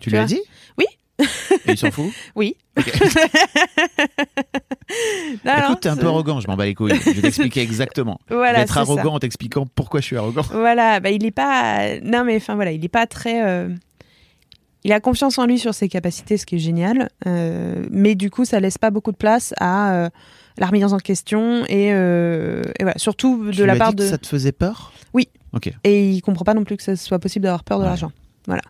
Tu 0.00 0.10
lui 0.10 0.16
as 0.18 0.24
dit? 0.26 0.40
Et 1.66 1.70
il 1.72 1.78
s'en 1.78 1.90
fout? 1.92 2.10
Oui. 2.34 2.56
Non, 5.44 5.52
Écoute, 5.62 5.80
t'es 5.80 5.88
un 5.88 5.96
peu 5.96 6.06
arrogant, 6.06 6.40
je 6.40 6.46
m'en 6.48 6.56
bats 6.56 6.64
les 6.66 6.74
couilles. 6.74 6.94
Je 7.04 7.10
vais 7.12 7.22
t'expliquer 7.22 7.60
exactement. 7.62 8.18
Voilà, 8.28 8.60
être 8.60 8.74
ça. 8.74 8.80
arrogant 8.80 9.14
en 9.14 9.18
t'expliquant 9.18 9.66
pourquoi 9.74 10.00
je 10.00 10.06
suis 10.06 10.16
arrogant. 10.16 10.42
Voilà, 10.50 11.00
bah, 11.00 11.10
il 11.10 11.24
est 11.24 11.30
pas. 11.30 11.98
Non, 12.02 12.24
mais 12.24 12.36
enfin 12.36 12.54
voilà, 12.54 12.72
il 12.72 12.84
est 12.84 12.88
pas 12.88 13.06
très. 13.06 13.44
euh, 13.46 13.68
Il 14.84 14.92
a 14.92 15.00
confiance 15.00 15.38
en 15.38 15.46
lui 15.46 15.58
sur 15.58 15.72
ses 15.74 15.88
capacités, 15.88 16.36
ce 16.36 16.44
qui 16.46 16.56
est 16.56 16.60
génial. 16.60 17.08
euh, 17.26 17.84
Mais 17.90 18.14
du 18.14 18.30
coup, 18.30 18.44
ça 18.44 18.60
laisse 18.60 18.78
pas 18.78 18.90
beaucoup 18.90 19.12
de 19.12 19.16
place 19.16 19.54
à 19.60 20.08
la 20.58 20.66
remise 20.66 20.84
en 20.92 20.98
question 20.98 21.64
et, 21.66 21.92
euh, 21.92 22.62
et 22.78 22.82
voilà, 22.84 22.98
surtout 22.98 23.46
de 23.46 23.52
Tu 23.52 23.66
la 23.66 23.76
part 23.76 23.90
dit 23.90 23.96
de. 23.96 24.02
que 24.02 24.08
ça 24.10 24.18
te 24.18 24.26
faisait 24.26 24.52
peur? 24.52 24.92
Oui. 25.12 25.28
Ok. 25.52 25.72
Et 25.84 26.10
il 26.10 26.20
comprend 26.20 26.44
pas 26.44 26.54
non 26.54 26.64
plus 26.64 26.76
que 26.76 26.82
ce 26.82 26.94
soit 26.96 27.18
possible 27.18 27.44
d'avoir 27.44 27.64
peur 27.64 27.78
de 27.78 27.82
Ouais. 27.84 27.88
l'argent. 27.88 28.12
Voilà. 28.46 28.62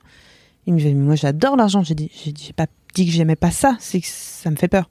Il 0.67 0.75
me 0.75 0.79
dit, 0.79 0.87
mais 0.87 0.95
moi 0.95 1.15
j'adore 1.15 1.57
l'argent. 1.57 1.83
J'ai 1.83 1.95
dit, 1.95 2.11
j'ai 2.25 2.53
pas 2.55 2.67
dit 2.95 3.07
que 3.07 3.13
j'aimais 3.13 3.37
pas 3.37 3.51
ça, 3.51 3.77
c'est 3.81 4.01
que 4.01 4.07
ça 4.09 4.51
me 4.51 4.57
fait 4.57 4.69
peur. 4.69 4.89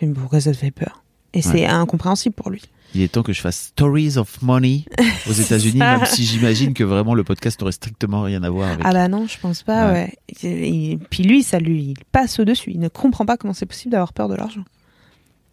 Il 0.00 0.08
me 0.08 0.14
dit, 0.14 0.20
pourquoi 0.20 0.40
ça 0.40 0.52
te 0.52 0.56
fait 0.56 0.70
peur? 0.70 1.02
Et 1.34 1.40
c'est 1.42 1.64
incompréhensible 1.66 2.34
pour 2.34 2.50
lui. 2.50 2.60
Il 2.94 3.00
est 3.00 3.08
temps 3.08 3.22
que 3.22 3.32
je 3.32 3.40
fasse 3.40 3.56
Stories 3.72 4.18
of 4.18 4.42
Money 4.42 4.84
aux 5.26 5.32
États-Unis, 5.40 5.78
même 5.78 6.04
si 6.04 6.24
j'imagine 6.26 6.74
que 6.74 6.84
vraiment 6.84 7.14
le 7.14 7.24
podcast 7.24 7.58
n'aurait 7.60 7.72
strictement 7.72 8.20
rien 8.22 8.42
à 8.42 8.50
voir 8.50 8.68
avec. 8.72 8.84
Ah 8.84 8.92
bah 8.92 9.08
non, 9.08 9.26
je 9.26 9.38
pense 9.38 9.62
pas, 9.62 9.90
Ouais. 9.92 10.12
ouais. 10.42 10.50
Et 10.50 10.98
puis 11.08 11.22
lui, 11.22 11.42
ça 11.42 11.58
lui 11.58 11.80
il 11.82 11.94
passe 12.12 12.38
au-dessus. 12.38 12.70
Il 12.72 12.80
ne 12.80 12.88
comprend 12.88 13.24
pas 13.24 13.38
comment 13.38 13.54
c'est 13.54 13.64
possible 13.64 13.92
d'avoir 13.92 14.12
peur 14.12 14.28
de 14.28 14.34
l'argent. 14.34 14.62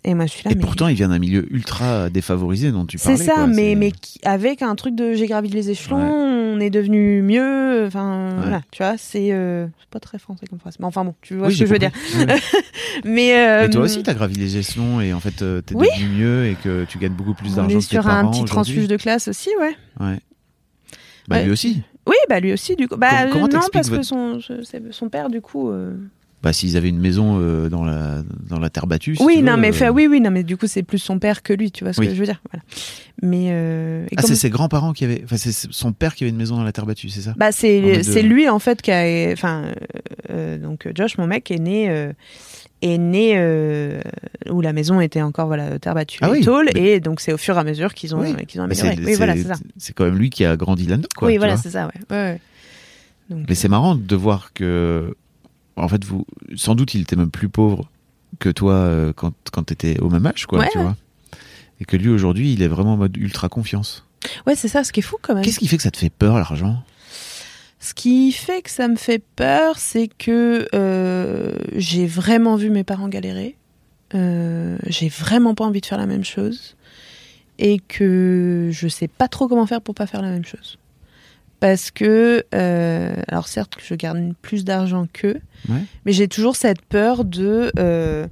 Et 0.06 0.14
moi, 0.14 0.26
je 0.28 0.32
suis 0.32 0.44
là, 0.46 0.52
Et 0.52 0.56
mais... 0.56 0.62
pourtant, 0.62 0.88
il 0.88 0.96
vient 0.96 1.10
d'un 1.10 1.20
milieu 1.20 1.46
ultra 1.54 2.10
défavorisé 2.10 2.72
dont 2.72 2.86
tu 2.86 2.98
C'est 2.98 3.10
parlais. 3.10 3.26
ça, 3.26 3.34
quoi. 3.34 3.48
mais, 3.48 3.56
C'est- 3.72 3.76
mais 3.76 3.92
avec 4.24 4.62
un 4.62 4.74
truc 4.76 4.96
de 4.96 5.14
j'ai 5.14 5.28
gravi 5.28 5.50
les 5.50 5.70
échelons, 5.72 5.98
on 6.00 6.60
est 6.62 6.70
devenu 6.70 7.22
mieux. 7.22 7.84
Enfin, 7.86 8.30
voilà, 8.42 8.62
tu 8.72 8.82
vois, 8.82 8.96
c'est 8.98 9.34
euh, 9.34 9.68
c'est 9.80 9.90
pas 9.90 10.00
très 10.00 10.18
français 10.18 10.46
comme 10.50 10.58
phrase. 10.60 10.76
Mais 10.80 10.86
enfin 10.86 11.04
bon, 11.04 11.16
tu 11.22 11.36
vois 11.36 11.48
Oui, 11.48 11.54
ce 11.54 11.60
que 11.60 11.66
je 11.66 11.72
veux 11.74 11.80
dire. 11.80 11.92
Ouais. 12.18 12.26
Mais, 13.04 13.38
euh, 13.38 13.62
Mais 13.64 13.70
toi 13.72 13.82
aussi, 13.82 14.02
t'as 14.02 14.14
gravi 14.14 14.36
les 14.36 14.56
échelons 14.58 15.02
et 15.02 15.12
en 15.14 15.20
fait, 15.20 15.42
euh, 15.42 15.60
t'es 15.62 15.76
Oui. 15.76 15.88
devenu 16.00 16.16
mieux 16.16 16.46
et 16.48 16.56
que 16.56 16.86
tu 16.86 16.98
gagnes 16.98 17.12
beaucoup 17.14 17.34
plus 17.34 17.56
d'argent 17.56 17.68
que 17.78 17.84
tes 17.84 17.90
sur 17.96 18.04
parents 18.04 18.28
un 18.30 18.32
petit 18.32 18.46
transfuge 18.46 18.88
de 18.88 18.96
classe 18.98 19.28
aussi, 19.28 19.50
ouais. 19.60 19.76
Ouais. 20.00 20.20
Bah, 21.28 21.36
Ouais. 21.38 21.44
lui 21.44 21.52
aussi. 21.52 21.82
Oui, 22.08 22.16
bah 22.30 22.40
lui 22.40 22.54
aussi, 22.54 22.76
du 22.76 22.88
coup. 22.88 22.96
Bah, 22.98 23.28
Comment- 23.32 23.46
euh, 23.46 23.50
non, 23.50 23.60
parce 23.72 23.90
que 23.90 24.02
son, 24.02 24.40
c'est- 24.64 25.10
père, 25.12 25.30
du 25.30 25.42
coup. 25.42 25.70
euh, 25.70 25.94
Bah, 26.42 26.54
s'ils 26.54 26.78
avaient 26.78 26.88
une 26.90 27.00
maison 27.00 27.38
euh, 27.42 27.68
dans 27.68 27.84
la 27.84 28.24
dans 28.50 28.60
la 28.60 28.70
terre 28.70 28.88
battue. 28.88 29.16
si 29.18 29.24
oui, 29.24 29.38
tu 29.38 29.44
non, 29.44 29.56
veux, 29.56 29.62
mais 29.62 29.70
euh, 29.70 29.74
fait, 29.74 29.90
oui, 29.90 30.08
oui, 30.10 30.22
non, 30.22 30.32
mais 30.32 30.44
du 30.44 30.56
coup, 30.56 30.68
c'est 30.68 30.84
plus 30.84 30.98
son 31.00 31.20
père 31.20 31.44
que 31.44 31.52
lui, 31.52 31.70
tu 31.72 31.84
vois 31.84 31.92
ce 31.92 32.00
Oui. 32.00 32.08
que 32.08 32.14
je 32.14 32.20
veux 32.20 32.26
dire. 32.26 32.42
Voilà. 32.50 32.64
Mais. 33.22 33.48
euh, 33.50 34.06
Ah, 34.16 34.22
c'est 34.22 34.36
ses 34.36 34.50
grands-parents 34.50 34.94
qui 34.94 35.04
avaient. 35.04 35.22
Enfin, 35.26 35.36
c'est 35.36 35.52
son 35.52 35.92
père 35.92 36.16
qui 36.16 36.24
avait 36.24 36.32
une 36.32 36.38
maison 36.38 36.56
dans 36.56 36.64
la 36.64 36.72
terre 36.72 36.86
battue, 36.86 37.10
c'est 37.10 37.22
ça? 37.22 37.34
Bah 37.38 37.52
c'est 37.52 37.82
de- 37.82 38.20
lui 38.22 38.48
en 38.48 38.60
fait 38.60 38.82
qui 38.82 38.92
a 38.92 39.32
enfin 39.34 39.64
euh, 39.66 39.74
euh, 40.30 40.58
donc 40.58 40.88
Josh 40.96 41.18
mon 41.18 41.28
mec 41.28 41.52
est 41.52 41.60
né 41.60 41.90
euh, 41.90 42.14
est 42.82 42.98
né 42.98 43.34
euh, 43.36 44.00
où 44.50 44.62
la 44.62 44.72
maison 44.72 45.02
était 45.02 45.22
encore 45.22 45.48
voilà 45.48 45.78
terre 45.80 45.94
battue 45.96 46.20
Ah 46.22 46.30
et 46.30 46.32
oui, 46.32 46.42
tôle 46.46 46.70
mais- 46.74 46.82
et 46.82 47.00
donc 47.02 47.20
c'est 47.20 47.34
au 47.34 47.38
fur 47.38 47.58
et 47.58 47.60
à 47.60 47.64
mesure 47.66 47.94
qu'ils 47.94 48.16
ont 48.16 48.22
Oui. 48.22 48.34
qu'ils 48.46 48.62
ont 48.62 48.64
amélioré. 48.64 48.96
c'est 48.98 49.06
Oui 49.06 49.16
voilà 49.16 49.34
c'est- 49.36 49.42
c'est 49.44 49.48
ça. 49.50 49.56
c'est 49.78 49.94
quand 49.94 50.06
même 50.06 50.18
lui 50.18 50.30
qui 50.30 50.46
a 50.46 50.56
grandi 50.56 50.86
là-dedans, 50.86 51.08
quoi. 51.18 51.28
oui 51.28 51.38
voilà 51.38 51.58
c'est 51.58 51.72
ça 51.72 51.88
ouais. 51.88 51.92
ouais, 52.10 52.16
ouais. 52.32 52.42
Donc, 53.30 53.46
Mais 53.50 53.56
c'est 53.56 53.68
marrant 53.68 53.96
de 53.96 54.16
voir 54.16 54.54
que, 54.54 55.16
en 55.84 55.88
fait, 55.88 56.04
vous, 56.06 56.26
sans 56.56 56.76
doute, 56.76 56.94
il 56.94 57.02
était 57.02 57.16
même 57.16 57.32
plus 57.32 57.50
pauvre 57.50 57.90
que 58.40 58.50
toi 58.50 58.74
euh, 58.74 59.14
quand, 59.14 59.34
quand 59.52 59.64
t'étais 59.64 60.00
au 60.00 60.10
même 60.10 60.26
âge, 60.26 60.46
quoi, 60.46 60.60
Ouais, 60.60 60.70
tu 60.72 60.78
ouais. 60.78 60.84
vois. 60.84 60.96
Et 61.82 61.86
que 61.86 61.98
lui, 61.98 62.10
aujourd'hui, 62.10 62.54
il 62.54 62.62
est 62.62 62.68
vraiment 62.68 62.94
en 62.94 62.98
mode 62.98 63.16
ultra 63.18 63.50
confiance. 63.50 64.06
ouais 64.48 64.56
c'est 64.56 64.68
ça 64.68 64.84
ce 64.84 64.92
qui 64.92 65.00
est 65.00 65.04
fou 65.04 65.16
quand 65.22 65.34
même. 65.34 65.44
Qu'est-ce 65.44 65.60
qui 65.60 65.68
fait 65.68 65.78
que 65.78 65.84
ça 65.84 65.92
te 65.92 65.98
fait 65.98 66.10
peur, 66.10 66.36
l'argent? 66.36 66.84
Ce 67.80 67.94
qui 67.94 68.34
fait 68.34 68.62
que 68.62 68.70
ça 68.70 68.90
me 68.90 68.98
fait 68.98 69.24
peur, 69.38 69.78
c'est 69.80 70.10
que 70.10 70.68
euh, 70.76 71.54
j'ai 71.76 72.06
vraiment 72.06 72.58
vu 72.58 72.70
mes 72.70 72.84
parents 72.84 73.08
galérer. 73.08 73.56
Euh, 74.16 74.78
j'ai 74.88 75.08
vraiment 75.08 75.56
pas 75.56 75.64
envie 75.64 75.80
de 75.80 75.86
faire 75.86 75.98
la 75.98 76.06
même 76.08 76.26
chose. 76.26 76.76
Et 77.58 77.80
que 77.80 78.70
je 78.72 78.88
sais 78.90 79.08
pas 79.08 79.28
trop 79.30 79.48
comment 79.48 79.66
faire 79.66 79.82
pour 79.82 79.96
pas 79.96 80.08
faire 80.08 80.22
la 80.22 80.30
même 80.32 80.46
chose. 80.46 80.78
Parce 81.60 81.92
que, 81.92 82.46
euh, 82.56 83.14
alors 83.28 83.48
certes, 83.48 83.74
je 83.86 83.94
gagne 83.96 84.34
plus 84.42 84.64
d'argent 84.64 85.08
qu'eux, 85.12 85.40
Ouais. 85.68 85.82
mais 86.06 86.14
j'ai 86.14 86.28
toujours 86.30 86.56
cette 86.56 86.82
peur 86.82 87.26
de, 87.26 87.72
euh, 87.78 88.28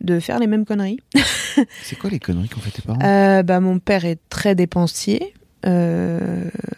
de 0.00 0.18
faire 0.20 0.38
les 0.38 0.46
mêmes 0.46 0.64
conneries. 0.64 0.98
C'est 1.82 1.96
quoi 1.98 2.08
les 2.08 2.18
conneries 2.18 2.48
qu'ont 2.48 2.60
fait 2.60 2.70
tes 2.70 2.80
parents? 2.82 2.98
Euh, 3.02 3.42
bah, 3.42 3.60
mon 3.60 3.78
père 3.78 4.04
est 4.06 4.18
très 4.30 4.54
dépensier. 4.54 5.34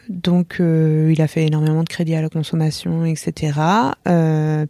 donc 0.09 0.57
il 0.61 1.22
a 1.22 1.26
fait 1.28 1.47
énormément 1.47 1.82
de 1.84 1.88
crédits 1.88 2.14
à 2.14 2.20
la 2.22 2.28
consommation, 2.28 3.05
etc. 3.05 3.53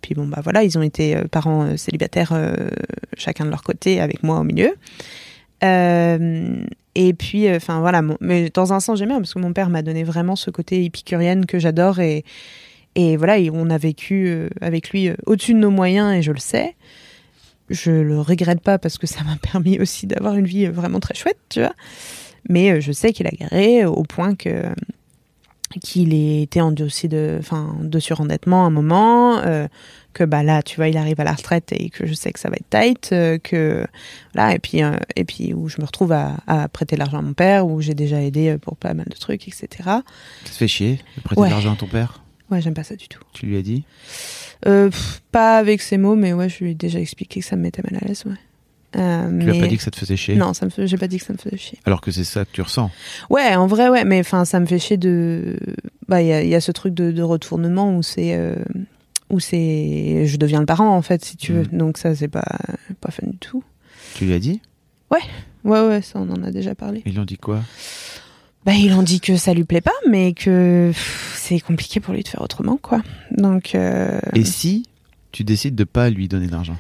Puis 0.01 0.15
bon 0.15 0.27
bah 0.29 0.41
voilà, 0.43 0.63
ils 0.63 0.79
ont 0.79 0.83
été 0.83 1.17
parents 1.31 1.77
célibataires, 1.77 2.33
chacun 3.17 3.45
de 3.45 3.51
leur 3.51 3.63
côté, 3.63 4.01
avec 4.01 4.23
moi 4.23 4.39
au 4.39 4.45
milieu. 4.45 4.75
Euh, 5.63 6.65
et 6.95 7.13
puis, 7.15 7.49
enfin 7.55 7.81
voilà, 7.81 8.03
mon- 8.03 8.17
mais 8.21 8.51
dans 8.51 8.73
un 8.73 8.81
sens 8.81 8.99
j'aime 8.99 9.09
bien 9.09 9.19
parce 9.19 9.35
que 9.35 9.39
mon 9.39 9.53
père 9.53 9.71
m'a 9.71 9.83
donné 9.83 10.05
vraiment 10.05 10.37
ce 10.37 10.51
côté 10.51 10.85
épicurienne 10.85 11.47
que 11.47 11.59
j'adore 11.59 12.01
et 12.01 12.25
et 12.97 13.17
voilà, 13.17 13.39
on 13.53 13.71
a 13.71 13.79
vécu 13.79 14.29
euh, 14.29 14.49
avec 14.61 14.91
lui 14.91 15.09
euh, 15.09 15.17
au-dessus 15.27 15.53
de 15.55 15.59
nos 15.59 15.71
moyens 15.71 16.15
et 16.15 16.23
je 16.23 16.31
le 16.31 16.39
sais. 16.39 16.77
Je 17.71 17.91
le 17.91 18.21
regrette 18.21 18.61
pas 18.61 18.79
parce 18.79 18.99
que 18.99 19.07
ça 19.09 19.25
m'a 19.25 19.37
permis 19.53 19.81
aussi 19.81 20.07
d'avoir 20.07 20.37
une 20.37 20.47
vie 20.47 20.67
euh, 20.67 20.71
vraiment 20.71 21.01
très 21.01 21.15
chouette, 21.15 21.39
tu 21.49 21.61
vois. 21.61 21.73
Mais 22.49 22.71
euh, 22.71 22.81
je 22.81 22.93
sais 22.93 23.13
qu'il 23.13 23.27
a 23.27 23.31
garé 23.31 23.85
au 23.85 24.03
point 24.05 24.35
que 24.37 24.63
qu'il 25.83 26.15
était 26.15 26.61
en 26.61 26.71
dossier 26.71 27.09
de, 27.09 27.41
de 27.83 27.99
surendettement 27.99 28.63
à 28.63 28.67
un 28.69 28.71
moment, 28.71 29.39
euh, 29.39 29.67
que 30.15 30.25
bah 30.25 30.43
là, 30.43 30.63
tu 30.63 30.77
vois, 30.77 30.89
il 30.89 30.97
arrive 30.97 31.21
à 31.21 31.25
la 31.25 31.33
retraite 31.35 31.73
et 31.73 31.91
que 31.91 32.07
je 32.07 32.15
sais 32.15 32.33
que 32.33 32.41
ça 32.41 32.49
va 32.49 32.57
être 32.57 32.71
tight, 32.71 33.11
euh, 33.13 33.37
que 33.39 33.87
voilà, 34.33 34.55
et 34.55 34.59
puis 34.59 34.83
euh, 34.83 34.97
et 35.17 35.25
puis 35.25 35.53
où 35.53 35.69
je 35.69 35.77
me 35.81 35.85
retrouve 35.85 36.13
à, 36.13 36.37
à 36.47 36.69
prêter 36.69 36.97
l'argent 36.97 37.19
à 37.19 37.23
mon 37.23 37.35
père, 37.35 37.67
où 37.67 37.81
j'ai 37.83 37.95
déjà 37.95 38.23
aidé 38.23 38.49
euh, 38.51 38.59
pour 38.59 38.77
pas 38.77 38.95
mal 38.95 39.07
de 39.11 39.17
trucs, 39.17 39.47
etc. 39.47 39.69
Ça 39.85 40.03
te 40.45 40.49
fait 40.51 40.69
chier 40.69 41.01
de 41.19 41.23
prêter 41.23 41.41
Ouais. 41.43 41.49
de 41.49 41.53
l'argent 41.53 41.75
à 41.75 41.77
ton 41.77 41.87
père? 41.89 42.23
Ouais, 42.51 42.61
j'aime 42.63 42.75
pas 42.75 42.85
ça 42.85 42.97
du 42.97 43.09
tout. 43.09 43.21
Tu 43.33 43.47
lui 43.47 43.57
as 43.59 43.63
dit? 43.63 43.85
Euh, 44.67 44.89
pff, 44.91 45.21
pas 45.33 45.59
avec 45.59 45.83
ces 45.83 45.99
mots, 45.99 46.15
mais 46.15 46.33
ouais, 46.33 46.49
je 46.49 46.63
lui 46.65 46.71
ai 46.71 46.75
déjà 46.75 47.01
expliqué 47.01 47.41
que 47.41 47.47
ça 47.47 47.57
me 47.57 47.63
mettait 47.63 47.83
mal 47.83 48.01
à 48.03 48.07
l'aise, 48.07 48.23
ouais. 48.27 48.33
Euh, 48.97 49.27
Tu 49.29 49.47
lui 49.47 49.53
mais... 49.53 49.59
as 49.59 49.61
pas 49.63 49.67
dit 49.67 49.77
que 49.77 49.83
ça 49.83 49.91
te 49.91 49.97
faisait 49.99 50.15
chier? 50.17 50.37
Non, 50.37 50.55
ça 50.55 50.67
me 50.67 50.71
fait... 50.71 50.87
j'ai 50.87 50.97
pas 50.97 51.09
dit 51.09 51.19
que 51.19 51.25
ça 51.25 51.33
me 51.33 51.39
faisait 51.39 51.57
chier. 51.57 51.81
Alors 51.85 52.01
que 52.01 52.13
c'est 52.13 52.23
ça 52.23 52.45
que 52.45 52.51
tu 52.53 52.63
ressens. 52.63 52.91
Ouais, 53.29 53.57
en 53.57 53.67
vrai, 53.67 53.89
ouais, 53.89 54.05
mais 54.05 54.21
enfin, 54.21 54.45
ça 54.45 54.61
me 54.61 54.67
fait 54.67 54.79
chier 54.79 54.97
de. 54.97 55.59
Bah, 56.07 56.23
il 56.23 56.29
y 56.29 56.33
a, 56.33 56.43
il 56.43 56.49
y 56.49 56.55
a 56.55 56.61
ce 56.61 56.71
truc 56.71 56.95
de, 56.95 57.11
de 57.11 57.23
retournement 57.23 57.97
où 57.97 58.03
c'est. 58.05 58.35
euh, 58.37 58.55
où 59.31 59.41
c'est. 59.41 60.27
Je 60.27 60.37
deviens 60.37 60.61
le 60.61 60.67
parent, 60.67 60.95
en 60.95 61.03
fait, 61.03 61.25
si 61.25 61.37
tu 61.37 61.53
veux. 61.53 61.63
Mhm. 61.73 61.79
Donc, 61.79 61.99
ça, 61.99 62.15
c'est 62.15 62.29
pas, 62.29 62.45
pas 63.01 63.11
fun 63.11 63.27
du 63.27 63.39
tout. 63.39 63.63
Tu 64.15 64.25
lui 64.27 64.33
as 64.35 64.39
dit? 64.39 64.61
Ouais, 65.11 65.81
ouais, 65.81 66.03
ça, 66.03 66.19
on 66.19 66.29
en 66.31 66.43
a 66.43 66.51
déjà 66.51 66.75
parlé. 66.75 67.03
Ils 67.07 67.15
l'ont 67.15 67.25
dit 67.25 67.39
quoi? 67.39 67.61
Bah, 68.67 68.73
ils 68.73 68.93
ont 68.95 69.03
dit 69.03 69.21
que 69.21 69.37
ça 69.37 69.55
lui 69.55 69.65
plaît 69.65 69.81
pas, 69.81 69.93
mais 70.09 70.33
que 70.33 70.91
c'est 71.35 71.61
compliqué 71.61 72.01
pour 72.01 72.15
lui 72.15 72.23
de 72.23 72.29
faire 72.29 72.41
autrement, 72.43 72.77
quoi. 72.79 73.03
Donc. 73.31 73.75
euh, 73.75 74.19
Et 74.35 74.45
si 74.45 74.85
tu 75.33 75.45
décides 75.45 75.75
de 75.75 75.85
pas 75.85 76.11
lui 76.11 76.29
donner 76.29 76.47
d'argent 76.47 76.77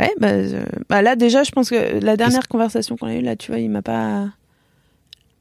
Ouais, 0.00 0.10
bah, 0.20 0.28
euh, 0.28 0.64
bah 0.88 1.02
là 1.02 1.14
déjà, 1.16 1.44
je 1.44 1.50
pense 1.52 1.70
que 1.70 1.98
la 2.00 2.16
dernière 2.16 2.48
conversation 2.48 2.96
qu'on 2.96 3.06
a 3.06 3.14
eue, 3.14 3.20
là, 3.22 3.36
tu 3.36 3.50
vois, 3.52 3.60
il 3.60 3.70
m'a 3.70 3.82
pas. 3.82 4.28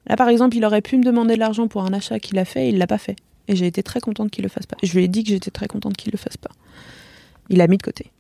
Là, 0.08 0.16
par 0.16 0.30
exemple, 0.30 0.56
il 0.58 0.64
aurait 0.66 0.82
pu 0.82 0.98
me 0.98 1.04
demander 1.04 1.34
de 1.36 1.40
l'argent 1.40 1.68
pour 1.68 1.84
un 1.86 1.94
achat 1.94 2.20
qu'il 2.20 2.38
a 2.38 2.46
fait, 2.46 2.66
et 2.68 2.70
il 2.70 2.78
l'a 2.78 2.88
pas 2.88 2.98
fait. 2.98 3.16
Et 3.48 3.56
j'ai 3.56 3.68
été 3.68 3.84
très 3.84 4.00
contente 4.00 4.32
qu'il 4.32 4.44
le 4.44 4.50
fasse 4.50 4.66
pas. 4.66 4.78
Je 4.82 4.94
lui 4.94 5.04
ai 5.04 5.08
dit 5.08 5.24
que 5.24 5.30
j'étais 5.30 5.52
très 5.52 5.68
contente 5.68 5.98
qu'il 5.98 6.12
le 6.12 6.18
fasse 6.18 6.38
pas. 6.38 6.52
Il 7.50 7.60
a 7.62 7.68
mis 7.68 7.78
de 7.78 7.84
côté. 7.84 8.12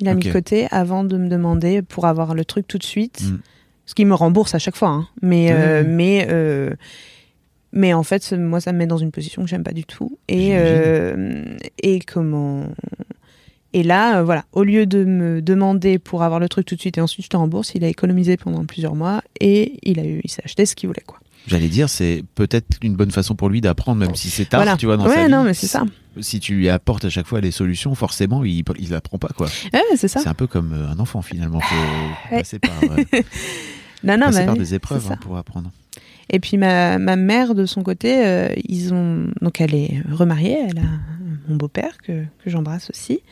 Il 0.00 0.08
a 0.08 0.14
mis 0.14 0.22
de 0.22 0.32
côté 0.32 0.68
avant 0.70 1.02
de 1.04 1.16
me 1.16 1.28
demander 1.28 1.82
pour 1.82 2.06
avoir 2.06 2.34
le 2.34 2.44
truc 2.44 2.68
tout 2.68 2.78
de 2.78 2.84
suite. 2.84 3.22
Mm. 3.22 3.38
Ce 3.86 3.94
qui 3.94 4.04
me 4.04 4.14
rembourse 4.14 4.54
à 4.54 4.58
chaque 4.58 4.76
fois. 4.76 4.90
hein. 4.90 5.08
Mais, 5.22 5.48
euh, 5.50 5.82
mais, 5.86 6.26
euh, 6.30 6.74
mais 7.72 7.94
en 7.94 8.02
fait, 8.02 8.32
moi, 8.32 8.60
ça 8.60 8.72
me 8.72 8.78
met 8.78 8.86
dans 8.86 8.98
une 8.98 9.10
position 9.10 9.42
que 9.42 9.48
j'aime 9.48 9.64
pas 9.64 9.72
du 9.72 9.84
tout. 9.84 10.18
Et, 10.28 10.50
euh, 10.52 11.56
et 11.82 11.98
comment. 11.98 12.68
Et 13.74 13.82
là, 13.82 14.18
euh, 14.18 14.22
voilà, 14.24 14.44
au 14.52 14.62
lieu 14.64 14.86
de 14.86 15.04
me 15.04 15.42
demander 15.42 15.98
pour 15.98 16.22
avoir 16.22 16.40
le 16.40 16.48
truc 16.48 16.64
tout 16.66 16.74
de 16.74 16.80
suite 16.80 16.96
et 16.98 17.00
ensuite 17.02 17.24
je 17.26 17.30
te 17.30 17.36
rembourse, 17.36 17.72
il 17.74 17.84
a 17.84 17.88
économisé 17.88 18.36
pendant 18.36 18.64
plusieurs 18.64 18.94
mois 18.94 19.22
et 19.40 19.78
il 19.82 20.00
a 20.00 20.04
eu, 20.04 20.20
il 20.24 20.30
s'est 20.30 20.42
acheté 20.44 20.64
ce 20.66 20.74
qu'il 20.74 20.88
voulait, 20.88 21.02
quoi. 21.06 21.18
J'allais 21.46 21.68
dire, 21.68 21.88
c'est 21.88 22.24
peut-être 22.34 22.76
une 22.82 22.94
bonne 22.94 23.10
façon 23.10 23.34
pour 23.34 23.48
lui 23.48 23.60
d'apprendre, 23.62 23.98
même 24.00 24.14
si 24.14 24.28
c'est 24.28 24.44
tard, 24.46 24.60
voilà. 24.60 24.76
tu 24.76 24.84
vois, 24.86 24.96
dans 24.98 25.06
ouais, 25.06 25.14
sa 25.14 25.26
vie. 25.26 25.32
non, 25.32 25.44
mais 25.44 25.54
c'est 25.54 25.66
ça. 25.66 25.84
Si 26.20 26.40
tu 26.40 26.54
lui 26.54 26.68
apportes 26.68 27.04
à 27.06 27.10
chaque 27.10 27.26
fois 27.26 27.40
les 27.40 27.50
solutions, 27.52 27.94
forcément, 27.94 28.44
il, 28.44 28.64
il 28.78 28.94
apprend 28.94 29.18
pas, 29.18 29.28
quoi. 29.34 29.46
Ouais, 29.72 29.82
c'est 29.96 30.08
ça. 30.08 30.20
C'est 30.20 30.28
un 30.28 30.34
peu 30.34 30.46
comme 30.46 30.72
euh, 30.74 30.88
un 30.90 30.98
enfant, 30.98 31.22
finalement. 31.22 31.60
Faut 31.60 31.74
Ouais. 32.34 32.38
passer 32.40 32.58
par, 32.58 32.72
euh, 32.82 33.02
Non, 34.04 34.16
non, 34.18 34.26
passer 34.26 34.38
bah 34.40 34.44
par 34.46 34.56
des 34.56 34.74
épreuves 34.74 35.06
hein, 35.10 35.16
pour 35.20 35.36
apprendre. 35.38 35.70
Et 36.30 36.40
puis 36.40 36.58
ma, 36.58 36.98
ma 36.98 37.16
mère, 37.16 37.54
de 37.54 37.64
son 37.64 37.82
côté, 37.82 38.26
euh, 38.26 38.48
ils 38.64 38.92
ont 38.92 39.28
donc 39.40 39.60
elle 39.60 39.74
est 39.74 40.02
remariée, 40.10 40.58
elle 40.68 40.78
a 40.78 40.88
mon 41.48 41.56
beau-père 41.56 41.96
que, 41.98 42.24
que 42.44 42.50
j'embrasse 42.50 42.90
aussi, 42.90 43.22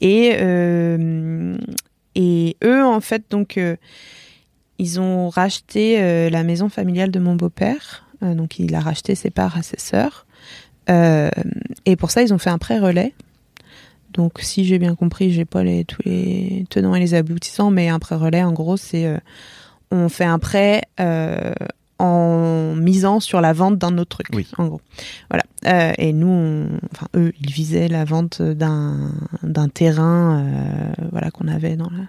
et 0.00 0.32
euh, 0.40 1.56
et 2.14 2.56
eux 2.64 2.84
en 2.84 3.00
fait 3.00 3.24
donc 3.30 3.56
euh, 3.56 3.76
ils 4.78 5.00
ont 5.00 5.28
racheté 5.28 6.28
la 6.30 6.42
maison 6.42 6.68
familiale 6.68 7.12
de 7.12 7.20
mon 7.20 7.36
beau-père, 7.36 8.08
donc 8.20 8.58
il 8.58 8.74
a 8.74 8.80
racheté 8.80 9.14
ses 9.14 9.30
parts 9.30 9.56
à 9.56 9.62
ses 9.62 9.78
sœurs, 9.78 10.26
et 10.88 11.96
pour 11.96 12.10
ça 12.10 12.22
ils 12.22 12.34
ont 12.34 12.38
fait 12.38 12.50
un 12.50 12.58
prêt 12.58 12.80
relais. 12.80 13.12
Donc, 14.12 14.40
si 14.40 14.64
j'ai 14.66 14.78
bien 14.78 14.94
compris, 14.94 15.30
j'ai 15.30 15.46
pas 15.46 15.62
les, 15.64 15.86
tous 15.86 16.02
les 16.04 16.66
tenants 16.68 16.94
et 16.94 17.00
les 17.00 17.14
aboutissants, 17.14 17.70
mais 17.70 17.88
un 17.88 17.98
prêt 17.98 18.16
relais, 18.16 18.42
en 18.42 18.52
gros, 18.52 18.76
c'est 18.76 19.08
on 19.90 20.08
fait 20.08 20.24
un 20.24 20.38
prêt 20.38 20.82
en 22.02 22.74
misant 22.74 23.20
sur 23.20 23.40
la 23.40 23.52
vente 23.52 23.78
d'un 23.78 23.96
autre 23.98 24.18
truc, 24.18 24.26
Oui. 24.34 24.46
en 24.58 24.66
gros. 24.66 24.80
Voilà. 25.30 25.44
Euh, 25.66 25.92
et 25.98 26.12
nous, 26.12 26.26
on- 26.28 26.68
enfin, 26.92 27.06
eux, 27.16 27.32
ils 27.40 27.52
visaient 27.52 27.88
la 27.88 28.04
vente 28.04 28.42
d'un 28.42 29.12
d'un 29.42 29.68
terrain, 29.68 30.40
euh, 30.44 30.92
voilà, 31.12 31.30
qu'on 31.30 31.46
avait 31.48 31.76
dans 31.76 31.90
la, 31.90 32.04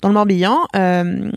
dans 0.00 0.08
le 0.08 0.14
Morbihan. 0.14 0.58
Euh, 0.76 1.30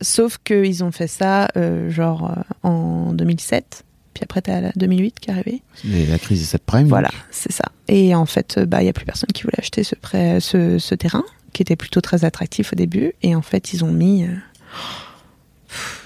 sauf 0.00 0.38
qu'ils 0.44 0.84
ont 0.84 0.92
fait 0.92 1.08
ça, 1.08 1.48
euh, 1.56 1.90
genre, 1.90 2.32
en 2.62 3.12
2007. 3.12 3.84
Puis 4.14 4.24
après, 4.24 4.42
t'as 4.42 4.60
la 4.60 4.72
2008 4.76 5.18
qui 5.20 5.30
est 5.30 5.32
arrivée. 5.32 5.62
Et 5.84 6.06
la 6.06 6.18
crise 6.18 6.40
des 6.40 6.44
subprimes. 6.46 6.88
Voilà, 6.88 7.10
c'est 7.30 7.52
ça. 7.52 7.64
Et 7.88 8.14
en 8.14 8.26
fait, 8.26 8.58
bah, 8.60 8.82
il 8.82 8.86
y 8.86 8.88
a 8.88 8.92
plus 8.92 9.04
personne 9.06 9.30
qui 9.34 9.42
voulait 9.42 9.58
acheter 9.58 9.82
ce, 9.84 9.94
prêt, 9.94 10.40
ce, 10.40 10.78
ce 10.78 10.94
terrain, 10.94 11.24
qui 11.52 11.62
était 11.62 11.76
plutôt 11.76 12.00
très 12.00 12.24
attractif 12.24 12.72
au 12.72 12.76
début. 12.76 13.12
Et 13.22 13.34
en 13.34 13.42
fait, 13.42 13.72
ils 13.72 13.84
ont 13.84 13.92
mis, 13.92 14.24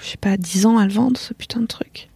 je 0.01 0.09
sais 0.09 0.17
pas, 0.17 0.37
10 0.37 0.65
ans 0.65 0.77
à 0.77 0.85
le 0.85 0.91
vendre, 0.93 1.17
ce 1.17 1.33
putain 1.33 1.61
de 1.61 1.65
truc. 1.67 2.09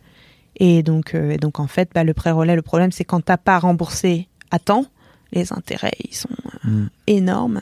Et 0.60 0.84
donc, 0.84 1.14
euh, 1.14 1.32
et 1.32 1.38
donc 1.38 1.60
en 1.60 1.68
fait, 1.68 1.90
bah, 1.94 2.04
le 2.04 2.14
prêt 2.14 2.32
relais, 2.32 2.56
le 2.56 2.62
problème, 2.62 2.92
c'est 2.92 3.06
quand 3.06 3.22
t'as 3.22 3.38
pas 3.38 3.60
remboursé 3.60 4.28
à 4.52 4.60
temps, 4.60 4.86
les 5.32 5.54
intérêts, 5.54 5.98
ils 6.04 6.16
sont 6.16 6.30
euh, 6.66 6.70
Mm. 6.70 6.90
énormes. 7.08 7.62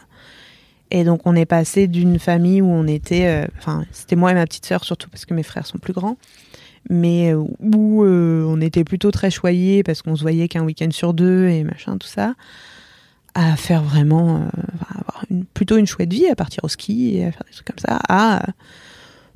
Et 0.92 1.04
donc, 1.04 1.22
on 1.26 1.36
est 1.36 1.46
passé 1.46 1.88
d'une 1.88 2.20
famille 2.20 2.62
où 2.62 2.68
on 2.68 2.88
était, 2.88 3.26
euh, 3.28 3.48
enfin, 3.58 3.86
c'était 3.92 4.16
moi 4.16 4.32
et 4.32 4.34
ma 4.34 4.46
petite 4.46 4.66
sœur 4.66 4.84
surtout 4.84 5.10
parce 5.10 5.26
que 5.26 5.34
mes 5.34 5.44
frères 5.44 5.66
sont 5.66 5.80
plus 5.80 5.94
grands, 5.94 6.18
mais 6.90 7.34
où 7.34 8.04
on 8.06 8.62
était 8.62 8.84
plutôt 8.84 9.12
très 9.12 9.32
choyés 9.32 9.84
parce 9.84 10.02
qu'on 10.04 10.16
se 10.16 10.22
voyait 10.22 10.48
qu'un 10.48 10.64
week-end 10.64 10.90
sur 10.92 11.14
deux 11.14 11.50
et 11.50 11.64
machin, 11.64 11.98
tout 11.98 12.08
ça, 12.08 12.36
à 13.34 13.56
faire 13.56 13.84
vraiment, 13.84 14.48
avoir 14.90 15.26
une, 15.32 15.44
plutôt 15.46 15.78
une 15.78 15.88
chouette 15.88 16.14
vie, 16.14 16.28
à 16.28 16.36
partir 16.36 16.64
au 16.64 16.70
ski 16.70 17.18
et 17.18 17.26
à 17.26 17.32
faire 17.32 17.44
des 17.48 17.54
trucs 17.54 17.68
comme 17.68 17.80
ça, 17.80 18.00
à 18.08 18.46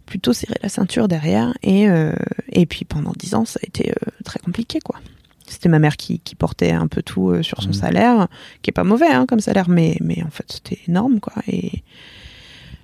plutôt 0.09 0.33
serrer 0.33 0.55
la 0.63 0.69
ceinture 0.69 1.07
derrière. 1.07 1.53
Et, 1.63 1.87
euh, 1.87 2.11
et 2.51 2.65
puis 2.65 2.83
pendant 2.83 3.13
dix 3.17 3.35
ans, 3.35 3.45
ça 3.45 3.59
a 3.63 3.67
été 3.67 3.91
euh, 3.91 4.09
très 4.25 4.39
compliqué, 4.39 4.79
quoi. 4.79 4.99
C'était 5.47 5.69
ma 5.69 5.79
mère 5.79 5.97
qui, 5.97 6.19
qui 6.19 6.35
portait 6.35 6.71
un 6.71 6.87
peu 6.87 7.01
tout 7.01 7.29
euh, 7.29 7.41
sur 7.43 7.61
son 7.61 7.69
Mhm. 7.69 7.73
salaire, 7.73 8.27
qui 8.61 8.69
est 8.69 8.73
pas 8.73 8.83
mauvais 8.83 9.07
hein, 9.07 9.25
comme 9.27 9.39
salaire, 9.39 9.69
mais, 9.69 9.97
mais 10.01 10.21
en 10.23 10.29
fait 10.29 10.45
c'était 10.51 10.79
énorme, 10.87 11.19
quoi. 11.19 11.33
Et, 11.47 11.83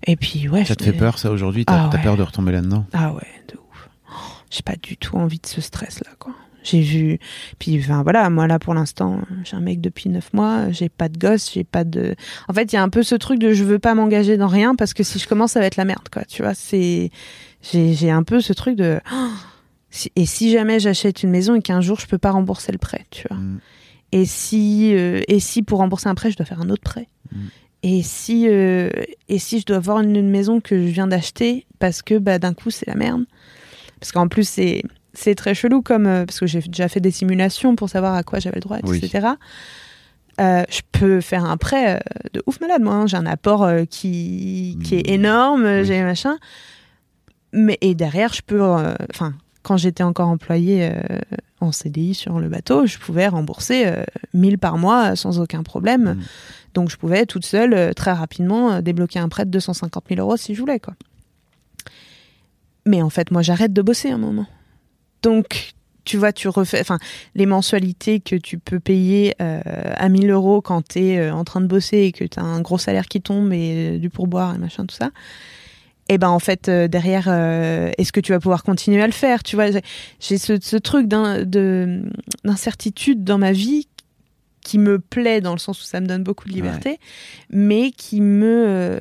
et 0.08 0.16
puis 0.16 0.48
ouais. 0.50 0.66
Ça 0.66 0.76
te 0.76 0.84
fait 0.84 0.94
peur, 0.94 1.18
ça, 1.20 1.32
aujourd'hui? 1.32 1.66
T'as 1.66 1.86
Ah 1.86 1.90
ouais. 1.94 2.02
peur 2.02 2.18
de 2.18 2.24
retomber 2.24 2.52
là-dedans? 2.52 2.86
Ah 2.94 3.14
ouais, 3.14 3.28
de 3.50 3.56
ouf. 3.58 3.90
Oh, 4.10 4.14
J'ai 4.52 4.62
pas 4.64 4.76
du 4.82 4.98
tout 4.98 5.16
envie 5.18 5.40
de 5.40 5.48
ce 5.48 5.62
stress-là, 5.62 6.12
quoi. 6.20 6.34
J'ai 6.66 6.82
vu. 6.82 7.20
Puis, 7.60 7.80
enfin, 7.80 8.02
voilà, 8.02 8.30
moi, 8.32 8.48
là, 8.48 8.58
pour 8.58 8.74
l'instant, 8.74 9.22
j'ai 9.44 9.56
un 9.56 9.62
mec 9.62 9.82
depuis 9.82 10.10
neuf 10.10 10.34
mois, 10.34 10.72
j'ai 10.72 10.90
pas 10.90 11.10
de 11.10 11.18
gosse, 11.18 11.52
j'ai 11.54 11.64
pas 11.64 11.84
de. 11.84 12.16
En 12.48 12.54
fait, 12.54 12.74
il 12.74 12.76
y 12.76 12.78
a 12.78 12.84
un 12.84 12.90
peu 12.90 13.04
ce 13.04 13.14
truc 13.14 13.40
de 13.40 13.54
je 13.54 13.64
veux 13.64 13.78
pas 13.78 13.94
m'engager 13.94 14.36
dans 14.36 14.48
rien 14.48 14.76
parce 14.76 14.94
que 14.94 15.04
si 15.04 15.20
je 15.20 15.28
commence, 15.28 15.52
ça 15.52 15.60
va 15.60 15.68
être 15.68 15.78
la 15.78 15.86
merde, 15.86 16.10
quoi. 16.12 16.26
Tu 16.26 16.42
vois, 16.42 16.56
c'est. 16.56 17.12
J'ai 17.62 18.12
un 18.12 18.24
peu 18.24 18.42
ce 18.42 18.52
truc 18.52 18.76
de. 18.76 19.00
Oh, 19.14 20.08
Et 20.16 20.26
si 20.26 20.52
jamais 20.52 20.80
j'achète 20.80 21.22
une 21.22 21.30
maison 21.30 21.56
et 21.56 21.62
qu'un 21.62 21.82
jour, 21.82 22.00
je 22.00 22.08
peux 22.08 22.18
pas 22.18 22.32
rembourser 22.32 22.72
le 22.72 22.80
prêt, 22.80 23.06
tu 23.12 23.28
vois. 23.30 23.38
Mm. 23.38 23.60
Et 24.12 24.26
si, 24.26 24.94
euh, 24.96 25.22
et 25.28 25.40
si 25.40 25.62
pour 25.62 25.80
rembourser 25.80 26.10
un 26.10 26.16
prêt, 26.16 26.32
je 26.32 26.38
dois 26.38 26.46
faire 26.46 26.62
un 26.62 26.70
autre 26.70 26.84
prêt. 26.84 27.08
Mm. 27.32 27.38
Et 27.84 28.02
si, 28.02 28.48
euh, 28.48 28.90
et 29.30 29.38
si 29.38 29.60
je 29.60 29.66
dois 29.66 29.78
avoir 29.78 30.00
une, 30.00 30.16
une 30.16 30.32
maison 30.32 30.60
que 30.60 30.76
je 30.76 30.88
viens 30.88 31.06
d'acheter 31.06 31.68
parce 31.78 32.02
que 32.02 32.18
bah, 32.18 32.40
d'un 32.40 32.54
coup 32.54 32.72
c'est 32.72 32.88
la 32.88 32.96
merde. 32.96 33.26
Parce 34.00 34.12
qu'en 34.12 34.28
plus 34.28 34.48
c'est 34.48 34.82
c'est 35.16 35.36
très 35.36 35.54
chelou 35.54 35.82
comme 35.82 36.06
euh, 36.08 36.26
parce 36.26 36.40
que 36.40 36.46
j'ai 36.48 36.62
déjà 36.62 36.88
fait 36.88 37.00
des 37.00 37.12
simulations 37.12 37.76
pour 37.76 37.90
savoir 37.90 38.14
à 38.16 38.24
quoi 38.24 38.40
j'avais 38.40 38.56
le 38.58 38.62
droit, 38.62 38.78
Oui. 38.84 38.98
etc. 38.98 39.28
Euh, 40.42 40.64
je 40.70 40.82
peux 40.92 41.22
faire 41.22 41.46
un 41.46 41.56
prêt 41.58 41.96
euh, 41.96 42.00
de 42.34 42.44
ouf 42.46 42.60
malade 42.60 42.82
moi. 42.82 42.94
hein. 42.96 43.08
J'ai 43.08 43.18
un 43.18 43.26
apport 43.26 43.68
qui 43.90 44.78
qui 44.84 44.96
est 44.96 45.08
Mm. 45.10 45.14
énorme, 45.14 45.64
Oui. 45.66 45.86
j'ai 45.86 46.02
machin. 46.04 46.38
Mais 47.54 47.78
et 47.82 47.96
derrière 47.96 48.34
je 48.34 48.42
peux, 48.46 48.62
enfin 48.62 49.34
quand 49.64 49.78
j'étais 49.78 50.04
encore 50.04 50.28
employée 50.28 50.90
euh, 50.92 51.20
en 51.62 51.72
CDI 51.72 52.14
sur 52.14 52.40
le 52.40 52.50
bateau, 52.50 52.86
je 52.86 52.98
pouvais 53.00 53.28
rembourser 53.28 53.88
euh, 53.88 54.04
1000 54.34 54.58
par 54.60 54.78
mois 54.78 55.16
sans 55.16 55.40
aucun 55.40 55.64
problème. 55.64 56.16
Mm. 56.16 56.22
Donc 56.74 56.90
je 56.90 56.98
pouvais 56.98 57.26
toute 57.26 57.46
seule 57.46 57.96
très 57.96 58.12
rapidement 58.12 58.82
débloquer 58.82 59.20
un 59.20 59.30
prêt 59.30 59.46
de 59.46 59.52
250 59.52 60.04
000 60.10 60.20
euros 60.20 60.36
si 60.36 60.54
je 60.54 60.60
voulais 60.60 60.82
quoi. 60.82 60.96
Mais 62.86 63.02
en 63.02 63.10
fait 63.10 63.32
moi 63.32 63.42
j'arrête 63.42 63.72
de 63.74 63.82
bosser 63.82 64.12
un 64.12 64.18
moment. 64.18 64.46
Donc 65.26 65.74
tu 66.04 66.18
vois 66.18 66.32
tu 66.32 66.48
refais, 66.50 66.80
enfin 66.80 67.00
les 67.34 67.48
mensualités 67.48 68.20
que 68.20 68.36
tu 68.36 68.60
peux 68.60 68.80
payer 68.80 69.34
euh, 69.42 69.60
à 69.96 70.08
1000 70.08 70.30
euros 70.30 70.62
quand 70.62 70.88
tu 70.88 71.00
es 71.00 71.32
en 71.32 71.44
train 71.44 71.62
de 71.62 71.66
bosser 71.66 72.04
et 72.04 72.12
que 72.12 72.26
tu 72.26 72.40
as 72.40 72.44
un 72.44 72.62
gros 72.62 72.78
salaire 72.78 73.08
qui 73.08 73.22
tombe 73.22 73.52
et 73.52 73.96
euh, 73.96 73.98
du 73.98 74.12
pourboire 74.12 74.54
et 74.54 74.60
machin 74.60 74.86
tout 74.86 74.96
ça. 74.96 75.10
Et 76.08 76.20
ben 76.20 76.30
en 76.30 76.38
fait 76.38 76.70
euh, 76.70 76.88
derrière 76.88 77.26
euh, 77.28 77.90
est-ce 77.98 78.12
que 78.12 78.20
tu 78.20 78.34
vas 78.34 78.40
pouvoir 78.40 78.62
continuer 78.64 79.02
à 79.02 79.08
le 79.08 79.14
faire? 79.14 79.42
Tu 79.42 79.56
vois 79.56 79.72
j'ai- 79.72 79.82
ce, 80.38 80.60
ce 80.62 80.78
truc 80.78 81.08
d'incertitude 81.08 83.24
dans 83.24 83.40
ma 83.40 83.52
vie 83.52 83.88
qui 84.62 84.78
me 84.78 85.00
plaît 85.00 85.42
dans 85.42 85.54
le 85.54 85.60
sens 85.60 85.82
où 85.82 85.86
ça 85.86 86.02
me 86.02 86.06
donne 86.08 86.22
beaucoup 86.24 86.48
de 86.48 86.54
liberté, 86.54 87.00
mais 87.50 87.90
qui 87.92 88.22
me 88.22 88.66
euh, 88.68 89.00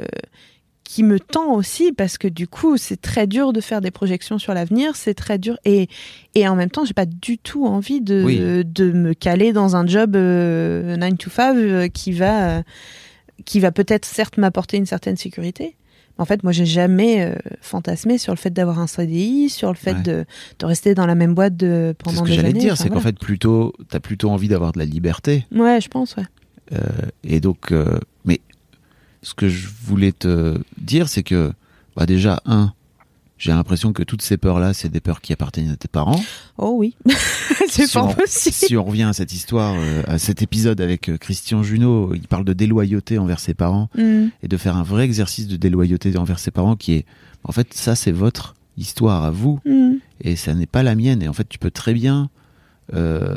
qui 0.94 1.02
me 1.02 1.18
tend 1.18 1.54
aussi 1.54 1.90
parce 1.92 2.18
que 2.18 2.28
du 2.28 2.46
coup 2.46 2.76
c'est 2.76 3.00
très 3.00 3.26
dur 3.26 3.52
de 3.52 3.60
faire 3.60 3.80
des 3.80 3.90
projections 3.90 4.38
sur 4.38 4.54
l'avenir, 4.54 4.94
c'est 4.94 5.14
très 5.14 5.38
dur 5.38 5.56
et 5.64 5.88
et 6.36 6.46
en 6.46 6.54
même 6.54 6.70
temps 6.70 6.84
j'ai 6.84 6.94
pas 6.94 7.04
du 7.06 7.36
tout 7.36 7.66
envie 7.66 8.00
de 8.00 8.22
Oui. 8.24 8.38
de 8.64 8.92
me 8.92 9.12
caler 9.12 9.52
dans 9.52 9.74
un 9.74 9.84
job 9.88 10.14
9 10.16 11.18
to 11.18 11.30
5 11.30 11.56
euh, 11.56 11.88
qui 11.88 12.12
va 12.12 12.58
euh, 12.58 12.62
qui 13.44 13.58
va 13.58 13.72
peut-être 13.72 14.04
certes 14.04 14.36
m'apporter 14.38 14.76
une 14.76 14.86
certaine 14.86 15.16
sécurité. 15.16 15.74
En 16.16 16.24
fait, 16.26 16.44
moi, 16.44 16.52
j'ai 16.52 16.64
jamais 16.66 17.24
euh, 17.24 17.34
fantasmé 17.60 18.18
sur 18.18 18.32
le 18.32 18.38
fait 18.38 18.50
d'avoir 18.50 18.78
un 18.78 18.86
CDI, 18.86 19.48
sur 19.50 19.70
le 19.70 19.74
fait 19.76 19.94
Ouais. 19.94 20.02
de, 20.02 20.24
de 20.60 20.64
rester 20.66 20.94
dans 20.94 21.06
la 21.06 21.16
même 21.16 21.34
boîte 21.34 21.56
de, 21.56 21.88
C'est 21.98 22.04
pendant 22.04 22.18
ce 22.18 22.22
que 22.22 22.28
des 22.28 22.34
j'allais 22.36 22.48
années. 22.50 22.60
dire, 22.60 22.74
Enfin, 22.74 22.84
c'est 22.84 22.88
qu'en 22.90 23.00
fait, 23.00 23.18
plutôt, 23.18 23.72
t'as 23.90 23.98
plutôt 23.98 24.30
envie 24.30 24.46
d'avoir 24.46 24.70
de 24.70 24.78
la 24.78 24.84
liberté. 24.84 25.44
Ouais, 25.52 25.80
je 25.80 25.88
pense, 25.88 26.14
ouais. 26.14 26.22
Euh, 26.72 26.78
et 27.24 27.40
donc, 27.40 27.72
euh, 27.72 27.98
mais 28.24 28.40
ce 29.24 29.34
que 29.34 29.48
je 29.48 29.68
voulais 29.84 30.12
te 30.12 30.56
dire, 30.78 31.08
c'est 31.08 31.22
que, 31.24 31.52
bah 31.96 32.06
déjà, 32.06 32.40
un, 32.46 32.72
j'ai 33.38 33.50
l'impression 33.50 33.92
que 33.92 34.02
toutes 34.04 34.22
ces 34.22 34.36
peurs-là, 34.36 34.72
c'est 34.74 34.88
des 34.88 35.00
peurs 35.00 35.20
qui 35.20 35.32
appartiennent 35.32 35.70
à 35.70 35.76
tes 35.76 35.88
parents. 35.88 36.22
Oh 36.56 36.74
oui, 36.78 36.94
c'est 37.68 37.86
Si 37.88 37.94
pas 37.94 38.04
on- 38.04 38.14
possible. 38.14 38.54
Si 38.54 38.76
on 38.76 38.84
revient 38.84 39.02
à 39.02 39.12
cette 39.12 39.32
histoire, 39.32 39.74
euh, 39.76 40.02
à 40.06 40.18
cet 40.18 40.40
épisode 40.42 40.80
avec 40.80 41.08
euh, 41.08 41.16
Christian 41.16 41.62
Junot, 41.64 42.14
il 42.14 42.28
parle 42.28 42.44
de 42.44 42.52
déloyauté 42.52 43.18
envers 43.18 43.40
ses 43.40 43.54
parents 43.54 43.88
Mm. 43.96 44.26
et 44.42 44.48
de 44.48 44.56
faire 44.56 44.76
un 44.76 44.82
vrai 44.84 45.04
exercice 45.04 45.48
de 45.48 45.56
déloyauté 45.56 46.16
envers 46.16 46.38
ses 46.38 46.52
parents 46.52 46.76
qui 46.76 46.92
est, 46.92 47.06
en 47.42 47.52
fait, 47.52 47.74
ça 47.74 47.96
c'est 47.96 48.12
votre 48.12 48.54
histoire 48.78 49.24
à 49.24 49.30
vous 49.30 49.58
Mm. 49.64 49.94
et 50.20 50.36
ça 50.36 50.54
n'est 50.54 50.66
pas 50.66 50.82
la 50.82 50.94
mienne. 50.94 51.22
Et 51.22 51.28
en 51.28 51.32
fait, 51.32 51.48
tu 51.48 51.58
peux 51.58 51.70
très 51.72 51.92
bien 51.94 52.30
euh, 52.94 53.36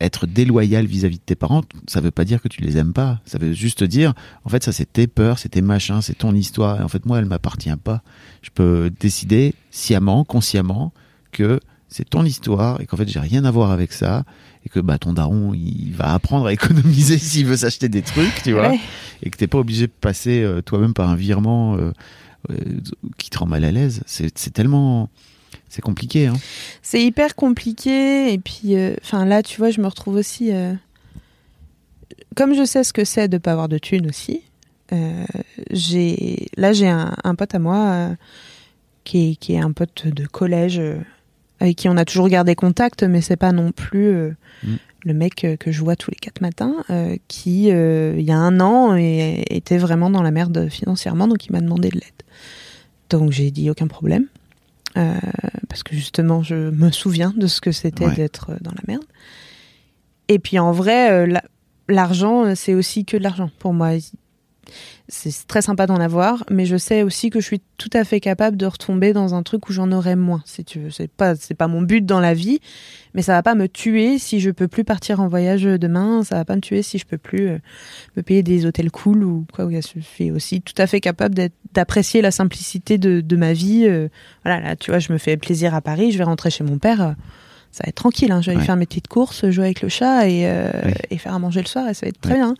être 0.00 0.26
déloyal 0.26 0.86
vis-à-vis 0.86 1.16
de 1.18 1.22
tes 1.24 1.34
parents. 1.34 1.62
Ça 1.88 2.00
veut 2.00 2.10
pas 2.10 2.24
dire 2.24 2.42
que 2.42 2.48
tu 2.48 2.60
les 2.62 2.76
aimes 2.76 2.92
pas. 2.92 3.20
Ça 3.24 3.38
veut 3.38 3.52
juste 3.52 3.82
dire, 3.84 4.12
en 4.44 4.48
fait, 4.48 4.62
ça 4.62 4.72
c'est 4.72 4.92
tes 4.92 5.06
peurs, 5.06 5.38
c'est 5.38 5.48
tes 5.50 5.62
machins, 5.62 6.02
c'est 6.02 6.18
ton 6.18 6.34
histoire. 6.34 6.80
Et 6.80 6.84
en 6.84 6.88
fait, 6.88 7.06
moi, 7.06 7.18
elle 7.18 7.24
m'appartient 7.26 7.74
pas. 7.82 8.02
Je 8.42 8.50
peux 8.50 8.90
décider 9.00 9.54
sciemment, 9.70 10.24
consciemment, 10.24 10.92
que 11.32 11.60
c'est 11.88 12.08
ton 12.08 12.24
histoire 12.24 12.80
et 12.80 12.86
qu'en 12.86 12.96
fait, 12.96 13.08
j'ai 13.08 13.20
rien 13.20 13.44
à 13.44 13.50
voir 13.50 13.70
avec 13.70 13.92
ça. 13.92 14.24
Et 14.64 14.68
que 14.68 14.80
bah, 14.80 14.98
ton 14.98 15.12
daron, 15.12 15.54
il 15.54 15.92
va 15.92 16.12
apprendre 16.12 16.46
à 16.46 16.52
économiser 16.52 17.18
s'il 17.18 17.46
veut 17.46 17.56
s'acheter 17.56 17.88
des 17.88 18.02
trucs, 18.02 18.42
tu 18.42 18.52
vois 18.52 18.70
Ouais. 18.70 18.80
et 19.22 19.30
que 19.30 19.36
t'es 19.36 19.46
pas 19.46 19.58
obligé 19.58 19.86
de 19.86 19.92
passer 19.92 20.42
euh, 20.42 20.60
toi-même 20.60 20.92
par 20.92 21.08
un 21.08 21.14
virement 21.14 21.76
euh, 21.76 21.92
euh, 22.50 22.54
qui 23.16 23.30
te 23.30 23.38
rend 23.38 23.46
mal 23.46 23.64
à 23.64 23.70
l'aise. 23.70 24.02
C'est 24.06 24.36
c'est 24.36 24.50
tellement, 24.52 25.08
c'est 25.76 25.82
compliqué. 25.82 26.26
Hein. 26.26 26.32
C'est 26.82 27.02
hyper 27.04 27.34
compliqué 27.36 28.32
et 28.32 28.38
puis, 28.38 28.74
euh, 28.76 28.94
enfin 29.02 29.24
là, 29.26 29.42
tu 29.42 29.58
vois, 29.58 29.70
je 29.70 29.80
me 29.80 29.86
retrouve 29.86 30.16
aussi. 30.16 30.52
euh, 30.52 30.72
Comme 32.34 32.54
je 32.54 32.64
sais 32.64 32.82
ce 32.82 32.92
que 32.92 33.04
c'est 33.04 33.28
de 33.28 33.38
pas 33.38 33.52
avoir 33.52 33.68
de 33.68 33.78
thunes 33.78 34.08
aussi. 34.08 34.42
euh, 34.92 35.24
j'ai 35.70 36.46
là 36.56 36.72
j'ai 36.72 36.88
un, 36.88 37.14
un 37.24 37.34
pote 37.34 37.54
à 37.54 37.58
moi 37.58 38.10
qui, 39.04 39.30
est, 39.32 39.36
qui 39.36 39.54
est 39.54 39.58
un 39.60 39.72
pote 39.72 40.06
de 40.06 40.26
collège 40.26 40.80
avec 41.60 41.76
qui 41.76 41.88
on 41.88 41.96
a 41.96 42.04
toujours 42.04 42.28
gardé 42.28 42.54
contact 42.54 43.02
mais 43.02 43.20
c'est 43.20 43.36
pas 43.36 43.52
non 43.52 43.72
plus 43.72 44.34
Mm. 44.64 44.76
le 45.04 45.12
mec 45.12 45.46
que 45.60 45.70
je 45.70 45.80
vois 45.82 45.96
tous 45.96 46.10
les 46.10 46.16
quatre 46.16 46.40
matins 46.40 46.76
qui 47.28 47.64
il 47.64 48.20
y 48.22 48.30
a 48.30 48.38
un 48.38 48.58
an 48.60 48.94
était 48.96 49.76
vraiment 49.76 50.08
dans 50.08 50.22
la 50.22 50.30
merde 50.30 50.68
financièrement 50.70 51.28
donc 51.28 51.44
il 51.46 51.52
m'a 51.52 51.60
demandé 51.60 51.90
de 51.90 51.96
l'aide 51.96 52.22
donc 53.10 53.32
j'ai 53.32 53.50
dit 53.50 53.68
aucun 53.68 53.86
problème 53.86 54.26
euh, 54.96 55.14
parce 55.68 55.82
que 55.82 55.94
justement 55.94 56.42
je 56.42 56.54
me 56.70 56.90
souviens 56.90 57.32
de 57.36 57.46
ce 57.46 57.60
que 57.60 57.72
c'était 57.72 58.06
Ouais. 58.06 58.14
d'être 58.14 58.52
dans 58.60 58.70
la 58.72 58.82
merde 58.88 59.04
et 60.28 60.38
puis 60.38 60.58
en 60.58 60.72
vrai 60.72 61.10
euh, 61.10 61.26
la- 61.26 61.44
l'argent 61.88 62.44
euh, 62.44 62.54
c'est 62.54 62.74
aussi 62.74 63.04
que 63.04 63.16
de 63.16 63.22
l'argent 63.22 63.50
pour 63.58 63.72
moi 63.72 63.90
c'est 65.08 65.46
très 65.46 65.62
sympa 65.62 65.86
d'en 65.86 66.00
avoir, 66.00 66.42
mais 66.50 66.66
je 66.66 66.76
sais 66.76 67.02
aussi 67.02 67.30
que 67.30 67.38
je 67.40 67.46
suis 67.46 67.62
tout 67.78 67.90
à 67.92 68.02
fait 68.04 68.18
capable 68.18 68.56
de 68.56 68.66
retomber 68.66 69.12
dans 69.12 69.34
un 69.34 69.44
truc 69.44 69.68
où 69.68 69.72
j'en 69.72 69.92
aurai 69.92 70.16
moins, 70.16 70.42
si 70.44 70.64
tu 70.64 70.80
veux. 70.80 70.90
C'est 70.90 71.10
pas, 71.10 71.36
c'est 71.36 71.54
pas 71.54 71.68
mon 71.68 71.80
but 71.80 72.04
dans 72.04 72.18
la 72.18 72.34
vie, 72.34 72.58
mais 73.14 73.22
ça 73.22 73.32
va 73.32 73.42
pas 73.42 73.54
me 73.54 73.68
tuer 73.68 74.18
si 74.18 74.40
je 74.40 74.50
peux 74.50 74.66
plus 74.66 74.82
partir 74.82 75.20
en 75.20 75.28
voyage 75.28 75.62
demain. 75.62 76.24
Ça 76.24 76.34
va 76.36 76.44
pas 76.44 76.56
me 76.56 76.60
tuer 76.60 76.82
si 76.82 76.98
je 76.98 77.06
peux 77.06 77.18
plus 77.18 77.48
euh, 77.48 77.58
me 78.16 78.22
payer 78.22 78.42
des 78.42 78.66
hôtels 78.66 78.90
cool 78.90 79.22
ou 79.22 79.46
quoi. 79.52 79.68
Je 79.70 80.00
suis 80.00 80.30
aussi 80.32 80.60
tout 80.60 80.74
à 80.76 80.88
fait 80.88 81.00
capable 81.00 81.36
d'apprécier 81.72 82.20
la 82.20 82.32
simplicité 82.32 82.98
de, 82.98 83.20
de 83.20 83.36
ma 83.36 83.52
vie. 83.52 83.84
euh, 83.86 84.08
voilà, 84.44 84.60
là, 84.60 84.76
tu 84.76 84.90
vois, 84.90 84.98
je 84.98 85.12
me 85.12 85.18
fais 85.18 85.36
plaisir 85.36 85.74
à 85.74 85.80
Paris, 85.80 86.10
je 86.10 86.18
vais 86.18 86.24
rentrer 86.24 86.50
chez 86.50 86.64
mon 86.64 86.78
père. 86.78 87.14
Ça 87.76 87.84
va 87.84 87.88
être 87.90 87.96
tranquille, 87.96 88.32
hein. 88.32 88.40
je 88.40 88.46
vais 88.46 88.52
aller 88.52 88.60
Ouais. 88.60 88.66
faire 88.66 88.76
mes 88.76 88.86
petites 88.86 89.08
courses, 89.08 89.48
jouer 89.50 89.64
avec 89.66 89.82
le 89.82 89.88
chat 89.88 90.28
et, 90.28 90.46
euh, 90.46 90.70
Oui. 90.86 90.92
et 91.10 91.18
faire 91.18 91.34
à 91.34 91.38
manger 91.38 91.60
le 91.60 91.66
soir 91.66 91.88
et 91.88 91.94
ça 91.94 92.06
va 92.06 92.08
être 92.10 92.20
très 92.20 92.32
Ouais. 92.34 92.38
bien. 92.40 92.54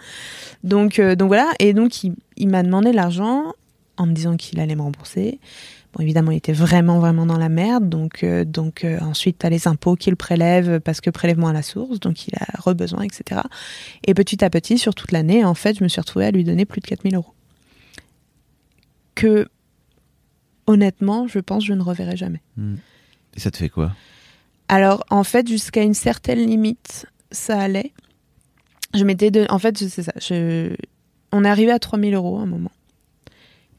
Donc, 0.62 0.98
euh, 0.98 1.14
donc 1.16 1.28
voilà, 1.28 1.48
et 1.58 1.72
donc 1.72 2.04
il, 2.04 2.14
il 2.36 2.48
m'a 2.48 2.62
demandé 2.62 2.92
l'argent 2.92 3.52
en 3.96 4.06
me 4.06 4.12
disant 4.12 4.36
qu'il 4.36 4.60
allait 4.60 4.74
me 4.76 4.82
rembourser. 4.82 5.40
Bon, 5.94 6.02
évidemment, 6.02 6.30
il 6.32 6.36
était 6.36 6.52
vraiment, 6.52 6.98
vraiment 6.98 7.24
dans 7.24 7.38
la 7.38 7.48
merde. 7.48 7.88
Donc, 7.88 8.22
euh, 8.24 8.44
donc 8.44 8.84
euh, 8.84 8.98
ensuite, 9.00 9.38
tu 9.38 9.46
as 9.46 9.48
les 9.50 9.66
impôts 9.66 9.96
qu'il 9.96 10.16
prélève 10.16 10.80
parce 10.80 11.00
que 11.00 11.08
prélèvement 11.08 11.48
à 11.48 11.54
la 11.54 11.62
source, 11.62 11.98
donc 12.00 12.28
il 12.28 12.34
a 12.38 12.44
re-besoin, 12.60 13.00
etc. 13.02 13.40
Et 14.06 14.12
petit 14.12 14.44
à 14.44 14.50
petit, 14.50 14.76
sur 14.76 14.94
toute 14.94 15.12
l'année, 15.12 15.46
en 15.46 15.54
fait, 15.54 15.78
je 15.78 15.82
me 15.82 15.88
suis 15.88 16.00
retrouvée 16.00 16.26
à 16.26 16.30
lui 16.30 16.44
donner 16.44 16.66
plus 16.66 16.82
de 16.82 16.86
4000 16.86 17.14
euros. 17.14 17.32
Que, 19.14 19.48
honnêtement, 20.66 21.26
je 21.26 21.38
pense 21.38 21.62
que 21.62 21.68
je 21.68 21.72
ne 21.72 21.82
reverrai 21.82 22.16
jamais. 22.18 22.42
Et 23.34 23.40
ça 23.40 23.50
te 23.50 23.56
fait 23.56 23.70
quoi? 23.70 23.92
Alors, 24.68 25.04
en 25.10 25.24
fait, 25.24 25.48
jusqu'à 25.48 25.82
une 25.82 25.94
certaine 25.94 26.40
limite, 26.40 27.06
ça 27.30 27.60
allait. 27.60 27.92
Je 28.94 29.04
m'étais 29.04 29.30
de... 29.30 29.46
En 29.48 29.58
fait, 29.58 29.76
c'est 29.78 30.02
ça. 30.02 30.12
Je... 30.20 30.74
On 31.32 31.44
est 31.44 31.48
arrivé 31.48 31.70
à 31.70 31.78
3000 31.78 32.14
euros 32.14 32.38
à 32.38 32.42
un 32.42 32.46
moment. 32.46 32.72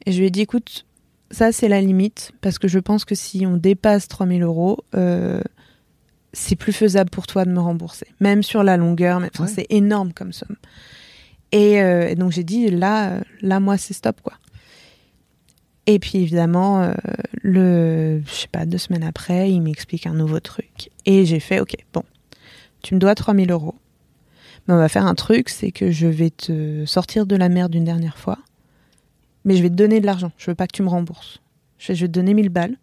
Et 0.06 0.12
je 0.12 0.18
lui 0.18 0.26
ai 0.26 0.30
dit, 0.30 0.42
écoute, 0.42 0.86
ça, 1.30 1.52
c'est 1.52 1.68
la 1.68 1.80
limite. 1.80 2.32
Parce 2.40 2.58
que 2.58 2.68
je 2.68 2.78
pense 2.78 3.04
que 3.04 3.14
si 3.14 3.44
on 3.46 3.56
dépasse 3.56 4.08
3000 4.08 4.42
euros, 4.42 4.78
euh, 4.94 5.42
c'est 6.32 6.56
plus 6.56 6.72
faisable 6.72 7.10
pour 7.10 7.26
toi 7.26 7.44
de 7.44 7.50
me 7.50 7.60
rembourser. 7.60 8.06
Même 8.20 8.42
sur 8.42 8.62
la 8.62 8.76
longueur. 8.76 9.20
Mais... 9.20 9.28
enfin, 9.34 9.44
Ouais. 9.44 9.52
C'est 9.54 9.66
énorme 9.70 10.12
comme 10.12 10.32
somme. 10.32 10.56
Et, 11.52 11.82
euh, 11.82 12.08
et 12.08 12.14
donc, 12.14 12.32
j'ai 12.32 12.44
dit, 12.44 12.70
là, 12.70 13.20
là 13.42 13.60
moi, 13.60 13.76
c'est 13.76 13.94
stop, 13.94 14.20
quoi. 14.22 14.34
Et 15.90 15.98
puis 15.98 16.18
évidemment, 16.18 16.82
euh, 16.82 16.92
le, 17.42 18.20
je 18.26 18.30
sais 18.30 18.48
pas, 18.48 18.66
deux 18.66 18.76
semaines 18.76 19.02
après, 19.02 19.50
il 19.50 19.62
m'explique 19.62 20.06
un 20.06 20.12
nouveau 20.12 20.38
truc. 20.38 20.90
Et 21.06 21.24
j'ai 21.24 21.40
fait, 21.40 21.60
ok, 21.60 21.76
bon, 21.94 22.02
tu 22.82 22.94
me 22.94 23.00
dois 23.00 23.14
3000 23.14 23.50
euros. 23.50 23.74
Mais 24.66 24.74
on 24.74 24.76
va 24.76 24.90
faire 24.90 25.06
un 25.06 25.14
truc, 25.14 25.48
c'est 25.48 25.72
que 25.72 25.90
je 25.90 26.06
vais 26.06 26.28
te 26.28 26.84
sortir 26.84 27.24
de 27.24 27.34
la 27.36 27.48
merde 27.48 27.74
une 27.74 27.86
dernière 27.86 28.18
fois. 28.18 28.36
Mais 29.46 29.56
je 29.56 29.62
vais 29.62 29.70
te 29.70 29.76
donner 29.76 30.00
de 30.00 30.04
l'argent. 30.04 30.30
Je 30.36 30.50
veux 30.50 30.54
pas 30.54 30.66
que 30.66 30.76
tu 30.76 30.82
me 30.82 30.90
rembourses. 30.90 31.40
Je 31.78 31.94
vais 31.94 31.96
te 31.96 32.12
donner 32.12 32.34
1000 32.34 32.50
balles. 32.50 32.76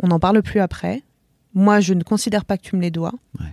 On 0.00 0.06
n'en 0.06 0.20
parle 0.20 0.40
plus 0.42 0.60
après. 0.60 1.02
Moi, 1.52 1.80
je 1.80 1.94
ne 1.94 2.04
considère 2.04 2.44
pas 2.44 2.58
que 2.58 2.62
tu 2.62 2.76
me 2.76 2.80
les 2.80 2.92
dois. 2.92 3.14
Ouais. 3.40 3.46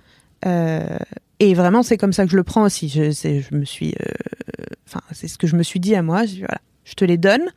Euh, 0.45 0.99
et 1.39 1.55
vraiment, 1.55 1.81
c'est 1.81 1.97
comme 1.97 2.13
ça 2.13 2.25
que 2.25 2.31
je 2.31 2.35
le 2.35 2.43
prends 2.43 2.61
aussi. 2.61 2.89
Je, 2.89 3.55
me 3.55 3.65
suis, 3.65 3.95
euh, 3.95 4.65
enfin, 4.85 5.01
c'est 5.13 5.27
ce 5.27 5.39
que 5.39 5.47
je 5.47 5.55
me 5.55 5.63
suis 5.63 5.79
dit 5.79 5.95
à 5.95 6.03
moi. 6.03 6.27
Je 6.27 6.33
dis, 6.33 6.39
voilà, 6.41 6.61
je 6.83 6.93
te 6.93 7.05
les 7.05 7.17
donne 7.17 7.49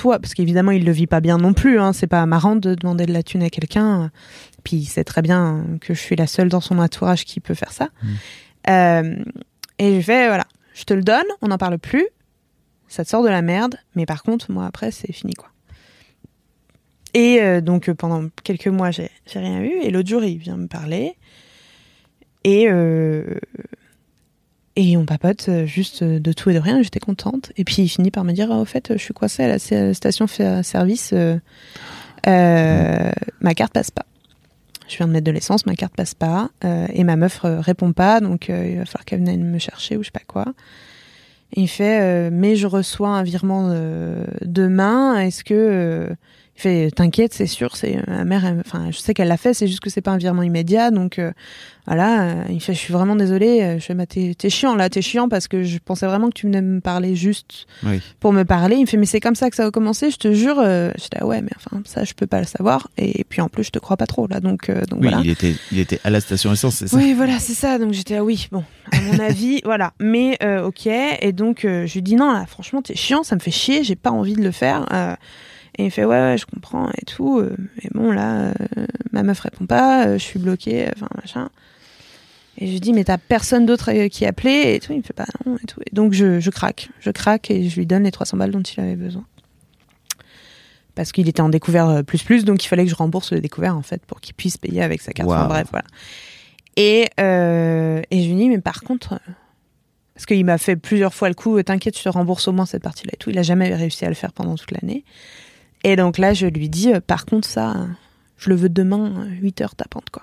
toi, 0.00 0.18
parce 0.18 0.32
qu'évidemment 0.32 0.70
il 0.70 0.86
le 0.86 0.92
vit 0.92 1.06
pas 1.06 1.20
bien 1.20 1.36
non 1.36 1.52
plus, 1.52 1.78
hein, 1.78 1.92
c'est 1.92 2.06
pas 2.06 2.24
marrant 2.24 2.56
de 2.56 2.74
demander 2.74 3.04
de 3.04 3.12
la 3.12 3.22
thune 3.22 3.42
à 3.42 3.50
quelqu'un, 3.50 4.10
puis 4.64 4.78
il 4.78 4.86
sait 4.86 5.04
très 5.04 5.20
bien 5.20 5.62
que 5.82 5.92
je 5.92 6.00
suis 6.00 6.16
la 6.16 6.26
seule 6.26 6.48
dans 6.48 6.62
son 6.62 6.78
entourage 6.78 7.26
qui 7.26 7.38
peut 7.38 7.52
faire 7.52 7.70
ça. 7.70 7.90
Euh, 8.70 9.14
et 9.78 9.96
je 9.96 10.00
fais, 10.00 10.28
voilà, 10.28 10.46
je 10.72 10.84
te 10.84 10.94
le 10.94 11.02
donne, 11.02 11.26
on 11.42 11.48
n'en 11.48 11.58
parle 11.58 11.78
plus, 11.78 12.06
ça 12.88 13.04
te 13.04 13.10
sort 13.10 13.22
de 13.22 13.28
la 13.28 13.42
merde, 13.42 13.76
mais 13.94 14.06
par 14.06 14.22
contre, 14.22 14.50
moi 14.50 14.64
après, 14.64 14.90
c'est 14.90 15.12
fini 15.12 15.34
quoi. 15.34 15.50
Et 17.12 17.42
euh, 17.42 17.60
donc 17.60 17.90
pendant 17.90 18.26
quelques 18.42 18.68
mois, 18.68 18.90
j'ai 18.90 19.10
j'ai 19.26 19.40
rien 19.40 19.60
eu, 19.60 19.82
et 19.82 19.90
l'autre 19.90 20.08
jour, 20.08 20.24
il 20.24 20.38
vient 20.38 20.56
me 20.56 20.66
parler, 20.66 21.14
et 22.44 22.70
euh, 22.70 23.38
et 24.76 24.96
on 24.96 25.04
papote 25.04 25.46
euh, 25.48 25.66
juste 25.66 26.02
euh, 26.02 26.18
de 26.20 26.32
tout 26.32 26.50
et 26.50 26.54
de 26.54 26.58
rien, 26.58 26.82
j'étais 26.82 27.00
contente. 27.00 27.52
Et 27.56 27.64
puis 27.64 27.82
il 27.82 27.88
finit 27.88 28.10
par 28.10 28.24
me 28.24 28.32
dire, 28.32 28.48
Ah, 28.50 28.58
au 28.58 28.64
fait, 28.64 28.92
je 28.92 28.98
suis 29.02 29.14
coincée 29.14 29.44
à 29.44 29.48
la 29.48 29.56
s- 29.56 29.96
station 29.96 30.26
fa- 30.26 30.62
service, 30.62 31.12
euh, 31.12 31.38
ma 32.26 33.54
carte 33.54 33.72
passe 33.72 33.90
pas. 33.90 34.06
Je 34.88 34.96
viens 34.96 35.06
de 35.06 35.12
mettre 35.12 35.24
de 35.26 35.30
l'essence, 35.30 35.66
ma 35.66 35.74
carte 35.76 35.94
passe 35.94 36.14
pas, 36.14 36.50
et 36.92 37.04
ma 37.04 37.14
meuf 37.14 37.40
répond 37.44 37.92
pas, 37.92 38.20
donc 38.20 38.48
il 38.48 38.76
va 38.78 38.84
falloir 38.86 39.04
qu'elle 39.04 39.22
vienne 39.22 39.44
me 39.48 39.60
chercher 39.60 39.96
ou 39.96 40.02
je 40.02 40.06
sais 40.06 40.10
pas 40.10 40.18
quoi. 40.26 40.46
Et 41.54 41.60
il 41.60 41.68
fait, 41.68 42.28
mais 42.32 42.56
je 42.56 42.66
reçois 42.66 43.10
un 43.10 43.22
virement 43.22 43.72
demain, 44.42 45.20
est-ce 45.20 45.44
que... 45.44 46.08
euh, 46.66 46.86
fait, 46.86 46.90
t'inquiète, 46.90 47.32
c'est 47.34 47.46
sûr, 47.46 47.76
c'est 47.76 47.96
euh, 47.96 48.02
ma 48.08 48.24
mère, 48.24 48.44
elle- 48.44 48.60
enfin, 48.64 48.86
je 48.90 48.98
sais 48.98 49.14
qu'elle 49.14 49.28
l'a 49.28 49.36
fait, 49.36 49.54
c'est 49.54 49.66
juste 49.66 49.80
que 49.80 49.90
c'est 49.90 50.00
pas 50.00 50.10
un 50.10 50.16
virement 50.18 50.42
immédiat, 50.42 50.90
donc 50.90 51.18
euh, 51.18 51.32
voilà. 51.86 52.22
euh, 52.22 52.44
il 52.50 52.60
fait, 52.60 52.74
je 52.74 52.78
suis 52.78 52.92
vraiment 52.92 53.16
désolée, 53.16 53.62
euh, 53.62 53.74
je 53.78 53.84
fais, 53.84 53.94
bah, 53.94 54.06
t'es 54.06 54.34
t'es 54.36 54.50
chiant 54.50 54.74
là, 54.76 54.88
t'es 54.88 55.02
chiant 55.02 55.28
parce 55.28 55.48
que 55.48 55.62
je 55.62 55.78
pensais 55.78 56.06
vraiment 56.06 56.28
que 56.28 56.34
tu 56.34 56.46
venais 56.46 56.60
me 56.62 56.80
parler 56.80 57.16
juste 57.16 57.66
Oui. 57.84 58.00
pour 58.20 58.32
me 58.32 58.44
parler. 58.44 58.76
Il 58.76 58.82
me 58.82 58.86
fait, 58.86 58.96
mais 58.96 59.06
c'est 59.06 59.20
comme 59.20 59.34
ça 59.34 59.50
que 59.50 59.56
ça 59.56 59.66
a 59.66 59.70
commencé, 59.70 60.10
je 60.10 60.16
te 60.18 60.32
jure. 60.32 60.58
Euh, 60.60 60.90
J'étais, 60.98 61.18
ah 61.20 61.26
ouais, 61.26 61.40
mais 61.42 61.50
enfin, 61.56 61.82
ça, 61.84 62.04
je 62.04 62.12
peux 62.14 62.26
pas 62.26 62.40
le 62.40 62.46
savoir. 62.46 62.88
Et 62.98 63.24
puis 63.28 63.40
en 63.40 63.48
plus, 63.48 63.64
je 63.64 63.70
te 63.70 63.78
crois 63.78 63.96
pas 63.96 64.06
trop 64.06 64.26
là, 64.28 64.40
donc, 64.40 64.68
euh, 64.68 64.82
donc 64.86 65.00
Oui, 65.00 65.08
voilà. 65.08 65.20
il, 65.24 65.30
était, 65.30 65.54
il 65.72 65.78
était 65.78 66.00
à 66.04 66.10
la 66.10 66.20
station 66.20 66.52
essence, 66.52 66.76
c'est 66.76 66.88
ça? 66.88 66.96
Oui, 66.96 67.14
voilà, 67.14 67.38
c'est 67.38 67.54
ça. 67.54 67.78
Donc 67.78 67.92
j'étais 67.92 68.16
ah 68.16 68.24
oui, 68.24 68.48
bon, 68.52 68.64
à 68.92 69.00
mon 69.00 69.18
avis, 69.18 69.60
voilà. 69.64 69.92
Mais 70.00 70.36
euh, 70.42 70.64
ok. 70.66 70.86
Et 70.86 71.32
donc 71.32 71.64
euh, 71.64 71.86
je 71.86 71.94
lui 71.94 72.02
dis 72.02 72.16
non, 72.16 72.32
là, 72.32 72.44
franchement, 72.46 72.82
t'es 72.82 72.94
chiant, 72.94 73.22
ça 73.22 73.34
me 73.34 73.40
fait 73.40 73.50
chier, 73.50 73.82
j'ai 73.84 73.96
pas 73.96 74.10
envie 74.10 74.34
de 74.34 74.42
le 74.42 74.50
faire. 74.52 74.86
Euh, 75.80 75.82
et 75.82 75.86
il 75.86 75.90
fait 75.90 76.04
ouais, 76.04 76.20
ouais, 76.20 76.38
je 76.38 76.46
comprends 76.46 76.90
et 76.90 77.04
tout. 77.04 77.38
euh, 77.38 77.56
mais 77.82 77.90
bon, 77.94 78.10
là, 78.12 78.48
euh, 78.78 78.86
ma 79.12 79.22
meuf 79.22 79.40
répond 79.40 79.66
pas, 79.66 80.06
euh, 80.06 80.12
je 80.18 80.22
suis 80.24 80.38
bloquée, 80.38 80.88
enfin 80.94 81.08
machin. 81.16 81.50
Et 82.58 82.66
je 82.66 82.72
lui 82.72 82.80
dis 82.80 82.92
mais 82.92 83.04
t'as 83.04 83.16
personne 83.18 83.64
d'autre 83.66 83.90
euh, 83.92 84.08
qui 84.08 84.26
appelait 84.26 84.74
et 84.76 84.80
tout. 84.80 84.92
Il 84.92 84.98
me 84.98 85.02
fait 85.02 85.12
pas 85.14 85.26
non 85.46 85.56
et 85.56 85.66
tout. 85.66 85.80
Et 85.90 85.94
donc 85.94 86.12
je, 86.12 86.40
je 86.40 86.50
craque, 86.50 86.88
je 87.00 87.10
craque 87.10 87.50
et 87.50 87.68
je 87.68 87.76
lui 87.76 87.86
donne 87.86 88.02
les 88.04 88.10
300 88.10 88.36
balles 88.36 88.50
dont 88.50 88.60
il 88.60 88.80
avait 88.80 88.96
besoin. 88.96 89.24
Parce 90.94 91.12
qu'il 91.12 91.28
était 91.28 91.40
en 91.40 91.48
découvert 91.48 91.88
euh, 91.88 92.02
plus 92.02 92.22
plus, 92.22 92.44
donc 92.44 92.62
il 92.64 92.68
fallait 92.68 92.84
que 92.84 92.90
je 92.90 92.96
rembourse 92.96 93.32
le 93.32 93.40
découvert 93.40 93.76
en 93.76 93.82
fait 93.82 94.04
pour 94.04 94.20
qu'il 94.20 94.34
puisse 94.34 94.58
payer 94.58 94.82
avec 94.82 95.00
sa 95.00 95.12
carte. 95.12 95.30
Enfin, 95.30 95.40
Waouh. 95.40 95.48
bref, 95.48 95.68
voilà. 95.70 95.86
Et, 96.76 97.08
euh, 97.20 98.02
et 98.10 98.22
je 98.22 98.28
lui 98.28 98.34
dis, 98.36 98.48
mais 98.48 98.60
par 98.60 98.82
contre, 98.82 99.14
euh, 99.14 99.32
parce 100.14 100.26
qu'il 100.26 100.44
m'a 100.44 100.58
fait 100.58 100.76
plusieurs 100.76 101.14
fois 101.14 101.28
le 101.28 101.34
coup, 101.34 101.56
euh, 101.56 101.62
t'inquiète, 101.62 101.96
je 101.96 102.02
te 102.02 102.08
rembourse 102.08 102.48
au 102.48 102.52
moins 102.52 102.66
cette 102.66 102.82
partie-là 102.82 103.12
et 103.14 103.16
tout. 103.16 103.30
Il 103.30 103.38
a 103.38 103.42
jamais 103.42 103.74
réussi 103.74 104.04
à 104.04 104.08
le 104.08 104.14
faire 104.14 104.32
pendant 104.32 104.56
toute 104.56 104.70
l'année. 104.72 105.04
Et 105.84 105.96
donc 105.96 106.18
là, 106.18 106.34
je 106.34 106.46
lui 106.46 106.68
dis, 106.68 106.92
euh, 106.92 107.00
par 107.00 107.24
contre, 107.26 107.48
ça, 107.48 107.70
euh, 107.72 107.86
je 108.36 108.50
le 108.50 108.56
veux 108.56 108.68
demain, 108.68 109.26
8 109.40 109.60
heures 109.62 109.74
tapante, 109.74 110.10
quoi. 110.10 110.22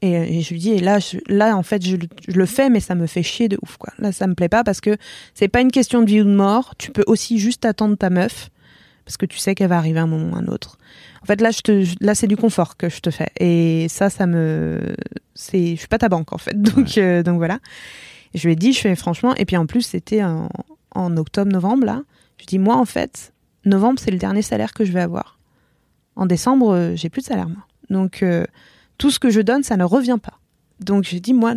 Et, 0.00 0.16
euh, 0.16 0.24
et 0.24 0.42
je 0.42 0.50
lui 0.50 0.60
dis, 0.60 0.70
et 0.70 0.78
là, 0.78 0.98
je- 1.00 1.18
là, 1.26 1.56
en 1.56 1.62
fait, 1.62 1.84
je, 1.84 1.96
le- 1.96 2.08
je 2.28 2.36
le 2.36 2.46
fais, 2.46 2.70
mais 2.70 2.80
ça 2.80 2.94
me 2.94 3.06
fait 3.06 3.22
chier 3.22 3.48
de 3.48 3.58
ouf, 3.62 3.76
quoi. 3.78 3.92
Là, 3.98 4.12
ça 4.12 4.26
me 4.26 4.34
plaît 4.34 4.48
pas 4.48 4.62
parce 4.64 4.80
que 4.80 4.96
c'est 5.34 5.48
pas 5.48 5.60
une 5.60 5.72
question 5.72 6.02
de 6.02 6.06
vie 6.06 6.20
ou 6.20 6.24
de 6.24 6.34
mort. 6.34 6.74
Tu 6.78 6.90
peux 6.92 7.04
aussi 7.06 7.38
juste 7.38 7.64
attendre 7.64 7.96
ta 7.96 8.10
meuf 8.10 8.50
parce 9.04 9.16
que 9.16 9.26
tu 9.26 9.38
sais 9.38 9.54
qu'elle 9.54 9.68
va 9.70 9.78
arriver 9.78 9.98
à 10.00 10.02
un 10.02 10.06
moment 10.06 10.32
ou 10.32 10.36
à 10.36 10.38
un 10.40 10.46
autre. 10.48 10.78
En 11.22 11.26
fait, 11.26 11.40
là, 11.40 11.50
je 11.50 11.60
te, 11.62 11.84
là, 12.04 12.14
c'est 12.14 12.26
du 12.28 12.36
confort 12.36 12.76
que 12.76 12.88
je 12.88 13.00
te 13.00 13.10
fais. 13.10 13.30
Et 13.40 13.86
ça, 13.88 14.08
ça 14.10 14.26
me, 14.26 14.94
c'est, 15.34 15.70
je 15.74 15.78
suis 15.80 15.88
pas 15.88 15.98
ta 15.98 16.08
banque, 16.08 16.32
en 16.32 16.38
fait. 16.38 16.60
Donc, 16.62 16.96
euh, 16.98 17.22
donc 17.22 17.38
voilà. 17.38 17.58
Et 18.34 18.38
je 18.38 18.46
lui 18.46 18.52
ai 18.52 18.56
dit, 18.56 18.72
je 18.72 18.80
fais 18.80 18.94
franchement, 18.94 19.34
et 19.36 19.44
puis 19.46 19.56
en 19.56 19.66
plus, 19.66 19.82
c'était 19.82 20.22
en, 20.22 20.48
en 20.94 21.16
octobre, 21.16 21.50
novembre, 21.50 21.86
là. 21.86 22.02
Je 22.40 22.44
dis, 22.46 22.58
moi, 22.58 22.76
en 22.76 22.84
fait, 22.84 23.32
novembre, 23.64 23.98
c'est 23.98 24.10
le 24.10 24.18
dernier 24.18 24.42
salaire 24.42 24.72
que 24.72 24.84
je 24.84 24.92
vais 24.92 25.00
avoir. 25.00 25.38
En 26.16 26.26
décembre, 26.26 26.74
euh, 26.74 26.96
j'ai 26.96 27.10
plus 27.10 27.22
de 27.22 27.26
salaire, 27.26 27.48
moi. 27.48 27.64
Donc, 27.90 28.22
euh, 28.22 28.44
tout 28.98 29.10
ce 29.10 29.18
que 29.18 29.30
je 29.30 29.40
donne, 29.40 29.62
ça 29.62 29.76
ne 29.76 29.84
revient 29.84 30.18
pas. 30.22 30.38
Donc, 30.80 31.04
j'ai 31.04 31.20
dit, 31.20 31.34
moi, 31.34 31.54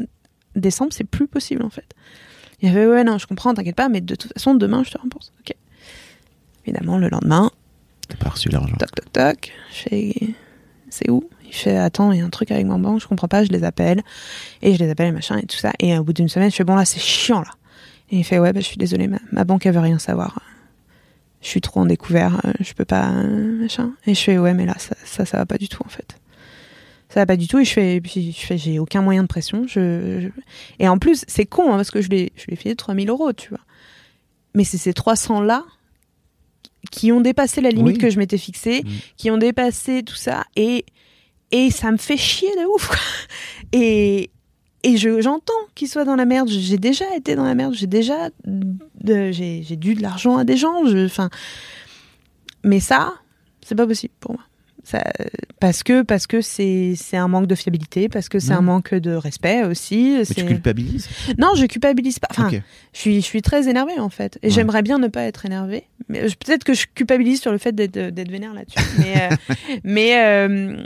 décembre, 0.56 0.94
c'est 0.94 1.04
plus 1.04 1.28
possible, 1.28 1.64
en 1.64 1.70
fait. 1.70 1.94
Il 2.62 2.70
y 2.70 2.72
avait, 2.72 2.86
ouais, 2.86 3.04
non, 3.04 3.18
je 3.18 3.26
comprends, 3.28 3.54
t'inquiète 3.54 3.76
pas, 3.76 3.90
mais 3.90 4.02
de 4.02 4.16
toute 4.16 4.34
façon, 4.34 4.54
demain, 4.54 4.84
je 4.84 4.92
te 4.92 4.98
rembourse. 4.98 5.32
Ok. 5.40 5.56
Évidemment, 6.66 6.98
le 6.98 7.10
lendemain, 7.10 7.52
T'as 8.08 8.18
pas 8.18 8.30
reçu 8.30 8.50
l'argent. 8.50 8.76
toc 8.78 8.92
toc 8.94 9.12
toc. 9.14 9.52
Je 9.72 9.78
fais 9.78 10.14
c'est 10.90 11.10
où? 11.10 11.30
Il 11.46 11.54
fait 11.54 11.78
attends, 11.78 12.12
il 12.12 12.20
y 12.20 12.22
a 12.22 12.26
un 12.26 12.30
truc 12.30 12.52
avec 12.52 12.66
ma 12.66 12.78
banque, 12.78 13.00
je 13.02 13.08
comprends 13.08 13.28
pas, 13.30 13.44
je 13.44 13.50
les 13.50 13.64
appelle 13.64 14.02
et 14.62 14.74
je 14.74 14.80
les 14.84 14.90
appelle 14.90 15.14
machin 15.14 15.38
et 15.38 15.46
tout 15.46 15.58
ça. 15.58 15.72
Et 15.80 15.98
au 15.98 16.04
bout 16.04 16.14
d'une 16.14 16.28
semaine, 16.28 16.52
je 16.52 16.56
fais 16.56 16.64
bon 16.66 16.76
là 16.76 16.84
c'est 16.86 17.00
chiant 17.00 17.40
là. 17.42 17.52
Et 18.10 18.18
il 18.18 18.24
fait 18.26 18.40
ouais 18.40 18.52
bah, 18.52 18.60
je 18.60 18.66
suis 18.66 18.78
désolée, 18.78 19.08
ma, 19.08 19.20
ma 19.32 19.46
banque 19.46 19.66
elle 19.66 19.74
veut 19.74 19.80
rien 19.80 20.00
savoir. 20.00 20.40
Je 21.42 21.48
suis 21.48 21.62
trop 21.62 21.80
en 21.82 21.86
découvert, 21.86 22.40
euh, 22.46 22.52
je 22.60 22.74
peux 22.74 22.86
pas 22.86 23.10
euh, 23.12 23.62
machin. 23.62 23.94
Et 24.06 24.14
je 24.14 24.22
fais 24.22 24.38
ouais 24.38 24.54
mais 24.54 24.66
là 24.66 24.76
ça 24.78 24.96
ça, 25.06 25.26
ça 25.26 25.38
va 25.38 25.46
pas 25.46 25.58
du 25.58 25.68
tout 25.70 25.84
en 25.86 25.90
fait. 25.90 26.18
Ça 27.10 27.20
va 27.20 27.26
pas 27.26 27.36
du 27.36 27.48
tout 27.48 27.60
et 27.60 27.66
je 27.66 27.74
fais 27.74 28.00
puis 28.00 28.32
je 28.32 28.46
fais 28.46 28.58
j'ai 28.58 28.80
aucun 28.80 29.02
moyen 29.02 29.24
de 29.24 29.28
pression. 29.28 29.66
Je, 29.68 30.22
je- 30.22 30.42
et 30.80 30.88
en 30.88 30.98
plus 30.98 31.26
c'est 31.28 31.46
con 31.46 31.72
hein, 31.74 31.76
parce 31.78 31.92
que 31.92 32.02
je 32.02 32.10
lui 32.10 32.20
ai- 32.20 32.32
je 32.36 32.46
lui 32.46 32.54
ai 32.54 32.56
filé 32.56 32.76
3000 32.76 33.10
euros 33.10 33.34
tu 33.34 33.50
vois. 33.50 33.60
Mais 34.54 34.64
c'est 34.64 34.78
ces 34.78 34.94
300 34.94 35.42
là 35.42 35.64
qui 36.92 37.12
ont 37.12 37.22
dépassé 37.22 37.62
la 37.62 37.70
limite 37.70 37.96
Oui. 37.98 38.02
que 38.02 38.10
je 38.10 38.18
m'étais 38.18 38.38
fixée, 38.38 38.82
Mm. 38.84 38.90
qui 39.18 39.32
ont 39.32 39.38
dépassé 39.38 40.04
tout 40.04 40.16
ça, 40.16 40.44
et, 40.56 40.84
et 41.52 41.70
ça 41.70 41.92
me 41.92 41.98
fait 41.98 42.18
chier 42.18 42.50
de 42.50 42.66
ouf. 42.76 42.88
quoi. 42.88 42.98
Et, 43.72 44.30
et 44.84 44.98
je 44.98 45.22
j'entends 45.22 45.54
qu'il 45.76 45.88
soit 45.88 46.06
dans 46.06 46.16
la 46.16 46.26
merde. 46.26 46.48
J'ai 46.50 46.78
déjà 46.78 47.06
été 47.16 47.36
dans 47.36 47.44
la 47.44 47.56
merde. 47.56 47.74
J'ai 47.74 47.88
déjà 47.88 48.30
j'ai 49.06 49.76
dû 49.78 49.96
de 49.96 50.02
l'argent 50.02 50.38
à 50.38 50.44
des 50.44 50.58
gens. 50.58 50.86
Je- 50.86 51.06
Enfin, 51.06 51.30
mais 52.64 52.80
ça, 52.80 53.14
c'est 53.66 53.76
pas 53.76 53.88
possible 53.88 54.14
pour 54.20 54.34
moi. 54.34 54.42
Ça, 54.84 55.04
parce 55.60 55.84
que 55.84 56.02
parce 56.02 56.26
que 56.26 56.42
c'est 56.42 56.96
un 57.14 57.28
manque 57.28 57.46
de 57.46 57.54
fiabilité, 57.54 58.10
parce 58.10 58.30
que 58.30 58.40
c'est 58.40 58.52
un 58.54 58.62
manque 58.62 58.96
de 58.96 59.12
respect 59.12 59.64
aussi. 59.64 60.16
Mais 60.18 60.26
tu 60.26 60.44
culpabilises? 60.44 61.08
Non, 61.38 61.50
je 61.56 61.68
culpabilise 61.68 62.18
pas. 62.18 62.28
Enfin, 62.32 62.50
je 62.50 63.00
suis 63.00 63.16
je 63.22 63.26
suis 63.26 63.44
très 63.44 63.70
énervée 63.70 64.00
en 64.00 64.10
fait, 64.10 64.40
et 64.42 64.48
Ouais. 64.48 64.52
j'aimerais 64.52 64.82
bien 64.82 64.98
ne 64.98 65.08
pas 65.08 65.22
être 65.22 65.46
énervée. 65.46 65.84
Mais 66.10 66.28
je- 66.28 66.36
peut-être 66.36 66.64
que 66.64 66.74
je 66.74 66.88
culpabilise 66.96 67.42
sur 67.42 67.52
le 67.52 67.60
fait 67.60 67.74
d'être 67.74 67.94
d'être 68.10 68.32
vénère 68.32 68.56
là-dessus. 68.56 68.80
mais 68.98 69.16
euh, 69.32 69.36
mais 69.84 70.18
euh, 70.18 70.84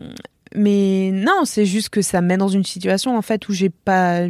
mais 0.56 1.12
non, 1.14 1.46
c'est 1.46 1.66
juste 1.66 1.90
que 1.90 2.02
ça 2.02 2.22
me 2.22 2.28
met 2.28 2.38
dans 2.38 2.48
une 2.48 2.64
situation 2.64 3.18
en 3.18 3.22
fait 3.22 3.48
où 3.50 3.54
j'ai 3.54 3.70
pas. 3.70 4.22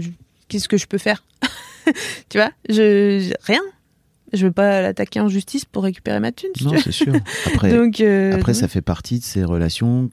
Qu'est-ce 0.47 0.67
que 0.67 0.77
je 0.77 0.87
peux 0.87 0.97
faire? 0.97 1.23
Tu 2.29 2.39
vois, 2.39 2.49
je 2.67 3.31
rien. 3.43 3.61
Je 4.33 4.47
veux 4.47 4.51
pas 4.51 4.81
l'attaquer 4.81 5.19
en 5.19 5.27
justice 5.29 5.65
pour 5.65 5.83
récupérer 5.83 6.19
ma 6.19 6.31
thune. 6.31 6.49
si 6.57 6.65
Non, 6.65 6.73
c'est 6.83 6.91
sûr. 6.91 7.13
Après, 7.45 7.69
Donc 7.71 7.99
euh, 8.01 8.33
après 8.33 8.55
ça 8.55 8.67
fait 8.67 8.81
partie 8.81 9.19
de 9.19 9.23
ces 9.23 9.43
relations 9.43 10.09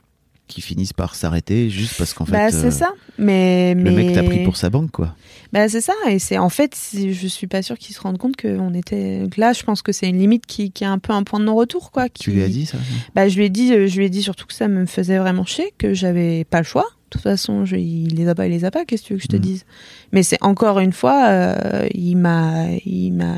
qui 0.49 0.61
finissent 0.61 0.93
par 0.93 1.15
s'arrêter 1.15 1.71
juste 1.71 1.97
parce 1.97 2.13
qu'en 2.13 2.25
fait, 2.27 2.33
bah 2.33 2.47
euh, 2.47 2.51
c'est 2.51 2.71
ça. 2.71 2.93
Mais 3.19 3.75
le 3.75 3.83
mais 3.91 4.05
mec 4.05 4.13
t'a 4.15 4.23
pris 4.23 4.43
pour 4.45 4.57
sa 4.57 4.69
banque, 4.71 4.91
quoi. 4.91 5.15
Bah 5.53 5.69
c'est 5.69 5.81
ça 5.81 5.93
et 6.09 6.19
c'est 6.19 6.39
en 6.39 6.49
fait 6.49 6.77
je 6.95 7.27
suis 7.27 7.47
pas 7.47 7.63
sûre 7.63 7.79
qu'ils 7.79 7.95
se 7.95 8.01
rendent 8.01 8.19
compte 8.19 8.37
que 8.37 8.59
on 8.59 8.73
était 8.75 9.25
là 9.37 9.53
je 9.53 9.63
pense 9.65 9.83
que 9.83 9.93
c'est 9.93 10.09
une 10.09 10.19
limite 10.19 10.47
qui, 10.47 10.71
qui 10.73 10.85
est 10.85 10.87
un 10.87 10.99
peu 10.99 11.13
un 11.13 11.23
point 11.25 11.41
de 11.41 11.45
non 11.45 11.55
retour 11.55 11.91
quoi. 11.91 12.09
Tu 12.09 12.31
lui 12.33 12.43
as 12.43 12.49
dit 12.49 12.67
ça 12.67 12.79
Bah 13.15 13.29
je 13.29 13.37
lui 13.37 13.45
ai 13.47 13.51
dit 13.51 13.73
euh, 13.73 13.87
je 13.87 13.97
lui 13.99 14.07
ai 14.07 14.11
dit 14.11 14.23
surtout 14.23 14.47
que 14.47 14.55
ça 14.55 14.69
me 14.69 14.87
faisait 14.87 15.19
vraiment 15.19 15.45
chier 15.45 15.73
que 15.79 15.93
j'avais 15.95 16.45
pas 16.45 16.59
le 16.59 16.65
choix. 16.65 16.85
De 16.85 17.11
toute 17.19 17.23
façon 17.23 17.65
je, 17.67 17.77
il 17.77 18.15
les 18.15 18.29
a 18.29 18.35
pas 18.35 18.47
il 18.47 18.51
les 18.53 18.65
a 18.65 18.71
pas 18.71 18.85
qu'est-ce 18.87 19.03
que 19.03 19.07
tu 19.09 19.13
veux 19.15 19.19
que 19.19 19.25
je 19.25 19.29
te 19.29 19.37
Mhm. 19.37 19.43
dise? 19.43 19.65
Mais 20.13 20.23
c'est 20.23 20.39
encore 20.43 20.79
une 20.81 20.93
fois 20.93 21.27
euh, 21.29 21.87
il 21.95 22.17
m'a 22.17 22.67
il 22.87 23.13
m'a 23.13 23.37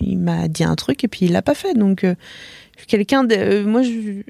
il 0.00 0.18
m'a 0.18 0.48
dit 0.48 0.64
un 0.64 0.76
truc 0.76 1.04
et 1.04 1.08
puis 1.08 1.26
il 1.26 1.32
l'a 1.32 1.42
pas 1.42 1.54
fait 1.54 1.74
donc 1.74 2.04
euh, 2.04 2.14
quelqu'un 2.86 3.24
de 3.24 3.34
euh, 3.36 3.66
moi 3.66 3.82
je 3.82 4.22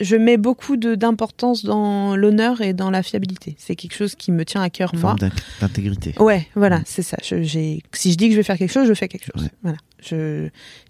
je 0.00 0.16
mets 0.16 0.36
beaucoup 0.36 0.76
d'importance 0.76 1.64
dans 1.64 2.16
l'honneur 2.16 2.60
et 2.60 2.72
dans 2.74 2.90
la 2.90 3.02
fiabilité. 3.02 3.56
C'est 3.58 3.76
quelque 3.76 3.94
chose 3.94 4.14
qui 4.14 4.30
me 4.32 4.44
tient 4.44 4.60
à 4.62 4.68
cœur 4.70 4.94
moi. 4.94 5.16
d'intégrité. 5.60 6.14
Ouais, 6.18 6.46
voilà, 6.54 6.80
c'est 6.84 7.02
ça. 7.02 7.16
Je, 7.22 7.42
si 7.44 8.12
je 8.12 8.16
dis 8.16 8.26
que 8.26 8.32
je 8.32 8.36
vais 8.36 8.42
faire 8.42 8.58
quelque 8.58 8.72
chose, 8.72 8.86
je 8.88 8.94
fais 8.94 9.08
quelque 9.08 9.26
chose. 9.34 9.44
Ouais. 9.44 9.50
Voilà. 9.62 9.78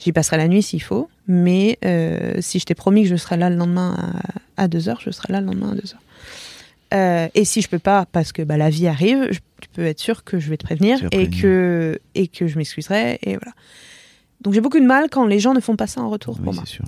J'y 0.00 0.12
passerai 0.12 0.36
la 0.36 0.48
nuit 0.48 0.62
s'il 0.62 0.82
faut, 0.82 1.08
mais 1.28 1.78
euh, 1.84 2.34
si 2.40 2.58
je 2.58 2.64
t'ai 2.64 2.74
promis 2.74 3.04
que 3.04 3.08
je 3.08 3.16
serai 3.16 3.36
là 3.36 3.48
le 3.48 3.56
lendemain 3.56 4.20
à, 4.56 4.68
2 4.68 4.88
heures, 4.88 5.00
je 5.00 5.10
serai 5.10 5.32
là 5.32 5.40
le 5.40 5.46
lendemain 5.46 5.70
à 5.72 5.74
2 5.74 5.94
heures. 5.94 6.02
Euh, 6.94 7.28
et 7.34 7.44
si 7.44 7.62
je 7.62 7.68
peux 7.68 7.78
pas, 7.78 8.06
parce 8.12 8.32
que 8.32 8.42
bah, 8.42 8.56
la 8.56 8.70
vie 8.70 8.86
arrive, 8.88 9.26
je- 9.30 9.38
tu 9.60 9.68
peux 9.72 9.86
être 9.86 9.98
sûr 10.00 10.22
que 10.24 10.38
je 10.38 10.50
vais 10.50 10.56
te 10.56 10.64
prévenir 10.64 11.02
et 11.06 11.08
prévenir. 11.08 11.40
que, 11.42 11.98
et 12.14 12.28
que 12.28 12.46
je 12.46 12.58
m'excuserai. 12.58 13.18
Et 13.22 13.36
voilà. 13.36 13.52
Donc 14.42 14.52
j'ai 14.54 14.60
beaucoup 14.60 14.78
de 14.80 14.84
mal 14.84 15.08
quand 15.10 15.26
les 15.26 15.40
gens 15.40 15.54
ne 15.54 15.60
font 15.60 15.76
pas 15.76 15.86
ça 15.86 16.00
en 16.02 16.10
retour 16.10 16.36
Oui, 16.38 16.44
pour 16.44 16.54
moi. 16.54 16.64
sûr. 16.66 16.84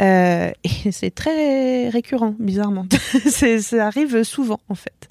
Euh, 0.00 0.50
et 0.64 0.90
c'est 0.92 1.14
très 1.14 1.88
récurrent, 1.88 2.34
bizarrement. 2.38 2.86
ça 3.26 3.86
arrive 3.86 4.22
souvent, 4.24 4.60
en 4.68 4.74
fait. 4.74 5.08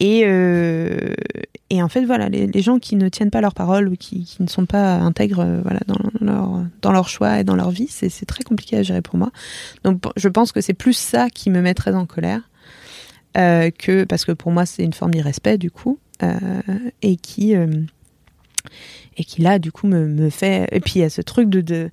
Et, 0.00 0.22
euh, 0.24 1.14
en 1.72 1.88
fait, 1.88 2.04
voilà, 2.04 2.28
les, 2.28 2.62
gens 2.62 2.78
qui 2.78 2.96
ne 2.96 3.08
tiennent 3.08 3.30
pas 3.30 3.40
leur 3.40 3.54
parole 3.54 3.88
ou 3.88 3.96
qui, 3.96 4.36
ne 4.40 4.48
sont 4.48 4.66
pas 4.66 4.96
intègres 4.96 5.40
euh, 5.40 5.60
voilà, 5.62 5.80
dans, 5.86 5.96
leur, 6.20 6.64
dans 6.80 6.92
leur 6.92 7.08
choix 7.08 7.40
et 7.40 7.44
dans 7.44 7.54
leur 7.54 7.70
vie, 7.70 7.86
c'est, 7.88 8.10
très 8.26 8.42
compliqué 8.42 8.76
à 8.76 8.82
gérer 8.82 9.02
pour 9.02 9.16
moi. 9.16 9.30
Donc 9.84 10.02
je 10.16 10.28
pense 10.28 10.52
que 10.52 10.60
c'est 10.60 10.74
plus 10.74 10.96
ça 10.96 11.30
qui 11.30 11.50
me 11.50 11.60
met 11.60 11.74
très 11.74 11.94
en 11.94 12.06
colère. 12.06 12.40
que 13.34 14.04
parce 14.04 14.24
que 14.24 14.32
pour 14.32 14.52
moi 14.52 14.66
c'est 14.66 14.84
une 14.84 14.92
forme 14.92 15.12
d'irrespect 15.12 15.58
du 15.58 15.70
coup 15.70 15.98
et 17.00 17.16
qui 17.16 17.54
et 19.16 19.24
qui 19.24 19.42
là 19.42 19.58
du 19.58 19.72
coup 19.72 19.86
me, 19.86 20.30
fait 20.30 20.68
et 20.72 20.80
puis 20.80 20.94
il 20.96 21.00
y 21.00 21.04
a 21.04 21.10
ce 21.10 21.22
truc 21.22 21.48
de 21.48 21.90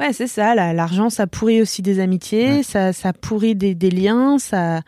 Ouais, 0.00 0.12
c'est 0.12 0.26
ça. 0.26 0.54
L'argent, 0.72 1.10
ça 1.10 1.26
pourrit 1.26 1.62
aussi 1.62 1.82
des 1.82 2.00
amitiés, 2.00 2.52
Ouais. 2.58 2.62
ça, 2.62 2.92
ça 2.92 3.12
pourrit 3.12 3.54
des, 3.54 3.74
des 3.74 3.90
liens. 3.90 4.38
Ça, 4.38 4.80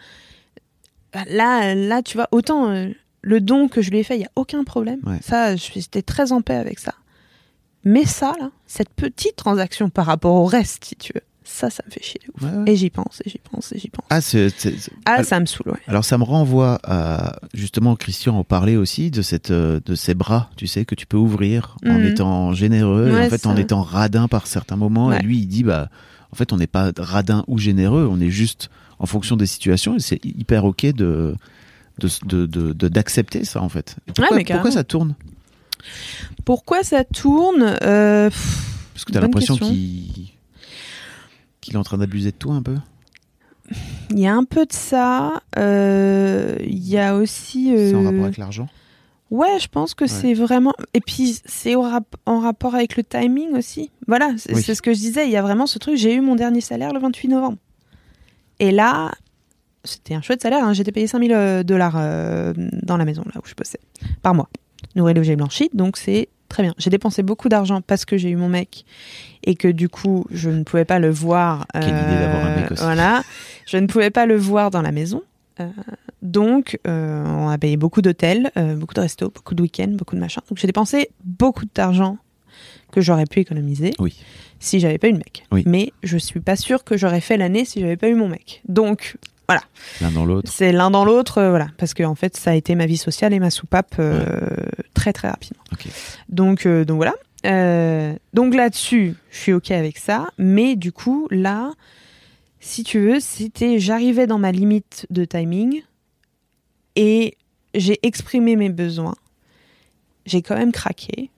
là, 1.29 1.75
là, 1.75 2.03
tu 2.03 2.17
vois, 2.17 2.29
autant 2.33 2.69
euh, 2.71 2.89
le 3.23 3.41
don 3.41 3.69
que 3.69 3.83
je 3.83 3.91
lui 3.91 3.99
ai 3.99 4.03
fait, 4.03 4.17
il 4.17 4.23
y 4.23 4.27
a 4.27 4.31
aucun 4.37 4.65
problème. 4.65 5.01
Ouais. 5.05 5.19
Ça, 5.23 5.57
j'étais 5.57 6.03
très 6.03 6.33
en 6.33 6.41
paix 6.43 6.57
avec 6.57 6.79
ça. 6.79 6.95
Mais 7.85 8.05
ça, 8.07 8.35
là, 8.41 8.51
cette 8.67 8.89
petite 8.91 9.37
transaction 9.37 9.91
par 9.91 10.07
rapport 10.07 10.35
au 10.35 10.47
reste, 10.47 10.85
si 10.85 10.97
tu 10.97 11.13
veux, 11.15 11.21
ça, 11.55 11.71
ça 11.71 11.83
me 11.87 11.91
fait 11.93 12.03
chier 12.03 12.21
de 12.27 12.33
ouf. 12.35 12.51
Ouais, 12.51 12.59
ouais. 12.65 12.73
Et 12.73 12.77
j'y 12.77 12.91
pense, 12.91 13.23
et 13.25 13.31
j'y 13.31 13.39
pense, 13.39 13.73
et 13.73 13.79
j'y 13.79 13.89
pense. 13.89 14.05
Ah, 14.11 14.19
Ah, 15.07 15.23
ça 15.25 15.39
me 15.41 15.47
saoule, 15.47 15.69
ouais. 15.73 15.81
Alors 15.87 16.05
ça 16.05 16.19
me 16.19 16.25
renvoie 16.25 16.81
à 16.85 17.37
justement 17.55 17.95
Christian 17.97 18.37
en 18.39 18.45
parlait 18.45 18.77
aussi 18.77 19.11
de 19.11 19.23
cette 19.23 19.51
euh, 19.51 19.81
de 19.87 19.95
ces 19.95 20.15
bras, 20.15 20.51
tu 20.57 20.67
sais 20.67 20.85
que 20.85 20.95
tu 20.95 21.07
peux 21.07 21.17
ouvrir 21.17 21.77
en 21.87 21.99
Mhm. 21.99 22.05
étant 22.07 22.53
généreux 22.55 23.09
et 23.09 23.27
en 23.27 23.31
fait 23.31 23.47
en 23.47 23.57
étant 23.57 23.83
radin 23.83 24.27
par 24.29 24.47
certains 24.47 24.77
moments 24.77 25.13
et 25.13 25.21
lui 25.23 25.39
il 25.39 25.47
dit 25.47 25.63
bah 25.63 25.89
en 26.33 26.37
fait 26.37 26.53
on 26.53 26.57
n'est 26.57 26.67
pas 26.67 26.91
radin 26.99 27.45
ou 27.47 27.59
généreux, 27.59 28.09
on 28.11 28.21
est 28.21 28.31
juste 28.31 28.69
en 28.99 29.07
fonction 29.07 29.37
des 29.37 29.47
situations 29.47 29.97
et 29.97 30.01
c'est 30.01 30.25
hyper 30.25 30.65
OK 30.65 30.85
de 30.87 31.35
de 32.01 32.09
de- 32.25 32.47
de- 32.47 32.73
de- 32.73 32.89
d'accepter 32.89 33.45
ça 33.45 33.63
en 33.63 33.69
fait. 33.69 33.97
Et 34.09 34.13
pourquoi, 34.13 34.37
mais 34.37 34.45
carrément. 34.45 34.63
pourquoi 34.65 34.77
ça 34.81 34.85
tourne? 34.85 35.15
Pourquoi 36.45 36.83
ça 36.83 37.05
tourne? 37.05 37.77
Euh, 37.83 38.31
Parce 38.95 39.05
que 39.05 39.13
tu 39.13 39.19
as 39.19 39.21
l'impression 39.21 39.57
qu'il 39.57 40.24
qu'il 41.65 41.75
est 41.75 41.79
en 41.79 41.83
train 41.85 41.99
d'abuser 41.99 42.31
de 42.31 42.37
toi 42.37 42.55
un 42.55 42.63
peu? 42.63 42.77
Il 44.11 44.19
y 44.19 44.27
a 44.27 44.35
un 44.35 44.45
peu 44.45 44.67
de 44.67 44.73
ça. 44.73 45.43
euh, 45.59 46.57
Il 46.61 46.87
y 46.87 46.99
a 46.99 47.17
aussi. 47.17 47.73
C'est 47.77 47.95
en 47.95 48.03
euh, 48.03 48.05
rapport 48.07 48.25
avec 48.25 48.37
l'argent? 48.37 48.69
Ouais, 49.31 49.59
je 49.59 49.69
pense 49.69 49.95
que 49.95 50.07
c'est 50.07 50.35
vraiment. 50.35 50.75
Et 50.93 51.01
puis, 51.01 51.39
c'est 51.45 51.75
rap- 51.75 52.15
en 52.27 52.39
rapport 52.41 52.75
avec 52.75 52.97
le 52.97 53.03
timing 53.03 53.53
aussi. 53.57 53.91
Voilà, 54.07 54.33
c'est 54.37 54.55
Oui. 54.55 54.63
ce 54.63 54.81
que 54.81 54.93
je 54.93 54.99
disais. 54.99 55.27
Il 55.27 55.33
y 55.33 55.37
a 55.37 55.43
vraiment 55.43 55.67
ce 55.67 55.79
truc. 55.79 55.97
J'ai 55.97 56.15
eu 56.15 56.21
mon 56.21 56.37
dernier 56.37 56.61
salaire 56.61 56.93
le 56.93 57.01
28 57.01 57.29
novembre. 57.29 57.59
Et 58.61 58.71
là, 58.71 59.11
c'était 59.83 60.15
un 60.15 60.23
chouette 60.23 60.43
salaire. 60.43 60.65
hein, 60.65 60.73
J'étais 60.75 60.93
payé 60.93 61.07
5000 61.07 61.63
dollars 61.65 61.95
euh, 61.97 62.53
dans 62.83 62.97
la 62.97 63.05
maison, 63.05 63.25
là 63.35 63.41
où 63.43 63.49
je 63.49 63.55
bossais, 63.55 63.81
par 64.23 64.35
mois. 64.35 64.49
Nourri, 64.95 65.15
logé, 65.15 65.35
blanchi. 65.35 65.71
Donc, 65.73 65.97
c'est 65.97 66.29
très 66.55 66.63
bien. 66.63 66.75
J'ai 66.79 66.91
dépensé 66.91 67.25
beaucoup 67.25 67.49
d'argent 67.49 67.81
parce 67.81 68.05
que 68.05 68.17
j'ai 68.17 68.31
eu 68.31 68.37
mon 68.37 68.49
mec 68.49 68.85
et 69.43 69.57
que 69.57 69.67
du 69.67 69.89
coup, 69.89 70.25
je 70.31 70.51
ne 70.51 70.63
pouvais 70.63 70.85
pas 70.85 71.01
le 71.01 71.11
voir. 71.11 71.67
Quelle 71.73 71.83
idée 71.83 71.91
d'avoir 71.93 72.47
un 72.47 72.55
mec 72.55 72.71
euh, 72.71 72.75
aussi. 72.75 72.83
Voilà. 72.83 73.25
Je 73.67 73.77
ne 73.77 73.89
pouvais 73.89 74.11
pas 74.11 74.25
le 74.25 74.37
voir 74.37 74.71
dans 74.71 74.81
la 74.81 74.93
maison. 74.93 75.23
Euh, 75.59 75.69
donc, 76.23 76.79
euh, 76.87 77.25
on 77.27 77.49
a 77.49 77.59
payé 77.59 77.77
beaucoup 77.77 78.03
d'hôtels, 78.03 78.53
beaucoup 78.77 78.95
de 78.95 79.01
restos, 79.01 79.31
beaucoup 79.31 79.57
de 79.57 79.63
week-ends, 79.63 79.95
beaucoup 79.99 80.15
de 80.15 80.21
machins. 80.21 80.43
Donc, 80.49 80.59
j'ai 80.59 80.69
dépensé 80.69 81.11
beaucoup 81.25 81.65
d'argent 81.75 82.19
que 82.93 83.01
j'aurais 83.01 83.27
pu 83.27 83.41
économiser 83.41 83.93
Oui. 83.99 84.23
si 84.61 84.79
j'avais 84.79 84.99
pas 84.99 85.09
eu 85.09 85.13
le 85.13 85.19
mec. 85.19 85.45
Oui. 85.51 85.65
Mais 85.67 85.93
je 86.05 86.17
suis 86.17 86.39
pas 86.39 86.55
sûre 86.55 86.85
que 86.85 86.97
j'aurais 86.97 87.21
fait 87.21 87.37
l'année 87.37 87.65
si 87.65 87.81
j'avais 87.81 87.97
pas 87.97 88.09
eu 88.09 88.15
mon 88.15 88.29
mec. 88.29 88.63
Donc, 88.69 89.17
L'un 90.01 90.11
dans 90.11 90.25
l'autre. 90.25 90.51
c'est 90.53 90.73
l'un 90.73 90.91
dans 90.91 91.05
l'autre, 91.05 91.39
euh, 91.39 91.51
voilà. 91.51 91.69
Parce 91.77 91.95
que 91.95 92.03
en 92.03 92.15
fait, 92.15 92.37
ça 92.37 92.51
a 92.53 92.55
été 92.55 92.75
ma 92.75 92.87
vie 92.87 92.97
sociale 92.97 93.33
et 93.33 93.39
ma 93.39 93.51
soupape 93.51 93.97
euh, 93.99 94.41
très 94.95 95.13
très 95.13 95.29
rapidement. 95.29 95.63
Donc, 96.29 96.67
euh, 96.67 96.85
donc 96.85 96.97
voilà. 96.97 97.15
Donc 98.33 98.55
là-dessus, 98.55 99.15
je 99.31 99.37
suis 99.37 99.53
ok 99.53 99.71
avec 99.71 99.99
ça. 99.99 100.29
Mais 100.39 100.77
du 100.77 100.93
coup, 100.93 101.29
là, 101.31 101.73
si 102.61 102.85
tu 102.85 103.01
veux, 103.01 103.21
c'était 103.21 103.79
j'arrivais 103.79 104.27
dans 104.27 104.39
ma 104.39 104.51
limite 104.51 105.07
de 105.11 105.25
timing 105.25 105.83
et 106.97 107.37
j'ai 107.75 107.99
exprimé 108.03 108.57
mes 108.57 108.71
besoins. 108.71 109.17
J'ai 110.25 110.41
quand 110.41 110.57
même 110.57 110.73
craqué 110.73 111.31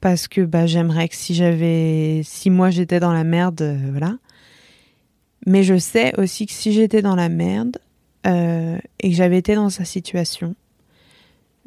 parce 0.00 0.26
que 0.26 0.40
bah, 0.40 0.66
j'aimerais 0.66 1.08
que 1.08 1.14
si 1.14 1.34
j'avais, 1.34 2.22
si 2.24 2.50
moi 2.50 2.70
j'étais 2.70 2.98
dans 2.98 3.12
la 3.12 3.24
merde, 3.24 3.78
voilà. 3.90 4.16
Mais 5.46 5.62
je 5.62 5.78
sais 5.78 6.12
aussi 6.18 6.46
que 6.46 6.52
si 6.52 6.72
j'étais 6.72 7.02
dans 7.02 7.16
la 7.16 7.28
merde 7.28 7.78
euh, 8.26 8.78
et 9.00 9.10
que 9.10 9.16
j'avais 9.16 9.38
été 9.38 9.54
dans 9.54 9.70
sa 9.70 9.84
situation, 9.84 10.54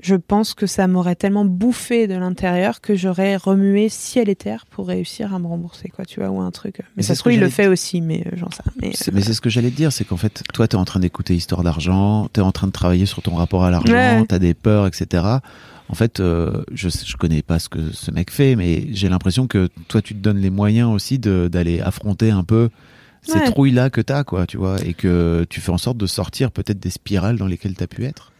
je 0.04 0.14
pense 0.16 0.54
que 0.54 0.68
ça 0.68 0.88
m'aurait 0.88 1.16
tellement 1.16 1.44
bouffé 1.46 2.06
de 2.08 2.14
l'intérieur 2.16 2.82
que 2.82 2.96
j'aurais 2.96 3.36
remué 3.36 3.90
ciel 3.90 4.30
et 4.30 4.36
terre 4.36 4.66
pour 4.70 4.88
réussir 4.88 5.34
à 5.34 5.40
me 5.40 5.48
rembourser, 5.48 5.90
quoi, 5.90 6.06
tu 6.06 6.20
vois, 6.20 6.30
ou 6.30 6.40
un 6.40 6.52
truc. 6.52 6.76
Mais, 6.80 6.86
Mais 6.98 7.04
ça 7.04 7.10
c'est 7.10 7.16
se 7.16 7.20
trouve, 7.22 7.34
il 7.34 7.40
le 7.40 7.50
fait 7.50 7.66
aussi, 7.68 8.02
mais 8.02 8.24
euh, 8.28 8.32
j'en 8.36 8.52
sais. 8.52 8.62
Mais, 8.82 8.92
C'est- 8.94 9.34
ce 9.34 9.42
que 9.42 9.50
j'allais 9.50 9.72
te 9.72 9.76
dire, 9.76 9.92
c'est 9.92 10.04
qu'en 10.06 10.18
fait, 10.18 10.44
toi, 10.54 10.68
tu 10.68 10.76
es 10.76 10.80
en 10.80 10.86
train 10.86 11.00
d'écouter 11.00 11.36
Histoire 11.36 11.64
d'argent, 11.64 12.30
tu 12.32 12.40
es 12.40 12.44
en 12.44 12.52
train 12.52 12.68
de 12.68 12.72
travailler 12.72 13.08
sur 13.08 13.24
ton 13.24 13.34
rapport 13.36 13.64
à 13.64 13.72
l'argent, 13.72 13.92
Ouais. 13.94 14.24
tu 14.28 14.36
as 14.36 14.40
des 14.40 14.54
peurs, 14.54 14.86
etc. 14.86 15.24
En 15.90 15.96
fait, 15.96 16.20
euh, 16.20 16.64
je 16.74 16.90
je 16.90 17.16
connais 17.18 17.42
pas 17.42 17.58
ce 17.58 17.70
que 17.70 17.92
ce 17.92 18.12
mec 18.12 18.30
fait, 18.30 18.56
mais 18.56 18.88
j'ai 18.92 19.10
l'impression 19.10 19.48
que 19.48 19.68
toi, 19.88 20.04
tu 20.04 20.14
te 20.14 20.20
donnes 20.20 20.38
les 20.40 20.50
moyens 20.52 20.92
aussi 20.92 21.18
d'aller 21.18 21.80
affronter 21.82 22.30
un 22.30 22.44
peu 22.44 22.70
ces 23.28 23.40
Ouais. 23.40 23.46
trouilles-là 23.46 23.90
que 23.90 24.02
tu 24.02 24.14
as, 24.14 24.24
quoi, 24.24 24.46
tu 24.48 24.58
vois, 24.58 24.78
et 24.86 24.94
que 24.94 25.46
tu 25.50 25.62
fais 25.62 25.72
en 25.72 25.78
sorte 25.78 25.98
de 25.98 26.08
sortir 26.08 26.52
peut-être 26.52 26.80
des 26.80 26.90
spirales 26.90 27.38
dans 27.38 27.48
lesquelles 27.48 27.76
tu 27.76 27.84
as 27.84 27.88
pu 27.88 28.06
être. 28.06 28.32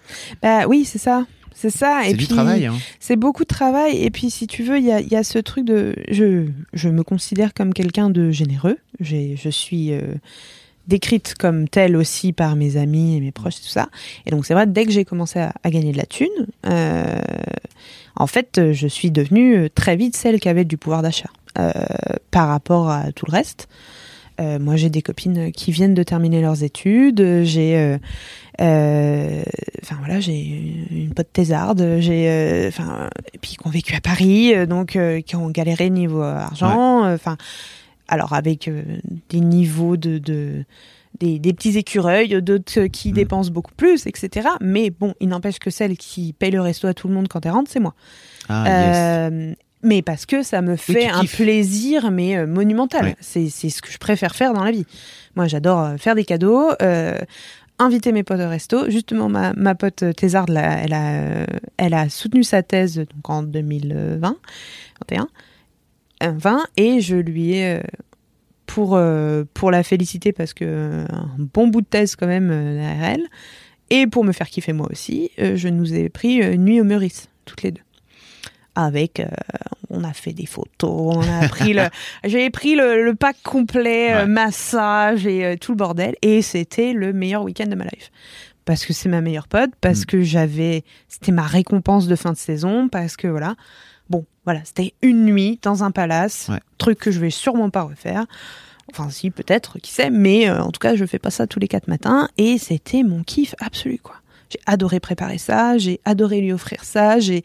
Bah 0.42 0.66
oui, 0.68 0.86
c'est 0.86 0.98
ça. 1.00 1.26
C'est 1.54 1.70
ça. 1.72 2.02
C'est 2.06 2.14
du 2.14 2.28
travail, 2.28 2.68
hein. 2.68 2.76
C'est 3.00 3.16
beaucoup 3.16 3.44
de 3.44 3.48
travail. 3.48 3.98
Et 4.04 4.12
puis, 4.12 4.30
si 4.30 4.46
tu 4.46 4.62
veux, 4.64 4.78
il 4.78 4.86
y 4.86 4.92
a, 4.92 5.02
y 5.02 5.16
a 5.16 5.24
ce 5.24 5.40
truc 5.40 5.66
de. 5.66 5.96
Je, 6.10 6.46
je 6.74 6.88
me 6.90 7.04
considère 7.04 7.54
comme 7.56 7.74
quelqu'un 7.74 8.10
de 8.12 8.30
généreux. 8.32 8.78
J'ai, 9.00 9.36
je 9.36 9.50
suis. 9.50 9.92
euh, 9.92 10.02
décrite 10.88 11.34
comme 11.38 11.68
telle 11.68 11.98
aussi 11.98 12.32
par 12.32 12.56
mes 12.56 12.78
amis 12.78 13.18
et 13.18 13.20
mes 13.20 13.34
proches 13.34 13.58
et 13.58 13.62
tout 13.62 13.68
ça. 13.68 13.90
Et 14.26 14.32
donc 14.32 14.46
c'est 14.46 14.54
vrai, 14.54 14.66
dès 14.68 14.86
que 14.86 14.92
j'ai 14.94 15.04
commencé 15.04 15.38
à, 15.38 15.54
à 15.66 15.70
gagner 15.70 15.92
de 15.92 15.98
la 15.98 16.06
thune, 16.06 16.30
euh, 16.66 17.20
en 18.16 18.26
fait, 18.26 18.72
je 18.72 18.88
suis 18.88 19.12
devenue 19.12 19.58
euh, 19.58 19.68
très 19.70 19.98
vite 19.98 20.16
celle 20.16 20.40
qui 20.40 20.48
avait 20.48 20.64
du 20.64 20.78
pouvoir 20.78 21.02
d'achat 21.02 21.30
euh, 21.60 21.72
par 22.32 22.48
rapport 22.48 22.90
à 22.90 23.12
tout 23.12 23.26
le 23.26 23.34
reste. 23.34 23.68
Euh, 24.40 24.60
moi, 24.60 24.76
j'ai 24.76 24.90
des 24.90 25.02
copines 25.02 25.52
qui 25.52 25.72
viennent 25.72 25.94
de 25.96 26.04
terminer 26.04 26.42
leurs 26.42 26.64
études. 26.64 27.42
J'ai, 27.44 27.76
euh, 27.78 27.98
euh, 28.62 29.42
enfin 29.84 29.96
voilà, 30.00 30.20
j'ai 30.20 30.38
une 30.92 31.14
pote 31.14 31.32
thésarde. 31.34 31.98
J'ai, 32.00 32.30
euh, 32.30 32.68
enfin, 32.68 33.10
puis 33.42 33.52
qui 33.60 33.68
ont 33.68 33.70
vécu 33.72 33.96
à 33.96 34.02
Paris, 34.02 34.54
euh, 34.54 34.66
donc 34.66 34.96
euh, 34.96 35.22
qui 35.22 35.36
ont 35.36 35.50
galéré 35.50 35.90
niveau 35.90 36.22
argent. 36.22 37.06
euh, 37.06 37.16
Enfin, 37.16 37.38
alors 38.08 38.34
avec 38.34 38.68
euh, 38.68 38.84
des 39.30 39.40
niveaux 39.40 39.98
de, 39.98 40.18
de 40.20 40.64
des, 41.20 41.40
des 41.40 41.52
petits 41.54 41.76
écureuils, 41.78 42.40
d'autres 42.44 42.84
qui 42.86 43.10
Mm. 43.12 43.16
dépensent 43.16 43.52
beaucoup 43.52 43.74
plus, 43.76 44.06
etc. 44.06 44.50
Mais 44.62 44.92
bon, 44.92 45.16
il 45.20 45.30
n'empêche 45.30 45.58
que 45.58 45.72
celle 45.72 45.98
qui 45.98 46.32
paye 46.34 46.52
le 46.52 46.62
resto 46.62 46.88
à 46.88 46.94
tout 46.94 47.08
le 47.08 47.16
monde 47.16 47.28
quand 47.28 47.44
elle 47.46 47.54
rentre, 47.54 47.72
c'est 47.72 47.80
moi. 47.80 47.96
Ah, 48.50 49.32
yes. 49.50 49.56
Mais 49.84 50.02
parce 50.02 50.26
que 50.26 50.42
ça 50.44 50.62
me 50.62 50.76
fait 50.76 51.08
un 51.08 51.26
plaisir, 51.26 52.10
mais 52.12 52.36
euh, 52.36 52.48
monumental. 52.48 53.06
Ouais. 53.06 53.16
C'est 53.20 53.50
c'est 53.50 53.70
ce 53.70 53.82
que 53.82 53.92
je 53.92 53.98
préfère 53.98 54.36
faire 54.36 54.54
dans 54.54 54.64
la 54.64 54.72
vie. 54.72 54.86
Moi, 55.38 55.46
j'adore 55.48 55.82
euh, 55.82 55.98
faire 55.98 56.16
des 56.16 56.26
cadeaux, 56.26 56.72
euh, 56.82 57.20
inviter 57.78 58.12
mes 58.12 58.24
potes 58.24 58.40
au 58.40 58.50
resto. 58.50 58.90
Justement, 58.90 59.30
ma, 59.30 59.54
ma 59.54 59.76
pote 59.76 60.04
Thésarde, 60.16 60.50
là, 60.50 60.80
elle, 60.84 60.94
a, 60.94 61.46
elle 61.78 61.94
a 61.94 62.10
soutenu 62.10 62.44
sa 62.44 62.64
thèse 62.64 62.98
donc 62.98 63.30
en 63.30 63.44
2020, 63.44 64.36
21, 65.00 65.28
euh, 66.24 66.32
20, 66.36 66.66
et 66.76 67.02
je 67.02 67.18
lui 67.18 67.54
ai, 67.54 67.80
pour, 68.66 69.00
pour 69.54 69.72
la 69.72 69.84
féliciter, 69.84 70.34
parce 70.34 70.56
que 70.56 71.06
un 71.08 71.36
bon 71.38 71.68
bout 71.68 71.82
de 71.82 71.88
thèse 71.88 72.16
quand 72.16 72.28
même 72.28 72.50
derrière 72.50 73.04
elle, 73.04 73.28
et 73.92 74.08
pour 74.08 74.24
me 74.24 74.32
faire 74.32 74.50
kiffer 74.50 74.74
moi 74.74 74.88
aussi, 74.92 75.30
je 75.38 75.68
nous 75.70 75.94
ai 75.94 76.10
pris 76.10 76.38
une 76.38 76.66
nuit 76.66 76.82
au 76.82 76.84
Meurice, 76.84 77.30
toutes 77.46 77.62
les 77.62 77.72
deux 77.72 77.82
avec 78.86 79.20
euh, 79.20 79.26
on 79.90 80.04
a 80.04 80.14
fait 80.14 80.34
des 80.34 80.46
photos 80.46 81.16
on 81.18 81.22
a 81.22 81.48
pris 81.50 81.74
le 81.74 81.84
j'ai 82.24 82.50
pris 82.50 82.76
le, 82.76 83.04
le 83.04 83.16
pack 83.16 83.38
complet 83.44 84.14
euh, 84.14 84.18
Ouais. 84.22 84.28
massage 84.28 85.26
et 85.26 85.44
euh, 85.46 85.56
tout 85.60 85.72
le 85.72 85.78
bordel 85.78 86.16
et 86.22 86.42
c'était 86.42 86.94
le 86.94 87.12
meilleur 87.14 87.44
week-end 87.44 87.66
de 87.68 87.76
ma 87.76 87.86
life 87.86 88.12
parce 88.66 88.86
que 88.86 88.94
c'est 88.94 89.10
ma 89.10 89.22
meilleure 89.22 89.48
pote 89.48 89.72
parce 89.82 90.02
Mm. 90.02 90.06
que 90.06 90.22
j'avais 90.22 90.84
c'était 91.08 91.32
ma 91.32 91.44
récompense 91.48 92.08
de 92.08 92.16
fin 92.16 92.32
de 92.34 92.38
saison 92.38 92.88
parce 92.90 93.18
que 93.18 93.28
voilà 93.28 93.56
bon 94.10 94.26
voilà 94.46 94.62
c'était 94.64 94.94
une 95.02 95.26
nuit 95.26 95.60
dans 95.64 95.84
un 95.84 95.92
palace 95.92 96.48
Ouais. 96.50 96.60
truc 96.78 97.00
que 97.00 97.10
je 97.12 97.20
vais 97.20 97.30
sûrement 97.32 97.70
pas 97.70 97.82
refaire 97.84 98.26
enfin 98.92 99.10
si 99.10 99.32
peut-être 99.32 99.80
qui 99.80 99.92
sait 99.92 100.10
mais 100.10 100.50
euh, 100.50 100.62
en 100.62 100.72
tout 100.72 100.80
cas 100.80 100.96
je 100.96 101.06
fais 101.06 101.20
pas 101.20 101.32
ça 101.32 101.48
tous 101.48 101.60
les 101.60 101.68
quatre 101.68 101.88
matins 101.88 102.30
et 102.38 102.58
c'était 102.58 103.04
mon 103.04 103.24
kiff 103.24 103.56
absolu 103.60 104.00
quoi 104.04 104.16
j'ai 104.50 104.60
adoré 104.66 105.00
préparer 105.00 105.38
ça 105.38 105.78
j'ai 105.78 106.00
adoré 106.06 106.42
lui 106.42 106.52
offrir 106.54 106.84
ça 106.84 107.20
j'ai 107.20 107.44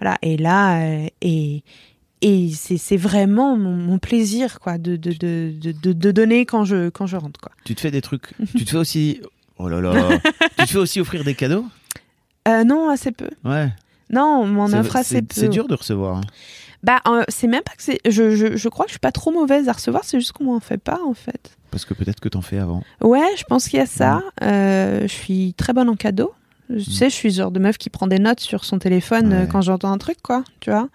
voilà 0.00 0.16
et 0.22 0.36
là 0.36 0.80
euh, 0.82 1.06
et 1.20 1.62
et 2.22 2.50
c'est 2.54 2.76
c'est 2.76 2.96
vraiment 2.98 3.56
mon, 3.56 3.72
mon 3.74 3.98
plaisir 3.98 4.60
quoi 4.60 4.76
de 4.78 4.96
de, 4.96 5.12
de, 5.12 5.52
de, 5.92 6.10
donner 6.12 6.44
quand 6.46 6.64
je 6.64 6.88
quand 6.90 7.06
je 7.06 7.16
rentre 7.16 7.40
quoi 7.40 7.52
Tu 7.64 7.74
te 7.74 7.80
fais 7.80 7.90
des 7.90 8.02
trucs. 8.02 8.34
tu 8.56 8.64
te 8.64 8.70
fais 8.70 8.76
aussi. 8.76 9.20
Oh 9.58 9.68
là 9.68 9.80
là. 9.80 10.18
tu 10.58 10.64
te 10.64 10.70
fais 10.70 10.78
aussi 10.78 11.00
offrir 11.00 11.24
des 11.24 11.34
cadeaux? 11.34 11.64
Euh, 12.48 12.64
non 12.64 12.88
assez 12.90 13.12
peu 13.12 13.28
Ouais. 13.44 13.68
non 14.10 14.40
on 14.42 14.46
m'en 14.46 14.66
offre 14.66 14.96
assez 14.96 15.22
peu 15.22 15.34
C'est 15.34 15.48
dur 15.48 15.68
de 15.68 15.74
recevoir. 15.74 16.16
hein. 16.16 16.20
bah 16.82 17.00
euh, 17.06 17.22
c'est 17.28 17.46
même 17.46 17.62
pas 17.62 17.72
que 17.72 17.82
c'est 17.82 18.00
je, 18.08 18.34
je 18.36 18.56
je 18.56 18.68
crois 18.70 18.84
que 18.86 18.90
je 18.90 18.94
suis 18.94 18.98
pas 19.00 19.12
trop 19.12 19.30
mauvaise 19.30 19.68
à 19.68 19.72
recevoir 19.72 20.04
c'est 20.04 20.18
juste 20.18 20.32
qu'on 20.32 20.44
m'en 20.44 20.60
fait 20.60 20.78
pas 20.78 20.98
en 21.06 21.12
fait 21.14 21.56
Parce 21.70 21.84
que 21.84 21.92
peut-être 21.94 22.20
que 22.20 22.28
t'en 22.30 22.40
fais 22.42 22.58
avant. 22.58 22.82
ouais 23.02 23.28
je 23.38 23.44
pense 23.44 23.68
qu'il 23.68 23.78
y 23.78 23.82
a 23.82 23.86
ça 23.86 24.22
Euh, 24.42 25.02
je 25.02 25.12
suis 25.12 25.54
très 25.56 25.72
bonne 25.74 25.88
en 25.90 25.96
cadeau 25.96 26.32
tu 26.78 26.90
sais 26.90 27.10
je 27.10 27.14
suis 27.14 27.30
genre 27.32 27.50
de 27.50 27.58
meuf 27.60 27.78
qui 27.78 27.90
prend 27.90 28.06
des 28.06 28.18
notes 28.18 28.40
sur 28.40 28.64
son 28.64 28.78
téléphone 28.78 29.32
euh, 29.32 29.40
Ouais. 29.42 29.48
quand 29.50 29.60
j'entends 29.62 29.90
un 29.92 29.98
truc 29.98 30.18
quoi 30.22 30.44
tu 30.60 30.70
vois 30.70 30.88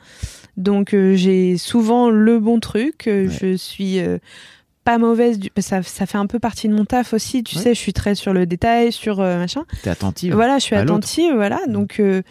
donc 0.58 0.94
euh, 0.94 1.16
j'ai 1.16 1.58
souvent 1.58 2.10
le 2.10 2.40
bon 2.40 2.60
truc 2.60 3.08
euh, 3.08 3.28
Ouais. 3.28 3.34
je 3.42 3.56
suis 3.58 4.00
euh, 4.00 4.18
pas 4.84 4.98
mauvaise 4.98 5.40
du... 5.40 5.50
ça, 5.58 5.82
ça 5.84 6.06
fait 6.06 6.18
un 6.18 6.28
peu 6.28 6.40
partie 6.40 6.68
de 6.70 6.74
mon 6.74 6.86
taf 6.86 7.14
aussi 7.14 7.44
tu 7.44 7.58
Ouais. 7.58 7.62
sais 7.64 7.74
je 7.74 7.80
suis 7.80 7.94
très 7.94 8.16
sur 8.16 8.34
le 8.34 8.46
détail 8.46 8.92
sur 8.92 9.20
euh, 9.20 9.38
machin 9.38 9.64
T'es 9.84 9.90
attentive. 9.90 10.34
voilà, 10.34 10.60
je 10.60 10.64
suis 10.64 10.76
attentive, 10.76 11.34
voilà. 11.34 11.60
Donc, 11.68 12.00
euh, 12.00 12.22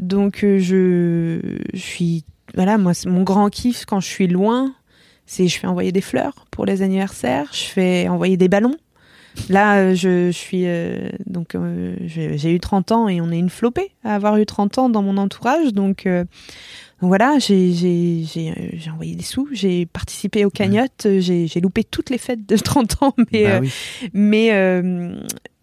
donc 0.00 0.44
euh, 0.44 0.58
je, 0.60 1.40
je 1.74 1.78
suis, 1.80 2.24
voilà, 2.54 2.78
moi, 2.78 2.94
c'est 2.94 3.08
mon 3.08 3.22
grand 3.24 3.50
kiff 3.50 3.84
quand 3.84 3.98
je 4.00 4.06
suis 4.06 4.28
loin, 4.28 4.72
c'est 5.26 5.48
je 5.48 5.58
fais 5.58 5.66
envoyer 5.66 5.90
des 5.92 6.00
fleurs 6.00 6.46
pour 6.52 6.64
les 6.66 6.82
anniversaires, 6.82 7.48
je 7.52 7.64
fais 7.64 8.08
envoyer 8.08 8.36
des 8.36 8.48
ballons. 8.48 8.76
Là, 9.48 9.76
euh, 9.78 9.94
je, 9.94 10.26
je 10.26 10.36
suis, 10.36 10.62
euh, 10.66 11.08
donc, 11.26 11.54
euh, 11.54 11.94
j'ai 12.06 12.52
eu 12.52 12.60
30 12.60 12.92
ans 12.92 13.08
et 13.08 13.20
on 13.20 13.30
est 13.30 13.38
une 13.38 13.50
flopée 13.50 13.92
à 14.04 14.14
avoir 14.14 14.36
eu 14.36 14.46
30 14.46 14.78
ans 14.78 14.88
dans 14.88 15.02
mon 15.02 15.16
entourage, 15.16 15.72
donc. 15.72 16.06
euh, 16.06 16.24
donc 17.00 17.10
voilà, 17.10 17.38
j'ai 17.38 18.24
envoyé 18.92 19.14
des 19.14 19.22
sous, 19.22 19.48
j'ai 19.52 19.86
participé 19.86 20.44
aux 20.44 20.50
cagnottes, 20.50 21.06
j'ai 21.20 21.60
loupé 21.62 21.84
toutes 21.84 22.10
les 22.10 22.18
fêtes 22.18 22.44
de 22.48 22.56
30 22.56 23.02
ans, 23.04 23.14
mais 23.32 23.44
Bah 23.44 23.60
oui. 23.60 23.70
mais 24.12 24.50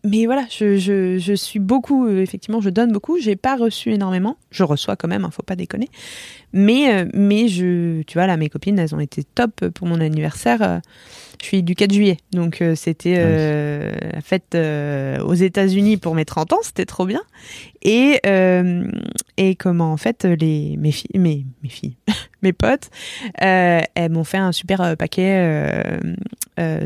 mais 0.07 0.27
voilà, 0.27 0.45
je, 0.49 0.77
je, 0.77 1.17
je 1.17 1.33
suis 1.33 1.59
beaucoup, 1.59 2.07
effectivement, 2.07 2.61
je 2.61 2.69
donne 2.69 2.91
beaucoup. 2.91 3.17
J'ai 3.19 3.35
pas 3.35 3.55
reçu 3.57 3.91
énormément. 3.91 4.37
Je 4.51 4.63
reçois 4.63 4.95
quand 4.95 5.07
même, 5.07 5.25
hein, 5.25 5.31
faut 5.31 5.41
pas 5.43 5.55
déconner. 5.55 5.89
Mais, 6.53 7.05
mais 7.13 7.47
je, 7.47 8.03
tu 8.03 8.13
vois, 8.17 8.27
là, 8.27 8.37
mes 8.37 8.49
copines, 8.49 8.77
elles 8.77 8.93
ont 8.93 8.99
été 8.99 9.23
top 9.23 9.67
pour 9.69 9.87
mon 9.87 9.99
anniversaire. 9.99 10.79
Je 11.45 11.49
suis 11.49 11.61
du 11.61 11.75
4 11.75 11.93
juillet, 11.93 12.17
donc 12.31 12.63
euh, 12.63 12.73
c'était 12.73 13.17
euh, 13.19 13.91
la 14.11 14.21
fête 14.21 14.55
euh, 14.55 15.19
aux 15.19 15.35
États-Unis 15.35 15.97
pour 15.97 16.15
mes 16.15 16.25
30 16.25 16.53
ans, 16.53 16.59
c'était 16.63 16.87
trop 16.87 17.05
bien. 17.05 17.21
Et, 17.83 18.19
et 19.37 19.55
comment, 19.55 19.93
en 19.93 19.97
fait, 19.97 20.25
les, 20.25 20.75
mes 20.75 20.91
filles, 20.91 21.19
mes, 21.19 21.45
mes 21.61 21.69
filles, 21.69 21.97
mes 22.41 22.51
potes, 22.51 22.89
elles 23.35 24.09
m'ont 24.09 24.23
fait 24.23 24.39
un 24.39 24.51
super 24.53 24.97
paquet 24.97 25.99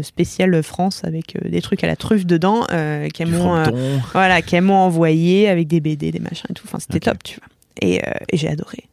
spécial 0.02 0.62
France 0.62 1.06
avec 1.06 1.38
des 1.42 1.62
trucs 1.62 1.86
à 1.86 1.88
la 1.88 1.96
truffe 1.96 2.26
dedans 2.26 2.66
qu'elles 3.14 3.30
m'ont 3.30 3.64
voilà 4.12 4.42
qu'elles 4.42 4.64
m'ont 4.64 4.74
envoyé 4.74 5.48
avec 5.48 5.70
des 5.70 5.80
BD 5.80 6.12
des 6.12 6.20
machins 6.20 6.48
et 6.50 6.54
tout. 6.54 6.66
Enfin 6.68 6.80
c'était 6.80 7.00
top 7.00 7.24
tu 7.24 7.40
vois. 7.40 7.48
Et, 7.82 8.02
et 8.28 8.36
j'ai 8.36 8.50
adoré. 8.50 8.90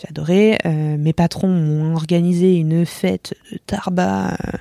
J'ai 0.00 0.08
adoré 0.08 0.58
Euh, 0.66 0.96
mes 0.98 1.12
patrons 1.12 1.48
ont 1.48 1.94
organisé 1.94 2.56
une 2.56 2.86
fête 2.86 3.34
de 3.52 3.58
tarba 3.58 4.32
euh, 4.32 4.58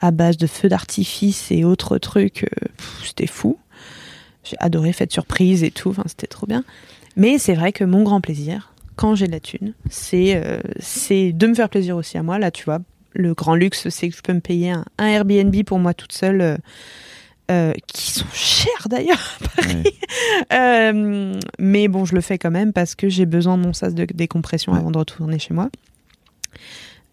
à 0.00 0.10
base 0.10 0.36
de 0.36 0.46
feux 0.46 0.68
d'artifice 0.68 1.50
et 1.50 1.64
autres 1.64 1.98
trucs 1.98 2.44
euh, 2.44 2.66
c'était 3.04 3.26
fou 3.26 3.58
j'ai 4.42 4.56
adoré 4.60 4.92
fête 4.92 5.12
surprise 5.12 5.62
et 5.64 5.70
tout 5.70 5.90
enfin 5.90 6.04
c'était 6.06 6.26
trop 6.26 6.46
bien 6.46 6.64
mais 7.16 7.38
c'est 7.38 7.54
vrai 7.54 7.72
que 7.72 7.84
mon 7.84 8.02
grand 8.02 8.20
plaisir 8.20 8.72
quand 8.96 9.14
j'ai 9.14 9.26
de 9.26 9.32
la 9.32 9.40
thune 9.40 9.74
c'est 9.90 10.36
euh, 10.36 10.58
c'est 10.80 11.32
de 11.32 11.46
me 11.46 11.54
faire 11.54 11.68
plaisir 11.68 11.96
aussi 11.96 12.18
à 12.18 12.22
moi 12.22 12.38
là 12.38 12.50
tu 12.50 12.64
vois 12.64 12.80
le 13.16 13.32
grand 13.32 13.54
luxe, 13.54 13.88
c'est 13.90 14.08
que 14.08 14.16
je 14.16 14.22
peux 14.22 14.32
me 14.32 14.40
payer 14.40 14.72
un, 14.72 14.84
un 14.98 15.06
Airbnb 15.06 15.54
pour 15.64 15.78
moi 15.78 15.94
toute 15.94 16.10
seule, 16.12 16.40
euh, 16.40 16.56
euh, 17.48 17.72
qui 17.86 18.10
sont 18.10 18.26
chers 18.32 18.88
d'ailleurs 18.90 19.38
à 19.40 19.48
Paris. 19.62 19.82
Ouais. 19.84 19.92
Euh, 20.52 21.38
mais 21.60 21.86
bon, 21.88 22.04
je 22.04 22.14
le 22.14 22.20
fais 22.20 22.38
quand 22.38 22.50
même 22.50 22.72
parce 22.72 22.94
que 22.96 23.08
j'ai 23.08 23.24
besoin 23.26 23.56
de 23.56 23.62
mon 23.62 23.72
sas 23.72 23.94
de 23.94 24.04
décompression 24.04 24.72
Ouais. 24.72 24.78
avant 24.78 24.90
de 24.90 24.98
retourner 24.98 25.38
chez 25.38 25.54
moi. 25.54 25.70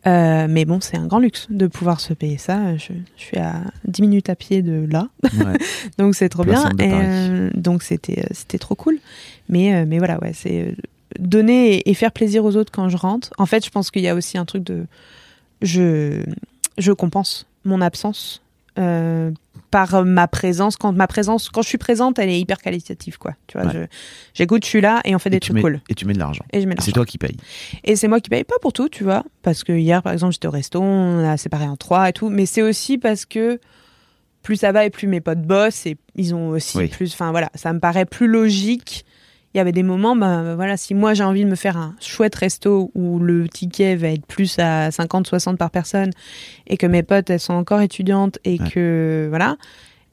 Euh, 0.07 0.47
mais 0.49 0.65
bon, 0.65 0.79
c'est 0.81 0.97
un 0.97 1.05
grand 1.05 1.19
luxe 1.19 1.47
de 1.49 1.67
pouvoir 1.67 1.99
se 1.99 2.13
payer 2.13 2.37
ça. 2.37 2.75
Je, 2.77 2.93
je 3.17 3.21
suis 3.21 3.37
à 3.37 3.61
10 3.85 4.01
minutes 4.01 4.29
à 4.29 4.35
pied 4.35 4.61
de 4.61 4.87
là, 4.89 5.09
Ouais. 5.23 5.57
donc 5.97 6.15
c'est 6.15 6.29
trop 6.29 6.43
bien. 6.43 6.69
Et, 6.79 6.91
euh, 6.91 7.49
donc 7.53 7.83
c'était 7.83 8.21
euh, 8.21 8.27
c'était 8.31 8.57
trop 8.57 8.75
cool. 8.75 8.97
Mais 9.49 9.75
euh, 9.75 9.85
mais 9.87 9.99
voilà, 9.99 10.19
ouais, 10.21 10.33
c'est 10.33 10.75
donner 11.19 11.75
et, 11.75 11.89
et 11.89 11.93
faire 11.93 12.11
plaisir 12.11 12.45
aux 12.45 12.55
autres 12.55 12.71
quand 12.71 12.89
je 12.89 12.97
rentre. 12.97 13.31
En 13.37 13.45
fait, 13.45 13.63
je 13.63 13.69
pense 13.69 13.91
qu'il 13.91 14.01
y 14.01 14.07
a 14.07 14.15
aussi 14.15 14.37
un 14.37 14.45
truc 14.45 14.63
de 14.63 14.85
je 15.61 16.23
je 16.77 16.91
compense 16.91 17.45
mon 17.63 17.81
absence 17.81 18.41
euh, 18.79 19.31
par 19.69 20.03
ma 20.05 20.27
présence. 20.27 20.75
Quand 20.75 20.91
ma 20.93 21.07
présence, 21.07 21.49
quand 21.49 21.61
je 21.61 21.67
suis 21.69 21.77
présente, 21.77 22.19
elle 22.19 22.29
est 22.29 22.39
hyper 22.39 22.57
qualitative, 22.59 23.17
quoi. 23.17 23.35
Tu 23.47 23.57
vois, 23.57 23.67
Ouais. 23.67 23.73
je- 23.73 23.85
j'écoute, 24.33 24.63
je 24.63 24.69
suis 24.69 24.81
là 24.81 25.01
et 25.05 25.15
on 25.15 25.19
fait 25.19 25.29
Et 25.29 25.31
des 25.31 25.39
trucs 25.39 25.55
mets- 25.55 25.61
cool. 25.61 25.81
Et 25.89 25.95
tu 25.95 26.05
mets 26.05 26.13
de 26.13 26.19
l'argent. 26.19 26.43
Et 26.53 26.61
je 26.61 26.67
mets 26.67 26.75
Et 26.77 26.81
C'est 26.81 26.91
toi 26.91 27.05
qui 27.05 27.17
payes. 27.17 27.37
Et 27.83 27.95
c'est 27.95 28.07
moi 28.07 28.19
qui 28.19 28.29
paye 28.29 28.43
pas 28.43 28.55
pour 28.61 28.73
tout, 28.73 28.89
tu 28.89 29.03
vois. 29.03 29.23
Parce 29.43 29.63
que 29.63 29.71
hier, 29.73 30.01
par 30.03 30.13
exemple, 30.13 30.33
j'étais 30.33 30.47
au 30.47 30.51
resto, 30.51 30.81
on 30.81 31.19
a 31.27 31.37
séparé 31.37 31.65
en 31.65 31.77
trois 31.77 32.09
et 32.09 32.13
tout. 32.13 32.29
Mais 32.29 32.45
c'est 32.45 32.61
aussi 32.61 32.97
parce 32.97 33.25
que 33.25 33.59
plus 34.43 34.55
ça 34.57 34.71
va 34.71 34.85
et 34.85 34.89
plus 34.89 35.07
mes 35.07 35.21
potes 35.21 35.41
bossent 35.41 35.85
et 35.85 35.97
ils 36.15 36.33
ont 36.33 36.49
aussi 36.49 36.77
Oui. 36.77 36.87
plus. 36.87 37.13
Enfin 37.13 37.31
voilà, 37.31 37.49
ça 37.55 37.71
me 37.73 37.79
paraît 37.79 38.05
plus 38.05 38.27
logique. 38.27 39.05
Il 39.53 39.57
y 39.57 39.59
avait 39.59 39.73
des 39.73 39.83
moments, 39.83 40.15
ben 40.15 40.55
voilà, 40.55 40.77
si 40.77 40.93
moi 40.93 41.13
j'ai 41.13 41.23
envie 41.25 41.43
de 41.43 41.49
me 41.49 41.55
faire 41.55 41.75
un 41.75 41.93
chouette 41.99 42.35
resto 42.35 42.89
où 42.95 43.19
le 43.19 43.49
ticket 43.49 43.95
va 43.97 44.07
être 44.09 44.25
plus 44.25 44.57
à 44.59 44.89
50-60 44.89 45.57
par 45.57 45.71
personne 45.71 46.11
et 46.67 46.77
que 46.77 46.87
mes 46.87 47.03
potes 47.03 47.29
elles 47.29 47.39
sont 47.41 47.53
encore 47.53 47.81
étudiantes 47.81 48.39
et 48.45 48.59
Ouais. 48.61 48.69
que 48.69 49.25
voilà, 49.29 49.57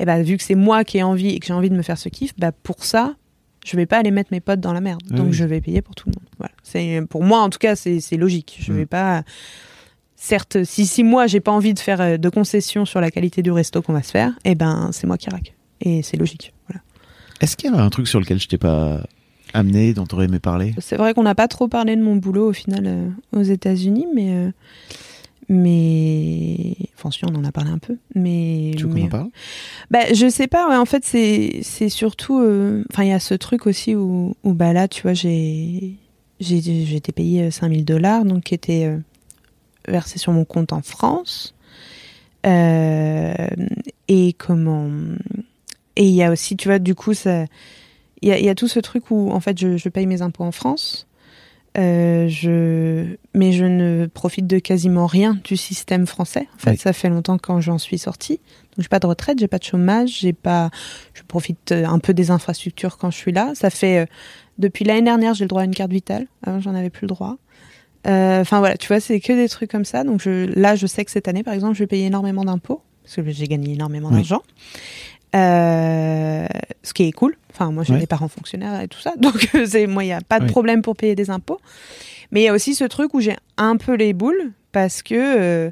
et 0.00 0.04
ben 0.04 0.22
vu 0.22 0.36
que 0.38 0.42
c'est 0.42 0.56
moi 0.56 0.82
qui 0.82 0.98
ai 0.98 1.02
envie 1.04 1.30
et 1.30 1.38
que 1.38 1.46
j'ai 1.46 1.52
envie 1.52 1.70
de 1.70 1.76
me 1.76 1.82
faire 1.82 1.98
ce 1.98 2.08
kiff, 2.08 2.32
bah 2.36 2.50
pour 2.50 2.84
ça, 2.84 3.14
je 3.64 3.76
vais 3.76 3.86
pas 3.86 3.98
aller 3.98 4.10
mettre 4.10 4.30
mes 4.32 4.40
potes 4.40 4.60
dans 4.60 4.72
la 4.72 4.80
merde. 4.80 5.02
Donc 5.10 5.26
oui. 5.28 5.32
je 5.32 5.44
vais 5.44 5.60
payer 5.60 5.82
pour 5.82 5.94
tout 5.94 6.08
le 6.08 6.14
monde. 6.18 6.28
Voilà. 6.38 6.52
C'est 6.64 7.00
pour 7.08 7.22
moi 7.22 7.40
en 7.40 7.48
tout 7.50 7.58
cas 7.58 7.76
c'est 7.76 8.00
c'est 8.00 8.16
logique. 8.16 8.58
Je 8.60 8.72
Mm. 8.72 8.76
vais 8.76 8.86
pas 8.86 9.22
certes, 10.16 10.64
si, 10.64 10.84
si 10.86 11.04
moi 11.04 11.28
j'ai 11.28 11.38
pas 11.40 11.52
envie 11.52 11.74
de 11.74 11.78
faire 11.78 12.00
euh, 12.00 12.16
de 12.16 12.28
concessions 12.28 12.84
sur 12.84 13.00
la 13.00 13.10
qualité 13.12 13.42
du 13.42 13.52
resto 13.52 13.82
qu'on 13.82 13.92
va 13.92 14.02
se 14.02 14.10
faire, 14.10 14.32
eh 14.44 14.56
ben 14.56 14.90
c'est 14.92 15.06
moi 15.06 15.16
qui 15.16 15.30
raque. 15.30 15.54
Et 15.80 16.02
c'est 16.02 16.16
logique. 16.16 16.52
Voilà. 16.68 16.82
Est-ce 17.40 17.56
qu'il 17.56 17.70
y 17.70 17.74
a 17.74 17.78
un 17.80 17.88
truc 17.90 18.08
sur 18.08 18.18
lequel 18.18 18.40
je 18.40 18.48
t'ai 18.48 18.58
pas 18.58 19.00
amené, 19.54 19.94
dont 19.94 20.04
tu 20.06 20.14
aurais 20.14 20.26
aimé 20.26 20.38
parler? 20.38 20.74
C'est 20.78 20.96
vrai 20.96 21.14
qu'on 21.14 21.22
n'a 21.22 21.34
pas 21.34 21.48
trop 21.48 21.68
parlé 21.68 21.96
de 21.96 22.02
mon 22.02 22.16
boulot 22.16 22.48
au 22.48 22.52
final 22.52 22.84
euh, 22.86 23.08
aux 23.32 23.42
États-Unis, 23.42 24.06
mais 24.14 24.30
euh, 24.32 24.50
mais 25.48 26.74
enfin 26.96 27.10
si 27.10 27.24
on 27.24 27.34
en 27.34 27.44
a 27.44 27.52
parlé 27.52 27.70
un 27.70 27.78
peu, 27.78 27.96
mais 28.14 28.72
Tu 28.76 28.82
veux 28.84 28.88
qu'on 28.88 28.94
mais- 28.94 29.02
en 29.04 29.08
parle? 29.08 29.28
Bah, 29.90 30.12
je 30.12 30.28
sais 30.28 30.46
pas, 30.46 30.68
ouais, 30.68 30.76
en 30.76 30.84
fait, 30.84 31.04
c'est, 31.04 31.62
surtout. 31.88 32.40
euh, 32.40 32.84
Enfin, 32.92 33.04
il 33.04 33.08
y 33.08 33.12
a 33.12 33.20
ce 33.20 33.34
truc 33.34 33.66
aussi 33.66 33.94
où, 33.94 34.34
où 34.44 34.52
bah 34.52 34.72
là, 34.72 34.88
tu 34.88 35.02
vois, 35.02 35.14
j'ai, 35.14 35.94
été 36.40 37.12
payé 37.12 37.50
5000 37.50 37.84
dollars, 37.84 38.24
donc 38.24 38.44
qui 38.44 38.54
était 38.54 38.90
versé 39.86 40.18
sur 40.18 40.32
mon 40.32 40.44
compte 40.44 40.72
en 40.72 40.82
France. 40.82 41.54
Euh, 42.46 43.34
et 44.08 44.32
comment. 44.34 44.88
Et 45.96 46.04
il 46.04 46.14
y 46.14 46.22
a 46.22 46.30
aussi, 46.30 46.56
tu 46.56 46.68
vois, 46.68 46.78
du 46.78 46.94
coup, 46.94 47.14
ça. 47.14 47.46
Il 48.22 48.28
y 48.28 48.32
a, 48.32 48.38
il 48.38 48.44
y 48.44 48.48
a 48.48 48.54
tout 48.54 48.68
ce 48.68 48.80
truc 48.80 49.10
où, 49.10 49.30
en 49.30 49.40
fait, 49.40 49.58
je, 49.58 49.76
je 49.76 49.88
paye 49.88 50.06
mes 50.06 50.22
impôts 50.22 50.44
en 50.44 50.52
France. 50.52 51.06
Euh, 51.76 52.26
je, 52.28 53.16
mais 53.34 53.52
je 53.52 53.64
ne 53.64 54.06
profite 54.06 54.46
de 54.46 54.58
quasiment 54.58 55.06
rien 55.06 55.38
du 55.44 55.56
système 55.56 56.06
français. 56.06 56.48
En 56.56 56.58
fait, 56.58 56.70
Oui. 56.70 56.76
ça 56.78 56.92
fait 56.92 57.08
longtemps 57.08 57.38
quand 57.38 57.60
j'en 57.60 57.78
suis 57.78 57.98
sortie. 57.98 58.38
Donc, 58.76 58.80
j'ai 58.82 58.88
pas 58.88 58.98
de 58.98 59.06
retraite, 59.06 59.38
j'ai 59.38 59.46
pas 59.48 59.58
de 59.58 59.64
chômage, 59.64 60.18
j'ai 60.20 60.32
pas. 60.32 60.70
Je 61.14 61.22
profite 61.22 61.70
euh, 61.72 61.84
un 61.86 61.98
peu 62.00 62.14
des 62.14 62.30
infrastructures 62.30 62.96
quand 62.98 63.10
je 63.10 63.16
suis 63.18 63.32
là. 63.32 63.52
Ça 63.54 63.70
fait 63.70 63.98
euh, 63.98 64.06
depuis 64.58 64.84
l'année 64.84 65.02
dernière, 65.02 65.34
j'ai 65.34 65.44
le 65.44 65.48
droit 65.48 65.62
à 65.62 65.66
une 65.66 65.74
carte 65.74 65.92
vitale. 65.92 66.26
Avant, 66.44 66.58
j'en 66.58 66.74
avais 66.74 66.90
plus 66.90 67.02
le 67.04 67.08
droit. 67.08 67.36
Euh, 68.06 68.40
Enfin 68.40 68.58
voilà, 68.60 68.76
tu 68.76 68.88
vois, 68.88 68.98
c'est 69.00 69.20
que 69.20 69.32
des 69.32 69.48
trucs 69.48 69.70
comme 69.70 69.84
ça. 69.84 70.02
Donc 70.02 70.20
je, 70.22 70.46
là, 70.58 70.74
je 70.74 70.86
sais 70.86 71.04
que 71.04 71.10
cette 71.12 71.28
année, 71.28 71.42
par 71.44 71.54
exemple, 71.54 71.74
je 71.74 71.80
vais 71.80 71.86
payer 71.86 72.06
énormément 72.06 72.44
d'impôts 72.44 72.82
parce 73.04 73.16
que 73.16 73.30
j'ai 73.30 73.46
gagné 73.46 73.72
énormément 73.74 74.08
Oui. 74.08 74.16
d'argent. 74.16 74.42
Euh, 75.36 76.46
ce 76.82 76.92
qui 76.94 77.04
est 77.04 77.12
cool. 77.12 77.36
Enfin, 77.52 77.70
moi, 77.70 77.82
j'ai 77.84 77.94
Ouais. 77.94 77.98
des 78.00 78.06
parents 78.06 78.28
fonctionnaires 78.28 78.80
et 78.80 78.88
tout 78.88 79.00
ça, 79.00 79.12
donc 79.18 79.48
c'est 79.66 79.86
moi, 79.86 80.04
il 80.04 80.08
y 80.08 80.12
a 80.12 80.20
pas 80.20 80.40
de 80.40 80.46
problème 80.46 80.80
pour 80.82 80.96
payer 80.96 81.14
des 81.14 81.30
impôts. 81.30 81.60
Mais 82.30 82.42
il 82.42 82.44
y 82.44 82.48
a 82.48 82.54
aussi 82.54 82.74
ce 82.74 82.84
truc 82.84 83.14
où 83.14 83.20
j'ai 83.20 83.36
un 83.56 83.76
peu 83.76 83.94
les 83.94 84.12
boules 84.12 84.52
parce 84.72 85.02
que 85.02 85.14
euh, 85.14 85.70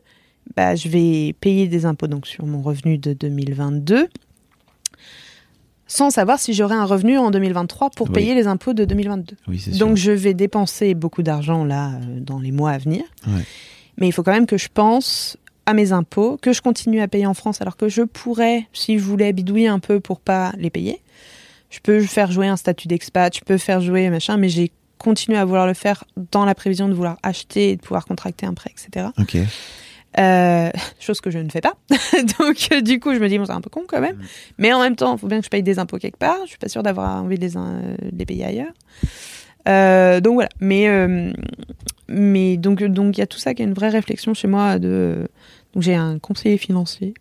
bah, 0.56 0.74
je 0.74 0.88
vais 0.88 1.34
payer 1.40 1.68
des 1.68 1.84
impôts 1.86 2.06
donc 2.06 2.26
sur 2.26 2.46
mon 2.46 2.62
revenu 2.62 2.96
de 2.98 3.12
2022 3.12 4.08
sans 5.88 6.10
savoir 6.10 6.38
si 6.40 6.52
j'aurai 6.52 6.74
un 6.74 6.84
revenu 6.84 7.16
en 7.16 7.30
2023 7.30 7.90
pour 7.90 8.08
Oui. 8.08 8.14
payer 8.14 8.34
les 8.34 8.46
impôts 8.48 8.72
de 8.72 8.84
2022. 8.84 9.36
Oui, 9.46 9.60
c'est 9.60 9.72
sûr. 9.72 9.86
Donc 9.86 9.96
je 9.96 10.10
vais 10.10 10.34
dépenser 10.34 10.94
beaucoup 10.94 11.22
d'argent 11.22 11.64
là 11.64 11.92
euh, 11.92 12.18
dans 12.20 12.40
les 12.40 12.50
mois 12.50 12.72
à 12.72 12.78
venir. 12.78 13.04
Ouais. 13.28 13.42
Mais 13.98 14.08
il 14.08 14.12
faut 14.12 14.22
quand 14.24 14.32
même 14.32 14.46
que 14.46 14.58
je 14.58 14.68
pense 14.72 15.36
à 15.66 15.74
mes 15.74 15.92
impôts, 15.92 16.38
que 16.40 16.52
je 16.52 16.62
continue 16.62 17.00
à 17.00 17.08
payer 17.08 17.26
en 17.26 17.34
France 17.34 17.60
alors 17.60 17.76
que 17.76 17.88
je 17.88 18.02
pourrais, 18.02 18.66
si 18.72 18.98
je 18.98 19.04
voulais, 19.04 19.32
bidouiller 19.32 19.68
un 19.68 19.80
peu 19.80 20.00
pour 20.00 20.20
pas 20.20 20.52
les 20.56 20.70
payer. 20.70 21.02
Je 21.70 21.80
peux 21.80 22.00
faire 22.02 22.30
jouer 22.30 22.46
un 22.46 22.56
statut 22.56 22.88
d'expat, 22.88 23.34
je 23.36 23.40
peux 23.44 23.58
faire 23.58 23.80
jouer 23.80 24.08
machin, 24.08 24.36
mais 24.36 24.48
j'ai 24.48 24.70
continué 24.98 25.36
à 25.36 25.44
vouloir 25.44 25.66
le 25.66 25.74
faire 25.74 26.04
dans 26.32 26.44
la 26.44 26.54
prévision 26.54 26.88
de 26.88 26.94
vouloir 26.94 27.18
acheter 27.22 27.70
et 27.70 27.76
de 27.76 27.80
pouvoir 27.82 28.06
contracter 28.06 28.46
un 28.46 28.54
prêt, 28.54 28.70
etc. 28.72 29.08
Ok. 29.18 29.36
Euh, 30.18 30.70
chose 30.98 31.20
que 31.20 31.30
je 31.30 31.38
ne 31.38 31.50
fais 31.50 31.60
pas. 31.60 31.74
Donc, 32.38 32.68
euh, 32.72 32.80
du 32.80 33.00
coup, 33.00 33.12
je 33.12 33.18
me 33.18 33.28
dis, 33.28 33.38
bon, 33.38 33.44
c'est 33.44 33.52
un 33.52 33.60
peu 33.60 33.68
con 33.68 33.82
quand 33.86 34.00
même. 34.00 34.18
Mais 34.56 34.72
en 34.72 34.80
même 34.80 34.96
temps, 34.96 35.14
il 35.16 35.18
faut 35.18 35.26
bien 35.26 35.40
que 35.40 35.44
je 35.44 35.50
paye 35.50 35.62
des 35.62 35.78
impôts 35.78 35.98
quelque 35.98 36.16
part. 36.16 36.38
Je 36.44 36.50
suis 36.50 36.58
pas 36.58 36.68
sûre 36.68 36.82
d'avoir 36.82 37.22
envie 37.22 37.36
de 37.36 37.44
les, 37.44 37.56
euh, 37.56 37.96
de 38.00 38.18
les 38.18 38.24
payer 38.24 38.44
ailleurs. 38.46 40.22
Donc 40.22 40.34
voilà. 40.34 40.48
Mais, 40.60 40.88
mais 42.08 42.56
donc, 42.56 42.82
donc 42.82 43.16
il 43.16 43.20
y 43.20 43.22
a 43.22 43.26
tout 43.26 43.38
ça 43.38 43.54
qui 43.54 43.62
est 43.62 43.64
une 43.64 43.74
vraie 43.74 43.88
réflexion 43.88 44.34
chez 44.34 44.48
moi. 44.48 44.78
De, 44.78 45.28
donc 45.74 45.82
j'ai 45.82 45.94
un 45.94 46.18
conseiller 46.18 46.58
financier. 46.58 47.14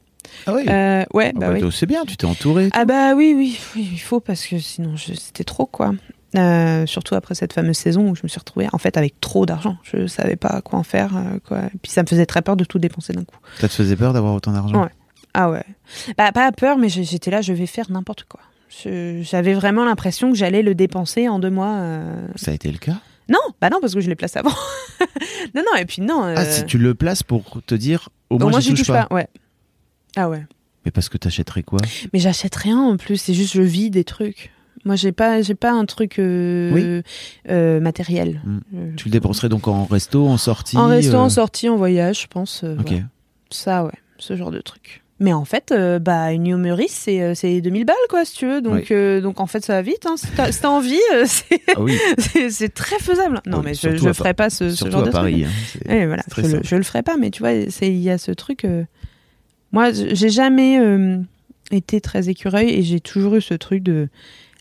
Ah 0.47 0.53
oui. 0.55 0.63
Euh, 0.67 1.03
ouais, 1.13 1.31
Ah 1.35 1.39
bah, 1.39 1.47
bah, 1.51 1.59
oui. 1.61 1.69
C'est 1.71 1.85
bien, 1.85 2.03
tu 2.05 2.17
t'es 2.17 2.25
entouré. 2.25 2.69
Ah 2.73 2.85
bah 2.85 3.13
oui, 3.15 3.33
oui, 3.37 3.59
oui, 3.75 3.89
il 3.93 3.99
faut 3.99 4.19
parce 4.19 4.45
que 4.47 4.57
sinon 4.57 4.95
je- 4.95 5.13
c'était 5.13 5.43
trop 5.43 5.65
quoi. 5.65 5.93
Euh, 6.35 6.85
surtout 6.85 7.15
après 7.15 7.33
cette 7.35 7.53
fameuse 7.53 7.77
saison 7.77 8.09
où 8.09 8.15
je 8.15 8.21
me 8.23 8.27
suis 8.27 8.39
retrouvée 8.39 8.67
en 8.73 8.77
fait 8.77 8.97
avec 8.97 9.21
trop 9.21 9.45
d'argent. 9.45 9.77
Je 9.83 10.05
savais 10.07 10.35
pas 10.35 10.59
quoi 10.61 10.79
en 10.79 10.83
faire. 10.83 11.15
euh, 11.15 11.39
quoi. 11.47 11.59
Et 11.67 11.77
puis 11.81 11.91
ça 11.91 12.01
me 12.03 12.07
faisait 12.07 12.25
très 12.25 12.41
peur 12.41 12.57
de 12.57 12.65
tout 12.65 12.79
dépenser 12.79 13.13
d'un 13.13 13.23
coup. 13.23 13.37
Ça 13.59 13.67
te 13.69 13.73
faisait 13.73 13.95
peur 13.95 14.11
d'avoir 14.13 14.33
autant 14.33 14.51
d'argent? 14.51 14.81
Ouais. 14.83 14.89
Ah 15.33 15.49
ouais. 15.49 15.63
Bah, 16.17 16.31
pas 16.31 16.51
peur, 16.51 16.77
mais 16.77 16.89
j'étais 16.89 17.29
là, 17.31 17.41
je 17.41 17.53
vais 17.53 17.65
faire 17.67 17.89
n'importe 17.91 18.23
quoi. 18.23 18.39
J'avais 19.21 19.53
vraiment 19.53 19.85
l'impression 19.85 20.31
que 20.31 20.37
j'allais 20.37 20.61
le 20.61 20.75
dépenser 20.75 21.29
en 21.29 21.39
deux 21.39 21.49
mois. 21.49 21.75
euh. 21.75 22.27
Ça 22.35 22.51
a 22.51 22.53
été 22.53 22.69
le 22.71 22.77
cas? 22.77 22.97
Non, 23.29 23.39
bah 23.59 23.69
non, 23.69 23.79
parce 23.81 23.93
que 23.93 24.01
je 24.01 24.09
l'ai 24.09 24.15
placé 24.15 24.39
avant. 24.39 24.53
non, 25.55 25.63
non, 25.65 25.75
et 25.77 25.85
puis 25.85 26.01
non. 26.01 26.21
Ah, 26.23 26.41
euh, 26.41 26.45
si 26.51 26.65
tu 26.65 26.77
le 26.77 26.93
places 26.93 27.23
pour 27.23 27.61
te 27.65 27.75
dire 27.75 28.09
au 28.29 28.35
au 28.35 28.39
moins, 28.39 28.51
moins 28.51 28.59
j'y 28.59 28.73
touche, 28.73 28.87
pas. 28.87 29.07
Ouais. 29.11 29.27
Ah 30.15 30.29
ouais. 30.29 30.43
Mais 30.85 30.91
parce 30.91 31.09
que 31.09 31.17
t'achèterais 31.17 31.63
quoi? 31.63 31.79
Mais 32.13 32.19
j'achète 32.19 32.55
rien 32.55 32.79
en 32.79 32.97
plus, 32.97 33.17
c'est 33.17 33.33
juste 33.33 33.53
je 33.53 33.61
vis 33.61 33.89
des 33.89 34.03
trucs. 34.03 34.51
Moi, 34.83 34.95
j'ai 34.95 35.11
pas, 35.11 35.41
j'ai 35.41 35.55
pas 35.55 35.71
un 35.71 35.85
truc 35.85 36.19
euh, 36.19 37.01
euh, 37.49 37.79
matériel. 37.79 38.41
Mm. 38.45 38.57
Euh, 38.75 38.91
Tu 38.95 39.05
le 39.05 39.11
dépenserais 39.11 39.49
donc 39.49 39.67
en 39.67 39.85
resto, 39.85 40.27
en 40.27 40.37
sortie 40.37 40.77
En 40.77 40.85
resto, 40.87 41.15
euh, 41.15 41.19
en 41.19 41.29
sortie, 41.29 41.69
en 41.69 41.75
voyage, 41.75 42.21
je 42.21 42.27
pense. 42.27 42.63
euh, 42.63 42.77
Ok. 42.79 42.93
Ça, 43.49 43.83
ouais, 43.85 43.91
ce 44.19 44.35
genre 44.35 44.51
de 44.51 44.61
truc. 44.61 45.01
Mais 45.21 45.31
en 45.31 45.45
fait, 45.45 45.71
euh, 45.71 45.97
bah, 45.97 46.33
une 46.33 46.43
New 46.43 46.57
Meurice, 46.57 46.91
c'est 46.91 47.21
euh, 47.21 47.33
c'est 47.35 47.61
2000 47.61 47.85
balles, 47.85 47.95
quoi, 48.09 48.25
si 48.25 48.35
tu 48.35 48.47
veux. 48.47 48.59
Donc, 48.61 48.73
Oui. 48.73 48.85
euh, 48.91 49.21
donc 49.21 49.39
en 49.39 49.45
fait, 49.47 49.63
ça 49.63 49.73
va 49.73 49.81
vite. 49.81 50.05
Hein. 50.05 50.15
Si 50.17 50.27
t'as 50.35 50.51
si 50.51 50.59
t'as 50.59 50.67
envie, 50.67 50.99
c'est 51.25 51.61
Ah 51.73 51.79
oui, 51.81 51.97
c'est- 52.17 52.49
c'est 52.49 52.73
très 52.73 52.99
faisable. 52.99 53.41
Non, 53.45 53.59
Oui, 53.59 53.63
mais 53.65 53.73
je, 53.75 54.07
à 54.07 54.13
ferai 54.13 54.33
pas 54.33 54.49
ce, 54.49 54.69
genre 54.69 54.87
à 54.87 54.89
de 54.97 55.01
truc. 55.03 55.11
Paris. 55.13 55.45
hein, 55.45 55.49
Et 55.93 56.05
voilà, 56.05 56.23
je, 56.35 56.41
le, 56.41 56.59
je 56.63 56.75
le 56.75 56.83
ferai 56.83 57.01
pas, 57.01 57.15
mais 57.15 57.31
tu 57.31 57.39
vois, 57.39 57.53
il 57.53 57.95
y 58.01 58.09
a 58.09 58.17
ce 58.17 58.31
truc. 58.31 58.67
Moi, 59.71 59.91
j'ai 59.93 60.29
jamais 60.29 60.79
été 61.71 62.01
très 62.01 62.27
écureuil 62.29 62.69
et 62.71 62.83
j'ai 62.83 62.99
toujours 62.99 63.35
eu 63.35 63.41
ce 63.41 63.53
truc 63.53 63.83
de 63.83 64.09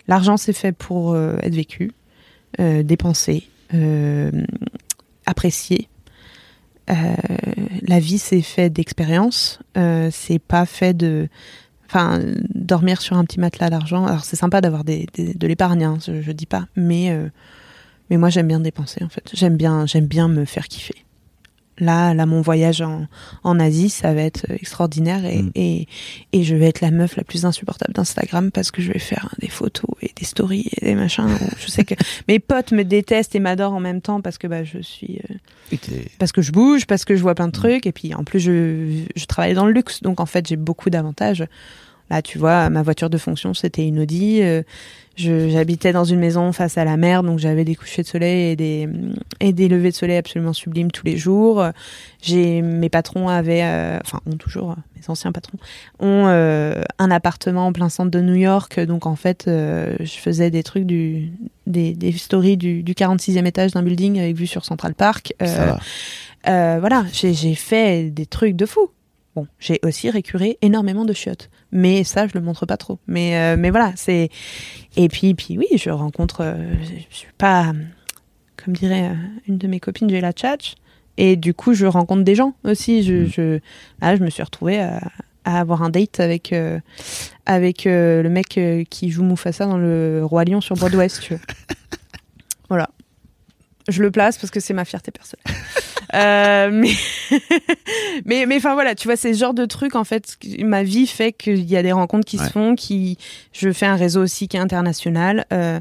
l'argent 0.07 0.37
c'est 0.37 0.53
fait 0.53 0.73
pour 0.73 1.17
être 1.17 1.55
vécu, 1.55 1.91
dépensé, 2.59 3.49
apprécié. 5.27 5.89
Euh, 6.91 6.95
la 7.83 7.99
vie 7.99 8.19
c'est 8.19 8.43
fait 8.43 8.71
d'expérience, 8.71 9.61
euh, 9.77 10.11
c'est 10.13 10.39
pas 10.39 10.67
fait 10.67 10.95
de, 10.95 11.29
enfin, 11.87 12.21
dormir 12.55 13.01
sur 13.01 13.17
un 13.17 13.25
petit 13.25 13.41
matelas 13.41 13.71
d'argent. 13.71 14.07
Alors 14.07 14.25
c'est 14.25 14.37
sympa 14.37 14.61
d'avoir 14.61 14.85
des, 14.85 15.07
de 15.17 15.47
l'épargne, 15.47 15.85
hein, 15.85 15.99
je, 16.05 16.21
je 16.21 16.33
dis 16.33 16.47
pas, 16.47 16.67
mais 16.77 17.11
euh, 17.11 17.29
mais 18.11 18.19
moi 18.19 18.29
j'aime 18.29 18.49
bien 18.49 18.61
dépenser 18.61 19.03
en 19.03 19.09
fait. 19.09 19.31
J'aime 19.33 19.57
bien 19.57 19.87
j'aime 19.87 20.07
bien 20.07 20.29
me 20.29 20.45
faire 20.45 20.69
kiffer. 20.69 21.04
Là, 21.79 22.15
là, 22.15 22.25
mon 22.27 22.41
voyage 22.41 22.81
en, 22.83 23.07
en 23.43 23.59
Asie, 23.59 23.91
ça 23.91 24.15
va 24.15 24.23
être 24.23 24.49
extraordinaire 24.51 25.25
et, 25.25 25.43
Mm. 25.43 25.51
et, 25.57 25.89
et 26.33 26.45
je 26.45 26.55
vais 26.55 26.67
être 26.67 26.81
la 26.81 26.91
meuf 26.91 27.17
la 27.17 27.25
plus 27.25 27.45
insupportable 27.45 27.93
d'Instagram 27.95 28.51
parce 28.53 28.71
que 28.71 28.81
je 28.81 28.93
vais 28.93 28.99
faire 29.01 29.35
des 29.41 29.49
photos 29.49 29.91
et 30.01 30.11
des 30.17 30.25
stories 30.25 30.69
et 30.81 30.85
des 30.85 30.95
machins. 30.95 31.27
je 31.59 31.67
sais 31.69 31.85
que 31.85 31.95
mes 32.29 32.39
potes 32.39 32.73
me 32.73 32.85
détestent 32.85 33.35
et 33.35 33.41
m'adorent 33.41 33.73
en 33.75 33.81
même 33.81 34.01
temps 34.01 34.21
parce 34.21 34.39
que 34.39 34.47
bah, 34.47 34.63
je 34.65 34.79
suis, 34.81 35.21
euh, 35.31 35.77
parce 36.19 36.33
que 36.33 36.43
je 36.43 36.53
bouge, 36.53 36.87
parce 36.87 37.05
que 37.05 37.17
je 37.17 37.23
vois 37.23 37.35
plein 37.35 37.47
de 37.49 37.53
trucs 37.53 37.87
et 37.87 37.93
puis 37.93 38.15
en 38.15 38.25
plus 38.25 38.41
je, 38.41 39.03
je 39.17 39.25
travaille 39.27 39.55
dans 39.55 39.67
le 39.67 39.73
luxe, 39.73 40.01
donc 40.03 40.21
en 40.21 40.27
fait 40.27 40.47
j'ai 40.47 40.57
beaucoup 40.57 40.91
d'avantages. 40.91 41.45
Là, 42.11 42.21
tu 42.23 42.39
vois, 42.39 42.69
ma 42.71 42.83
voiture 42.83 43.09
de 43.11 43.19
fonction, 43.19 43.55
c'était 43.55 43.87
une 43.87 43.99
Audi. 44.01 44.43
euh, 44.43 44.63
J'habitais 45.17 45.93
dans 45.93 46.03
une 46.05 46.19
maison 46.19 46.51
face 46.53 46.77
à 46.77 46.85
la 46.85 46.97
mer, 46.97 47.23
donc 47.23 47.39
j'avais 47.39 47.65
des 47.65 47.77
couchers 47.77 48.03
de 48.03 48.09
soleil 48.09 48.51
et 48.51 48.57
des, 48.57 48.89
et 49.39 49.53
des 49.53 49.69
levées 49.69 49.91
de 49.91 49.95
soleil 49.95 50.17
absolument 50.17 50.53
sublimes 50.53 50.91
tous 50.91 51.07
les 51.07 51.17
jours. 51.17 51.65
J'ai 52.21 52.63
mes 52.63 52.89
patrons 52.89 53.29
avaient, 53.29 53.63
euh, 53.63 53.99
enfin 54.05 54.21
ont 54.27 54.37
toujours, 54.37 54.75
mes 54.97 55.03
anciens 55.09 55.31
patrons 55.31 55.57
ont 56.01 56.27
euh, 56.27 56.83
un 56.99 57.13
appartement 57.13 57.69
en 57.69 57.73
plein 57.73 57.89
centre 57.89 58.11
de 58.11 58.21
New 58.21 58.35
York, 58.35 58.81
donc 58.81 59.07
en 59.07 59.15
fait, 59.15 59.45
je 59.47 60.19
faisais 60.19 60.51
des 60.51 60.65
trucs 60.65 60.85
du, 60.85 61.31
des, 61.69 61.95
des 61.95 62.11
stories 62.11 62.57
du, 62.57 62.83
du 62.83 62.93
46e 62.95 63.47
étage 63.47 63.71
d'un 63.71 63.85
building 63.85 64.19
avec 64.19 64.35
vue 64.37 64.49
sur 64.49 64.65
Central 64.65 64.95
Park. 64.95 65.33
ça 65.41 65.79
va. 66.45 66.79
voilà, 66.81 67.05
j'ai 67.13 67.35
j'ai 67.35 67.55
fait 67.55 68.11
des 68.11 68.27
trucs 68.27 68.57
de 68.57 68.67
fou. 68.67 68.91
Bon, 69.35 69.49
j'ai 69.59 69.81
aussi 69.83 70.11
récuré 70.11 70.59
énormément 70.63 71.05
de 71.05 71.13
chiottes, 71.13 71.51
mais 71.73 72.05
ça, 72.05 72.29
je 72.29 72.35
le 72.35 72.41
montre 72.41 72.67
pas 72.67 72.77
trop. 72.77 73.01
Mais 73.09 73.37
euh, 73.37 73.57
mais 73.59 73.71
voilà, 73.71 73.93
c'est 73.97 74.29
et 74.97 75.09
puis 75.09 75.35
puis 75.35 75.59
oui, 75.59 75.67
je 75.77 75.91
rencontre, 75.91 76.43
euh, 76.43 76.55
je 77.11 77.17
suis 77.17 77.33
pas 77.37 77.73
comme 78.57 78.75
dirait 78.75 79.09
euh, 79.09 79.15
une 79.49 79.59
de 79.59 79.67
mes 79.67 79.81
copines, 79.81 80.09
j'ai 80.09 80.21
la 80.21 80.33
tchatch, 80.33 80.75
et 81.17 81.35
du 81.35 81.53
coup, 81.53 81.75
je 81.75 81.85
rencontre 81.85 82.23
des 82.23 82.37
gens 82.37 82.55
aussi. 82.63 83.03
Je, 83.03 83.25
Mm. 83.25 83.27
je 83.27 83.59
là, 84.01 84.15
je 84.15 84.23
me 84.23 84.31
suis 84.31 84.43
retrouvée 84.43 84.81
à, 84.81 85.01
à 85.45 85.59
avoir 85.59 85.83
un 85.83 85.91
date 85.91 86.21
avec 86.21 86.53
euh, 86.53 86.79
avec 87.45 87.87
le 87.87 88.29
mec 88.29 88.61
qui 88.89 89.11
joue 89.11 89.25
Mufasa 89.25 89.67
dans 89.67 89.79
le 89.79 90.23
Roi 90.25 90.45
Lion 90.45 90.61
sur 90.61 90.77
Broadway, 90.77 91.09
si 91.09 91.21
tu 91.21 91.35
veux. 91.35 91.41
voilà. 92.69 92.89
Je 93.89 94.01
le 94.01 94.13
place 94.13 94.39
parce 94.39 94.53
que 94.53 94.61
c'est 94.61 94.75
ma 94.75 94.85
fierté 94.85 95.11
personnelle. 95.11 95.61
Euh, 96.15 96.71
mais 96.73 96.91
mais 98.25 98.47
mais 98.47 98.57
enfin 98.57 98.75
voilà, 98.75 98.95
tu 98.95 99.09
vois, 99.09 99.17
c'est 99.17 99.33
ce 99.35 99.39
genre 99.39 99.55
de 99.55 99.65
truc 99.65 99.95
en 99.97 100.05
fait. 100.05 100.37
Ma 100.61 100.83
vie 100.83 101.07
fait 101.07 101.33
qu'il 101.33 101.65
y 101.65 101.77
a 101.77 101.83
des 101.83 101.93
rencontres 101.93 102.25
qui 102.27 102.39
Ouais. 102.39 102.45
se 102.47 102.51
font, 102.51 102.75
qui 102.75 103.19
je 103.53 103.73
fais 103.73 103.87
un 103.87 103.97
réseau 103.97 104.23
aussi 104.23 104.49
qui 104.49 104.57
est 104.57 104.61
international. 104.61 105.47
euh, 105.53 105.81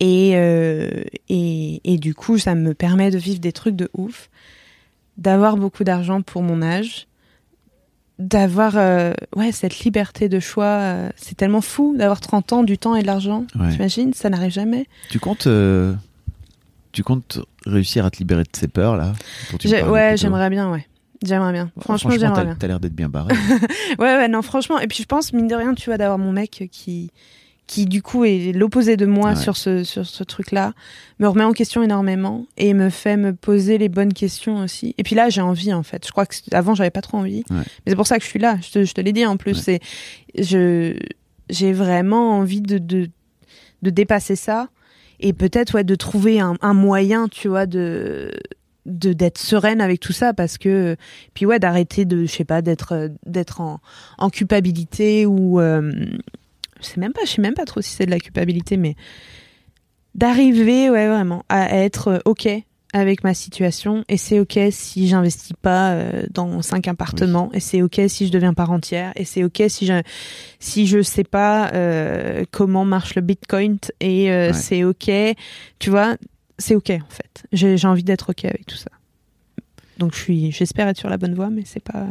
et, 0.00 0.32
euh, 0.36 0.88
et 1.28 1.80
et 1.84 1.98
du 1.98 2.14
coup, 2.14 2.38
ça 2.38 2.54
me 2.54 2.72
permet 2.74 3.10
de 3.10 3.18
vivre 3.18 3.40
des 3.40 3.52
trucs 3.52 3.74
de 3.76 3.88
ouf. 3.94 4.30
d'avoir 5.16 5.56
beaucoup 5.56 5.82
d'argent 5.84 6.22
pour 6.22 6.42
mon 6.44 6.62
âge, 6.62 7.08
d'avoir 8.20 8.74
euh, 8.76 9.12
ouais 9.36 9.52
cette 9.52 9.80
liberté 9.80 10.28
de 10.28 10.40
choix. 10.40 10.64
euh, 10.66 11.08
c'est 11.16 11.36
tellement 11.36 11.60
fou 11.60 11.94
d'avoir 11.96 12.20
30 12.20 12.52
ans, 12.52 12.62
du 12.64 12.78
temps 12.78 12.94
et 12.94 13.02
de 13.02 13.06
l'argent. 13.06 13.44
Ouais. 13.58 13.70
T'imagines 13.72 14.12
Ça 14.12 14.28
n'arrive 14.30 14.52
jamais. 14.52 14.86
Tu 15.10 15.18
comptes, 15.20 15.46
tu 16.92 17.02
comptes 17.02 17.40
réussir 17.66 18.04
à 18.04 18.10
te 18.10 18.18
libérer 18.18 18.42
de 18.42 18.48
ces 18.52 18.68
peurs 18.68 18.96
là 18.96 19.12
ouais, 19.88 20.16
j'aimerais 20.16 20.50
bien, 20.50 20.70
ouais. 20.70 20.86
J'aimerais 21.24 21.52
bien. 21.52 21.70
Franchement, 21.80 22.10
j'aimerais 22.18 22.44
bien. 22.44 22.54
T'as 22.58 22.68
l'air 22.68 22.78
d'être 22.80 22.94
bien 22.94 23.08
barré. 23.08 23.34
Ouais, 23.98 24.16
ouais, 24.16 24.28
non, 24.28 24.40
franchement. 24.42 24.78
Et 24.78 24.86
puis 24.86 24.98
je 25.02 25.06
pense, 25.06 25.32
mine 25.32 25.48
de 25.48 25.54
rien, 25.56 25.74
tu 25.74 25.90
vois, 25.90 25.98
d'avoir 25.98 26.16
mon 26.18 26.30
mec 26.30 26.68
qui, 26.70 27.10
qui 27.66 27.86
du 27.86 28.02
coup 28.02 28.24
est 28.24 28.52
l'opposé 28.52 28.96
de 28.96 29.04
moi 29.04 29.30
Ouais. 29.30 29.36
sur 29.36 29.56
ce, 29.56 29.82
sur 29.82 30.06
ce 30.06 30.22
truc-là, 30.22 30.74
me 31.18 31.26
remet 31.26 31.42
en 31.42 31.52
question 31.52 31.82
énormément 31.82 32.46
et 32.56 32.72
me 32.72 32.88
fait 32.88 33.16
me 33.16 33.34
poser 33.34 33.78
les 33.78 33.88
bonnes 33.88 34.12
questions 34.12 34.58
aussi. 34.58 34.94
Et 34.96 35.02
puis 35.02 35.16
là, 35.16 35.28
j'ai 35.28 35.40
envie, 35.40 35.72
en 35.72 35.82
fait. 35.82 36.06
Je 36.06 36.12
crois 36.12 36.24
que 36.24 36.36
avant, 36.52 36.76
j'avais 36.76 36.90
pas 36.90 37.02
trop 37.02 37.18
envie. 37.18 37.42
Ouais. 37.50 37.56
Mais 37.56 37.88
c'est 37.88 37.96
pour 37.96 38.06
ça 38.06 38.18
que 38.18 38.22
je 38.24 38.28
suis 38.28 38.38
là. 38.38 38.56
Je 38.62 38.70
te, 38.70 38.84
je 38.84 38.92
te 38.94 39.00
l'ai 39.00 39.12
dit 39.12 39.26
en 39.26 39.36
plus. 39.36 39.54
C'est, 39.54 39.80
je, 40.38 40.96
j'ai 41.50 41.72
vraiment 41.72 42.38
envie 42.38 42.60
de, 42.60 42.78
de, 42.78 43.10
de 43.82 43.90
dépasser 43.90 44.36
ça 44.36 44.68
et 45.20 45.32
peut-être, 45.32 45.74
ouais, 45.74 45.84
de 45.84 45.94
trouver 45.94 46.40
un, 46.40 46.74
moyen, 46.74 47.28
tu 47.28 47.48
vois, 47.48 47.66
de, 47.66 48.30
de 48.86 49.12
d'être 49.12 49.38
sereine 49.38 49.80
avec 49.80 50.00
tout 50.00 50.12
ça 50.12 50.32
parce 50.32 50.58
que 50.58 50.96
puis 51.34 51.46
ouais 51.46 51.58
d'arrêter 51.58 52.04
de 52.04 52.24
je 52.24 52.32
sais 52.32 52.44
pas 52.44 52.62
d'être 52.62 52.92
euh, 52.92 53.08
d'être 53.26 53.60
en, 53.60 53.80
en 54.16 54.30
culpabilité 54.30 55.26
ou 55.26 55.60
euh, 55.60 55.92
je 56.80 56.86
sais 56.86 57.00
même 57.00 57.12
pas 57.12 57.20
je 57.26 57.32
sais 57.32 57.42
même 57.42 57.54
pas 57.54 57.66
trop 57.66 57.82
si 57.82 57.90
c'est 57.90 58.06
de 58.06 58.10
la 58.10 58.18
culpabilité 58.18 58.78
mais 58.78 58.96
d'arriver 60.14 60.88
ouais 60.88 61.06
vraiment 61.06 61.44
à 61.50 61.76
être 61.76 62.08
euh, 62.08 62.18
ok 62.24 62.48
avec 62.94 63.22
ma 63.22 63.34
situation 63.34 64.02
et 64.08 64.16
c'est 64.16 64.40
ok 64.40 64.58
si 64.70 65.08
j'investis 65.08 65.52
pas 65.60 65.92
euh, 65.92 66.22
dans 66.30 66.62
cinq 66.62 66.88
appartements 66.88 67.50
et 67.52 67.60
c'est 67.60 67.82
ok 67.82 68.00
si 68.08 68.26
je 68.26 68.32
deviens 68.32 68.54
part 68.54 68.70
entière 68.70 69.12
et 69.14 69.24
c'est 69.24 69.44
ok 69.44 69.64
si 69.68 69.84
je 69.86 70.00
si 70.58 70.86
je 70.86 71.02
sais 71.02 71.24
pas 71.24 71.70
euh, 71.74 72.44
comment 72.50 72.84
marche 72.86 73.14
le 73.14 73.20
bitcoin 73.20 73.76
et 74.00 74.30
euh, 74.32 74.48
Ouais. 74.48 74.52
c'est 74.54 74.84
ok. 74.84 75.10
Tu 75.78 75.90
vois 75.90 76.16
c'est 76.58 76.74
ok 76.74 76.90
en 76.90 77.10
fait. 77.14 77.44
J'ai 77.52 77.76
j'ai 77.76 77.86
envie 77.88 78.04
d'être 78.04 78.30
ok 78.30 78.46
avec 78.46 78.64
tout 78.66 78.76
ça. 78.76 78.90
Donc 79.98 80.14
je 80.14 80.18
suis 80.20 80.52
j'espère 80.52 80.88
être 80.88 80.96
sur 80.98 81.10
la 81.10 81.18
bonne 81.18 81.34
voie 81.34 81.50
mais 81.50 81.62
c'est 81.66 81.82
pas 81.82 82.06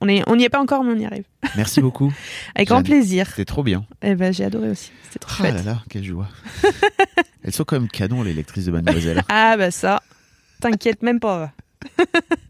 on 0.00 0.36
n'y 0.36 0.44
est 0.44 0.48
pas 0.48 0.60
encore 0.60 0.82
mais 0.84 0.92
on 0.92 0.98
y 0.98 1.04
arrive 1.06 1.24
Merci 1.56 1.80
beaucoup. 1.80 2.12
avec 2.54 2.68
grand 2.68 2.82
plaisir 2.82 3.26
C'était 3.28 3.44
trop 3.44 3.62
bien. 3.62 3.84
eh 4.02 4.14
ben 4.14 4.32
j'ai 4.32 4.44
adoré 4.44 4.70
aussi 4.70 4.90
c'était 5.04 5.18
trop 5.18 5.32
Ah 5.34 5.36
chouette 5.42 5.54
là 5.54 5.62
là, 5.62 5.82
quelle 5.90 6.04
joie. 6.04 6.28
Elles 7.44 7.52
sont 7.52 7.64
quand 7.64 7.78
même 7.80 7.88
canon 7.88 8.22
les 8.22 8.32
lectrices 8.32 8.66
de 8.66 8.70
Mademoiselle. 8.70 9.22
ah 9.28 9.56
bah 9.56 9.70
ça 9.70 10.00
t'inquiète 10.60 11.02
même 11.02 11.20
pas 11.20 11.52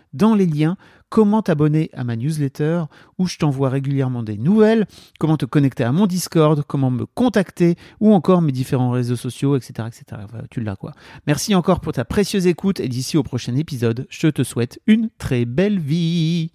dans 0.13 0.35
les 0.35 0.45
liens 0.45 0.77
comment 1.11 1.41
t'abonner 1.41 1.89
à 1.93 2.03
ma 2.03 2.15
newsletter 2.15 2.83
où 3.19 3.27
je 3.27 3.37
t'envoie 3.37 3.69
régulièrement 3.69 4.23
des 4.23 4.37
nouvelles, 4.37 4.87
comment 5.19 5.37
te 5.37 5.45
connecter 5.45 5.83
à 5.83 5.91
mon 5.91 6.07
Discord, 6.07 6.63
comment 6.65 6.89
me 6.89 7.05
contacter 7.05 7.75
ou 7.99 8.13
encore 8.13 8.41
mes 8.41 8.53
différents 8.53 8.91
réseaux 8.91 9.17
sociaux, 9.17 9.55
etc. 9.55 9.87
etc. 9.87 10.21
Tu 10.49 10.61
l'as 10.61 10.77
quoi. 10.77 10.93
Merci 11.27 11.53
encore 11.53 11.81
pour 11.81 11.93
ta 11.93 12.05
précieuse 12.05 12.47
écoute 12.47 12.79
et 12.79 12.87
d'ici 12.87 13.17
au 13.17 13.23
prochain 13.23 13.55
épisode, 13.55 14.07
je 14.09 14.27
te 14.27 14.43
souhaite 14.43 14.79
une 14.87 15.09
très 15.17 15.45
belle 15.45 15.79
vie. 15.79 16.51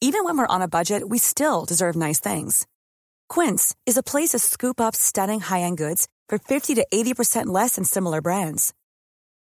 Even 0.00 0.24
when 0.24 0.36
we're 0.36 0.48
on 0.48 0.60
a 0.60 0.66
budget, 0.66 1.08
we 1.08 1.18
still 1.18 1.64
deserve 1.64 1.96
nice 1.96 2.20
things. 2.20 2.66
Quince 3.28 3.74
is 3.86 3.96
a 3.96 4.02
place 4.02 4.30
to 4.30 4.38
scoop 4.38 4.80
up 4.80 4.96
stunning 4.96 5.40
high-end 5.40 5.78
goods 5.78 6.06
for 6.28 6.38
50 6.38 6.74
to 6.74 6.86
80% 6.92 7.46
less 7.46 7.76
than 7.76 7.84
similar 7.84 8.20
brands. 8.20 8.72